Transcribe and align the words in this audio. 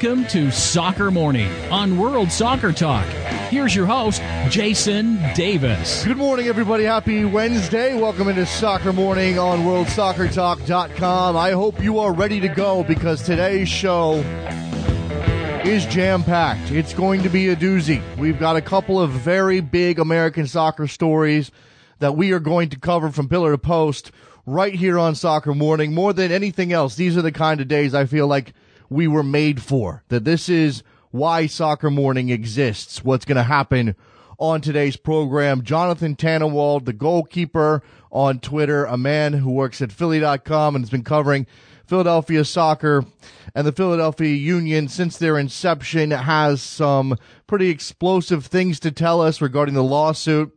Welcome 0.00 0.26
to 0.28 0.52
Soccer 0.52 1.10
Morning 1.10 1.50
on 1.72 1.98
World 1.98 2.30
Soccer 2.30 2.70
Talk. 2.70 3.04
Here's 3.50 3.74
your 3.74 3.86
host, 3.86 4.22
Jason 4.48 5.18
Davis. 5.34 6.04
Good 6.04 6.16
morning, 6.16 6.46
everybody. 6.46 6.84
Happy 6.84 7.24
Wednesday. 7.24 8.00
Welcome 8.00 8.28
into 8.28 8.46
Soccer 8.46 8.92
Morning 8.92 9.40
on 9.40 9.64
WorldSoccerTalk.com. 9.64 11.36
I 11.36 11.50
hope 11.50 11.82
you 11.82 11.98
are 11.98 12.12
ready 12.12 12.38
to 12.38 12.46
go 12.46 12.84
because 12.84 13.22
today's 13.22 13.68
show 13.68 14.20
is 15.64 15.84
jam 15.86 16.22
packed. 16.22 16.70
It's 16.70 16.94
going 16.94 17.24
to 17.24 17.28
be 17.28 17.48
a 17.48 17.56
doozy. 17.56 18.00
We've 18.16 18.38
got 18.38 18.54
a 18.54 18.62
couple 18.62 19.00
of 19.00 19.10
very 19.10 19.58
big 19.58 19.98
American 19.98 20.46
soccer 20.46 20.86
stories 20.86 21.50
that 21.98 22.16
we 22.16 22.30
are 22.30 22.38
going 22.38 22.68
to 22.68 22.78
cover 22.78 23.10
from 23.10 23.28
pillar 23.28 23.50
to 23.50 23.58
post 23.58 24.12
right 24.46 24.74
here 24.74 24.96
on 24.96 25.16
Soccer 25.16 25.56
Morning. 25.56 25.92
More 25.92 26.12
than 26.12 26.30
anything 26.30 26.72
else, 26.72 26.94
these 26.94 27.16
are 27.16 27.22
the 27.22 27.32
kind 27.32 27.60
of 27.60 27.66
days 27.66 27.96
I 27.96 28.06
feel 28.06 28.28
like 28.28 28.54
we 28.88 29.08
were 29.08 29.22
made 29.22 29.62
for. 29.62 30.02
That 30.08 30.24
this 30.24 30.48
is 30.48 30.82
why 31.10 31.46
Soccer 31.46 31.90
Morning 31.90 32.30
exists. 32.30 33.04
What's 33.04 33.24
going 33.24 33.36
to 33.36 33.42
happen 33.42 33.94
on 34.38 34.60
today's 34.60 34.96
program. 34.96 35.62
Jonathan 35.62 36.14
Tannenwald, 36.14 36.84
the 36.84 36.92
goalkeeper 36.92 37.82
on 38.10 38.38
Twitter, 38.38 38.84
a 38.84 38.96
man 38.96 39.32
who 39.32 39.50
works 39.50 39.82
at 39.82 39.92
Philly.com 39.92 40.76
and 40.76 40.84
has 40.84 40.90
been 40.90 41.04
covering 41.04 41.46
Philadelphia 41.86 42.44
soccer 42.44 43.04
and 43.54 43.66
the 43.66 43.72
Philadelphia 43.72 44.34
Union 44.34 44.88
since 44.88 45.16
their 45.16 45.38
inception 45.38 46.10
has 46.10 46.62
some 46.62 47.16
pretty 47.46 47.70
explosive 47.70 48.46
things 48.46 48.78
to 48.80 48.92
tell 48.92 49.20
us 49.20 49.40
regarding 49.40 49.74
the 49.74 49.82
lawsuit 49.82 50.52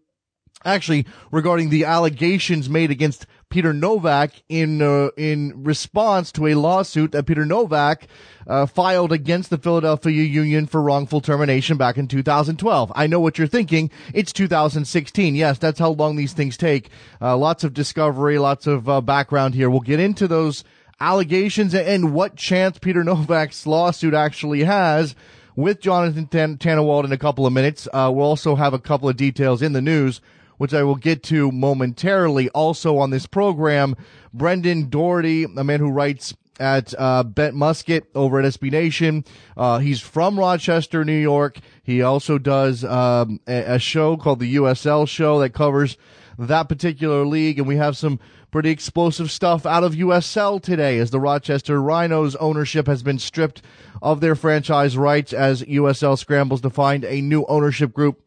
actually 0.64 1.06
regarding 1.32 1.70
the 1.70 1.86
allegations 1.86 2.70
made 2.70 2.92
against 2.92 3.26
Peter 3.52 3.74
Nowak 3.74 4.32
in 4.50 4.82
uh, 4.82 5.10
in 5.18 5.64
response 5.64 6.32
to 6.32 6.48
a 6.48 6.56
lawsuit 6.56 7.12
that 7.12 7.26
Peter 7.28 7.46
Nowak 7.46 8.08
uh, 8.48 8.66
filed 8.66 9.12
against 9.12 9.50
the 9.50 9.58
Philadelphia 9.58 10.24
Union 10.24 10.66
for 10.66 10.82
wrongful 10.82 11.22
termination 11.22 11.78
back 11.78 11.98
in 11.98 12.08
2012. 12.08 12.92
I 12.96 13.06
know 13.06 13.20
what 13.20 13.38
you're 13.38 13.48
thinking. 13.48 13.92
It's 14.14 14.34
2016. 14.34 15.36
Yes, 15.36 15.60
that's 15.60 15.80
how 15.80 15.92
long 15.92 16.16
these 16.16 16.34
things 16.34 16.58
take. 16.58 16.90
Uh, 17.22 17.38
lots 17.38 17.64
of 17.64 17.74
discovery, 17.74 18.40
lots 18.40 18.66
of 18.66 18.90
uh, 18.90 19.02
background 19.02 19.54
here. 19.54 19.70
We'll 19.70 19.82
get 19.82 20.00
into 20.00 20.28
those 20.28 20.64
allegations 21.00 21.76
and 21.76 22.14
what 22.14 22.38
chance 22.38 22.80
Peter 22.80 23.04
Nowak's 23.06 23.68
lawsuit 23.68 24.14
actually 24.14 24.64
has 24.64 25.14
with 25.56 25.82
Jonathan 25.82 26.28
Tan- 26.28 26.58
Tannenwald 26.58 27.04
in 27.04 27.12
a 27.12 27.18
couple 27.18 27.46
of 27.46 27.54
minutes. 27.54 27.88
Uh, 27.92 28.10
we'll 28.14 28.26
also 28.26 28.56
have 28.56 28.74
a 28.74 28.80
couple 28.80 29.10
of 29.10 29.18
details 29.18 29.62
in 29.62 29.74
the 29.74 29.82
news 29.82 30.22
which 30.62 30.76
I 30.76 30.84
will 30.84 30.96
get 30.96 31.24
to 31.24 31.52
momentarily. 31.52 32.48
Also 32.50 33.00
on 33.00 33.10
this 33.10 33.26
program, 33.26 33.96
Brendan 34.32 34.90
Doherty, 34.90 35.46
a 35.46 35.64
man 35.64 35.80
who 35.80 35.90
writes 35.90 36.36
at 36.60 36.94
uh, 37.00 37.24
Bent 37.24 37.56
Musket 37.56 38.04
over 38.14 38.40
at 38.40 38.46
SB 38.46 38.70
Nation. 38.70 39.26
Uh, 39.58 39.80
he's 39.80 40.02
from 40.02 40.38
Rochester, 40.38 41.04
New 41.04 41.18
York. 41.18 41.58
He 41.82 42.04
also 42.04 42.38
does 42.38 42.84
um, 42.84 43.40
a, 43.48 43.74
a, 43.74 43.80
show 43.80 44.18
called 44.18 44.40
the 44.40 44.54
USL 44.58 45.08
Show 45.08 45.40
that 45.40 45.56
covers 45.56 45.98
that 46.38 46.70
particular 46.70 47.26
league, 47.26 47.58
and 47.58 47.68
we 47.68 47.78
have 47.78 47.98
some 47.98 48.20
pretty 48.52 48.70
explosive 48.70 49.32
stuff 49.32 49.66
out 49.66 49.84
of 49.84 49.94
USL 49.96 50.62
today 50.62 51.00
as 51.00 51.10
the 51.10 51.20
Rochester 51.20 51.82
Rhinos 51.82 52.36
ownership 52.36 52.86
has 52.86 53.02
been 53.02 53.18
stripped 53.18 53.64
of 54.00 54.22
their 54.22 54.36
franchise 54.36 54.96
rights 54.96 55.34
as 55.34 55.64
USL 55.64 56.20
scrambles 56.20 56.62
to 56.62 56.70
find 56.70 57.04
a 57.04 57.20
new 57.20 57.46
ownership 57.46 57.94
group 57.94 58.22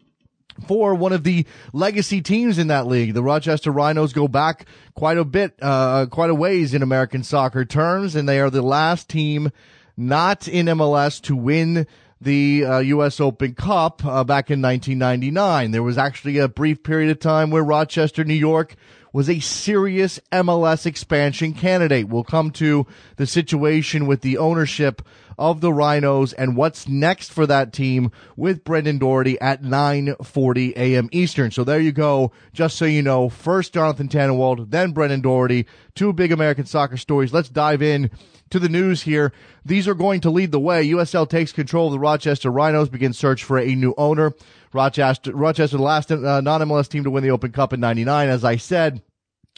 for 0.67 0.95
one 0.95 1.13
of 1.13 1.25
the 1.25 1.47
legacy 1.73 2.21
teams 2.21 2.59
in 2.59 2.69
that 2.69 2.87
league. 2.87 3.15
The 3.15 3.23
Rochester 3.23 3.71
Rhinos 3.71 4.13
go 4.13 4.29
back 4.29 4.67
quite 4.95 5.19
a 5.19 5.25
bit, 5.25 5.55
uh, 5.61 6.07
quite 6.07 6.31
a 6.31 6.35
ways 6.35 6.75
in 6.75 6.83
American 6.83 7.23
soccer 7.23 7.65
terms, 7.65 8.15
and 8.15 8.29
they 8.29 8.41
are 8.41 8.51
the 8.51 8.63
last 8.63 9.09
team 9.09 9.51
not 9.97 10.49
in 10.49 10.67
MLS 10.67 11.21
to 11.23 11.37
win 11.37 11.87
the 12.21 12.65
uh, 12.65 12.79
U.S. 12.79 13.21
Open 13.21 13.55
Cup 13.55 14.05
uh, 14.05 14.25
back 14.25 14.51
in 14.51 14.63
1999. 14.63 15.71
There 15.71 15.83
was 15.83 15.99
actually 15.99 16.39
a 16.39 16.49
brief 16.49 16.83
period 16.83 17.11
of 17.11 17.21
time 17.21 17.51
where 17.51 17.63
Rochester, 17.63 18.25
New 18.25 18.35
York 18.35 18.77
was 19.15 19.31
a 19.31 19.39
serious 19.39 20.19
MLS 20.33 20.87
expansion 20.87 21.55
candidate. 21.55 22.09
We'll 22.09 22.25
come 22.25 22.51
to 22.51 22.85
the 23.15 23.29
situation 23.29 24.07
with 24.07 24.23
the 24.23 24.39
ownership 24.39 25.03
of 25.39 25.61
the 25.61 25.73
Rhinos 25.73 26.33
and 26.33 26.57
what's 26.57 26.89
next 26.89 27.33
for 27.33 27.47
that 27.47 27.73
team 27.73 28.11
with 28.37 28.65
Brendan 28.65 28.99
Doherty 28.99 29.41
at 29.41 29.63
9:40 29.63 30.73
a.m. 30.77 31.09
Eastern. 31.13 31.53
So 31.53 31.63
there 31.63 31.79
you 31.79 31.93
go. 31.93 32.33
Just 32.53 32.77
so 32.77 32.87
you 32.87 33.03
know, 33.03 33.29
first 33.29 33.73
Jonathan 33.73 34.09
Tannenwald, 34.09 34.71
then 34.71 34.91
Brendan 34.91 35.21
Doherty. 35.21 35.67
Two 35.95 36.13
big 36.13 36.33
American 36.33 36.67
soccer 36.67 36.97
stories. 36.97 37.33
Let's 37.33 37.49
dive 37.49 37.83
in 37.83 38.11
to 38.51 38.59
the 38.59 38.69
news 38.69 39.03
here. 39.03 39.33
These 39.65 39.87
are 39.87 39.95
going 39.95 40.21
to 40.23 40.31
lead 40.31 40.51
the 40.51 40.61
way. 40.61 40.87
USL 40.89 41.29
takes 41.29 41.53
control 41.53 41.87
of 41.87 41.93
the 41.93 41.99
Rochester 42.01 42.51
Rhinos, 42.51 42.89
begins 42.89 43.17
search 43.17 43.45
for 43.45 43.59
a 43.59 43.75
new 43.75 43.95
owner. 43.97 44.33
Rochester, 44.75 45.35
Rochester, 45.35 45.77
the 45.77 45.83
last 45.83 46.11
uh, 46.11 46.41
non-MLS 46.41 46.89
team 46.89 47.05
to 47.05 47.11
win 47.11 47.23
the 47.23 47.31
Open 47.31 47.53
Cup 47.53 47.73
in 47.73 47.81
'99. 47.81 48.29
As 48.29 48.45
I 48.45 48.57
said, 48.57 49.03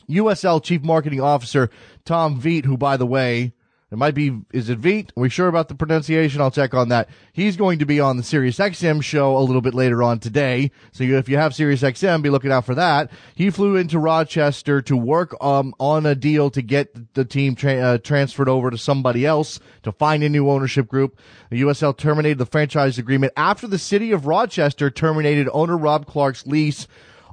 USL 0.08 0.62
Chief 0.62 0.82
Marketing 0.82 1.20
Officer 1.20 1.70
Tom 2.04 2.40
Veit, 2.40 2.66
who 2.66 2.76
by 2.76 2.96
the 2.96 3.06
way 3.06 3.52
it 3.92 3.96
might 3.98 4.14
be, 4.14 4.40
is 4.52 4.68
it 4.68 4.80
Veit? 4.80 5.10
Are 5.10 5.20
we 5.20 5.28
sure 5.28 5.46
about 5.46 5.68
the 5.68 5.76
pronunciation? 5.76 6.40
I'll 6.40 6.50
check 6.50 6.74
on 6.74 6.88
that. 6.88 7.08
He's 7.32 7.56
going 7.56 7.78
to 7.78 7.86
be 7.86 8.00
on 8.00 8.16
the 8.16 8.24
Sirius 8.24 8.58
XM 8.58 9.00
show 9.00 9.36
a 9.36 9.38
little 9.38 9.62
bit 9.62 9.74
later 9.74 10.02
on 10.02 10.18
today. 10.18 10.72
So 10.90 11.04
if 11.04 11.28
you 11.28 11.36
have 11.36 11.54
Sirius 11.54 11.82
XM, 11.82 12.20
be 12.20 12.30
looking 12.30 12.50
out 12.50 12.66
for 12.66 12.74
that. 12.74 13.12
He 13.36 13.48
flew 13.48 13.76
into 13.76 14.00
Rochester 14.00 14.82
to 14.82 14.96
work 14.96 15.36
um, 15.40 15.72
on 15.78 16.04
a 16.04 16.16
deal 16.16 16.50
to 16.50 16.62
get 16.62 17.14
the 17.14 17.24
team 17.24 17.54
tra- 17.54 17.76
uh, 17.76 17.98
transferred 17.98 18.48
over 18.48 18.72
to 18.72 18.78
somebody 18.78 19.24
else 19.24 19.60
to 19.84 19.92
find 19.92 20.24
a 20.24 20.28
new 20.28 20.50
ownership 20.50 20.88
group. 20.88 21.20
The 21.50 21.62
USL 21.62 21.96
terminated 21.96 22.38
the 22.38 22.46
franchise 22.46 22.98
agreement 22.98 23.34
after 23.36 23.68
the 23.68 23.78
city 23.78 24.10
of 24.10 24.26
Rochester 24.26 24.90
terminated 24.90 25.48
owner 25.52 25.76
Rob 25.76 26.06
Clark's 26.06 26.44
lease 26.44 26.88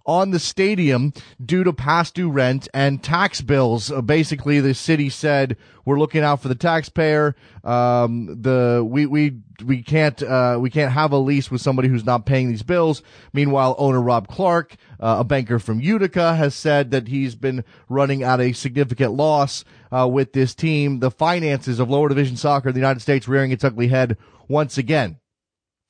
on 0.06 0.32
the 0.32 0.40
stadium 0.40 1.14
due 1.44 1.64
to 1.64 1.72
past 1.72 2.16
due 2.16 2.30
rent 2.30 2.68
and 2.74 3.04
tax 3.04 3.42
bills. 3.42 3.92
Uh, 3.92 4.02
basically, 4.02 4.60
the 4.60 4.74
city 4.74 5.10
said 5.10 5.58
we're 5.86 6.00
looking 6.00 6.24
out 6.24 6.42
for 6.42 6.48
the 6.48 6.56
taxpayer. 6.56 7.36
Um, 7.64 8.42
the 8.42 8.86
we 8.88 9.06
we 9.06 9.40
we 9.64 9.82
can't 9.82 10.22
uh, 10.22 10.58
we 10.60 10.70
can't 10.70 10.92
have 10.92 11.12
a 11.12 11.18
lease 11.18 11.50
with 11.50 11.62
somebody 11.62 11.88
who's 11.88 12.06
not 12.06 12.26
paying 12.26 12.50
these 12.50 12.64
bills. 12.64 13.02
Meanwhile, 13.32 13.76
owner 13.78 14.02
Rob 14.02 14.28
Clark, 14.28 14.76
uh, 15.00 15.18
a 15.20 15.24
banker 15.24 15.60
from 15.60 15.80
Utica, 15.80 16.36
has 16.36 16.56
said 16.56 16.92
that 16.92 17.08
he's 17.08 17.36
been 17.36 17.64
running 17.90 18.24
at 18.24 18.40
a 18.40 18.54
significant 18.54 19.14
loss 19.14 19.64
uh, 19.92 20.08
with 20.08 20.34
this 20.34 20.54
team. 20.54 21.00
The 21.00 21.12
finances 21.12 21.80
of 21.80 21.90
lower 21.90 22.10
division 22.10 22.38
soccer 22.38 22.70
in 22.70 22.76
the 22.76 22.82
United 22.82 23.02
States 23.02 23.28
rearing 23.28 23.52
its 23.52 23.64
ugly 23.64 23.88
head 23.88 24.18
once 24.48 24.78
again. 24.78 25.20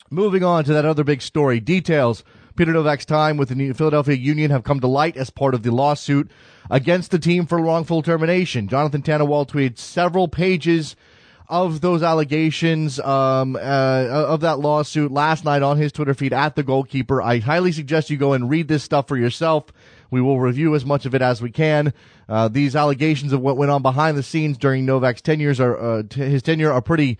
Moving 0.09 0.43
on 0.43 0.63
to 0.65 0.73
that 0.73 0.85
other 0.85 1.03
big 1.03 1.23
story. 1.23 1.59
Details 1.59 2.23
Peter 2.55 2.71
Nowak's 2.71 3.05
time 3.05 3.37
with 3.37 3.49
the 3.49 3.73
Philadelphia 3.73 4.15
Union 4.15 4.51
have 4.51 4.63
come 4.63 4.79
to 4.79 4.87
light 4.87 5.17
as 5.17 5.29
part 5.29 5.55
of 5.55 5.63
the 5.63 5.71
lawsuit 5.71 6.29
against 6.69 7.09
the 7.09 7.17
team 7.17 7.47
for 7.47 7.59
wrongful 7.59 8.03
termination. 8.03 8.67
Jonathan 8.67 9.01
Tannenwald 9.01 9.49
tweeted 9.49 9.77
several 9.79 10.27
pages 10.27 10.95
of 11.49 11.81
those 11.81 12.03
allegations 12.03 12.99
um, 12.99 13.55
uh, 13.55 13.59
of 13.59 14.41
that 14.41 14.59
lawsuit 14.59 15.11
last 15.11 15.43
night 15.43 15.61
on 15.61 15.77
his 15.77 15.91
Twitter 15.91 16.13
feed 16.13 16.31
at 16.31 16.55
the 16.55 16.63
goalkeeper. 16.63 17.21
I 17.21 17.39
highly 17.39 17.71
suggest 17.71 18.09
you 18.09 18.17
go 18.17 18.33
and 18.33 18.49
read 18.49 18.67
this 18.67 18.83
stuff 18.83 19.07
for 19.07 19.17
yourself. 19.17 19.65
We 20.09 20.21
will 20.21 20.39
review 20.39 20.75
as 20.75 20.85
much 20.85 21.05
of 21.05 21.15
it 21.15 21.21
as 21.21 21.41
we 21.41 21.51
can. 21.51 21.93
Uh, 22.29 22.47
these 22.47 22.75
allegations 22.75 23.33
of 23.33 23.41
what 23.41 23.57
went 23.57 23.71
on 23.71 23.81
behind 23.81 24.15
the 24.15 24.23
scenes 24.23 24.57
during 24.57 24.85
Nowak's 24.85 25.21
tenures 25.21 25.59
are 25.59 25.77
uh, 25.77 26.03
t- 26.07 26.21
his 26.21 26.43
tenure 26.43 26.71
are 26.71 26.81
pretty 26.81 27.17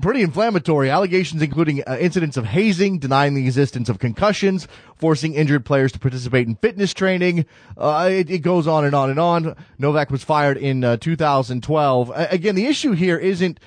pretty 0.00 0.22
inflammatory 0.22 0.90
allegations, 0.90 1.42
including 1.42 1.82
uh, 1.86 1.96
incidents 1.98 2.36
of 2.36 2.46
hazing, 2.46 2.98
denying 2.98 3.34
the 3.34 3.44
existence 3.44 3.88
of 3.88 3.98
concussions, 3.98 4.68
forcing 4.96 5.34
injured 5.34 5.64
players 5.64 5.92
to 5.92 5.98
participate 5.98 6.46
in 6.46 6.56
fitness 6.56 6.94
training. 6.94 7.46
Uh, 7.76 8.08
it, 8.10 8.30
it, 8.30 8.38
goes 8.38 8.66
on 8.66 8.84
and 8.84 8.94
on 8.94 9.10
and 9.10 9.18
on. 9.18 9.56
Nowak 9.78 10.10
was 10.10 10.22
fired 10.22 10.56
in 10.56 10.84
uh, 10.84 10.96
2012. 10.96 12.12
again, 12.14 12.54
the 12.54 12.66
issue 12.66 12.92
here 12.92 13.18
isn't 13.18 13.58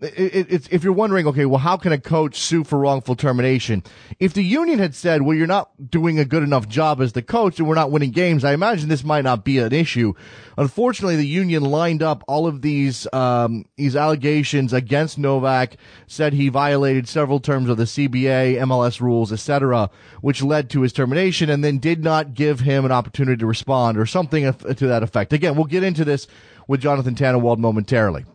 it, 0.00 0.46
it's, 0.50 0.68
if 0.70 0.84
you're 0.84 0.92
wondering, 0.92 1.26
okay, 1.26 1.46
well, 1.46 1.58
how 1.58 1.78
can 1.78 1.92
a 1.92 1.98
coach 1.98 2.38
sue 2.38 2.64
for 2.64 2.78
wrongful 2.78 3.16
termination? 3.16 3.82
If 4.20 4.34
the 4.34 4.42
union 4.42 4.78
had 4.78 4.94
said, 4.94 5.22
well, 5.22 5.34
you're 5.34 5.46
not 5.46 5.70
doing 5.90 6.18
a 6.18 6.24
good 6.24 6.42
enough 6.42 6.68
job 6.68 7.00
as 7.00 7.14
the 7.14 7.22
coach 7.22 7.58
and 7.58 7.66
we're 7.66 7.76
not 7.76 7.90
winning 7.90 8.10
games, 8.10 8.44
I 8.44 8.52
imagine 8.52 8.90
this 8.90 9.04
might 9.04 9.24
not 9.24 9.44
be 9.44 9.58
an 9.58 9.72
issue. 9.72 10.12
Unfortunately, 10.58 11.16
the 11.16 11.26
union 11.26 11.62
lined 11.62 12.02
up 12.02 12.24
all 12.28 12.46
of 12.46 12.60
these, 12.60 13.06
um, 13.14 13.64
these 13.76 13.96
allegations 13.96 14.74
against 14.74 15.16
Nowak, 15.16 15.76
said 16.06 16.34
he 16.34 16.50
violated 16.50 17.08
several 17.08 17.40
terms 17.40 17.70
of 17.70 17.78
the 17.78 17.84
CBA, 17.84 18.58
MLS 18.58 19.00
rules, 19.00 19.32
etc., 19.32 19.88
which 20.20 20.42
led 20.42 20.68
to 20.70 20.82
his 20.82 20.92
termination 20.92 21.48
and 21.48 21.64
then 21.64 21.78
did 21.78 22.04
not 22.04 22.34
give 22.34 22.60
him 22.60 22.84
an 22.84 22.92
opportunity 22.92 23.38
to 23.38 23.46
respond 23.46 23.96
or 23.96 24.04
something 24.04 24.52
to 24.52 24.86
that 24.86 25.02
effect. 25.02 25.32
Again, 25.32 25.56
we'll 25.56 25.64
get 25.64 25.82
into 25.82 26.04
this 26.04 26.26
with 26.68 26.82
Jonathan 26.82 27.14
Tannenwald 27.14 27.58
momentarily. 27.58 28.26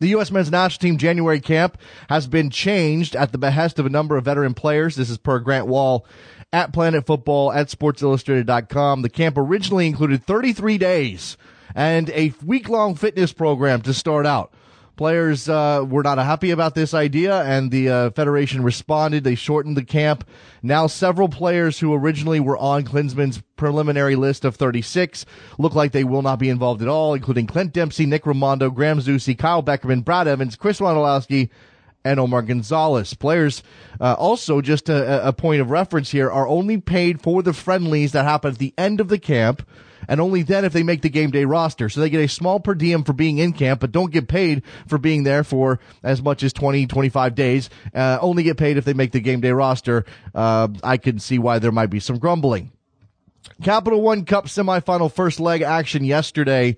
The 0.00 0.08
U.S. 0.08 0.30
men's 0.30 0.50
national 0.50 0.80
team 0.80 0.98
January 0.98 1.40
camp 1.40 1.78
has 2.08 2.26
been 2.26 2.50
changed 2.50 3.14
at 3.16 3.32
the 3.32 3.38
behest 3.38 3.78
of 3.78 3.86
a 3.86 3.90
number 3.90 4.16
of 4.16 4.24
veteran 4.24 4.54
players. 4.54 4.96
This 4.96 5.10
is 5.10 5.18
per 5.18 5.38
Grant 5.38 5.66
Wahl 5.66 6.06
at 6.52 6.72
Planet 6.72 7.04
Futbol 7.04 7.54
at 7.54 7.68
SportsIllustrated.com. 7.68 9.02
The 9.02 9.08
camp 9.08 9.36
originally 9.36 9.86
included 9.86 10.24
33 10.24 10.78
days 10.78 11.36
and 11.74 12.10
a 12.10 12.32
week 12.44 12.68
long 12.68 12.94
fitness 12.94 13.32
program 13.32 13.82
to 13.82 13.94
start 13.94 14.26
out. 14.26 14.52
Players 14.96 15.48
uh, 15.48 15.84
were 15.88 16.04
not 16.04 16.18
happy 16.18 16.52
about 16.52 16.76
this 16.76 16.94
idea, 16.94 17.42
and 17.42 17.70
the 17.70 17.88
uh, 17.88 18.10
Federation 18.10 18.62
responded. 18.62 19.24
They 19.24 19.34
shortened 19.34 19.76
the 19.76 19.84
camp. 19.84 20.24
Now, 20.62 20.86
several 20.86 21.28
players 21.28 21.80
who 21.80 21.92
originally 21.92 22.38
were 22.38 22.56
on 22.56 22.84
Klinsmann's 22.84 23.42
preliminary 23.56 24.14
list 24.14 24.44
of 24.44 24.54
36 24.54 25.26
look 25.58 25.74
like 25.74 25.90
they 25.90 26.04
will 26.04 26.22
not 26.22 26.38
be 26.38 26.48
involved 26.48 26.80
at 26.80 26.88
all, 26.88 27.14
including 27.14 27.46
Clint 27.46 27.72
Dempsey, 27.72 28.06
Nick 28.06 28.22
Rimando, 28.22 28.72
Graham 28.72 29.00
Zusi, 29.00 29.36
Kyle 29.36 29.62
Beckerman, 29.62 30.04
Brad 30.04 30.28
Evans, 30.28 30.54
Chris 30.54 30.78
Wondolowski, 30.78 31.50
and 32.04 32.20
Omar 32.20 32.42
Gonzalez. 32.42 33.14
Players, 33.14 33.62
uh, 34.00 34.14
also 34.18 34.60
just 34.60 34.88
a, 34.88 35.26
a 35.26 35.32
point 35.32 35.60
of 35.60 35.70
reference 35.70 36.10
here, 36.10 36.30
are 36.30 36.46
only 36.46 36.78
paid 36.78 37.20
for 37.20 37.42
the 37.42 37.52
friendlies 37.52 38.12
that 38.12 38.24
happen 38.24 38.52
at 38.52 38.58
the 38.58 38.74
end 38.76 39.00
of 39.00 39.08
the 39.08 39.18
camp 39.18 39.66
and 40.08 40.20
only 40.20 40.42
then 40.42 40.64
if 40.64 40.72
they 40.72 40.82
make 40.82 41.02
the 41.02 41.08
game 41.08 41.30
day 41.30 41.44
roster. 41.44 41.88
So 41.88 42.00
they 42.00 42.10
get 42.10 42.20
a 42.20 42.28
small 42.28 42.60
per 42.60 42.74
diem 42.74 43.04
for 43.04 43.12
being 43.12 43.38
in 43.38 43.52
camp, 43.52 43.80
but 43.80 43.92
don't 43.92 44.12
get 44.12 44.28
paid 44.28 44.62
for 44.86 44.98
being 44.98 45.24
there 45.24 45.44
for 45.44 45.80
as 46.02 46.22
much 46.22 46.42
as 46.42 46.52
20, 46.52 46.86
25 46.86 47.34
days. 47.34 47.70
Uh, 47.94 48.18
only 48.20 48.42
get 48.42 48.56
paid 48.56 48.76
if 48.76 48.84
they 48.84 48.94
make 48.94 49.12
the 49.12 49.20
game 49.20 49.40
day 49.40 49.52
roster. 49.52 50.04
Uh, 50.34 50.68
I 50.82 50.96
can 50.96 51.18
see 51.18 51.38
why 51.38 51.58
there 51.58 51.72
might 51.72 51.90
be 51.90 52.00
some 52.00 52.18
grumbling. 52.18 52.72
Capital 53.62 54.00
One 54.00 54.24
Cup 54.24 54.46
semifinal 54.46 55.12
first 55.12 55.40
leg 55.40 55.62
action 55.62 56.04
yesterday. 56.04 56.76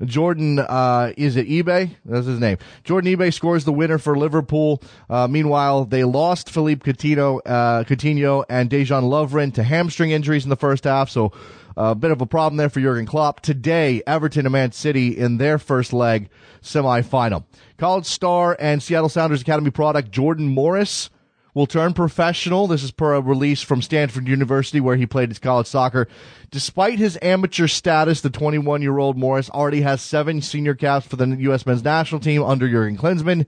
Jordon, 0.00 0.64
uh, 0.68 1.12
is 1.16 1.36
it 1.36 1.48
Ibe? 1.48 1.90
That's 2.04 2.26
his 2.26 2.38
name. 2.38 2.58
Jordon 2.84 3.16
Ibe 3.16 3.32
scores 3.32 3.64
the 3.64 3.72
winner 3.72 3.98
for 3.98 4.16
Liverpool. 4.16 4.82
Uh, 5.08 5.26
meanwhile, 5.26 5.84
they 5.84 6.04
lost 6.04 6.50
Philippe 6.50 6.90
Coutinho, 6.90 7.40
uh, 7.46 7.84
Coutinho 7.84 8.44
and 8.48 8.70
Dejan 8.70 9.04
Lovren 9.04 9.54
to 9.54 9.62
hamstring 9.62 10.10
injuries 10.10 10.44
in 10.44 10.50
the 10.50 10.56
first 10.56 10.84
half. 10.84 11.08
So 11.10 11.32
a 11.76 11.94
bit 11.94 12.10
of 12.10 12.20
a 12.20 12.26
problem 12.26 12.56
there 12.56 12.68
for 12.68 12.80
Jurgen 12.80 13.06
Klopp. 13.06 13.40
Today, 13.40 14.02
Everton 14.06 14.46
and 14.46 14.52
Man 14.52 14.72
City 14.72 15.16
in 15.16 15.38
their 15.38 15.58
first 15.58 15.92
leg 15.92 16.28
semifinal. 16.62 17.44
College 17.76 18.06
star 18.06 18.56
and 18.58 18.82
Seattle 18.82 19.08
Sounders 19.08 19.42
Academy 19.42 19.70
product 19.70 20.10
Jordan 20.10 20.48
Morris 20.48 21.10
will 21.58 21.66
turn 21.66 21.92
professional. 21.92 22.68
This 22.68 22.84
is 22.84 22.92
per 22.92 23.14
a 23.14 23.20
release 23.20 23.62
from 23.62 23.82
Stanford 23.82 24.28
University 24.28 24.80
where 24.80 24.94
he 24.94 25.06
played 25.06 25.30
his 25.30 25.40
college 25.40 25.66
soccer. 25.66 26.06
Despite 26.52 27.00
his 27.00 27.18
amateur 27.20 27.66
status, 27.66 28.20
the 28.20 28.30
21 28.30 28.80
year 28.80 28.96
old 28.98 29.18
Morris 29.18 29.50
already 29.50 29.80
has 29.80 30.00
seven 30.00 30.40
senior 30.40 30.76
caps 30.76 31.08
for 31.08 31.16
the 31.16 31.26
U.S. 31.26 31.66
men's 31.66 31.82
national 31.82 32.20
team 32.20 32.44
under 32.44 32.68
Jurgen 32.68 32.96
Klinsmann. 32.96 33.44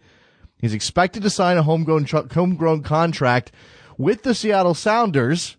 He's 0.58 0.74
expected 0.74 1.22
to 1.22 1.30
sign 1.30 1.56
a 1.56 1.62
homegrown, 1.62 2.06
homegrown 2.06 2.82
contract 2.82 3.52
with 3.96 4.24
the 4.24 4.34
Seattle 4.34 4.74
Sounders 4.74 5.56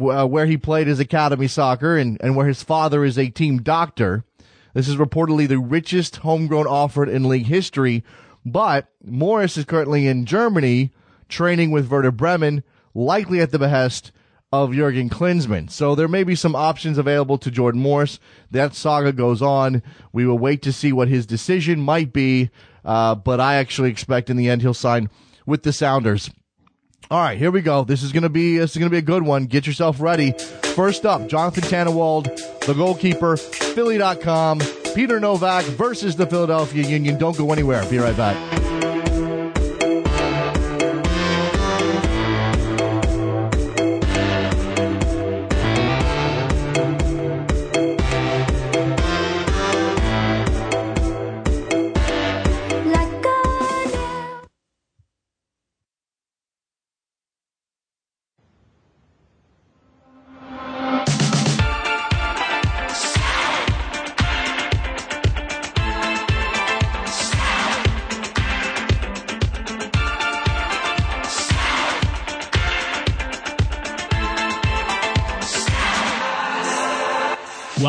uh, 0.00 0.26
where 0.26 0.46
he 0.46 0.56
played 0.56 0.86
his 0.86 1.00
academy 1.00 1.48
soccer 1.48 1.98
and, 1.98 2.16
and 2.22 2.34
where 2.34 2.46
his 2.46 2.62
father 2.62 3.04
is 3.04 3.18
a 3.18 3.28
team 3.28 3.58
doctor. 3.58 4.24
This 4.72 4.88
is 4.88 4.96
reportedly 4.96 5.46
the 5.46 5.58
richest 5.58 6.16
homegrown 6.16 6.66
offer 6.66 7.04
in 7.04 7.28
league 7.28 7.46
history, 7.46 8.04
but 8.46 8.88
Morris 9.04 9.58
is 9.58 9.66
currently 9.66 10.06
in 10.06 10.24
Germany 10.24 10.92
training 11.28 11.70
with 11.70 11.90
Werder 11.90 12.10
Bremen, 12.10 12.62
likely 12.94 13.40
at 13.40 13.50
the 13.50 13.58
behest 13.58 14.12
of 14.52 14.72
Jurgen 14.72 15.10
Klinsmann. 15.10 15.70
So 15.70 15.94
there 15.94 16.08
may 16.08 16.24
be 16.24 16.34
some 16.34 16.56
options 16.56 16.98
available 16.98 17.38
to 17.38 17.50
Jordan 17.50 17.80
Morris. 17.80 18.18
That 18.50 18.74
saga 18.74 19.12
goes 19.12 19.42
on. 19.42 19.82
We 20.12 20.26
will 20.26 20.38
wait 20.38 20.62
to 20.62 20.72
see 20.72 20.92
what 20.92 21.08
his 21.08 21.26
decision 21.26 21.80
might 21.80 22.12
be, 22.12 22.50
uh, 22.84 23.14
but 23.14 23.40
I 23.40 23.56
actually 23.56 23.90
expect 23.90 24.30
in 24.30 24.36
the 24.36 24.48
end 24.48 24.62
he'll 24.62 24.74
sign 24.74 25.10
with 25.46 25.62
the 25.62 25.72
Sounders. 25.72 26.30
All 27.10 27.20
right, 27.20 27.38
here 27.38 27.50
we 27.50 27.62
go. 27.62 27.84
This 27.84 28.02
is 28.02 28.12
gonna 28.12 28.28
be 28.28 28.58
this 28.58 28.72
is 28.72 28.76
gonna 28.76 28.90
be 28.90 28.98
a 28.98 29.02
good 29.02 29.22
one. 29.22 29.46
Get 29.46 29.66
yourself 29.66 29.98
ready. 29.98 30.32
First 30.74 31.06
up, 31.06 31.26
Jonathan 31.26 31.64
Tannenwald, 31.64 32.24
the 32.66 32.74
goalkeeper, 32.74 33.38
Philly.com, 33.38 34.60
Peter 34.94 35.18
Nowak 35.18 35.64
versus 35.64 36.16
the 36.16 36.26
Philadelphia 36.26 36.86
Union. 36.86 37.16
Don't 37.16 37.36
go 37.36 37.50
anywhere. 37.50 37.82
Be 37.88 37.98
right 37.98 38.16
back. 38.16 38.57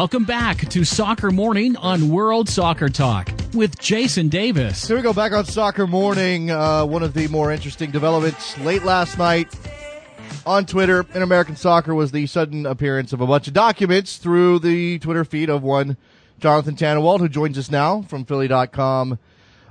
Welcome 0.10 0.26
back 0.26 0.68
to 0.70 0.84
Soccer 0.84 1.30
Morning 1.30 1.78
on 1.78 2.10
World 2.10 2.50
Soccer 2.50 2.90
Talk 2.90 3.30
with 3.54 3.78
Jason 3.78 4.28
Davis. 4.28 4.88
Here 4.88 4.98
we 4.98 5.04
go 5.04 5.14
back 5.14 5.34
on 5.34 5.46
Soccer 5.46 5.86
Morning. 5.86 6.50
Uh, 6.50 6.84
one 6.84 7.04
of 7.04 7.14
the 7.14 7.28
more 7.28 7.52
interesting 7.52 7.92
developments 7.92 8.58
late 8.58 8.82
last 8.82 9.20
night 9.20 9.54
on 10.48 10.66
Twitter 10.66 11.06
in 11.14 11.22
American 11.22 11.56
soccer 11.56 11.94
was 11.94 12.12
the 12.12 12.26
sudden 12.26 12.66
appearance 12.66 13.14
of 13.14 13.22
a 13.22 13.28
bunch 13.28 13.48
of 13.48 13.54
documents 13.54 14.18
through 14.18 14.58
the 14.58 14.98
Twitter 14.98 15.24
feed 15.24 15.48
of 15.48 15.62
one 15.62 15.96
Jonathan 16.40 16.76
Tannenwald, 16.76 17.20
who 17.20 17.30
joins 17.30 17.56
us 17.60 17.70
now 17.70 18.02
from 18.02 18.26
Philly.com. 18.26 19.20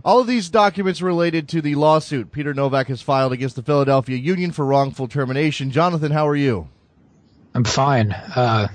All 0.05 0.21
of 0.21 0.29
these 0.29 0.51
documents 0.51 1.03
related 1.03 1.49
to 1.49 1.61
the 1.61 1.75
lawsuit 1.75 2.31
Peter 2.31 2.55
Nowak 2.55 2.87
has 2.87 3.03
filed 3.03 3.33
against 3.33 3.57
the 3.57 3.63
Philadelphia 3.65 4.17
Union 4.17 4.53
for 4.53 4.65
wrongful 4.65 5.09
termination. 5.09 5.73
Jonathan, 5.73 6.13
how 6.13 6.29
are 6.29 6.37
you? 6.37 6.69
I'm 7.57 7.65
fine. 7.65 8.13
Uh, 8.13 8.69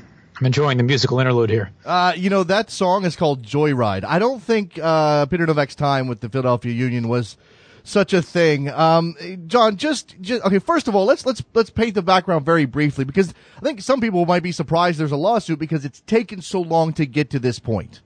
I'm 0.43 0.47
enjoying 0.47 0.75
the 0.75 0.83
musical 0.83 1.21
interlude 1.21 1.49
here. 1.49 1.71
Uh, 1.85 2.11
you 2.17 2.29
know, 2.29 2.43
that 2.43 2.69
song 2.69 3.05
is 3.05 3.15
called 3.15 3.43
Joyride. 3.43 4.03
I 4.03 4.19
don't 4.19 4.43
think 4.43 4.77
uh, 4.77 5.25
Peter 5.27 5.45
Nowak's 5.45 5.73
time 5.73 6.09
with 6.09 6.19
the 6.19 6.27
Philadelphia 6.27 6.73
Union 6.73 7.07
was 7.07 7.37
such 7.85 8.11
a 8.11 8.21
thing. 8.21 8.69
Um, 8.69 9.15
John, 9.47 9.77
just, 9.77 10.19
just 10.19 10.43
okay. 10.43 10.59
First 10.59 10.89
of 10.89 10.95
all, 10.95 11.05
let's 11.05 11.25
let's 11.25 11.41
let's 11.53 11.69
paint 11.69 11.95
the 11.95 12.01
background 12.01 12.45
very 12.45 12.65
briefly 12.65 13.05
because 13.05 13.33
I 13.55 13.61
think 13.61 13.79
some 13.79 14.01
people 14.01 14.25
might 14.25 14.43
be 14.43 14.51
surprised 14.51 14.99
there's 14.99 15.13
a 15.13 15.15
lawsuit 15.15 15.59
because 15.59 15.85
it's 15.85 16.01
taken 16.01 16.41
so 16.41 16.59
long 16.59 16.91
to 16.95 17.05
get 17.05 17.29
to 17.29 17.39
this 17.39 17.59
point. 17.59 18.01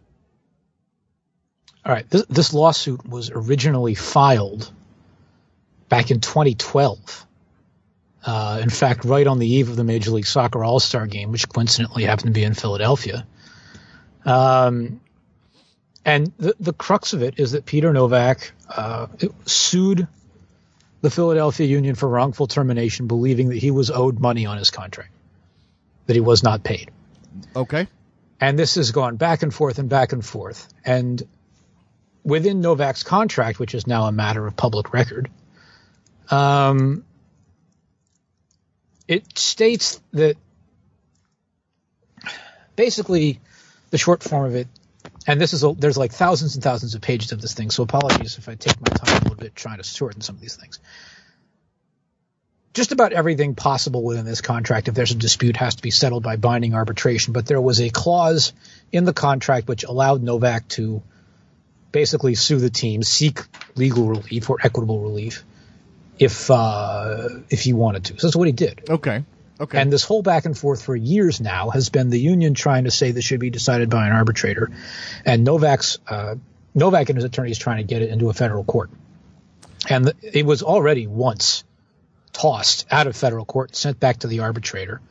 All 1.83 1.91
right, 1.91 2.07
this, 2.07 2.23
this 2.27 2.53
lawsuit 2.53 3.03
was 3.03 3.31
originally 3.33 3.95
filed 3.95 4.71
back 5.89 6.11
in 6.11 6.19
2012. 6.19 7.25
Uh, 8.27 8.59
in 8.61 8.69
fact, 8.69 9.05
right 9.05 9.25
on 9.25 9.39
the 9.39 9.47
eve 9.47 9.69
of 9.69 9.77
the 9.77 9.85
Major 9.85 10.11
League 10.11 10.25
Soccer 10.25 10.61
All 10.61 10.81
Star 10.81 11.07
game, 11.07 11.31
which 11.31 11.47
coincidentally 11.47 12.03
happened 12.03 12.27
to 12.27 12.31
be 12.31 12.43
in 12.43 12.53
Philadelphia. 12.53 13.25
Um, 14.25 14.99
and 16.03 16.33
the, 16.37 16.53
the 16.59 16.73
crux 16.73 17.13
of 17.13 17.23
it 17.23 17.39
is 17.39 17.53
that 17.53 17.65
Peter 17.65 17.93
Nowak 17.93 18.51
uh, 18.69 19.07
sued 19.45 20.09
the 20.99 21.09
Philadelphia 21.09 21.67
Union 21.67 21.95
for 21.95 22.09
wrongful 22.09 22.47
termination, 22.47 23.07
believing 23.07 23.47
that 23.49 23.59
he 23.59 23.71
was 23.71 23.89
owed 23.89 24.19
money 24.19 24.45
on 24.45 24.57
his 24.57 24.71
contract, 24.71 25.11
that 26.07 26.13
he 26.13 26.19
was 26.19 26.43
not 26.43 26.63
paid. 26.63 26.91
Okay. 27.55 27.87
And 28.41 28.59
this 28.59 28.75
has 28.75 28.91
gone 28.91 29.15
back 29.15 29.41
and 29.41 29.53
forth 29.53 29.79
and 29.79 29.87
back 29.87 30.11
and 30.11 30.25
forth. 30.25 30.67
And 30.83 31.23
within 32.25 32.59
Nowak's 32.59 33.03
contract, 33.03 33.57
which 33.57 33.73
is 33.73 33.87
now 33.87 34.03
a 34.03 34.11
matter 34.11 34.45
of 34.45 34.57
public 34.57 34.91
record, 34.91 35.29
um, 36.29 37.05
it 39.07 39.37
states 39.37 40.01
that 40.13 40.35
basically 42.75 43.39
the 43.89 43.97
short 43.97 44.23
form 44.23 44.45
of 44.45 44.55
it, 44.55 44.67
and 45.25 45.39
this 45.39 45.53
is 45.53 45.63
a, 45.63 45.73
there's 45.73 45.97
like 45.97 46.11
thousands 46.11 46.55
and 46.55 46.63
thousands 46.63 46.95
of 46.95 47.01
pages 47.01 47.31
of 47.31 47.41
this 47.41 47.53
thing, 47.53 47.69
so 47.69 47.83
apologies 47.83 48.37
if 48.37 48.49
I 48.49 48.55
take 48.55 48.79
my 48.79 48.95
time 48.95 49.17
a 49.17 49.19
little 49.23 49.35
bit 49.35 49.55
trying 49.55 49.77
to 49.77 49.83
shorten 49.83 50.21
some 50.21 50.35
of 50.35 50.41
these 50.41 50.55
things. 50.55 50.79
Just 52.73 52.91
about 52.91 53.11
everything 53.11 53.55
possible 53.55 54.03
within 54.03 54.25
this 54.25 54.41
contract, 54.41 54.87
if 54.87 54.93
there's 54.93 55.11
a 55.11 55.15
dispute, 55.15 55.57
has 55.57 55.75
to 55.75 55.81
be 55.81 55.89
settled 55.89 56.21
by 56.21 56.35
binding 56.35 56.75
arbitration. 56.75 57.33
But 57.33 57.47
there 57.47 57.59
was 57.59 57.81
a 57.81 57.89
clause 57.89 58.53
in 58.91 59.03
the 59.03 59.13
contract 59.13 59.67
which 59.67 59.83
allowed 59.83 60.21
Nowak 60.21 60.67
to 60.69 61.01
basically 61.91 62.35
sue 62.35 62.59
the 62.59 62.69
team, 62.69 63.01
seek 63.01 63.39
legal 63.75 64.07
relief 64.07 64.51
or 64.51 64.59
equitable 64.61 64.99
relief 64.99 65.43
if 66.19 66.49
uh, 66.49 67.29
if 67.49 67.61
he 67.61 67.73
wanted 67.73 68.05
to. 68.05 68.19
So 68.19 68.27
that's 68.27 68.35
what 68.35 68.47
he 68.47 68.53
did. 68.53 68.83
Okay. 68.89 69.23
Okay. 69.59 69.81
And 69.81 69.91
this 69.91 70.03
whole 70.03 70.21
back 70.21 70.45
and 70.45 70.55
forth 70.55 70.83
for 70.83 70.95
years 70.95 71.41
now 71.41 71.71
has 71.71 71.89
been 71.89 72.11
the 72.11 72.19
union 72.19 72.53
trying 72.53 72.83
to 72.83 72.91
say 72.91 73.11
this 73.11 73.25
should 73.25 73.39
be 73.39 73.49
decided 73.49 73.89
by 73.89 74.05
an 74.05 74.13
arbitrator, 74.13 74.69
and 75.25 75.43
Nowak's 75.43 75.97
uh, 76.07 76.35
Nowak 76.75 77.09
and 77.09 77.17
his 77.17 77.25
attorneys 77.25 77.57
trying 77.57 77.77
to 77.77 77.83
get 77.83 78.03
it 78.03 78.09
into 78.09 78.29
a 78.29 78.33
federal 78.33 78.63
court. 78.63 78.91
And 79.89 80.05
the, 80.05 80.15
it 80.21 80.45
was 80.45 80.61
already 80.61 81.07
once 81.07 81.63
tossed 82.33 82.85
out 82.91 83.07
of 83.07 83.15
federal 83.15 83.45
court, 83.45 83.75
sent 83.75 83.99
back 83.99 84.19
to 84.19 84.27
the 84.27 84.41
arbitrator. 84.41 85.01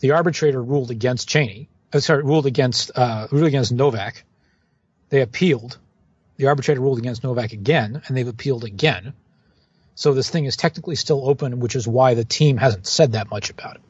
The 0.00 0.12
arbitrator 0.12 0.62
ruled 0.62 0.90
against 0.90 1.28
Cheney. 1.28 1.68
Uh, 1.92 2.00
sorry, 2.00 2.22
ruled 2.22 2.46
against 2.46 2.90
uh, 2.94 3.28
ruled 3.30 3.46
against 3.46 3.70
Nowak. 3.70 4.24
They 5.10 5.20
appealed, 5.20 5.78
the 6.36 6.46
arbitrator 6.46 6.80
ruled 6.80 6.98
against 6.98 7.22
Nowak 7.22 7.52
again, 7.52 8.02
and 8.06 8.16
they've 8.16 8.26
appealed 8.26 8.64
again. 8.64 9.12
So 9.94 10.12
this 10.12 10.28
thing 10.30 10.44
is 10.44 10.56
technically 10.56 10.96
still 10.96 11.28
open, 11.28 11.60
which 11.60 11.76
is 11.76 11.86
why 11.86 12.14
the 12.14 12.24
team 12.24 12.56
hasn't 12.56 12.86
said 12.86 13.12
that 13.12 13.30
much 13.30 13.50
about 13.50 13.76
it. 13.76 13.82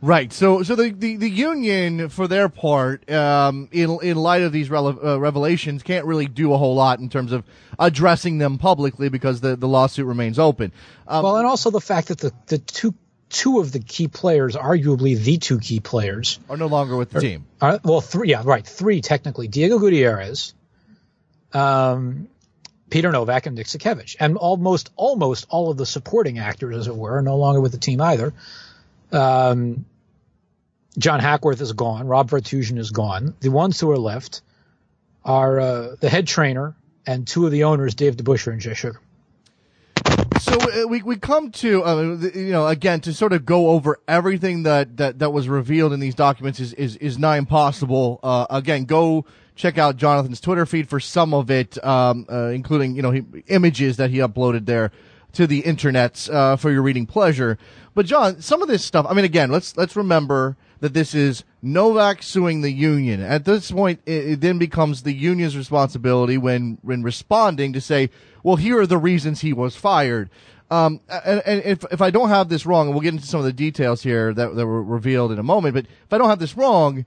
Right. 0.00 0.32
So, 0.32 0.62
so 0.62 0.76
the, 0.76 0.90
the, 0.90 1.16
the 1.16 1.30
union, 1.30 2.08
for 2.08 2.28
their 2.28 2.48
part, 2.48 3.10
um, 3.10 3.68
in 3.72 3.98
in 4.02 4.16
light 4.16 4.42
of 4.42 4.52
these 4.52 4.68
rele- 4.68 5.04
uh, 5.04 5.18
revelations, 5.18 5.82
can't 5.82 6.06
really 6.06 6.26
do 6.26 6.52
a 6.52 6.56
whole 6.56 6.76
lot 6.76 7.00
in 7.00 7.08
terms 7.08 7.32
of 7.32 7.44
addressing 7.78 8.38
them 8.38 8.58
publicly 8.58 9.08
because 9.08 9.40
the, 9.40 9.56
the 9.56 9.66
lawsuit 9.66 10.06
remains 10.06 10.38
open. 10.38 10.72
Um, 11.08 11.24
well, 11.24 11.36
and 11.38 11.46
also 11.46 11.70
the 11.70 11.80
fact 11.80 12.08
that 12.08 12.18
the, 12.18 12.32
the 12.46 12.58
two 12.58 12.94
two 13.28 13.58
of 13.58 13.72
the 13.72 13.80
key 13.80 14.08
players, 14.08 14.54
arguably 14.54 15.18
the 15.18 15.38
two 15.38 15.58
key 15.58 15.80
players, 15.80 16.38
are 16.48 16.56
no 16.56 16.66
longer 16.66 16.96
with 16.96 17.10
the 17.10 17.18
are, 17.18 17.20
team. 17.20 17.46
Are, 17.60 17.80
well, 17.82 18.00
three, 18.00 18.30
yeah, 18.30 18.42
right, 18.44 18.64
three 18.64 19.00
technically. 19.00 19.48
Diego 19.48 19.80
Gutierrez, 19.80 20.54
um, 21.52 22.28
Peter 22.90 23.10
Nowak, 23.10 23.46
and 23.46 23.56
Nick 23.56 23.66
Sakiewicz, 23.66 24.16
and 24.18 24.36
almost 24.36 24.90
almost 24.96 25.46
all 25.48 25.70
of 25.70 25.76
the 25.76 25.86
supporting 25.86 26.38
actors, 26.38 26.76
as 26.76 26.88
it 26.88 26.96
were, 26.96 27.18
are 27.18 27.22
no 27.22 27.36
longer 27.36 27.60
with 27.60 27.72
the 27.72 27.78
team 27.78 28.00
either. 28.00 28.32
Um, 29.12 29.84
John 30.98 31.20
Hackworth 31.20 31.60
is 31.60 31.72
gone. 31.72 32.06
Rob 32.06 32.30
Vartughian 32.30 32.78
is 32.78 32.90
gone. 32.90 33.34
The 33.40 33.50
ones 33.50 33.78
who 33.78 33.90
are 33.90 33.98
left 33.98 34.42
are 35.24 35.60
uh, 35.60 35.96
the 36.00 36.08
head 36.08 36.26
trainer 36.26 36.74
and 37.06 37.26
two 37.26 37.46
of 37.46 37.52
the 37.52 37.64
owners, 37.64 37.94
Dave 37.94 38.16
DeBusschere 38.16 38.52
and 38.52 38.60
Jay 38.60 38.74
Sugar. 38.74 39.00
So 40.40 40.54
uh, 40.54 40.86
we 40.86 41.02
we 41.02 41.16
come 41.16 41.50
to 41.52 41.84
uh, 41.84 42.02
you 42.34 42.52
know 42.52 42.66
again 42.66 43.00
to 43.02 43.12
sort 43.12 43.32
of 43.32 43.44
go 43.44 43.70
over 43.70 43.98
everything 44.06 44.62
that, 44.64 44.96
that, 44.98 45.18
that 45.18 45.30
was 45.30 45.48
revealed 45.48 45.92
in 45.92 46.00
these 46.00 46.14
documents 46.14 46.60
is 46.60 46.72
is, 46.74 46.96
is 46.96 47.18
nigh 47.18 47.38
impossible. 47.38 48.20
Uh, 48.22 48.46
again, 48.48 48.84
go 48.84 49.24
check 49.58 49.76
out 49.76 49.96
Jonathan's 49.96 50.40
Twitter 50.40 50.64
feed 50.64 50.88
for 50.88 51.00
some 51.00 51.34
of 51.34 51.50
it, 51.50 51.84
um, 51.84 52.24
uh, 52.30 52.46
including 52.46 52.96
you 52.96 53.02
know 53.02 53.10
he, 53.10 53.24
images 53.48 53.98
that 53.98 54.10
he 54.10 54.18
uploaded 54.18 54.64
there 54.64 54.90
to 55.32 55.46
the 55.46 55.62
internets 55.62 56.32
uh, 56.32 56.56
for 56.56 56.70
your 56.70 56.80
reading 56.80 57.04
pleasure. 57.04 57.58
But 57.94 58.06
John, 58.06 58.40
some 58.40 58.62
of 58.62 58.68
this 58.68 58.84
stuff. 58.84 59.04
I 59.08 59.12
mean, 59.12 59.26
again, 59.26 59.50
let's 59.50 59.76
let's 59.76 59.96
remember 59.96 60.56
that 60.80 60.94
this 60.94 61.14
is 61.14 61.44
Nowak 61.60 62.22
suing 62.22 62.60
the 62.60 62.70
union. 62.70 63.20
At 63.20 63.44
this 63.44 63.70
point, 63.70 64.00
it, 64.06 64.28
it, 64.28 64.40
then 64.40 64.58
becomes 64.58 65.02
the 65.02 65.12
union's 65.12 65.56
responsibility 65.56 66.38
when 66.38 66.78
when 66.82 67.02
responding 67.02 67.72
to 67.74 67.80
say, 67.80 68.10
well, 68.42 68.56
here 68.56 68.80
are 68.80 68.86
the 68.86 68.96
reasons 68.96 69.40
he 69.40 69.52
was 69.52 69.76
fired. 69.76 70.30
Um, 70.70 71.00
and, 71.08 71.42
and 71.46 71.62
if, 71.64 71.84
if 71.90 72.02
I 72.02 72.10
don't 72.10 72.28
have 72.28 72.50
this 72.50 72.66
wrong, 72.66 72.86
and 72.86 72.94
we'll 72.94 73.02
get 73.02 73.14
into 73.14 73.26
some 73.26 73.40
of 73.40 73.46
the 73.46 73.54
details 73.54 74.02
here 74.02 74.34
that, 74.34 74.54
that 74.54 74.66
were 74.66 74.82
revealed 74.82 75.32
in 75.32 75.38
a 75.38 75.42
moment, 75.42 75.74
but 75.74 75.86
if 75.86 76.12
I 76.12 76.18
don't 76.18 76.28
have 76.28 76.38
this 76.38 76.58
wrong, 76.58 77.06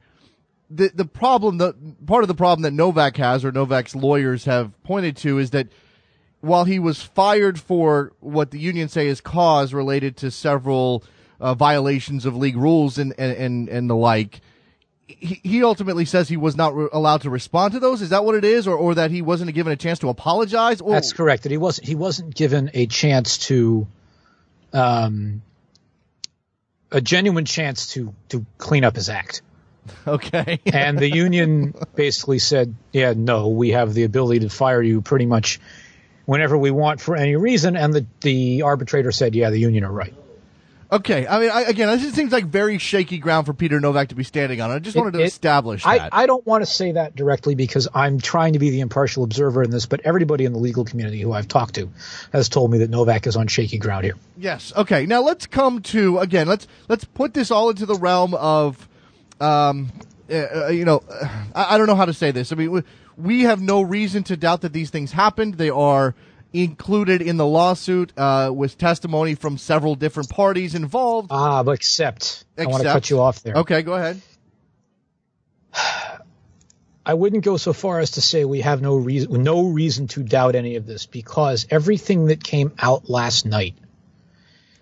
the, 0.74 0.92
the 0.94 1.06
problem, 1.06 1.58
the 1.58 1.75
part 2.06 2.24
of 2.24 2.28
the 2.28 2.36
problem 2.36 2.63
that 2.63 2.72
Nowak 2.72 3.18
has 3.18 3.44
or 3.44 3.51
Nowak's 3.51 3.96
lawyers 3.96 4.46
have 4.46 4.72
pointed 4.84 5.18
to 5.18 5.38
is 5.38 5.51
that 5.51 5.68
while 6.40 6.63
he 6.63 6.80
was 6.80 7.01
fired 7.01 7.60
for 7.60 8.13
what 8.20 8.51
the 8.51 8.60
union 8.60 8.90
say 8.90 9.08
is 9.08 9.22
cause 9.22 9.74
related 9.74 10.18
to 10.18 10.32
several 10.32 11.04
uh, 11.40 11.54
violations 11.54 12.25
of 12.25 12.36
league 12.36 12.58
rules 12.58 12.98
and, 12.98 13.13
and, 13.18 13.38
and, 13.38 13.70
and 13.70 13.90
the 13.90 13.96
like, 13.96 14.42
he, 15.08 15.62
ultimately 15.62 16.06
says 16.06 16.30
he 16.30 16.38
was 16.38 16.56
not 16.56 16.74
re- 16.74 16.88
allowed 16.94 17.22
to 17.22 17.30
respond 17.30 17.74
to 17.74 17.80
those. 17.80 18.01
Is 18.01 18.10
that 18.10 18.24
what 18.24 18.36
it 18.36 18.46
is, 18.46 18.66
or, 18.66 18.78
or 18.78 18.96
that 18.96 19.12
he 19.12 19.22
wasn't 19.22 19.54
given 19.54 19.74
a 19.74 19.75
chance 19.75 20.00
to 20.00 20.10
apologize? 20.10 20.80
Or? 20.80 20.94
That's 20.94 21.12
correct. 21.12 21.44
That 21.44 21.51
he 21.51 21.58
wasn't 21.58 21.88
he 21.88 21.96
wasn't 21.96 22.34
given 22.34 22.72
a 22.74 22.86
chance 22.88 23.38
to, 23.50 23.88
um, 24.72 25.42
a 26.92 27.01
genuine 27.01 27.44
chance 27.44 27.88
to 27.94 28.16
to 28.30 28.46
clean 28.58 28.86
up 28.86 28.96
his 28.96 29.10
act. 29.10 29.42
Okay. 30.08 30.60
and 30.66 30.98
the 30.98 31.10
union 31.10 31.74
basically 31.96 32.40
said, 32.40 32.76
"Yeah, 32.92 33.14
no, 33.16 33.50
we 33.50 33.70
have 33.70 33.94
the 33.94 34.04
ability 34.04 34.42
to 34.42 34.50
fire 34.50 34.82
you 34.82 35.02
pretty 35.02 35.26
much 35.26 35.60
whenever 36.26 36.58
we 36.58 36.72
want 36.72 37.02
for 37.02 37.16
any 37.16 37.36
reason." 37.36 37.76
And 37.76 37.94
the 37.94 38.06
the 38.22 38.62
arbitrator 38.64 39.12
said, 39.12 39.36
"Yeah, 39.36 39.50
the 39.50 39.60
union 39.60 39.84
are 39.84 39.92
right." 39.92 40.14
Okay, 40.94 41.26
I 41.26 41.40
mean, 41.40 41.50
I, 41.50 41.62
again, 41.62 41.88
this 41.88 42.02
just 42.02 42.16
seems 42.16 42.34
like 42.34 42.44
very 42.44 42.78
shaky 42.78 43.18
ground 43.18 43.46
for 43.46 43.54
Peter 43.54 43.80
Nowak 43.80 44.10
to 44.10 44.16
be 44.16 44.26
standing 44.26 44.60
on. 44.60 44.72
I 44.72 44.80
just 44.80 44.98
wanted 44.98 45.16
it, 45.16 45.20
to 45.20 45.24
establish 45.24 45.86
I, 45.86 46.00
that. 46.00 46.10
I 46.12 46.26
don't 46.26 46.46
want 46.46 46.64
to 46.64 46.70
say 46.70 46.92
that 46.92 47.16
directly 47.16 47.56
because 47.56 47.88
I'm 47.94 48.20
trying 48.20 48.54
to 48.54 48.60
be 48.60 48.72
the 48.72 48.82
impartial 48.82 49.24
observer 49.24 49.64
in 49.64 49.72
this, 49.72 49.86
but 49.86 50.02
everybody 50.04 50.44
in 50.44 50.52
the 50.52 50.60
legal 50.60 50.84
community 50.84 51.22
who 51.22 51.32
I've 51.32 51.48
talked 51.48 51.76
to 51.76 51.90
has 52.34 52.50
told 52.50 52.72
me 52.72 52.80
that 52.80 52.90
Nowak 52.90 53.26
is 53.26 53.38
on 53.38 53.48
shaky 53.48 53.78
ground 53.78 54.04
here. 54.04 54.16
Yes. 54.36 54.74
Okay. 54.76 55.06
Now 55.06 55.22
let's 55.22 55.48
come 55.48 55.82
to 55.84 56.20
again. 56.20 56.48
Let's 56.48 56.68
let's 56.90 57.06
put 57.06 57.34
this 57.34 57.52
all 57.52 57.70
into 57.70 57.86
the 57.86 57.96
realm 57.96 58.34
of, 58.34 58.90
um, 59.41 59.91
uh, 60.31 60.67
you 60.67 60.86
know, 60.86 61.01
I, 61.53 61.75
I 61.75 61.77
don't 61.77 61.88
know 61.88 61.95
how 61.95 62.05
to 62.05 62.13
say 62.13 62.31
this. 62.31 62.51
I 62.51 62.55
mean, 62.55 62.71
we, 62.71 62.83
we 63.17 63.41
have 63.41 63.62
no 63.62 63.81
reason 63.81 64.24
to 64.25 64.38
doubt 64.38 64.62
that 64.62 64.74
these 64.74 64.89
things 64.89 65.12
happened. 65.12 65.55
They 65.55 65.69
are 65.69 66.15
included 66.53 67.21
in 67.21 67.38
the 67.38 67.45
lawsuit 67.45 68.12
uh, 68.17 68.51
with 68.53 68.77
testimony 68.77 69.36
from 69.36 69.57
several 69.57 69.95
different 69.95 70.29
parties 70.29 70.75
involved. 70.75 71.29
Ah, 71.31 71.63
but 71.63 71.71
except, 71.71 72.45
except 72.57 72.60
I 72.60 72.65
want 72.65 72.83
to 72.83 72.89
cut 72.91 73.10
you 73.10 73.19
off 73.19 73.43
there. 73.43 73.55
Okay, 73.55 73.81
go 73.81 73.93
ahead. 73.93 74.21
I 77.05 77.15
wouldn't 77.15 77.43
go 77.43 77.57
so 77.57 77.74
far 77.74 78.00
as 78.00 78.12
to 78.12 78.21
say 78.21 78.45
we 78.45 78.62
have 78.62 78.81
no 78.81 78.95
reason 78.95 79.41
no 79.41 79.67
reason 79.69 80.07
to 80.10 80.21
doubt 80.21 80.55
any 80.55 80.75
of 80.75 80.86
this 80.86 81.07
because 81.07 81.65
everything 81.69 82.25
that 82.27 82.43
came 82.43 82.74
out 82.77 83.10
last 83.10 83.45
night 83.45 83.75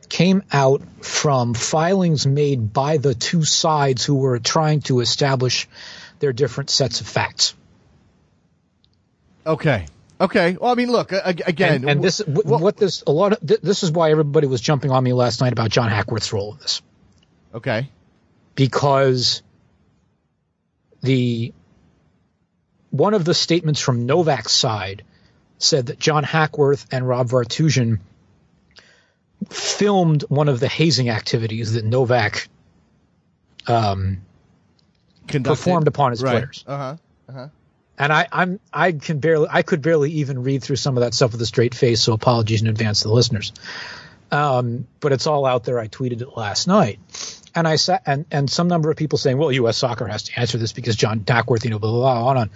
came 0.10 0.44
out 0.52 0.82
from 1.02 1.54
filings 1.54 2.26
made 2.26 2.74
by 2.74 2.98
the 2.98 3.14
two 3.14 3.44
sides 3.44 4.04
who 4.04 4.16
were 4.16 4.40
trying 4.40 4.82
to 4.82 5.00
establish 5.00 5.68
their 6.20 6.34
different 6.34 6.70
sets 6.70 7.02
of 7.02 7.08
facts. 7.08 7.56
Okay. 9.46 9.86
Okay. 10.20 10.58
Well, 10.60 10.72
I 10.72 10.76
mean, 10.76 10.92
look 10.92 11.12
again, 11.12 11.76
and, 11.76 11.90
and 11.90 12.04
this 12.04 12.22
well, 12.28 12.60
what 12.60 12.76
this 12.76 13.04
a 13.08 13.12
lot 13.12 13.34
of 13.34 13.40
this 13.42 13.84
is 13.84 13.92
why 13.92 14.12
everybody 14.12 14.48
was 14.48 14.60
jumping 14.60 14.92
on 14.92 15.04
me 15.04 15.14
last 15.14 15.40
night 15.40 15.54
about 15.54 15.70
John 15.70 15.90
Hackworth's 15.90 16.34
role 16.34 16.54
in 16.54 16.60
this. 16.60 16.82
Okay. 17.54 17.90
Because 18.56 19.42
the 21.02 21.54
one 22.92 23.14
of 23.14 23.24
the 23.24 23.34
statements 23.34 23.80
from 23.80 24.06
Nowak's 24.06 24.52
side 24.52 25.04
said 25.58 25.88
that 25.88 26.00
John 26.00 26.24
Hackworth 26.24 26.86
and 26.92 27.08
Rob 27.08 27.30
Vartughian 27.30 28.00
filmed 29.50 30.24
one 30.24 30.50
of 30.50 30.60
the 30.60 30.68
hazing 30.68 31.10
activities 31.10 31.74
that 31.74 31.86
Nowak 31.86 32.48
um, 33.68 34.22
performed 35.28 35.88
upon 35.88 36.12
his 36.12 36.24
right. 36.24 36.32
players. 36.32 36.64
Uh-huh. 36.68 36.98
Uh-huh 37.30 37.48
and 38.00 38.14
I, 38.14 38.28
I'm 38.32 38.60
I 38.74 38.94
can 38.94 39.20
barely 39.20 39.48
I 39.52 39.62
could 39.62 39.82
barely 39.82 40.12
even 40.14 40.42
read 40.42 40.64
through 40.64 40.78
some 40.78 40.98
of 40.98 41.02
that 41.02 41.14
stuff 41.14 41.34
with 41.34 41.42
a 41.42 41.46
straight 41.46 41.76
face, 41.76 42.02
so 42.02 42.14
apologies 42.14 42.62
in 42.62 42.68
advance 42.68 43.02
to 43.02 43.10
the 43.10 43.14
listeners. 43.14 43.52
Um, 44.32 44.88
but 45.02 45.12
it's 45.12 45.28
all 45.28 45.46
out 45.46 45.66
there. 45.66 45.80
I 45.80 45.88
tweeted 45.88 46.22
it 46.22 46.30
last 46.36 46.68
night, 46.68 47.00
and 47.54 47.68
I 47.68 47.76
sat 47.76 48.04
and 48.06 48.26
and 48.32 48.50
some 48.50 48.70
number 48.70 48.90
of 48.90 48.96
people 48.96 49.18
saying, 49.18 49.38
"Well, 49.38 49.52
U.S. 49.52 49.78
Soccer 49.78 50.08
has 50.08 50.24
to 50.24 50.40
answer 50.40 50.58
this 50.58 50.72
because 50.72 50.96
John 50.96 51.24
Hackworth, 51.28 51.66
you 51.66 51.72
know, 51.72 51.80
blah 51.80 51.92
blah 51.92 52.00
blah 52.00 52.28
on 52.30 52.38
on," 52.38 52.50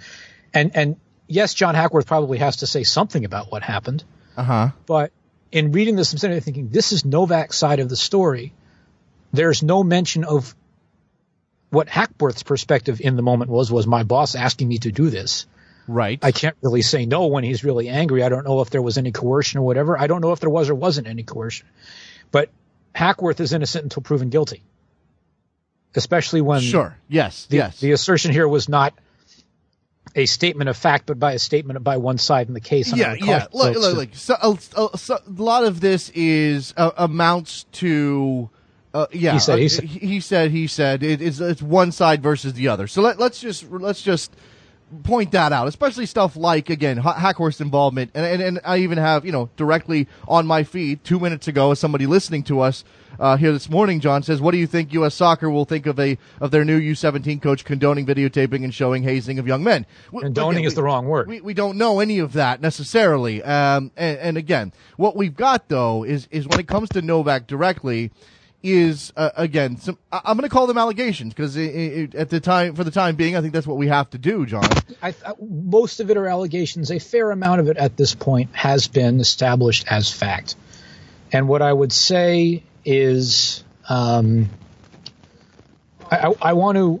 and 0.54 0.74
and 0.74 0.96
yes, 1.26 1.52
John 1.52 1.74
Hackworth 1.74 2.06
probably 2.06 2.38
has 2.38 2.56
to 2.56 2.66
say 2.66 2.82
something 2.82 3.24
about 3.24 3.52
what 3.52 3.62
happened. 3.62 4.02
Uh 4.36 4.44
huh. 4.44 4.68
But 4.86 5.12
in 5.54 5.70
reading 5.70 5.94
this, 5.94 6.12
I'm 6.12 6.18
sitting 6.18 6.34
there 6.34 6.40
thinking, 6.40 6.68
this 6.68 6.90
is 6.90 7.04
Nowak's 7.04 7.56
side 7.56 7.78
of 7.78 7.88
the 7.88 7.96
story. 7.96 8.52
There's 9.32 9.62
no 9.62 9.84
mention 9.84 10.24
of 10.24 10.52
what 11.70 11.88
Hackworth's 11.88 12.42
perspective 12.42 13.00
in 13.00 13.14
the 13.14 13.22
moment 13.22 13.52
was 13.52 13.70
was 13.70 13.86
my 13.86 14.02
boss 14.02 14.34
asking 14.34 14.66
me 14.66 14.78
to 14.78 14.90
do 14.90 15.10
this. 15.10 15.46
Right. 15.86 16.18
I 16.22 16.32
can't 16.32 16.56
really 16.60 16.82
say 16.82 17.06
no 17.06 17.26
when 17.26 17.44
he's 17.44 17.62
really 17.62 17.88
angry. 17.88 18.24
I 18.24 18.30
don't 18.30 18.44
know 18.44 18.62
if 18.62 18.70
there 18.70 18.82
was 18.82 18.98
any 18.98 19.12
coercion 19.12 19.60
or 19.60 19.62
whatever. 19.62 19.96
I 19.96 20.08
don't 20.08 20.22
know 20.22 20.32
if 20.32 20.40
there 20.40 20.50
was 20.50 20.70
or 20.70 20.74
wasn't 20.74 21.06
any 21.06 21.22
coercion. 21.22 21.68
But 22.32 22.50
Hackworth 22.92 23.38
is 23.38 23.52
innocent 23.52 23.84
until 23.84 24.02
proven 24.02 24.30
guilty. 24.30 24.64
Especially 25.94 26.40
when 26.40 26.62
Sure. 26.62 26.96
Yes. 27.08 27.46
The, 27.46 27.58
yes. 27.58 27.78
The 27.78 27.92
assertion 27.92 28.32
here 28.32 28.48
was 28.48 28.68
not 28.68 28.92
a 30.14 30.26
statement 30.26 30.68
of 30.68 30.76
fact, 30.76 31.06
but 31.06 31.18
by 31.18 31.32
a 31.32 31.38
statement 31.38 31.82
by 31.82 31.96
one 31.96 32.18
side 32.18 32.48
in 32.48 32.54
the 32.54 32.60
case. 32.60 32.94
Yeah, 32.94 33.14
yeah. 33.14 33.46
Look, 33.52 33.76
look, 33.76 33.96
look. 33.96 34.08
So, 34.12 34.36
a, 34.40 34.98
so, 34.98 35.14
a 35.14 35.42
lot 35.42 35.64
of 35.64 35.80
this 35.80 36.10
is 36.10 36.72
uh, 36.76 36.92
amounts 36.96 37.64
to 37.72 38.50
uh, 38.94 39.06
yeah, 39.10 39.32
he 39.32 39.40
said. 39.40 39.58
He 39.58 39.66
uh, 39.66 39.68
said. 39.68 39.84
He 39.84 40.20
said. 40.20 40.50
He 40.52 40.66
said. 40.68 41.02
It, 41.02 41.20
it's 41.20 41.40
it's 41.40 41.60
one 41.60 41.90
side 41.90 42.22
versus 42.22 42.54
the 42.54 42.68
other. 42.68 42.86
So 42.86 43.02
let, 43.02 43.18
let's 43.18 43.40
just 43.40 43.68
let's 43.70 44.00
just 44.00 44.32
point 45.02 45.32
that 45.32 45.52
out, 45.52 45.66
especially 45.66 46.06
stuff 46.06 46.36
like 46.36 46.70
again 46.70 46.98
Hackworth's 46.98 47.60
involvement, 47.60 48.12
and, 48.14 48.24
and 48.24 48.40
and 48.40 48.60
I 48.64 48.78
even 48.78 48.98
have 48.98 49.26
you 49.26 49.32
know 49.32 49.50
directly 49.56 50.06
on 50.28 50.46
my 50.46 50.62
feed 50.62 51.02
two 51.02 51.18
minutes 51.18 51.48
ago, 51.48 51.72
as 51.72 51.80
somebody 51.80 52.06
listening 52.06 52.44
to 52.44 52.60
us 52.60 52.84
uh, 53.18 53.36
here 53.36 53.52
this 53.52 53.68
morning, 53.68 54.00
John 54.00 54.22
says, 54.22 54.40
"What 54.40 54.52
do 54.52 54.58
you 54.58 54.66
think 54.66 54.92
U.S. 54.92 55.14
Soccer 55.14 55.50
will 55.50 55.64
think 55.64 55.86
of 55.86 55.98
a 55.98 56.18
of 56.40 56.50
their 56.50 56.64
new 56.64 56.80
U17 56.80 57.40
coach 57.40 57.64
condoning 57.64 58.06
videotaping 58.06 58.64
and 58.64 58.72
showing 58.72 59.02
hazing 59.02 59.38
of 59.38 59.46
young 59.46 59.64
men?" 59.64 59.86
Condoning 60.10 60.58
again, 60.58 60.66
is 60.66 60.74
the 60.74 60.82
wrong 60.82 61.06
word. 61.06 61.28
We, 61.28 61.40
we 61.40 61.54
don't 61.54 61.76
know 61.76 62.00
any 62.00 62.18
of 62.18 62.34
that 62.34 62.60
necessarily. 62.60 63.42
Um, 63.42 63.90
and, 63.96 64.18
and 64.18 64.36
again, 64.36 64.72
what 64.96 65.16
we've 65.16 65.36
got 65.36 65.68
though 65.68 66.04
is 66.04 66.28
is 66.30 66.46
when 66.46 66.60
it 66.60 66.68
comes 66.68 66.88
to 66.90 67.02
Nowak 67.02 67.46
directly 67.46 68.10
is 68.64 69.12
uh, 69.16 69.30
again 69.36 69.76
some 69.76 69.98
I'm 70.10 70.38
going 70.38 70.48
to 70.48 70.48
call 70.48 70.66
them 70.66 70.78
allegations 70.78 71.34
because 71.34 71.54
at 71.54 72.30
the 72.30 72.40
time 72.40 72.74
for 72.74 72.82
the 72.82 72.90
time 72.90 73.14
being 73.14 73.36
I 73.36 73.42
think 73.42 73.52
that's 73.52 73.66
what 73.66 73.76
we 73.76 73.88
have 73.88 74.08
to 74.10 74.18
do, 74.18 74.46
John. 74.46 74.64
I, 75.02 75.08
I, 75.08 75.34
most 75.38 76.00
of 76.00 76.10
it 76.10 76.16
are 76.16 76.26
allegations. 76.26 76.90
A 76.90 76.98
fair 76.98 77.30
amount 77.30 77.60
of 77.60 77.68
it 77.68 77.76
at 77.76 77.98
this 77.98 78.14
point 78.14 78.54
has 78.54 78.88
been 78.88 79.20
established 79.20 79.84
as 79.88 80.10
fact. 80.10 80.56
And 81.30 81.46
what 81.46 81.60
I 81.60 81.72
would 81.72 81.92
say 81.92 82.62
is, 82.84 83.64
um, 83.88 84.48
I, 86.10 86.28
I, 86.28 86.34
I 86.42 86.52
want 86.52 86.76
to, 86.76 87.00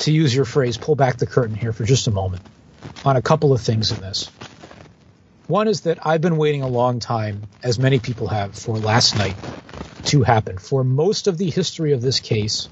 to 0.00 0.12
use 0.12 0.34
your 0.34 0.44
phrase, 0.44 0.76
pull 0.76 0.96
back 0.96 1.18
the 1.18 1.26
curtain 1.26 1.54
here 1.54 1.72
for 1.72 1.84
just 1.84 2.06
a 2.06 2.10
moment 2.10 2.42
on 3.04 3.16
a 3.16 3.22
couple 3.22 3.52
of 3.52 3.60
things 3.60 3.92
in 3.92 4.00
this. 4.00 4.30
One 5.46 5.68
is 5.68 5.82
that 5.82 6.06
I've 6.06 6.20
been 6.20 6.36
waiting 6.36 6.62
a 6.62 6.68
long 6.68 7.00
time, 7.00 7.42
as 7.62 7.78
many 7.78 7.98
people 7.98 8.28
have, 8.28 8.56
for 8.56 8.78
last 8.78 9.16
night 9.16 9.36
to 10.06 10.22
happen. 10.22 10.58
For 10.58 10.82
most 10.82 11.26
of 11.26 11.38
the 11.38 11.50
history 11.50 11.92
of 11.92 12.00
this 12.00 12.20
case, 12.20 12.68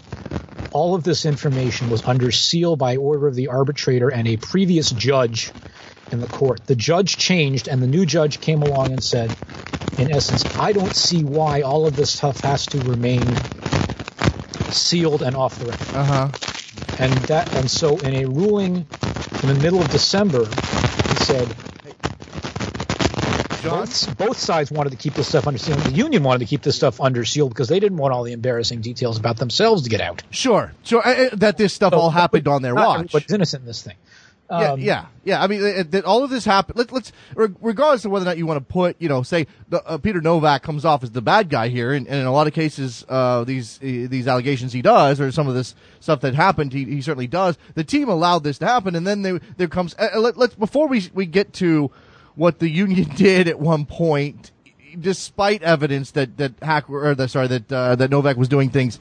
all 0.73 0.95
of 0.95 1.05
this 1.05 1.27
information 1.27 1.91
was 1.91 2.03
under 2.05 2.31
seal 2.31 2.77
by 2.77 2.97
order 2.97 3.27
of 3.27 3.35
the 3.35 3.49
arbitrator 3.49 4.09
and 4.09 4.27
a 4.27 4.37
previous 4.39 4.91
judge 4.91 5.53
in 6.13 6.21
the 6.21 6.27
court. 6.27 6.67
The 6.67 6.77
judge 6.77 7.17
changed, 7.17 7.69
and 7.69 7.83
the 7.83 7.87
new 7.87 8.07
judge 8.07 8.41
came 8.41 8.63
along 8.63 8.93
and 8.93 9.03
said, 9.03 9.35
in 9.99 10.13
essence, 10.13 10.45
I 10.57 10.73
don't 10.73 10.95
see 10.95 11.25
why 11.25 11.63
all 11.63 11.87
of 11.87 11.97
this 11.97 12.11
stuff 12.11 12.41
has 12.41 12.67
to 12.67 12.79
remain 12.79 13.23
sealed 14.71 15.23
and 15.23 15.37
off 15.37 15.59
the 15.59 15.67
record. 15.67 15.95
Uh 15.95 16.05
huh. 16.05 16.29
And 16.99 17.13
that, 17.25 17.55
and 17.55 17.71
so 17.71 17.99
in 17.99 18.15
a 18.15 18.27
ruling 18.27 18.87
in 19.43 19.49
the 19.49 19.59
middle 19.61 19.81
of 19.81 19.91
December, 19.91 20.45
he 20.45 21.17
said, 21.25 21.49
both, 23.63 24.19
both 24.19 24.39
sides 24.39 24.71
wanted 24.71 24.91
to 24.91 24.97
keep 24.97 25.15
this 25.15 25.29
stuff 25.29 25.47
under 25.47 25.59
seal. 25.59 25.77
The 25.77 25.93
union 25.93 26.23
wanted 26.23 26.41
to 26.41 26.47
keep 26.47 26.63
this 26.63 26.77
stuff 26.77 27.01
under 27.01 27.25
seal 27.25 27.49
because 27.49 27.69
they 27.69 27.81
didn't 27.81 27.99
want 27.99 28.13
all 28.13 28.25
the 28.25 28.33
embarrassing 28.33 28.81
details 28.81 29.19
about 29.19 29.37
themselves 29.37 29.83
to 29.83 29.91
get 29.91 30.01
out. 30.01 30.23
Sure, 30.31 30.73
sure. 30.83 31.07
Uh, 31.07 31.11
uh, 31.11 31.29
that 31.35 31.57
this 31.59 31.73
stuff 31.73 31.93
all 31.93 32.11
happened 32.11 32.49
on 32.49 32.63
their 32.63 32.75
watch. 32.75 33.01
everybody's 33.01 33.33
innocent 33.33 33.63
in 33.63 33.67
this 33.67 33.83
thing. 33.83 33.97
Yeah, 34.51 34.73
Um, 34.73 34.81
yeah, 34.81 35.07
yeah. 35.25 35.43
I 35.43 35.47
mean, 35.47 35.65
it, 35.65 35.95
it, 35.95 36.05
all 36.05 36.23
of 36.25 36.31
this 36.31 36.45
happened. 36.45 36.79
Let, 36.79 36.93
let's, 36.93 37.11
regardless 37.35 38.05
of 38.05 38.11
whether 38.11 38.25
or 38.25 38.27
not 38.27 38.37
you 38.37 38.47
want 38.47 38.59
to 38.59 38.73
put, 38.73 38.97
you 39.01 39.09
know, 39.09 39.23
say 39.23 39.47
the, 39.69 39.83
uh, 39.85 39.97
Peter 39.97 40.21
Nowak 40.21 40.63
comes 40.63 40.85
off 40.85 41.03
as 41.03 41.11
the 41.11 41.23
bad 41.23 41.49
guy 41.49 41.69
here, 41.69 41.93
and, 41.93 42.07
and 42.07 42.21
in 42.21 42.27
a 42.27 42.33
lot 42.33 42.47
of 42.47 42.53
cases, 42.53 43.05
uh, 43.09 43.45
these 43.45 43.79
uh, 43.79 44.09
these 44.11 44.29
allegations 44.29 44.73
he 44.73 44.83
does, 44.83 45.21
or 45.21 45.33
some 45.33 45.49
of 45.49 45.55
this 45.55 45.75
stuff 46.01 46.21
that 46.21 46.35
happened, 46.35 46.73
he, 46.73 46.85
he 46.85 47.01
certainly 47.01 47.27
does. 47.27 47.57
The 47.75 47.85
team 47.85 48.09
allowed 48.11 48.45
this 48.45 48.59
to 48.59 48.67
happen, 48.67 48.95
and 48.95 49.07
then 49.07 49.23
there 49.23 49.41
there 49.57 49.69
comes. 49.69 49.95
Uh, 49.99 50.19
let, 50.19 50.37
let's 50.37 50.55
before 50.55 50.87
we 50.87 51.09
we 51.15 51.25
get 51.25 51.55
to 51.55 51.91
what 52.35 52.59
the 52.59 52.69
union 52.69 53.09
did 53.17 53.49
at 53.49 53.59
one 53.59 53.87
point, 53.87 54.51
despite 55.01 55.63
evidence 55.63 56.11
that 56.11 56.37
that 56.37 56.53
Hack 56.61 56.91
or 56.91 57.15
the, 57.15 57.27
sorry 57.27 57.47
that 57.47 57.73
uh, 57.73 57.97
that 57.97 58.11
Nowak 58.11 58.37
was 58.37 58.49
doing 58.49 58.69
things 58.69 58.99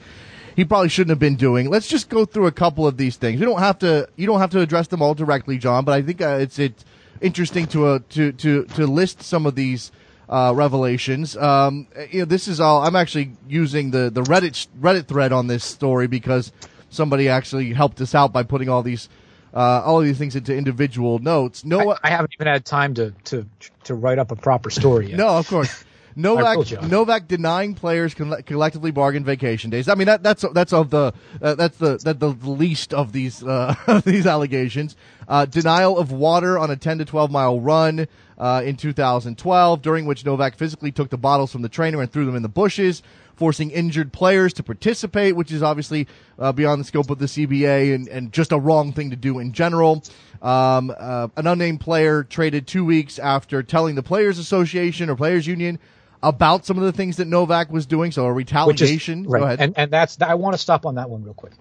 he 0.55 0.65
probably 0.65 0.89
shouldn't 0.89 1.09
have 1.11 1.19
been 1.19 1.35
doing. 1.35 1.69
Let's 1.69 1.87
just 1.87 2.09
go 2.09 2.25
through 2.25 2.47
a 2.47 2.51
couple 2.51 2.87
of 2.87 2.97
these 2.97 3.17
things. 3.17 3.39
We 3.39 3.45
don't 3.45 3.59
have 3.59 3.79
to 3.79 4.07
you 4.15 4.27
don't 4.27 4.39
have 4.39 4.51
to 4.51 4.59
address 4.59 4.87
them 4.87 5.01
all 5.01 5.13
directly, 5.13 5.57
John, 5.57 5.85
but 5.85 5.93
I 5.93 6.01
think 6.01 6.21
uh, 6.21 6.37
it's 6.39 6.59
it's 6.59 6.85
interesting 7.21 7.67
to 7.67 7.85
uh, 7.87 7.99
to 8.09 8.31
to 8.33 8.65
to 8.65 8.87
list 8.87 9.21
some 9.23 9.45
of 9.45 9.55
these 9.55 9.91
uh, 10.29 10.53
revelations. 10.55 11.35
Um, 11.37 11.87
you 12.09 12.19
know, 12.19 12.25
this 12.25 12.47
is 12.47 12.59
all. 12.59 12.83
I'm 12.83 12.95
actually 12.95 13.31
using 13.47 13.91
the 13.91 14.09
the 14.09 14.23
Reddit 14.23 14.67
Reddit 14.79 15.07
thread 15.07 15.31
on 15.31 15.47
this 15.47 15.63
story 15.63 16.07
because 16.07 16.51
somebody 16.89 17.29
actually 17.29 17.73
helped 17.73 18.01
us 18.01 18.15
out 18.15 18.33
by 18.33 18.43
putting 18.43 18.69
all 18.69 18.83
these 18.83 19.09
uh, 19.53 19.81
all 19.83 19.99
of 19.99 20.05
these 20.05 20.17
things 20.17 20.35
into 20.35 20.55
individual 20.55 21.19
notes. 21.19 21.65
No, 21.65 21.91
I, 21.91 21.97
I 22.03 22.09
haven't 22.09 22.31
even 22.33 22.47
had 22.47 22.65
time 22.65 22.93
to, 22.95 23.11
to 23.25 23.45
to 23.85 23.95
write 23.95 24.19
up 24.19 24.31
a 24.31 24.35
proper 24.35 24.69
story 24.69 25.09
yet. 25.09 25.17
no, 25.17 25.27
of 25.29 25.47
course. 25.47 25.83
Nowak. 26.15 26.57
Nowak 26.83 27.27
denying 27.27 27.73
players 27.73 28.13
coll- 28.13 28.41
collectively 28.45 28.91
bargain 28.91 29.23
vacation 29.23 29.69
days. 29.69 29.87
I 29.87 29.95
mean 29.95 30.07
that 30.07 30.23
that's 30.23 30.45
that's 30.53 30.73
of 30.73 30.89
the 30.89 31.13
uh, 31.41 31.55
that's 31.55 31.77
the 31.77 31.97
that 32.03 32.19
the 32.19 32.29
least 32.29 32.93
of 32.93 33.11
these 33.11 33.43
uh, 33.43 34.01
these 34.05 34.25
allegations. 34.27 34.95
Uh, 35.27 35.45
denial 35.45 35.97
of 35.97 36.11
water 36.11 36.59
on 36.59 36.69
a 36.71 36.75
10 36.75 36.97
to 36.97 37.05
12 37.05 37.31
mile 37.31 37.59
run 37.59 38.07
uh, 38.37 38.61
in 38.65 38.75
2012, 38.75 39.81
during 39.81 40.05
which 40.05 40.25
Nowak 40.25 40.55
physically 40.55 40.91
took 40.91 41.09
the 41.09 41.17
bottles 41.17 41.51
from 41.51 41.61
the 41.61 41.69
trainer 41.69 42.01
and 42.01 42.11
threw 42.11 42.25
them 42.25 42.35
in 42.35 42.41
the 42.41 42.49
bushes, 42.49 43.01
forcing 43.35 43.71
injured 43.71 44.11
players 44.11 44.51
to 44.53 44.63
participate, 44.63 45.35
which 45.35 45.51
is 45.51 45.63
obviously 45.63 46.07
uh, 46.39 46.51
beyond 46.51 46.81
the 46.81 46.85
scope 46.85 47.09
of 47.09 47.19
the 47.19 47.27
CBA 47.27 47.93
and, 47.95 48.07
and 48.07 48.33
just 48.33 48.51
a 48.51 48.57
wrong 48.57 48.91
thing 48.91 49.11
to 49.11 49.15
do 49.15 49.39
in 49.39 49.53
general. 49.53 50.03
Um, 50.41 50.93
uh, 50.97 51.27
an 51.37 51.45
unnamed 51.47 51.81
player 51.81 52.23
traded 52.23 52.67
two 52.67 52.83
weeks 52.83 53.19
after 53.19 53.61
telling 53.61 53.95
the 53.95 54.03
Players 54.03 54.39
Association 54.39 55.09
or 55.09 55.15
Players 55.15 55.45
Union 55.45 55.79
about 56.23 56.65
some 56.65 56.77
of 56.77 56.83
the 56.83 56.91
things 56.91 57.17
that 57.17 57.27
Nowak 57.27 57.71
was 57.71 57.85
doing. 57.85 58.11
So 58.11 58.25
a 58.27 58.33
Which 58.33 58.45
is- 58.47 58.49
retaliation. 58.49 59.23
right. 59.27 59.39
Go 59.39 59.45
ahead. 59.45 59.59
And 59.61 59.73
and 59.77 59.91
that's 59.91 60.21
I 60.21 60.35
want 60.35 60.53
to 60.53 60.57
stop 60.57 60.85
on 60.85 60.95
that 60.95 61.09
one 61.09 61.23
real 61.23 61.33
quick. 61.33 61.53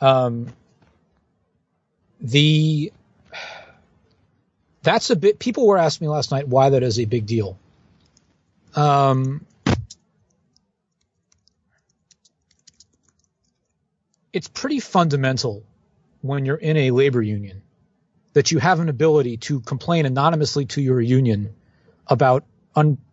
Um, 0.00 0.48
the 2.20 2.92
that's 4.82 5.10
a 5.10 5.16
bit. 5.16 5.38
People 5.38 5.66
were 5.66 5.76
asking 5.78 6.06
me 6.06 6.10
last 6.12 6.30
night 6.30 6.48
why 6.48 6.70
that 6.70 6.82
is 6.82 6.98
a 6.98 7.04
big 7.04 7.26
deal. 7.26 7.58
Um, 8.74 9.44
it's 14.32 14.48
pretty 14.48 14.80
fundamental 14.80 15.62
when 16.22 16.44
you're 16.44 16.56
in 16.56 16.76
a 16.76 16.90
labor 16.92 17.22
union 17.22 17.62
that 18.32 18.50
you 18.52 18.58
have 18.58 18.78
an 18.80 18.88
ability 18.88 19.36
to 19.38 19.60
complain 19.60 20.06
anonymously 20.06 20.66
to 20.66 20.80
your 20.80 21.00
union 21.00 21.52
about 22.06 22.44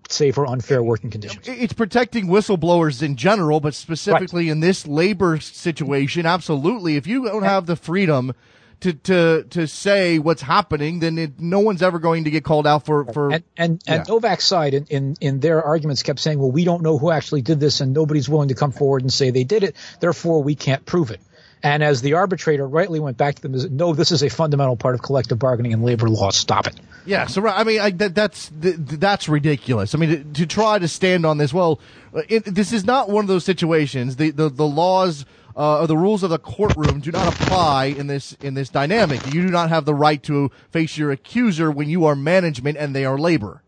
unsafe 0.08 0.38
or 0.38 0.48
unfair 0.48 0.82
working 0.82 1.10
conditions. 1.10 1.48
it's 1.48 1.74
protecting 1.74 2.28
whistleblowers 2.28 3.04
in 3.04 3.15
general, 3.15 3.60
but 3.60 3.74
specifically 3.74 4.50
in 4.50 4.60
this 4.60 4.88
labor 4.88 5.39
situation, 5.39 6.26
absolutely. 6.26 6.96
If 6.96 7.08
you 7.08 7.26
don't 7.26 7.43
have 7.43 7.65
the 7.65 7.76
freedom 7.76 8.34
to 8.80 8.93
to 8.93 9.43
to 9.50 9.67
say 9.67 10.20
what's 10.20 10.41
happening, 10.41 11.00
then 11.00 11.17
it, 11.17 11.39
no 11.39 11.60
one's 11.60 11.82
ever 11.82 12.00
going 12.00 12.26
to 12.26 12.32
get 12.32 12.43
called 12.43 12.67
out 12.67 12.86
for 12.86 13.06
for. 13.06 13.32
and 13.32 13.43
and, 13.58 13.82
and 13.88 14.08
Nowak's 14.08 14.46
side 14.46 14.74
in, 14.74 14.86
in 14.86 15.15
in 15.20 15.39
their 15.39 15.63
arguments 15.63 16.04
kept 16.04 16.20
saying, 16.20 16.39
well, 16.39 16.52
we 16.52 16.63
don't 16.63 16.84
know 16.84 16.98
who 16.98 17.12
actually 17.12 17.41
did 17.41 17.60
this, 17.60 17.82
and 17.82 17.93
nobody's 17.93 18.30
willing 18.30 18.50
to 18.50 18.56
come 18.56 18.72
forward 18.72 19.02
and 19.02 19.12
say 19.12 19.32
they 19.32 19.43
did 19.43 19.63
it. 19.63 19.76
Therefore, 20.00 20.43
we 20.43 20.56
can't 20.56 20.86
prove 20.86 21.12
it. 21.12 21.20
And 21.63 21.84
as 21.84 22.02
the 22.02 22.13
arbitrator 22.13 22.67
rightly 22.67 23.00
went 23.00 23.17
back 23.17 23.36
to 23.36 23.41
them, 23.41 23.76
no, 23.76 23.93
this 23.93 24.12
is 24.12 24.22
a 24.22 24.30
fundamental 24.30 24.76
part 24.76 24.93
of 24.93 25.02
collective 25.02 25.39
bargaining 25.39 25.74
and 25.74 25.84
labor 25.84 26.08
law. 26.08 26.30
Stop 26.30 26.67
it. 26.67 26.80
Yeah, 27.06 27.26
so 27.26 27.48
I 27.48 27.63
mean, 27.63 27.80
I, 27.80 27.89
that, 27.91 28.13
that's 28.13 28.50
th- 28.62 28.76
that's 28.78 29.28
ridiculous. 29.28 29.96
I 29.96 29.98
mean, 29.98 30.10
to, 30.10 30.41
to 30.41 30.46
try 30.46 30.78
to 30.78 30.88
stand 30.88 31.26
on 31.26 31.38
this, 31.38 31.54
well, 31.54 31.80
uh, 32.13 32.22
it, 32.30 32.46
this 32.46 32.74
is 32.74 32.86
not 32.86 33.10
one 33.10 33.24
of 33.24 33.28
those 33.28 33.43
situations. 33.46 34.17
The 34.17 34.30
the, 34.32 34.50
the 34.50 34.67
laws 34.67 35.26
uh, 35.56 35.80
or 35.80 35.88
the 35.88 35.98
rules 35.98 36.22
of 36.22 36.30
the 36.30 36.38
courtroom 36.38 37.00
do 37.00 37.12
not 37.12 37.34
apply 37.34 37.86
in 37.86 38.08
this 38.08 38.34
in 38.41 38.54
this 38.54 38.70
dynamic. 38.70 39.26
You 39.34 39.41
do 39.41 39.50
not 39.50 39.70
have 39.70 39.86
the 39.86 39.96
right 39.96 40.22
to 40.24 40.52
face 40.70 40.98
your 40.98 41.12
accuser 41.12 41.72
when 41.72 41.89
you 41.89 42.06
are 42.06 42.15
management 42.15 42.78
and 42.78 42.96
they 42.96 43.06
are 43.06 43.17
labor. 43.17 43.63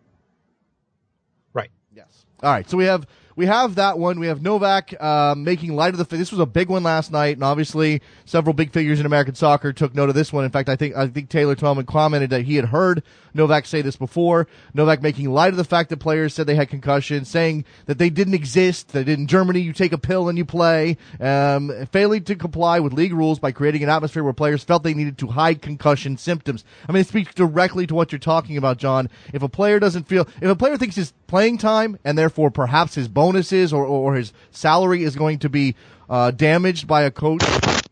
Right. 1.53 1.71
Yes. 1.95 2.25
All 2.43 2.51
right. 2.51 2.69
So 2.69 2.77
we 2.77 2.85
have 2.85 3.07
we 3.39 3.45
have 3.45 3.75
that 3.75 3.97
one. 3.97 4.19
We 4.19 4.27
have 4.27 4.41
Nowak 4.41 4.93
uh, 4.99 5.33
making 5.33 5.73
light 5.73 5.93
of 5.93 5.97
the. 5.97 6.17
This 6.17 6.29
was 6.29 6.41
a 6.41 6.45
big 6.45 6.67
one 6.67 6.83
last 6.83 7.09
night, 7.09 7.37
and 7.37 7.43
obviously 7.43 8.01
several 8.25 8.53
big 8.53 8.73
figures 8.73 8.99
in 8.99 9.05
American 9.05 9.33
soccer 9.33 9.71
took 9.71 9.95
note 9.95 10.09
of 10.09 10.15
this 10.15 10.33
one. 10.33 10.43
In 10.43 10.51
fact, 10.51 10.67
I 10.67 10.75
think 10.75 10.93
I 10.97 11.07
think 11.07 11.29
Taylor 11.29 11.55
Twellman 11.55 11.87
commented 11.87 12.31
that 12.31 12.41
he 12.41 12.57
had 12.57 12.65
heard 12.65 13.01
Nowak 13.33 13.65
say 13.65 13.81
this 13.81 13.95
before. 13.95 14.47
Nowak 14.73 15.01
making 15.01 15.29
light 15.29 15.53
of 15.53 15.57
the 15.57 15.63
fact 15.63 15.89
that 15.89 16.01
players 16.01 16.33
said 16.33 16.47
they 16.47 16.55
had 16.55 16.67
concussions, 16.67 17.29
saying 17.29 17.63
that 17.85 17.97
they 17.97 18.09
didn't 18.09 18.33
exist. 18.33 18.89
That 18.89 19.07
in 19.07 19.25
Germany 19.25 19.61
you 19.61 19.71
take 19.71 19.93
a 19.93 19.97
pill 19.97 20.27
and 20.27 20.37
you 20.37 20.43
play. 20.43 20.97
Um, 21.21 21.71
failing 21.93 22.25
to 22.25 22.35
comply 22.35 22.81
with 22.81 22.91
league 22.91 23.13
rules 23.13 23.39
by 23.39 23.53
creating 23.53 23.83
an 23.83 23.89
atmosphere 23.89 24.25
where 24.25 24.33
players 24.33 24.65
felt 24.65 24.83
they 24.83 24.93
needed 24.93 25.17
to 25.19 25.27
hide 25.27 25.61
concussion 25.61 26.17
symptoms. 26.17 26.65
I 26.89 26.91
mean, 26.91 27.01
it 27.01 27.07
speaks 27.07 27.33
directly 27.33 27.87
to 27.87 27.95
what 27.95 28.11
you're 28.11 28.19
talking 28.19 28.57
about, 28.57 28.79
John. 28.79 29.09
If 29.33 29.43
a 29.43 29.49
player 29.49 29.79
doesn't 29.79 30.09
feel, 30.09 30.27
if 30.41 30.49
a 30.49 30.55
player 30.57 30.75
thinks 30.75 30.97
his 30.97 31.13
playing 31.29 31.59
time 31.59 31.97
and 32.03 32.17
therefore 32.17 32.51
perhaps 32.51 32.95
his 32.95 33.07
bonuses 33.29 33.71
or, 33.71 33.85
or 33.85 34.15
his 34.15 34.33
salary 34.49 35.03
is 35.03 35.15
going 35.15 35.37
to 35.37 35.49
be 35.49 35.75
uh, 36.09 36.31
damaged 36.31 36.87
by 36.87 37.03
a 37.03 37.11
coach 37.11 37.43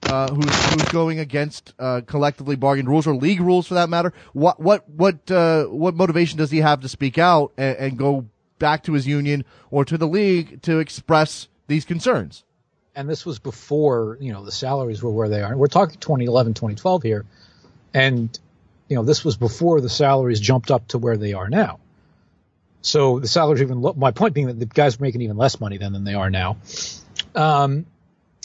uh, 0.03 0.33
who's 0.33 0.73
who's 0.73 0.89
going 0.91 1.19
against 1.19 1.73
uh, 1.77 2.01
collectively 2.07 2.55
bargained 2.55 2.89
rules 2.89 3.05
or 3.05 3.15
league 3.15 3.39
rules 3.39 3.67
for 3.67 3.75
that 3.75 3.87
matter, 3.87 4.13
what 4.33 4.59
what 4.59 4.89
what 4.89 5.29
uh, 5.29 5.65
what 5.65 5.93
motivation 5.93 6.39
does 6.39 6.49
he 6.49 6.57
have 6.57 6.81
to 6.81 6.89
speak 6.89 7.19
out 7.19 7.51
and, 7.55 7.77
and 7.77 7.97
go 7.97 8.25
back 8.57 8.83
to 8.83 8.93
his 8.93 9.05
union 9.05 9.45
or 9.69 9.85
to 9.85 9.97
the 9.97 10.07
league 10.07 10.59
to 10.63 10.79
express 10.79 11.47
these 11.67 11.85
concerns? 11.85 12.43
And 12.95 13.07
this 13.07 13.23
was 13.23 13.37
before, 13.37 14.17
you 14.19 14.33
know, 14.33 14.43
the 14.43 14.51
salaries 14.51 15.03
were 15.03 15.11
where 15.11 15.29
they 15.29 15.43
are. 15.43 15.55
We're 15.55 15.67
talking 15.67 15.99
2011, 15.99 16.55
2012 16.55 17.03
here. 17.03 17.25
And, 17.93 18.39
you 18.87 18.95
know, 18.95 19.03
this 19.03 19.23
was 19.23 19.37
before 19.37 19.81
the 19.81 19.89
salaries 19.89 20.39
jumped 20.39 20.71
up 20.71 20.87
to 20.87 20.97
where 20.97 21.15
they 21.15 21.33
are 21.33 21.47
now. 21.47 21.79
So 22.87 23.19
the 23.19 23.27
salaries 23.27 23.61
even, 23.61 23.81
lo- 23.81 23.93
my 23.97 24.11
point 24.11 24.33
being 24.33 24.47
that 24.47 24.59
the 24.59 24.65
guys 24.65 24.97
were 24.97 25.03
making 25.03 25.21
even 25.21 25.35
less 25.35 25.59
money 25.59 25.77
then 25.77 25.91
than 25.91 26.05
they 26.05 26.13
are 26.13 26.29
now. 26.29 26.57
Um, 27.35 27.85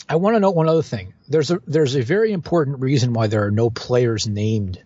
I 0.09 0.17
want 0.17 0.35
to 0.35 0.41
note 0.41 0.53
one 0.53 0.67
other 0.67 0.83
thing. 0.83 1.13
There's 1.29 1.49
a, 1.49 1.61
there's 1.65 1.95
a 1.95 2.01
very 2.01 2.33
important 2.33 2.81
reason 2.81 3.13
why 3.13 3.27
there 3.27 3.45
are 3.45 3.51
no 3.51 3.69
players 3.69 4.27
named 4.27 4.83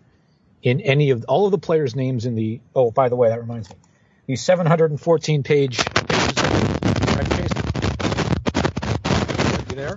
in 0.62 0.80
any 0.80 1.10
of, 1.10 1.24
all 1.26 1.46
of 1.46 1.50
the 1.50 1.58
players' 1.58 1.96
names 1.96 2.24
in 2.24 2.36
the, 2.36 2.60
oh, 2.74 2.92
by 2.92 3.08
the 3.08 3.16
way, 3.16 3.30
that 3.30 3.40
reminds 3.40 3.68
me. 3.68 3.76
The 4.26 4.36
714 4.36 5.42
page 5.42 5.84
pages? 7.38 7.57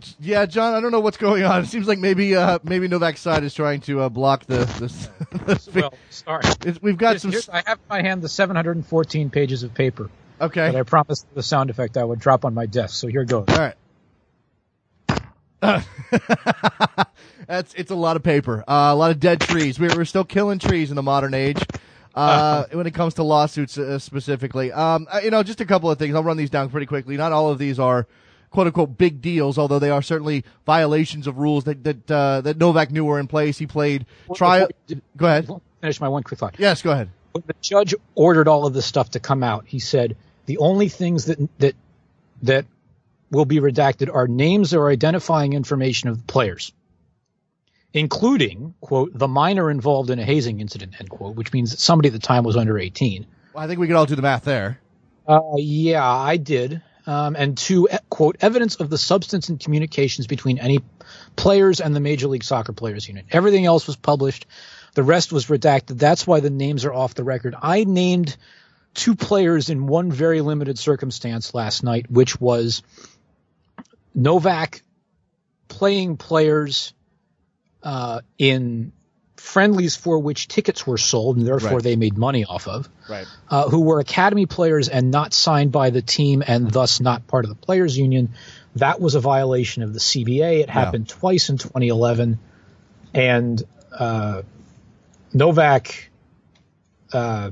There? 0.01 0.15
Yeah, 0.19 0.45
John. 0.45 0.73
I 0.73 0.79
don't 0.81 0.91
know 0.91 0.99
what's 0.99 1.17
going 1.17 1.43
on. 1.43 1.63
It 1.63 1.67
seems 1.67 1.87
like 1.87 1.99
maybe 1.99 2.35
uh, 2.35 2.59
maybe 2.63 2.87
Nowak's 2.87 3.19
side 3.21 3.43
is 3.43 3.53
trying 3.53 3.81
to 3.81 4.01
uh, 4.01 4.09
block 4.09 4.45
the. 4.45 4.59
the, 4.65 4.87
the 5.55 5.71
well, 5.81 5.93
sorry. 6.09 6.43
It's, 6.65 6.81
we've 6.81 6.97
got 6.97 7.09
Here's- 7.09 7.21
some. 7.21 7.31
here's- 7.31 7.49
I 7.49 7.63
have 7.65 7.77
in 7.77 7.83
my 7.89 8.01
hand 8.01 8.21
the 8.21 8.29
714 8.29 9.29
pages 9.29 9.63
of 9.63 9.73
paper 9.73 10.09
that 10.39 10.45
Okay. 10.45 10.77
I 10.77 10.83
promised 10.83 11.27
the 11.35 11.43
sound 11.43 11.69
effect 11.69 11.97
I 11.97 12.03
would 12.03 12.19
drop 12.19 12.45
on 12.45 12.53
my 12.53 12.65
desk. 12.65 12.95
So 12.95 13.07
here 13.07 13.23
goes. 13.25 13.45
All 13.47 13.57
right. 13.57 13.75
That's 17.47 17.73
it's 17.75 17.91
a 17.91 17.95
lot 17.95 18.15
of 18.15 18.23
paper, 18.23 18.63
uh, 18.67 18.89
a 18.91 18.95
lot 18.95 19.11
of 19.11 19.19
dead 19.19 19.39
trees. 19.41 19.79
We're, 19.79 19.95
we're 19.95 20.05
still 20.05 20.23
killing 20.23 20.57
trees 20.57 20.89
in 20.89 20.95
the 20.95 21.03
modern 21.03 21.33
age. 21.33 21.61
Uh, 22.13 22.65
when 22.73 22.87
it 22.87 22.93
comes 22.93 23.13
to 23.13 23.23
lawsuits 23.23 23.77
uh, 23.77 23.97
specifically, 23.97 24.71
um, 24.73 25.07
you 25.23 25.31
know, 25.31 25.43
just 25.43 25.61
a 25.61 25.65
couple 25.65 25.89
of 25.89 25.97
things. 25.97 26.13
I'll 26.13 26.23
run 26.23 26.35
these 26.37 26.49
down 26.49 26.69
pretty 26.69 26.85
quickly. 26.85 27.15
Not 27.15 27.31
all 27.31 27.49
of 27.51 27.57
these 27.57 27.79
are 27.79 28.05
"quote 28.51 28.67
unquote" 28.67 28.97
big 28.97 29.21
deals, 29.21 29.57
although 29.57 29.79
they 29.79 29.89
are 29.89 30.03
certainly 30.03 30.45
violations 30.65 31.25
of 31.25 31.39
rules 31.39 31.63
that 31.63 31.83
that 31.83 32.11
uh, 32.11 32.41
that 32.41 32.57
Nowak 32.57 32.91
knew 32.91 33.03
were 33.05 33.19
in 33.19 33.27
place. 33.27 33.57
He 33.57 33.65
played 33.65 34.05
trial. 34.35 34.67
Go 35.17 35.25
ahead. 35.25 35.49
Finish 35.81 35.99
my 35.99 36.09
one 36.09 36.21
quick 36.21 36.39
thought. 36.39 36.55
Yes, 36.59 36.83
go 36.83 36.91
ahead. 36.91 37.09
when 37.31 37.43
the 37.47 37.55
judge 37.61 37.95
ordered 38.15 38.47
all 38.47 38.65
of 38.65 38.73
this 38.73 38.85
stuff 38.85 39.11
to 39.11 39.19
come 39.19 39.43
out, 39.43 39.65
he 39.65 39.79
said 39.79 40.15
the 40.45 40.57
only 40.59 40.89
things 40.89 41.25
that 41.25 41.39
that 41.59 41.75
that 42.43 42.65
will 43.31 43.45
be 43.45 43.59
redacted 43.59 44.13
are 44.13 44.27
names 44.27 44.73
or 44.73 44.89
identifying 44.89 45.53
information 45.53 46.09
of 46.09 46.17
the 46.17 46.23
players, 46.23 46.73
including 47.93 48.73
quote 48.81 49.11
the 49.17 49.27
minor 49.27 49.71
involved 49.71 50.09
in 50.09 50.19
a 50.19 50.25
hazing 50.25 50.59
incident 50.59 50.99
end 50.99 51.09
quote, 51.09 51.35
which 51.35 51.53
means 51.53 51.71
that 51.71 51.79
somebody 51.79 52.07
at 52.07 52.13
the 52.13 52.19
time 52.19 52.43
was 52.43 52.57
under 52.57 52.77
eighteen. 52.77 53.25
Well, 53.53 53.63
I 53.63 53.67
think 53.67 53.79
we 53.79 53.87
can 53.87 53.95
all 53.95 54.05
do 54.05 54.15
the 54.15 54.21
math 54.21 54.43
there. 54.43 54.79
Uh, 55.27 55.39
yeah, 55.57 56.05
I 56.05 56.37
did. 56.37 56.81
Um, 57.11 57.35
and 57.35 57.57
two, 57.57 57.89
quote, 58.09 58.37
evidence 58.39 58.75
of 58.75 58.89
the 58.89 58.97
substance 58.97 59.49
and 59.49 59.59
communications 59.59 60.27
between 60.27 60.59
any 60.59 60.79
players 61.35 61.81
and 61.81 61.93
the 61.93 61.99
Major 61.99 62.29
League 62.29 62.45
Soccer 62.45 62.71
Players 62.71 63.05
Union. 63.05 63.25
Everything 63.31 63.65
else 63.65 63.85
was 63.85 63.97
published. 63.97 64.45
The 64.93 65.03
rest 65.03 65.33
was 65.33 65.47
redacted. 65.47 65.99
That's 65.99 66.25
why 66.25 66.39
the 66.39 66.49
names 66.49 66.85
are 66.85 66.93
off 66.93 67.13
the 67.13 67.25
record. 67.25 67.53
I 67.61 67.83
named 67.83 68.37
two 68.93 69.15
players 69.15 69.69
in 69.69 69.87
one 69.87 70.09
very 70.09 70.39
limited 70.39 70.79
circumstance 70.79 71.53
last 71.53 71.83
night, 71.83 72.09
which 72.09 72.39
was 72.39 72.81
Nowak 74.15 74.81
playing 75.67 76.15
players 76.15 76.93
uh, 77.83 78.21
in 78.37 78.93
friendlies 79.41 79.95
for 79.95 80.19
which 80.19 80.47
tickets 80.47 80.85
were 80.87 80.97
sold, 80.97 81.35
and 81.37 81.45
therefore 81.47 81.71
Right. 81.77 81.83
they 81.83 81.95
made 81.95 82.17
money 82.17 82.45
off 82.45 82.67
of 82.67 82.87
Right. 83.09 83.25
uh, 83.49 83.67
who 83.69 83.81
were 83.81 83.99
academy 83.99 84.45
players 84.45 84.87
and 84.87 85.11
not 85.11 85.33
signed 85.33 85.71
by 85.71 85.89
the 85.89 86.01
team 86.01 86.43
and 86.45 86.71
thus 86.71 87.01
not 87.01 87.27
part 87.27 87.43
of 87.45 87.49
the 87.49 87.55
players 87.55 87.97
union. 87.97 88.29
That 88.75 89.01
was 89.01 89.15
a 89.15 89.19
violation 89.19 89.83
of 89.83 89.93
the 89.93 89.99
CBA. 89.99 90.61
It 90.61 90.69
happened 90.69 91.09
twice 91.09 91.49
in 91.49 91.57
2011, 91.57 92.39
and 93.13 93.61
uh, 93.91 94.43
Nowak. 95.33 96.09
Uh, 97.11 97.51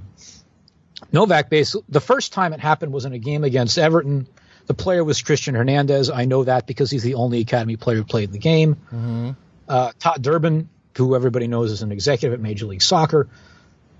Nowak 1.12 1.50
basically 1.50 1.84
the 1.90 2.00
first 2.02 2.34
time 2.34 2.54
it 2.54 2.60
happened 2.60 2.94
was 2.94 3.06
in 3.06 3.14
a 3.14 3.20
game 3.20 3.44
against 3.44 3.78
Everton. 3.78 4.28
The 4.68 4.74
player 4.74 5.04
was 5.04 5.22
Christian 5.22 5.56
Hernandez. 5.56 6.10
I 6.10 6.26
know 6.26 6.44
that 6.44 6.68
because 6.68 6.92
he's 6.92 7.04
the 7.04 7.16
only 7.16 7.40
academy 7.42 7.76
player 7.76 7.98
who 7.98 8.04
played 8.04 8.32
the 8.32 8.38
game. 8.38 9.36
Uh, 9.68 9.92
Todd 10.00 10.22
Durbin, 10.22 10.70
who 10.98 11.16
everybody 11.16 11.48
knows 11.48 11.72
is 11.72 11.82
an 11.82 11.92
executive 11.92 12.34
at 12.34 12.40
Major 12.40 12.66
League 12.66 12.82
Soccer, 12.82 13.28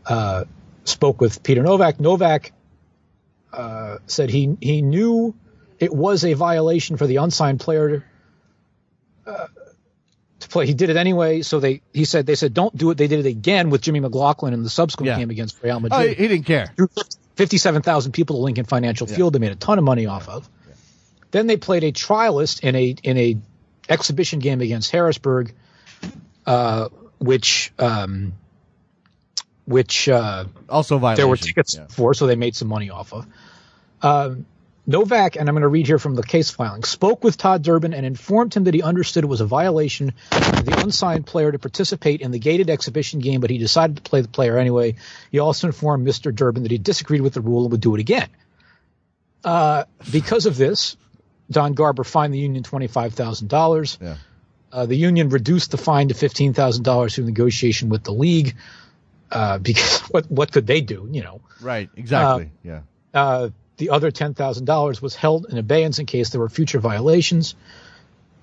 uh, 0.06 0.46
spoke 0.86 1.22
with 1.22 1.44
Peter 1.44 1.62
Nowak. 1.64 2.00
Nowak 2.00 2.52
uh, 3.54 3.98
said 4.08 4.30
he 4.30 4.58
he 4.62 4.82
knew 4.82 5.36
it 5.80 5.94
was 5.94 6.26
a 6.26 6.34
violation 6.34 6.98
for 6.98 7.08
the 7.08 7.18
unsigned 7.18 7.60
player 7.60 8.04
uh, 9.26 9.48
to 10.40 10.50
play. 10.50 10.66
He 10.66 10.74
did 10.74 10.90
it 10.90 10.98
anyway. 10.98 11.42
So 11.42 11.60
they 11.60 11.82
he 11.94 12.06
said 12.06 12.26
they 12.26 12.36
said 12.36 12.54
don't 12.54 12.76
do 12.76 12.92
it. 12.92 12.98
They 12.98 13.08
did 13.08 13.26
it 13.26 13.30
again 13.30 13.70
with 13.70 13.82
Jimmy 13.82 14.00
McLaughlin 14.00 14.54
in 14.54 14.64
the 14.64 14.70
subsequent 14.70 15.08
Yeah. 15.08 15.18
game 15.20 15.30
against 15.30 15.62
Real 15.64 15.78
Oh, 15.78 15.80
Madrid. 15.80 16.10
he, 16.18 16.24
he 16.24 16.28
didn't 16.28 16.46
care. 16.46 16.74
57,000 17.36 18.12
people 18.12 18.36
to 18.36 18.42
Lincoln 18.42 18.66
Financial 18.66 19.08
Field. 19.08 19.32
They 19.34 19.40
made 19.40 19.54
a 19.54 19.56
ton 19.56 19.78
of 19.78 19.86
money 19.86 20.08
off 20.08 20.28
of. 20.28 20.50
Then 21.32 21.48
they 21.48 21.56
played 21.58 21.84
a 21.86 21.92
trialist 21.94 22.62
in 22.62 22.76
a 22.76 22.96
in 23.04 23.18
a 23.18 23.38
exhibition 23.88 24.40
game 24.40 24.62
against 24.62 24.92
Harrisburg, 24.92 25.54
uh, 26.50 26.90
which 27.20 27.72
um, 27.80 28.34
which 29.66 30.10
uh, 30.10 30.46
Also 30.68 30.98
violation. 30.98 31.18
there 31.22 31.28
were 31.28 31.38
tickets 31.38 31.76
Yeah. 31.78 31.86
for, 31.90 32.14
so 32.16 32.26
they 32.28 32.36
made 32.36 32.56
some 32.56 32.68
money 32.68 32.90
off 32.90 33.14
of. 33.14 33.26
Um, 34.02 34.46
Nowak, 34.88 35.36
and 35.36 35.48
I'm 35.48 35.54
going 35.54 35.62
to 35.62 35.68
read 35.68 35.86
here 35.86 36.00
from 36.00 36.16
the 36.16 36.24
case 36.24 36.50
filing, 36.50 36.82
spoke 36.84 37.24
with 37.24 37.38
Todd 37.38 37.62
Durbin 37.62 37.94
and 37.94 38.04
informed 38.04 38.56
him 38.56 38.64
that 38.64 38.74
he 38.74 38.82
understood 38.82 39.24
it 39.24 39.28
was 39.28 39.42
a 39.42 39.46
violation 39.46 40.14
for 40.32 40.64
the 40.64 40.82
unsigned 40.82 41.28
player 41.28 41.52
to 41.52 41.60
participate 41.60 42.22
in 42.22 42.32
the 42.32 42.40
gated 42.40 42.72
exhibition 42.72 43.20
game, 43.20 43.40
but 43.42 43.52
he 43.52 43.60
decided 43.60 43.98
to 43.98 44.02
play 44.02 44.22
the 44.22 44.28
player 44.28 44.58
anyway. 44.58 44.96
He 45.32 45.38
also 45.38 45.68
informed 45.68 46.08
Mr. 46.08 46.34
Durbin 46.34 46.64
that 46.64 46.72
he 46.72 46.80
disagreed 46.80 47.22
with 47.22 47.36
the 47.36 47.42
rule 47.42 47.64
and 47.66 47.72
would 47.72 47.82
do 47.82 47.94
it 47.94 48.00
again. 48.00 48.30
Uh, 49.44 49.84
because 50.12 50.48
of 50.48 50.58
this, 50.58 50.98
Don 51.52 51.74
Garber 51.74 52.04
fined 52.04 52.34
the 52.34 52.40
union 52.40 52.64
$25,000. 52.64 53.98
Yeah. 54.02 54.16
Uh, 54.72 54.86
the 54.86 54.96
union 54.96 55.30
reduced 55.30 55.72
the 55.72 55.78
fine 55.78 56.08
to 56.10 56.14
fifteen 56.14 56.54
thousand 56.54 56.84
dollars 56.84 57.16
through 57.16 57.26
negotiation 57.26 57.90
with 57.90 58.04
the 58.04 58.12
league, 58.14 58.56
uh, 59.32 59.58
because 59.70 60.00
what 60.12 60.30
what 60.32 60.52
could 60.52 60.68
they 60.68 60.82
do? 60.82 61.08
You 61.12 61.24
know, 61.24 61.42
Right. 61.62 61.90
Exactly. 61.96 62.52
yeah. 62.64 62.82
uh, 63.14 63.50
the 63.78 63.90
other 63.92 64.12
ten 64.12 64.34
thousand 64.34 64.66
dollars 64.66 65.02
was 65.02 65.16
held 65.16 65.48
in 65.50 65.58
abeyance 65.58 66.00
in 66.00 66.06
case 66.06 66.30
there 66.30 66.42
were 66.42 66.50
future 66.50 66.80
violations. 66.80 67.56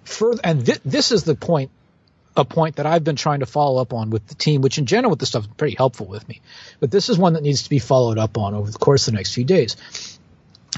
Further, 0.05 0.41
and 0.45 0.65
thi- 0.65 0.81
this 0.85 1.11
is 1.13 1.25
the 1.25 1.35
point, 1.35 1.71
a 2.37 2.45
point 2.45 2.77
that 2.77 2.87
I've 2.87 3.03
been 3.05 3.17
trying 3.17 3.41
to 3.41 3.47
follow 3.47 3.81
up 3.81 3.93
on 3.93 4.11
with 4.11 4.27
the 4.29 4.35
team, 4.35 4.61
which 4.63 4.79
in 4.79 4.87
general 4.87 5.11
with 5.11 5.19
this 5.21 5.29
stuff 5.31 5.43
is 5.45 5.49
pretty 5.57 5.77
helpful 5.77 6.07
with 6.07 6.27
me, 6.29 6.41
but 6.81 6.91
this 6.91 7.09
is 7.09 7.19
one 7.19 7.33
that 7.35 7.43
needs 7.43 7.65
to 7.65 7.71
be 7.71 7.79
followed 7.81 8.17
up 8.19 8.39
on 8.39 8.55
over 8.55 8.71
the 8.71 8.79
course 8.79 9.07
of 9.09 9.13
the 9.13 9.17
next 9.19 9.35
few 9.35 9.45
days. 9.45 9.77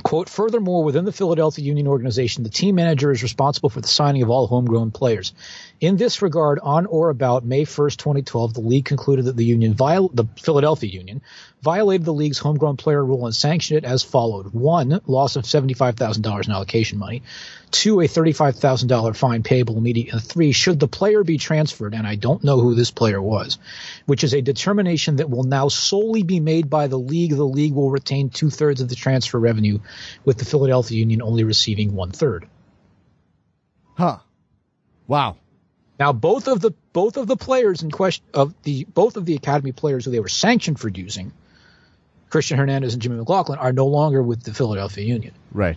Quote, 0.02 0.28
furthermore, 0.28 0.84
within 0.84 1.04
the 1.04 1.12
Philadelphia 1.12 1.64
Union 1.64 1.86
organization, 1.86 2.42
the 2.42 2.50
team 2.50 2.74
manager 2.74 3.10
is 3.10 3.22
responsible 3.22 3.68
for 3.68 3.80
the 3.80 3.88
signing 3.88 4.22
of 4.22 4.30
all 4.30 4.46
homegrown 4.46 4.90
players. 4.90 5.32
In 5.80 5.96
this 5.96 6.22
regard, 6.22 6.58
on 6.60 6.86
or 6.86 7.10
about 7.10 7.44
May 7.44 7.64
1st, 7.64 7.96
2012, 7.96 8.54
the 8.54 8.60
league 8.60 8.84
concluded 8.84 9.26
that 9.26 9.36
the 9.36 9.44
union, 9.44 9.74
viol- 9.74 10.10
the 10.12 10.24
Philadelphia 10.36 10.90
Union, 10.90 11.20
violated 11.62 12.04
the 12.04 12.12
league's 12.12 12.38
homegrown 12.38 12.76
player 12.76 13.04
rule 13.04 13.26
and 13.26 13.34
sanctioned 13.34 13.78
it 13.78 13.84
as 13.84 14.02
followed. 14.02 14.52
One, 14.52 15.00
loss 15.06 15.36
of 15.36 15.44
$75,000 15.44 16.46
in 16.46 16.52
allocation 16.52 16.98
money. 16.98 17.22
Two, 17.70 18.00
a 18.00 18.04
$35,000 18.04 19.16
fine 19.16 19.42
payable 19.42 19.76
immediately. 19.76 20.12
And 20.12 20.22
three, 20.22 20.52
should 20.52 20.80
the 20.80 20.88
player 20.88 21.24
be 21.24 21.38
transferred, 21.38 21.94
and 21.94 22.06
I 22.06 22.14
don't 22.14 22.44
know 22.44 22.60
who 22.60 22.74
this 22.74 22.90
player 22.90 23.20
was, 23.20 23.58
which 24.06 24.24
is 24.24 24.34
a 24.34 24.40
determination 24.40 25.16
that 25.16 25.30
will 25.30 25.44
now 25.44 25.68
solely 25.68 26.22
be 26.22 26.40
made 26.40 26.70
by 26.70 26.86
the 26.86 26.98
league. 26.98 27.34
The 27.34 27.44
league 27.44 27.74
will 27.74 27.90
retain 27.90 28.30
two 28.30 28.50
thirds 28.50 28.80
of 28.80 28.88
the 28.88 28.96
transfer 28.96 29.38
revenue, 29.38 29.80
with 30.24 30.38
the 30.38 30.44
Philadelphia 30.44 30.98
Union 30.98 31.22
only 31.22 31.44
receiving 31.44 31.94
one 31.94 32.12
third. 32.12 32.46
Huh. 33.94 34.18
Wow. 35.06 35.36
Now, 35.98 36.12
both 36.12 36.46
of 36.46 36.60
the 36.60 36.72
both 36.92 37.16
of 37.16 37.26
the 37.26 37.36
players 37.36 37.82
in 37.82 37.90
question 37.90 38.24
of 38.32 38.54
the 38.62 38.84
both 38.84 39.16
of 39.16 39.24
the 39.26 39.34
academy 39.34 39.72
players 39.72 40.04
who 40.04 40.12
they 40.12 40.20
were 40.20 40.28
sanctioned 40.28 40.78
for 40.78 40.88
using, 40.88 41.32
Christian 42.30 42.58
Hernandez 42.58 42.92
and 42.92 43.02
Jimmy 43.02 43.16
McLaughlin, 43.16 43.58
are 43.58 43.72
no 43.72 43.86
longer 43.86 44.22
with 44.22 44.42
the 44.42 44.52
Philadelphia 44.54 45.04
Union. 45.04 45.34
Right. 45.52 45.76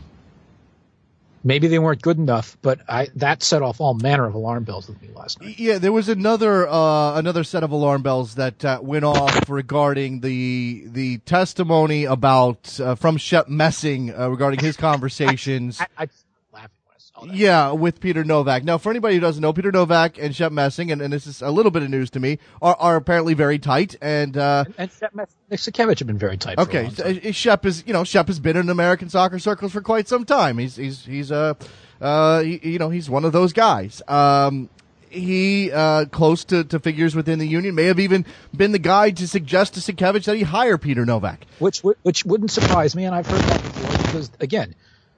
Maybe 1.43 1.67
they 1.67 1.79
weren't 1.79 2.03
good 2.03 2.17
enough, 2.19 2.55
but 2.61 2.81
I, 2.87 3.07
that 3.15 3.41
set 3.41 3.63
off 3.63 3.81
all 3.81 3.95
manner 3.95 4.25
of 4.25 4.35
alarm 4.35 4.63
bells 4.63 4.87
with 4.87 5.01
me 5.01 5.09
last 5.15 5.41
night. 5.41 5.57
Yeah, 5.57 5.79
there 5.79 5.91
was 5.91 6.07
another 6.07 6.67
uh, 6.67 7.15
another 7.17 7.43
set 7.43 7.63
of 7.63 7.71
alarm 7.71 8.03
bells 8.03 8.35
that 8.35 8.63
uh, 8.63 8.79
went 8.81 9.05
off 9.05 9.49
regarding 9.49 10.19
the 10.19 10.83
the 10.85 11.17
testimony 11.19 12.05
about 12.05 12.79
uh, 12.79 12.93
from 12.93 13.17
Shep 13.17 13.47
Messing 13.47 14.13
uh, 14.13 14.29
regarding 14.29 14.59
his 14.59 14.77
conversations. 14.77 15.81
I, 15.81 15.87
I 15.97 16.05
just 16.05 16.25
laughed 16.53 16.73
when 16.85 16.93
I 16.93 16.99
saw 16.99 17.11
that. 17.11 17.11
Yeah, 17.23 17.71
with 17.71 17.99
Peter 17.99 18.23
Nowak. 18.23 18.63
Now, 18.63 18.77
for 18.77 18.89
anybody 18.89 19.15
who 19.15 19.21
doesn't 19.21 19.41
know, 19.41 19.53
Peter 19.53 19.71
Nowak 19.71 20.17
and 20.17 20.36
Shep 20.36 20.51
Messing, 20.51 20.91
and, 20.91 21.01
and 21.01 21.13
this 21.13 21.27
is 21.27 21.41
a 21.41 21.51
little 21.51 21.71
bit 21.71 21.84
of 21.84 21.89
news 21.89 22.10
to 22.12 22.19
me, 22.19 22.39
are, 22.62 22.75
are 22.79 22.95
apparently 22.95 23.34
very 23.34 23.60
tight. 23.60 23.95
And 24.01 24.38
uh, 24.38 24.65
And 24.77 24.91
Shep 24.91 25.13
Mess- 25.13 25.36
Nick 25.49 25.77
have 25.77 26.07
been 26.07 26.17
very 26.17 26.38
tight. 26.38 26.55
For 26.55 26.62
a 26.62 26.63
okay, 26.63 26.89
so, 26.89 27.03
uh, 27.03 27.31
Shep 27.31 27.65
is 27.65 27.84
you 27.86 27.93
know 27.93 28.03
Shep 28.03 28.27
has 28.27 28.39
been 28.39 28.57
in 28.57 28.69
American 28.69 29.10
soccer 29.10 29.39
circles 29.39 29.71
for 29.71 29.81
quite 29.81 30.07
some 30.07 30.25
time. 30.25 30.57
He's 30.57 30.75
he's 30.75 31.05
he's 31.05 31.31
uh, 31.31 31.53
uh 31.99 32.41
he, 32.41 32.60
you 32.63 32.79
know 32.79 32.89
he's 32.89 33.10
one 33.10 33.25
of 33.25 33.34
those 33.34 33.53
guys. 33.53 34.01
Um, 34.07 34.69
he 35.12 35.71
uh, 35.71 36.05
close 36.05 36.45
to, 36.45 36.63
to 36.63 36.79
figures 36.79 37.15
within 37.15 37.38
the 37.38 37.47
union 37.47 37.75
may 37.75 37.86
have 37.86 37.99
even 37.99 38.25
been 38.55 38.71
the 38.71 38.79
guy 38.79 39.12
to 39.12 39.27
suggest 39.27 39.73
to 39.73 39.79
Sakiewicz 39.81 40.23
that 40.23 40.38
he 40.38 40.43
hire 40.43 40.77
Peter 40.77 41.05
Nowak. 41.05 41.45
which 41.60 41.81
which 41.81 42.25
wouldn't 42.25 42.51
surprise 42.51 42.95
me, 42.95 43.05
and 43.05 43.13
I've 43.13 43.27
heard 43.27 43.41
that 43.41 43.62
before 43.62 43.97
because 44.05 44.31
again, 44.39 44.73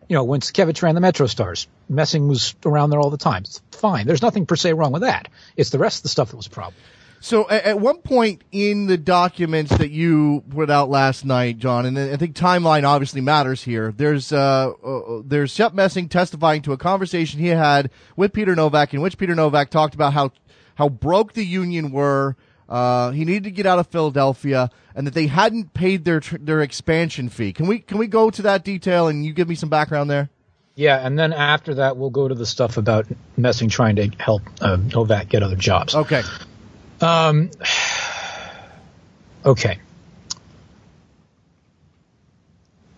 you 0.07 0.15
know, 0.15 0.23
when 0.23 0.41
Sakiewicz 0.41 0.81
ran 0.81 0.95
the 0.95 1.01
Metro 1.01 1.27
Stars, 1.27 1.67
Messing 1.89 2.27
was 2.27 2.55
around 2.65 2.89
there 2.89 2.99
all 2.99 3.09
the 3.09 3.17
time. 3.17 3.43
It's 3.43 3.61
fine. 3.71 4.07
There's 4.07 4.21
nothing 4.21 4.45
per 4.45 4.55
se 4.55 4.73
wrong 4.73 4.91
with 4.91 5.01
that. 5.01 5.27
It's 5.55 5.69
the 5.69 5.79
rest 5.79 5.99
of 5.99 6.03
the 6.03 6.09
stuff 6.09 6.29
that 6.29 6.37
was 6.37 6.47
a 6.47 6.51
problem. 6.51 6.75
So 7.23 7.49
at, 7.49 7.63
at 7.63 7.79
one 7.79 7.99
point 7.99 8.41
in 8.51 8.87
the 8.87 8.97
documents 8.97 9.71
that 9.77 9.91
you 9.91 10.43
put 10.49 10.69
out 10.69 10.89
last 10.89 11.23
night, 11.23 11.57
John, 11.57 11.85
and 11.85 11.97
I 11.97 12.17
think 12.17 12.35
timeline 12.35 12.83
obviously 12.83 13.21
matters 13.21 13.63
here. 13.63 13.93
There's 13.95 14.33
uh, 14.33 14.71
uh 14.71 15.21
there's 15.23 15.51
Shep 15.51 15.73
Messing 15.73 16.09
testifying 16.09 16.61
to 16.63 16.73
a 16.73 16.77
conversation 16.77 17.39
he 17.39 17.47
had 17.47 17.91
with 18.17 18.33
Peter 18.33 18.55
Nowak, 18.57 18.93
in 18.93 18.99
which 18.99 19.17
Peter 19.17 19.35
Nowak 19.35 19.69
talked 19.69 19.95
about 19.95 20.11
how 20.11 20.31
how 20.75 20.89
broke 20.89 21.31
the 21.31 21.45
union 21.45 21.91
were. 21.91 22.35
Uh, 22.73 23.11
he 23.11 23.23
needed 23.23 23.43
to 23.43 23.51
get 23.51 23.67
out 23.67 23.77
of 23.77 23.85
Philadelphia, 23.85 24.71
and 24.95 25.05
that 25.05 25.13
they 25.13 25.27
hadn't 25.27 25.75
paid 25.75 26.03
their 26.05 26.21
their 26.39 26.59
expansion 26.61 27.29
fee. 27.29 27.53
Can 27.53 27.67
we 27.67 27.77
can 27.77 27.99
we 27.99 28.07
go 28.07 28.31
to 28.31 28.41
that 28.41 28.63
detail 28.63 29.09
and 29.09 29.23
you 29.23 29.31
give 29.31 29.47
me 29.47 29.53
some 29.53 29.69
background 29.69 30.09
there? 30.09 30.31
Yeah, 30.73 30.97
and 30.97 31.17
then 31.19 31.33
after 31.33 31.75
that, 31.75 31.97
we'll 31.97 32.09
go 32.09 32.27
to 32.27 32.33
the 32.33 32.47
stuff 32.47 32.77
about 32.77 33.05
Messing 33.37 33.69
trying 33.69 33.97
to 33.97 34.09
help 34.17 34.41
uh, 34.59 34.77
Nowak 34.77 35.29
get 35.29 35.43
other 35.43 35.55
jobs. 35.55 35.93
Okay. 35.93 36.23
Um, 36.99 37.51
okay. 39.45 39.77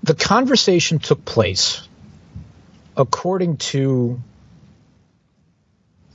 The 0.04 0.14
conversation 0.14 1.00
took 1.00 1.26
place 1.26 1.86
according 2.96 3.58
to 3.58 4.22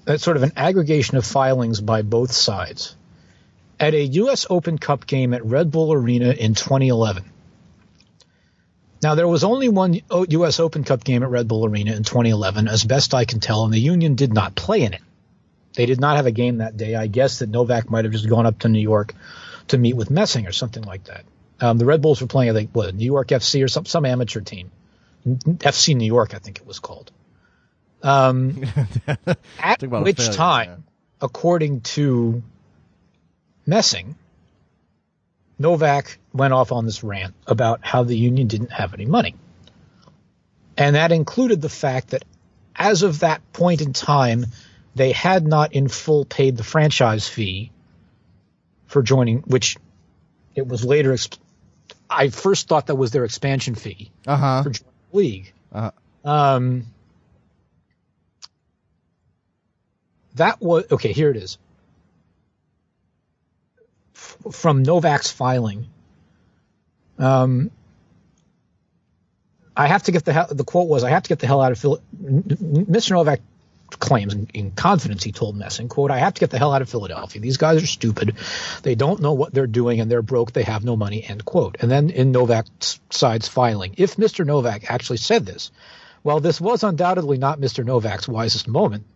a, 0.06 0.18
sort 0.18 0.38
of 0.38 0.44
an 0.44 0.52
aggregation 0.56 1.18
of 1.18 1.26
filings 1.26 1.82
by 1.82 2.00
both 2.00 2.32
sides 2.32 2.96
at 3.80 3.94
a 3.94 4.04
U.S. 4.04 4.46
Open 4.50 4.78
Cup 4.78 5.06
game 5.06 5.32
at 5.32 5.44
Red 5.44 5.70
Bull 5.70 5.92
Arena 5.92 6.30
in 6.30 6.54
2011. 6.54 7.24
Now, 9.02 9.14
there 9.14 9.26
was 9.26 9.42
only 9.42 9.70
one 9.70 9.98
U.S. 10.28 10.60
Open 10.60 10.84
Cup 10.84 11.02
game 11.02 11.22
at 11.22 11.30
Red 11.30 11.48
Bull 11.48 11.64
Arena 11.64 11.92
in 11.92 12.04
2011, 12.04 12.68
as 12.68 12.84
best 12.84 13.14
I 13.14 13.24
can 13.24 13.40
tell, 13.40 13.64
and 13.64 13.72
the 13.72 13.80
Union 13.80 14.14
did 14.14 14.34
not 14.34 14.54
play 14.54 14.82
in 14.82 14.92
it. 14.92 15.00
They 15.74 15.86
did 15.86 16.00
not 16.00 16.16
have 16.16 16.26
a 16.26 16.30
game 16.30 16.58
that 16.58 16.76
day. 16.76 16.94
I 16.94 17.06
guess 17.06 17.38
that 17.38 17.48
Nowak 17.48 17.90
might 17.90 18.04
have 18.04 18.12
just 18.12 18.28
gone 18.28 18.44
up 18.44 18.58
to 18.60 18.68
New 18.68 18.80
York 18.80 19.14
to 19.68 19.78
meet 19.78 19.94
with 19.94 20.10
Messing 20.10 20.46
or 20.46 20.52
something 20.52 20.82
like 20.82 21.04
that. 21.04 21.24
Um, 21.60 21.78
the 21.78 21.86
Red 21.86 22.02
Bulls 22.02 22.20
were 22.20 22.26
playing, 22.26 22.50
I 22.50 22.54
think, 22.54 22.70
what, 22.72 22.94
New 22.94 23.04
York 23.04 23.28
FC 23.28 23.64
or 23.64 23.68
some, 23.68 23.86
some 23.86 24.04
amateur 24.04 24.40
team. 24.40 24.70
FC 25.26 25.96
New 25.96 26.06
York, 26.06 26.34
I 26.34 26.38
think 26.38 26.58
it 26.58 26.66
was 26.66 26.78
called. 26.78 27.10
Um, 28.02 28.64
at 29.58 29.82
which 29.82 30.16
failure, 30.16 30.32
time, 30.32 30.68
yeah. 30.68 30.76
according 31.22 31.82
to 31.82 32.42
Messing, 33.66 34.16
Nowak 35.58 36.18
went 36.32 36.54
off 36.54 36.72
on 36.72 36.86
this 36.86 37.04
rant 37.04 37.34
about 37.46 37.80
how 37.82 38.02
the 38.02 38.16
union 38.16 38.48
didn't 38.48 38.72
have 38.72 38.94
any 38.94 39.04
money. 39.04 39.34
And 40.76 40.96
that 40.96 41.12
included 41.12 41.60
the 41.60 41.68
fact 41.68 42.10
that 42.10 42.24
as 42.74 43.02
of 43.02 43.20
that 43.20 43.52
point 43.52 43.82
in 43.82 43.92
time, 43.92 44.46
they 44.94 45.12
had 45.12 45.46
not 45.46 45.74
in 45.74 45.88
full 45.88 46.24
paid 46.24 46.56
the 46.56 46.64
franchise 46.64 47.28
fee 47.28 47.70
for 48.86 49.02
joining, 49.02 49.38
which 49.40 49.76
it 50.54 50.66
was 50.66 50.84
later. 50.84 51.12
Exp- 51.12 51.38
I 52.08 52.28
first 52.30 52.68
thought 52.68 52.86
that 52.86 52.96
was 52.96 53.10
their 53.10 53.24
expansion 53.24 53.74
fee 53.74 54.10
uh-huh. 54.26 54.62
for 54.62 54.70
joining 54.70 54.92
the 55.12 55.16
league. 55.16 55.52
Uh-huh. 55.72 55.90
Um, 56.24 56.86
that 60.34 60.60
was 60.60 60.86
okay. 60.90 61.12
Here 61.12 61.30
it 61.30 61.36
is. 61.36 61.58
From 64.52 64.82
Nowak's 64.82 65.30
filing. 65.30 65.86
Um, 67.18 67.70
I 69.76 69.86
have 69.86 70.02
to 70.04 70.12
get 70.12 70.24
the 70.24 70.32
hell, 70.32 70.48
the 70.50 70.64
quote 70.64 70.88
was 70.88 71.04
I 71.04 71.10
have 71.10 71.22
to 71.22 71.28
get 71.28 71.38
the 71.38 71.46
hell 71.46 71.60
out 71.60 71.72
of 71.72 71.78
Phil. 71.78 72.00
Mr. 72.22 73.12
Nowak 73.12 73.40
claims 73.98 74.34
in, 74.34 74.48
in, 74.54 74.70
confidence 74.70 75.22
he 75.22 75.32
told 75.32 75.56
Messing, 75.56 75.88
quote, 75.88 76.10
I 76.10 76.18
have 76.18 76.34
to 76.34 76.40
get 76.40 76.50
the 76.50 76.58
hell 76.58 76.72
out 76.72 76.82
of 76.82 76.88
Philadelphia. 76.88 77.40
These 77.40 77.56
guys 77.56 77.82
are 77.82 77.86
stupid. 77.86 78.36
They 78.82 78.94
don't 78.94 79.20
know 79.20 79.32
what 79.32 79.52
they're 79.52 79.66
doing 79.66 80.00
and 80.00 80.10
they're 80.10 80.22
broke. 80.22 80.52
They 80.52 80.62
have 80.62 80.84
no 80.84 80.96
money, 80.96 81.24
end 81.26 81.44
quote. 81.44 81.76
And 81.80 81.90
then 81.90 82.10
in 82.10 82.32
Nowak's 82.32 83.00
side's 83.10 83.48
filing, 83.48 83.94
if 83.96 84.16
Mr. 84.16 84.44
Nowak 84.44 84.90
actually 84.90 85.18
said 85.18 85.44
this, 85.44 85.70
well, 86.22 86.40
this 86.40 86.60
was 86.60 86.84
undoubtedly 86.84 87.38
not 87.38 87.60
Mr. 87.60 87.84
Nowak's 87.84 88.28
wisest 88.28 88.68
moment 88.68 89.06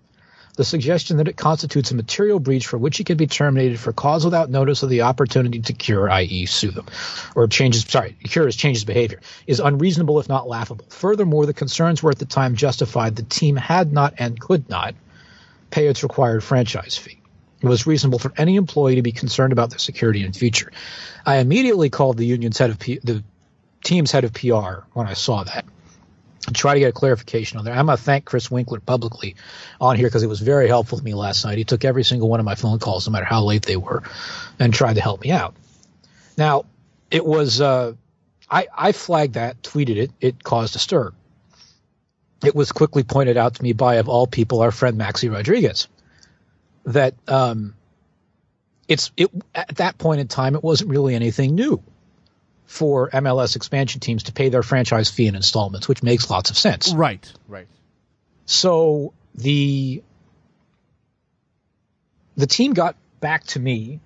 the 0.57 0.65
suggestion 0.65 1.17
that 1.17 1.29
it 1.29 1.37
constitutes 1.37 1.91
a 1.91 1.95
material 1.95 2.39
breach 2.39 2.67
for 2.67 2.79
which 2.79 2.97
he 2.97 3.05
can 3.05 3.17
be 3.17 3.27
terminated 3.27 3.79
for 3.79 3.93
cause 3.93 4.25
without 4.25 4.51
notice 4.51 4.83
of 4.83 4.89
the 4.89 5.03
opportunity 5.03 5.61
to 5.61 5.73
cure, 5.73 6.09
i.e., 6.11 6.47
sue 6.47 6.71
them, 6.71 6.87
or 7.35 7.49
changes, 7.49 7.85
sorry, 7.89 8.17
cure 8.25 8.47
his 8.47 8.57
changes 8.57 8.85
behavior, 8.85 9.21
is 9.47 9.59
unreasonable 9.59 10.21
if 10.21 10.29
not 10.29 10.49
laughable. 10.49 10.85
Furthermore, 10.91 11.47
the 11.47 11.55
concerns 11.55 12.03
were 12.03 12.11
at 12.11 12.19
the 12.19 12.25
time 12.25 12.55
justified. 12.55 13.17
The 13.17 13.23
team 13.25 13.57
had 13.57 13.93
not 13.93 14.15
and 14.19 14.39
could 14.39 14.69
not 14.69 14.95
pay 15.71 15.89
its 15.89 16.03
required 16.05 16.45
franchise 16.45 16.97
fee. 16.97 17.21
It 17.61 17.67
was 17.67 17.87
reasonable 17.87 18.19
for 18.19 18.33
any 18.37 18.57
employee 18.57 18.97
to 18.97 19.03
be 19.03 19.13
concerned 19.13 19.53
about 19.53 19.71
their 19.71 19.79
security 19.79 20.23
and 20.23 20.37
future. 20.37 20.71
I 21.27 21.39
immediately 21.39 21.91
called 21.91 22.17
the 22.17 22.27
union's 22.27 22.59
head 22.59 22.71
of 22.71 22.79
P- 22.79 23.01
the 23.03 23.25
team's 23.83 24.13
head 24.13 24.25
of 24.25 24.35
PR 24.35 24.85
when 24.93 25.07
I 25.07 25.15
saw 25.15 25.43
that 25.45 25.65
try 26.53 26.75
to 26.75 26.81
get 26.81 26.89
a 26.89 26.93
clarification 26.93 27.59
on 27.59 27.65
there. 27.65 27.75
I'm 27.75 27.87
going 27.87 27.97
to 27.97 28.03
thank 28.03 28.25
Chris 28.25 28.51
Winkler 28.51 28.81
publicly 28.81 29.37
on 29.81 29.97
here 29.97 30.07
because 30.07 30.23
it 30.23 30.29
was 30.29 30.41
very 30.41 30.69
helpful 30.69 30.99
to 30.99 31.05
me 31.05 31.15
last 31.15 31.45
night. 31.45 31.59
He 31.59 31.65
took 31.65 31.85
every 31.85 32.05
single 32.05 32.29
one 32.29 32.41
of 32.41 32.47
my 32.47 32.55
phone 32.55 32.79
calls, 32.79 33.07
no 33.07 33.13
matter 33.13 33.25
how 33.25 33.43
late 33.43 33.63
they 33.63 33.77
were, 33.77 34.03
and 34.59 34.73
tried 34.73 34.95
to 34.95 35.01
help 35.01 35.23
me 35.23 35.31
out. 35.31 35.55
Now, 36.37 36.65
it 37.11 37.25
was, 37.25 37.61
uh, 37.61 37.95
I, 38.51 38.67
I 38.77 38.93
flagged 38.93 39.35
that, 39.35 39.63
tweeted 39.63 39.97
it, 39.97 40.11
it 40.21 40.45
caused 40.45 40.77
a 40.77 40.79
stir. 40.79 41.13
It 42.45 42.55
was 42.55 42.73
quickly 42.73 43.05
pointed 43.05 43.37
out 43.37 43.55
to 43.55 43.63
me 43.63 43.73
by, 43.73 43.97
of 43.97 44.09
all 44.09 44.27
people, 44.27 44.61
our 44.61 44.71
friend 44.71 44.99
Maxi 44.99 45.33
Rodriguez, 45.33 45.89
that 46.85 47.15
um, 47.27 47.75
it's 48.89 49.13
it 49.17 49.31
at 49.55 49.77
that 49.77 49.99
point 49.99 50.21
in 50.21 50.29
time 50.29 50.55
it 50.55 50.63
wasn't 50.63 50.91
really 50.91 51.15
anything 51.15 51.55
new 51.55 51.83
for 52.67 53.11
MLS 53.11 53.57
expansion 53.57 54.01
teams 54.01 54.25
to 54.25 54.33
pay 54.33 54.49
their 54.49 54.63
franchise 54.63 55.11
fee 55.11 55.27
in 55.27 55.35
installments, 55.35 55.89
which 55.89 56.03
makes 56.03 56.31
lots 56.31 56.51
of 56.51 56.59
sense. 56.59 56.93
Right, 56.93 57.31
right. 57.49 57.67
So 58.47 59.13
the 59.35 60.03
the 62.37 62.47
team 62.47 62.73
got 62.73 62.97
back 63.21 63.45
to 63.45 63.61
me 63.61 64.01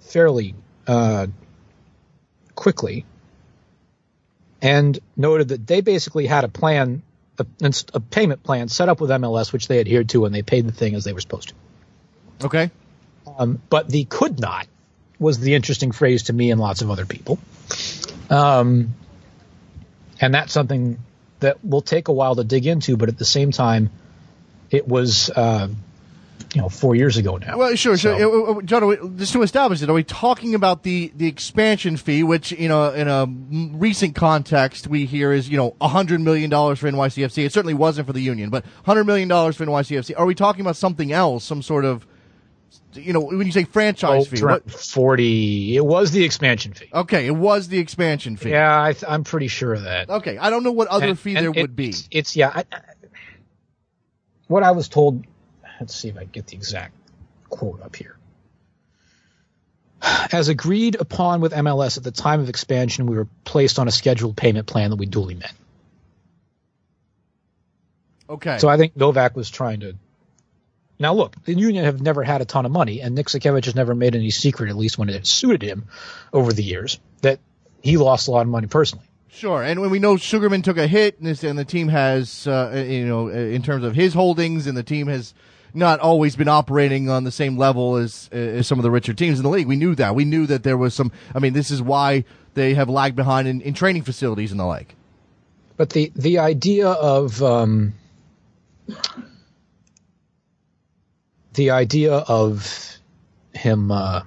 fairly 0.00 0.54
uh, 0.86 1.26
quickly 2.54 3.06
and 4.60 4.98
noted 5.16 5.48
that 5.48 5.66
they 5.66 5.80
basically 5.80 6.26
had 6.26 6.44
a 6.44 6.48
plan, 6.48 7.02
a, 7.38 7.46
a, 7.94 8.00
payment 8.00 8.42
plan 8.42 8.68
set 8.68 8.88
up 8.88 9.00
with 9.00 9.10
MLS, 9.10 9.52
which 9.52 9.68
they 9.68 9.80
adhered 9.80 10.08
to, 10.10 10.24
and 10.24 10.34
they 10.34 10.42
paid 10.42 10.66
the 10.66 10.72
thing 10.72 10.94
as 10.94 11.04
they 11.04 11.12
were 11.12 11.20
supposed 11.20 11.48
to. 11.48 11.54
Okay. 12.46 12.70
Um, 13.38 13.60
but 13.68 13.88
the 13.88 14.04
could 14.04 14.38
not 14.38 14.66
was 15.22 15.38
the 15.38 15.54
interesting 15.54 15.92
phrase 15.92 16.24
to 16.24 16.32
me 16.32 16.50
and 16.50 16.60
lots 16.60 16.82
of 16.82 16.90
other 16.90 17.06
people. 17.06 17.38
Um, 18.28 18.94
and 20.20 20.34
that's 20.34 20.52
something 20.52 20.98
that 21.40 21.64
will 21.64 21.82
take 21.82 22.08
a 22.08 22.12
while 22.12 22.36
to 22.36 22.44
dig 22.44 22.66
into, 22.66 22.96
but 22.96 23.08
at 23.08 23.18
the 23.18 23.24
same 23.24 23.50
time, 23.50 23.90
it 24.70 24.86
was, 24.88 25.28
uh, 25.30 25.68
you 26.54 26.60
know, 26.60 26.68
four 26.68 26.94
years 26.94 27.16
ago 27.16 27.36
now. 27.36 27.58
Well, 27.58 27.74
sure. 27.74 27.96
So, 27.96 28.16
so 28.16 28.58
uh, 28.58 28.62
John, 28.62 29.18
just 29.18 29.32
to 29.32 29.42
establish 29.42 29.82
it, 29.82 29.90
are 29.90 29.94
we 29.94 30.04
talking 30.04 30.54
about 30.54 30.82
the, 30.82 31.12
the 31.16 31.26
expansion 31.26 31.96
fee, 31.96 32.22
which, 32.22 32.52
you 32.52 32.68
know, 32.68 32.92
in 32.92 33.08
a 33.08 33.26
recent 33.76 34.14
context 34.14 34.86
we 34.86 35.04
hear 35.04 35.32
is, 35.32 35.48
you 35.48 35.56
know, 35.56 35.72
$100 35.80 36.22
million 36.22 36.50
for 36.50 36.90
NYCFC? 36.90 37.44
It 37.44 37.52
certainly 37.52 37.74
wasn't 37.74 38.06
for 38.06 38.12
the 38.12 38.22
union, 38.22 38.50
but 38.50 38.64
$100 38.86 39.04
million 39.04 39.28
for 39.28 39.66
NYCFC. 39.66 40.14
Are 40.16 40.26
we 40.26 40.34
talking 40.34 40.60
about 40.60 40.76
something 40.76 41.12
else, 41.12 41.44
some 41.44 41.62
sort 41.62 41.84
of 41.84 42.06
you 42.94 43.12
know, 43.12 43.20
when 43.20 43.46
you 43.46 43.52
say 43.52 43.64
franchise 43.64 44.22
oh, 44.22 44.36
fee, 44.36 44.44
what? 44.44 44.70
forty. 44.70 45.76
It 45.76 45.84
was 45.84 46.10
the 46.10 46.24
expansion 46.24 46.74
fee. 46.74 46.88
Okay, 46.92 47.26
it 47.26 47.34
was 47.34 47.68
the 47.68 47.78
expansion 47.78 48.36
fee. 48.36 48.50
Yeah, 48.50 48.92
I 49.08 49.14
am 49.14 49.24
pretty 49.24 49.48
sure 49.48 49.74
of 49.74 49.84
that. 49.84 50.10
Okay, 50.10 50.38
I 50.38 50.50
don't 50.50 50.64
know 50.64 50.72
what 50.72 50.88
other 50.88 51.08
and, 51.08 51.18
fee 51.18 51.36
and 51.36 51.44
there 51.44 51.52
it, 51.54 51.60
would 51.60 51.76
be. 51.76 51.88
It's, 51.88 52.08
it's 52.10 52.36
yeah. 52.36 52.50
I, 52.54 52.64
I, 52.72 52.80
what 54.46 54.62
I 54.62 54.72
was 54.72 54.88
told. 54.88 55.24
Let's 55.80 55.94
see 55.94 56.08
if 56.08 56.16
I 56.16 56.24
get 56.24 56.46
the 56.46 56.56
exact 56.56 56.94
quote 57.48 57.82
up 57.82 57.96
here. 57.96 58.16
As 60.32 60.48
agreed 60.48 60.96
upon 60.96 61.40
with 61.40 61.52
MLS 61.52 61.96
at 61.96 62.04
the 62.04 62.10
time 62.10 62.40
of 62.40 62.48
expansion, 62.48 63.06
we 63.06 63.16
were 63.16 63.28
placed 63.44 63.78
on 63.78 63.88
a 63.88 63.90
scheduled 63.90 64.36
payment 64.36 64.66
plan 64.66 64.90
that 64.90 64.96
we 64.96 65.06
duly 65.06 65.34
met. 65.34 65.52
Okay. 68.28 68.58
So 68.58 68.68
I 68.68 68.76
think 68.76 68.96
Nowak 68.96 69.36
was 69.36 69.50
trying 69.50 69.80
to 69.80 69.96
now, 71.02 71.14
look, 71.14 71.34
the 71.44 71.54
union 71.54 71.84
have 71.84 72.00
never 72.00 72.22
had 72.22 72.40
a 72.40 72.44
ton 72.44 72.64
of 72.64 72.72
money, 72.72 73.00
and 73.00 73.14
Nick 73.14 73.26
Sakiewicz 73.26 73.66
has 73.66 73.74
never 73.74 73.94
made 73.94 74.14
any 74.14 74.30
secret, 74.30 74.70
at 74.70 74.76
least 74.76 74.98
when 74.98 75.08
it 75.08 75.26
suited 75.26 75.62
him 75.62 75.86
over 76.32 76.52
the 76.52 76.62
years, 76.62 76.98
that 77.20 77.40
he 77.82 77.96
lost 77.96 78.28
a 78.28 78.30
lot 78.30 78.42
of 78.42 78.48
money 78.48 78.68
personally. 78.68 79.04
Sure, 79.28 79.62
and 79.62 79.80
when 79.80 79.90
we 79.90 79.98
know 79.98 80.16
Sugarman 80.16 80.62
took 80.62 80.78
a 80.78 80.86
hit, 80.86 81.18
and, 81.18 81.26
this, 81.26 81.42
and 81.42 81.58
the 81.58 81.64
team 81.64 81.88
has, 81.88 82.46
uh, 82.46 82.84
you 82.86 83.06
know, 83.06 83.28
in 83.28 83.62
terms 83.62 83.84
of 83.84 83.94
his 83.94 84.14
holdings, 84.14 84.66
and 84.66 84.76
the 84.76 84.82
team 84.82 85.06
has 85.08 85.34
not 85.74 86.00
always 86.00 86.36
been 86.36 86.48
operating 86.48 87.08
on 87.08 87.24
the 87.24 87.30
same 87.30 87.56
level 87.56 87.96
as, 87.96 88.28
as 88.30 88.66
some 88.66 88.78
of 88.78 88.82
the 88.82 88.90
richer 88.90 89.14
teams 89.14 89.38
in 89.38 89.42
the 89.42 89.48
league. 89.48 89.66
We 89.66 89.76
knew 89.76 89.94
that. 89.94 90.14
We 90.14 90.24
knew 90.24 90.46
that 90.46 90.62
there 90.62 90.76
was 90.76 90.94
some. 90.94 91.12
I 91.34 91.38
mean, 91.38 91.54
this 91.54 91.70
is 91.70 91.80
why 91.80 92.24
they 92.54 92.74
have 92.74 92.88
lagged 92.88 93.16
behind 93.16 93.48
in, 93.48 93.60
in 93.62 93.74
training 93.74 94.02
facilities 94.02 94.50
and 94.50 94.60
the 94.60 94.64
like. 94.64 94.94
But 95.76 95.90
the 95.90 96.12
the 96.14 96.38
idea 96.38 96.88
of 96.88 97.42
um, 97.42 97.94
the 101.54 101.70
idea 101.70 102.14
of 102.14 102.98
him. 103.52 103.90
Uh, 103.90 104.22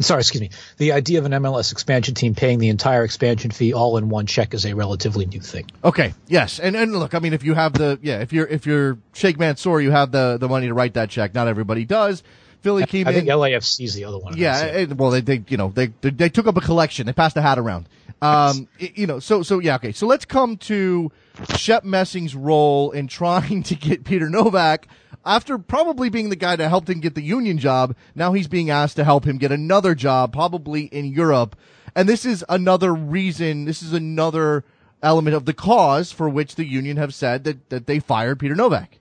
sorry, 0.00 0.20
excuse 0.20 0.40
me. 0.40 0.50
The 0.76 0.92
idea 0.92 1.18
of 1.18 1.26
an 1.26 1.32
MLS 1.32 1.72
expansion 1.72 2.14
team 2.14 2.34
paying 2.34 2.58
the 2.58 2.68
entire 2.68 3.04
expansion 3.04 3.50
fee 3.50 3.72
all 3.72 3.96
in 3.96 4.08
one 4.08 4.26
check 4.26 4.54
is 4.54 4.66
a 4.66 4.74
relatively 4.74 5.26
new 5.26 5.40
thing. 5.40 5.70
Okay, 5.84 6.14
yes, 6.26 6.58
and 6.58 6.76
and 6.76 6.92
look, 6.92 7.14
I 7.14 7.18
mean, 7.18 7.32
if 7.32 7.44
you 7.44 7.54
have 7.54 7.72
the 7.72 7.98
yeah, 8.02 8.20
if 8.20 8.32
you're 8.32 8.46
if 8.46 8.66
you're 8.66 8.98
Sheikh 9.14 9.38
Mansour, 9.38 9.80
you 9.80 9.90
have 9.90 10.12
the 10.12 10.38
the 10.38 10.48
money 10.48 10.66
to 10.68 10.74
write 10.74 10.94
that 10.94 11.10
check. 11.10 11.34
Not 11.34 11.48
everybody 11.48 11.84
does. 11.84 12.22
Philly 12.62 12.84
came 12.86 13.06
I 13.06 13.10
in. 13.10 13.16
think 13.16 13.28
LAFC 13.28 13.84
is 13.84 13.94
the 13.94 14.04
other 14.04 14.18
one. 14.18 14.36
Yeah, 14.36 14.64
it, 14.64 14.96
well, 14.96 15.10
they, 15.10 15.20
they, 15.20 15.42
you 15.48 15.56
know, 15.56 15.68
they, 15.74 15.88
they, 16.00 16.10
they 16.10 16.28
took 16.28 16.46
up 16.46 16.56
a 16.56 16.60
collection. 16.60 17.06
They 17.06 17.12
passed 17.12 17.34
the 17.34 17.42
hat 17.42 17.58
around. 17.58 17.88
Um, 18.20 18.68
it- 18.78 18.98
you 18.98 19.06
know, 19.06 19.20
so, 19.20 19.42
so 19.42 19.58
yeah, 19.60 19.76
okay. 19.76 19.92
So 19.92 20.06
let's 20.06 20.24
come 20.24 20.56
to 20.58 21.12
Shep 21.56 21.84
Messing's 21.84 22.34
role 22.34 22.90
in 22.90 23.06
trying 23.06 23.62
to 23.64 23.74
get 23.76 24.04
Peter 24.04 24.28
Nowak 24.28 24.86
after 25.24 25.58
probably 25.58 26.08
being 26.08 26.28
the 26.30 26.36
guy 26.36 26.56
that 26.56 26.68
helped 26.68 26.88
him 26.88 27.00
get 27.00 27.14
the 27.14 27.22
union 27.22 27.58
job. 27.58 27.94
Now 28.14 28.32
he's 28.32 28.48
being 28.48 28.70
asked 28.70 28.96
to 28.96 29.04
help 29.04 29.24
him 29.26 29.38
get 29.38 29.52
another 29.52 29.94
job, 29.94 30.32
probably 30.32 30.82
in 30.86 31.04
Europe. 31.06 31.54
And 31.94 32.08
this 32.08 32.24
is 32.24 32.44
another 32.48 32.94
reason, 32.94 33.64
this 33.64 33.82
is 33.82 33.92
another 33.92 34.64
element 35.02 35.36
of 35.36 35.44
the 35.44 35.54
cause 35.54 36.10
for 36.10 36.28
which 36.28 36.56
the 36.56 36.64
union 36.64 36.96
have 36.96 37.14
said 37.14 37.44
that, 37.44 37.70
that 37.70 37.86
they 37.86 37.98
fired 38.00 38.40
Peter 38.40 38.54
Nowak. 38.56 38.98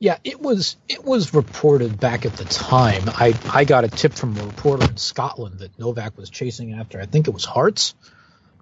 Yeah, 0.00 0.18
it 0.22 0.40
was 0.40 0.76
it 0.88 1.04
was 1.04 1.34
reported 1.34 1.98
back 1.98 2.24
at 2.24 2.34
the 2.34 2.44
time. 2.44 3.02
I 3.06 3.36
I 3.52 3.64
got 3.64 3.82
a 3.84 3.88
tip 3.88 4.12
from 4.12 4.36
a 4.38 4.44
reporter 4.44 4.88
in 4.88 4.96
Scotland 4.96 5.58
that 5.58 5.76
Nowak 5.78 6.16
was 6.16 6.30
chasing 6.30 6.74
after. 6.74 7.00
I 7.00 7.06
think 7.06 7.26
it 7.26 7.32
was 7.32 7.44
Hearts. 7.44 7.94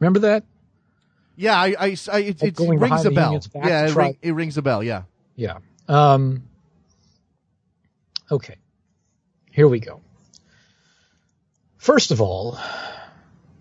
Remember 0.00 0.20
that? 0.20 0.44
Yeah, 1.36 1.54
I, 1.58 1.74
I, 1.78 1.96
I 2.10 2.18
it, 2.20 2.42
it 2.42 2.58
rings 2.58 3.04
a 3.04 3.10
bell. 3.10 3.42
Yeah, 3.54 3.86
it, 3.86 3.94
ring, 3.94 4.16
it 4.22 4.32
rings 4.32 4.56
a 4.56 4.62
bell. 4.62 4.82
Yeah. 4.82 5.02
Yeah. 5.34 5.58
Um, 5.86 6.44
okay. 8.30 8.56
Here 9.52 9.68
we 9.68 9.80
go. 9.80 10.00
First 11.76 12.10
of 12.10 12.22
all, 12.22 12.58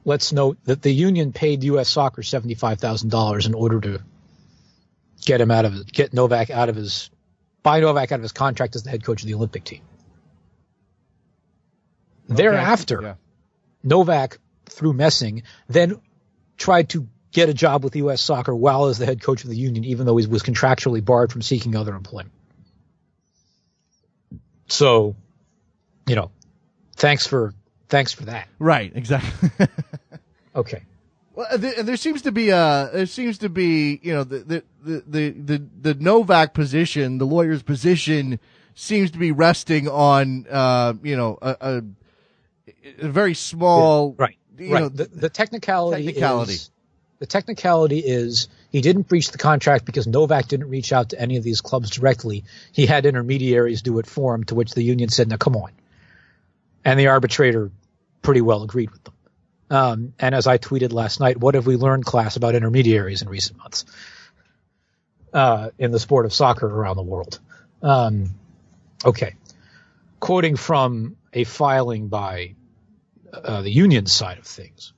let's 0.05 0.31
note 0.31 0.57
that 0.63 0.81
the 0.81 0.91
union 0.91 1.33
paid 1.33 1.65
U.S. 1.65 1.89
Soccer 1.89 2.23
seventy-five 2.23 2.79
thousand 2.79 3.09
dollars 3.09 3.45
in 3.45 3.53
order 3.53 3.81
to 3.81 4.01
get 5.25 5.41
him 5.41 5.51
out 5.51 5.65
of 5.65 5.91
get 5.91 6.13
Nowak 6.13 6.49
out 6.49 6.69
of 6.69 6.77
his 6.77 7.09
buy 7.65 7.79
Nowak 7.79 8.11
out 8.11 8.19
of 8.19 8.21
his 8.21 8.31
contract 8.31 8.75
as 8.75 8.83
the 8.83 8.91
head 8.91 9.03
coach 9.03 9.23
of 9.23 9.27
the 9.27 9.33
Olympic 9.33 9.63
team. 9.63 9.81
Thereafter, 12.29 13.01
Yeah. 13.01 13.13
Nowak, 13.83 14.37
through 14.67 14.93
Messing, 14.93 15.43
then 15.67 15.99
tried 16.57 16.89
to 16.89 17.07
get 17.31 17.49
a 17.49 17.53
job 17.53 17.83
with 17.83 17.95
U.S. 17.95 18.21
Soccer 18.21 18.55
while 18.55 18.85
as 18.85 18.99
the 18.99 19.05
head 19.07 19.19
coach 19.19 19.43
of 19.43 19.49
the 19.49 19.55
union, 19.55 19.83
even 19.83 20.05
though 20.05 20.15
he 20.15 20.27
was 20.27 20.43
contractually 20.43 21.03
barred 21.03 21.31
from 21.31 21.41
seeking 21.41 21.75
other 21.75 21.95
employment. 21.95 22.31
So, 24.67 25.15
you 26.07 26.15
know, 26.15 26.29
thanks 26.95 27.25
for 27.25 27.51
thanks 27.89 28.11
for 28.13 28.25
that. 28.25 28.47
Right. 28.59 28.91
Exactly. 28.95 29.49
Okay. 30.55 30.83
Well, 31.35 31.47
uh, 31.51 31.57
there, 31.57 31.97
seems 31.97 32.21
to 32.21 32.31
be 32.31 32.49
a 32.49 32.89
there 32.93 33.05
seems 33.05 33.39
to 33.39 33.49
be 33.49 33.99
you 34.01 34.13
know 34.13 34.23
the 34.23 34.39
the 34.39 34.63
the 34.81 35.03
the 35.05 35.29
the, 35.31 35.67
the 35.81 35.93
Nowak 35.95 36.53
position, 36.53 37.17
the 37.17 37.25
lawyer's 37.25 37.61
position, 37.61 38.39
seems 38.73 39.11
to 39.11 39.17
be 39.19 39.33
resting 39.33 39.89
on 39.89 40.47
uh 40.49 40.93
you 41.03 41.17
know 41.17 41.37
a, 41.41 41.57
a, 41.59 41.81
a 43.01 43.07
very 43.09 43.33
small 43.33 44.15
Right. 44.17 44.37
you 44.57 44.73
right. 44.73 44.83
know, 44.83 44.89
the, 44.89 45.05
the 45.05 45.29
technicality, 45.29 46.05
technicality. 46.05 46.53
is 46.53 46.71
the 47.19 47.25
technicality 47.25 47.99
is 47.99 48.47
he 48.71 48.79
didn't 48.79 49.07
breach 49.09 49.31
the 49.31 49.37
contract 49.37 49.85
because 49.85 50.07
Nowak 50.07 50.47
didn't 50.47 50.69
reach 50.69 50.93
out 50.93 51.09
to 51.09 51.19
any 51.19 51.35
of 51.35 51.43
these 51.43 51.59
clubs 51.59 51.89
directly. 51.89 52.45
He 52.71 52.85
had 52.85 53.05
intermediaries 53.05 53.81
do 53.81 53.99
it 53.99 54.07
for 54.07 54.35
him, 54.35 54.45
to 54.45 54.55
which 54.55 54.73
the 54.73 54.83
union 54.83 55.09
said, 55.09 55.27
"Now 55.27 55.37
come 55.37 55.57
on," 55.57 55.71
and 56.85 56.97
the 56.97 57.07
arbitrator 57.07 57.71
pretty 58.21 58.41
well 58.41 58.63
agreed 58.63 58.91
with 58.91 59.03
them. 59.03 59.14
Um, 59.69 60.13
and 60.19 60.35
as 60.35 60.47
I 60.47 60.57
tweeted 60.57 60.93
last 60.93 61.19
night, 61.19 61.37
what 61.37 61.55
have 61.55 61.65
we 61.65 61.75
learned, 61.75 62.05
class, 62.05 62.35
about 62.35 62.55
intermediaries 62.55 63.21
in 63.21 63.29
recent 63.29 63.57
months 63.57 63.85
uh, 65.33 65.69
in 65.79 65.91
the 65.91 65.99
sport 65.99 66.25
of 66.25 66.33
soccer 66.33 66.67
around 66.67 66.97
the 66.97 67.03
world? 67.03 67.39
Um, 67.81 68.31
okay, 69.03 69.35
quoting 70.19 70.55
from 70.55 71.17
a 71.33 71.43
filing 71.43 72.07
by 72.07 72.55
uh, 73.33 73.61
the 73.61 73.71
union 73.71 74.05
side 74.05 74.37
of 74.37 74.45
things. 74.45 74.93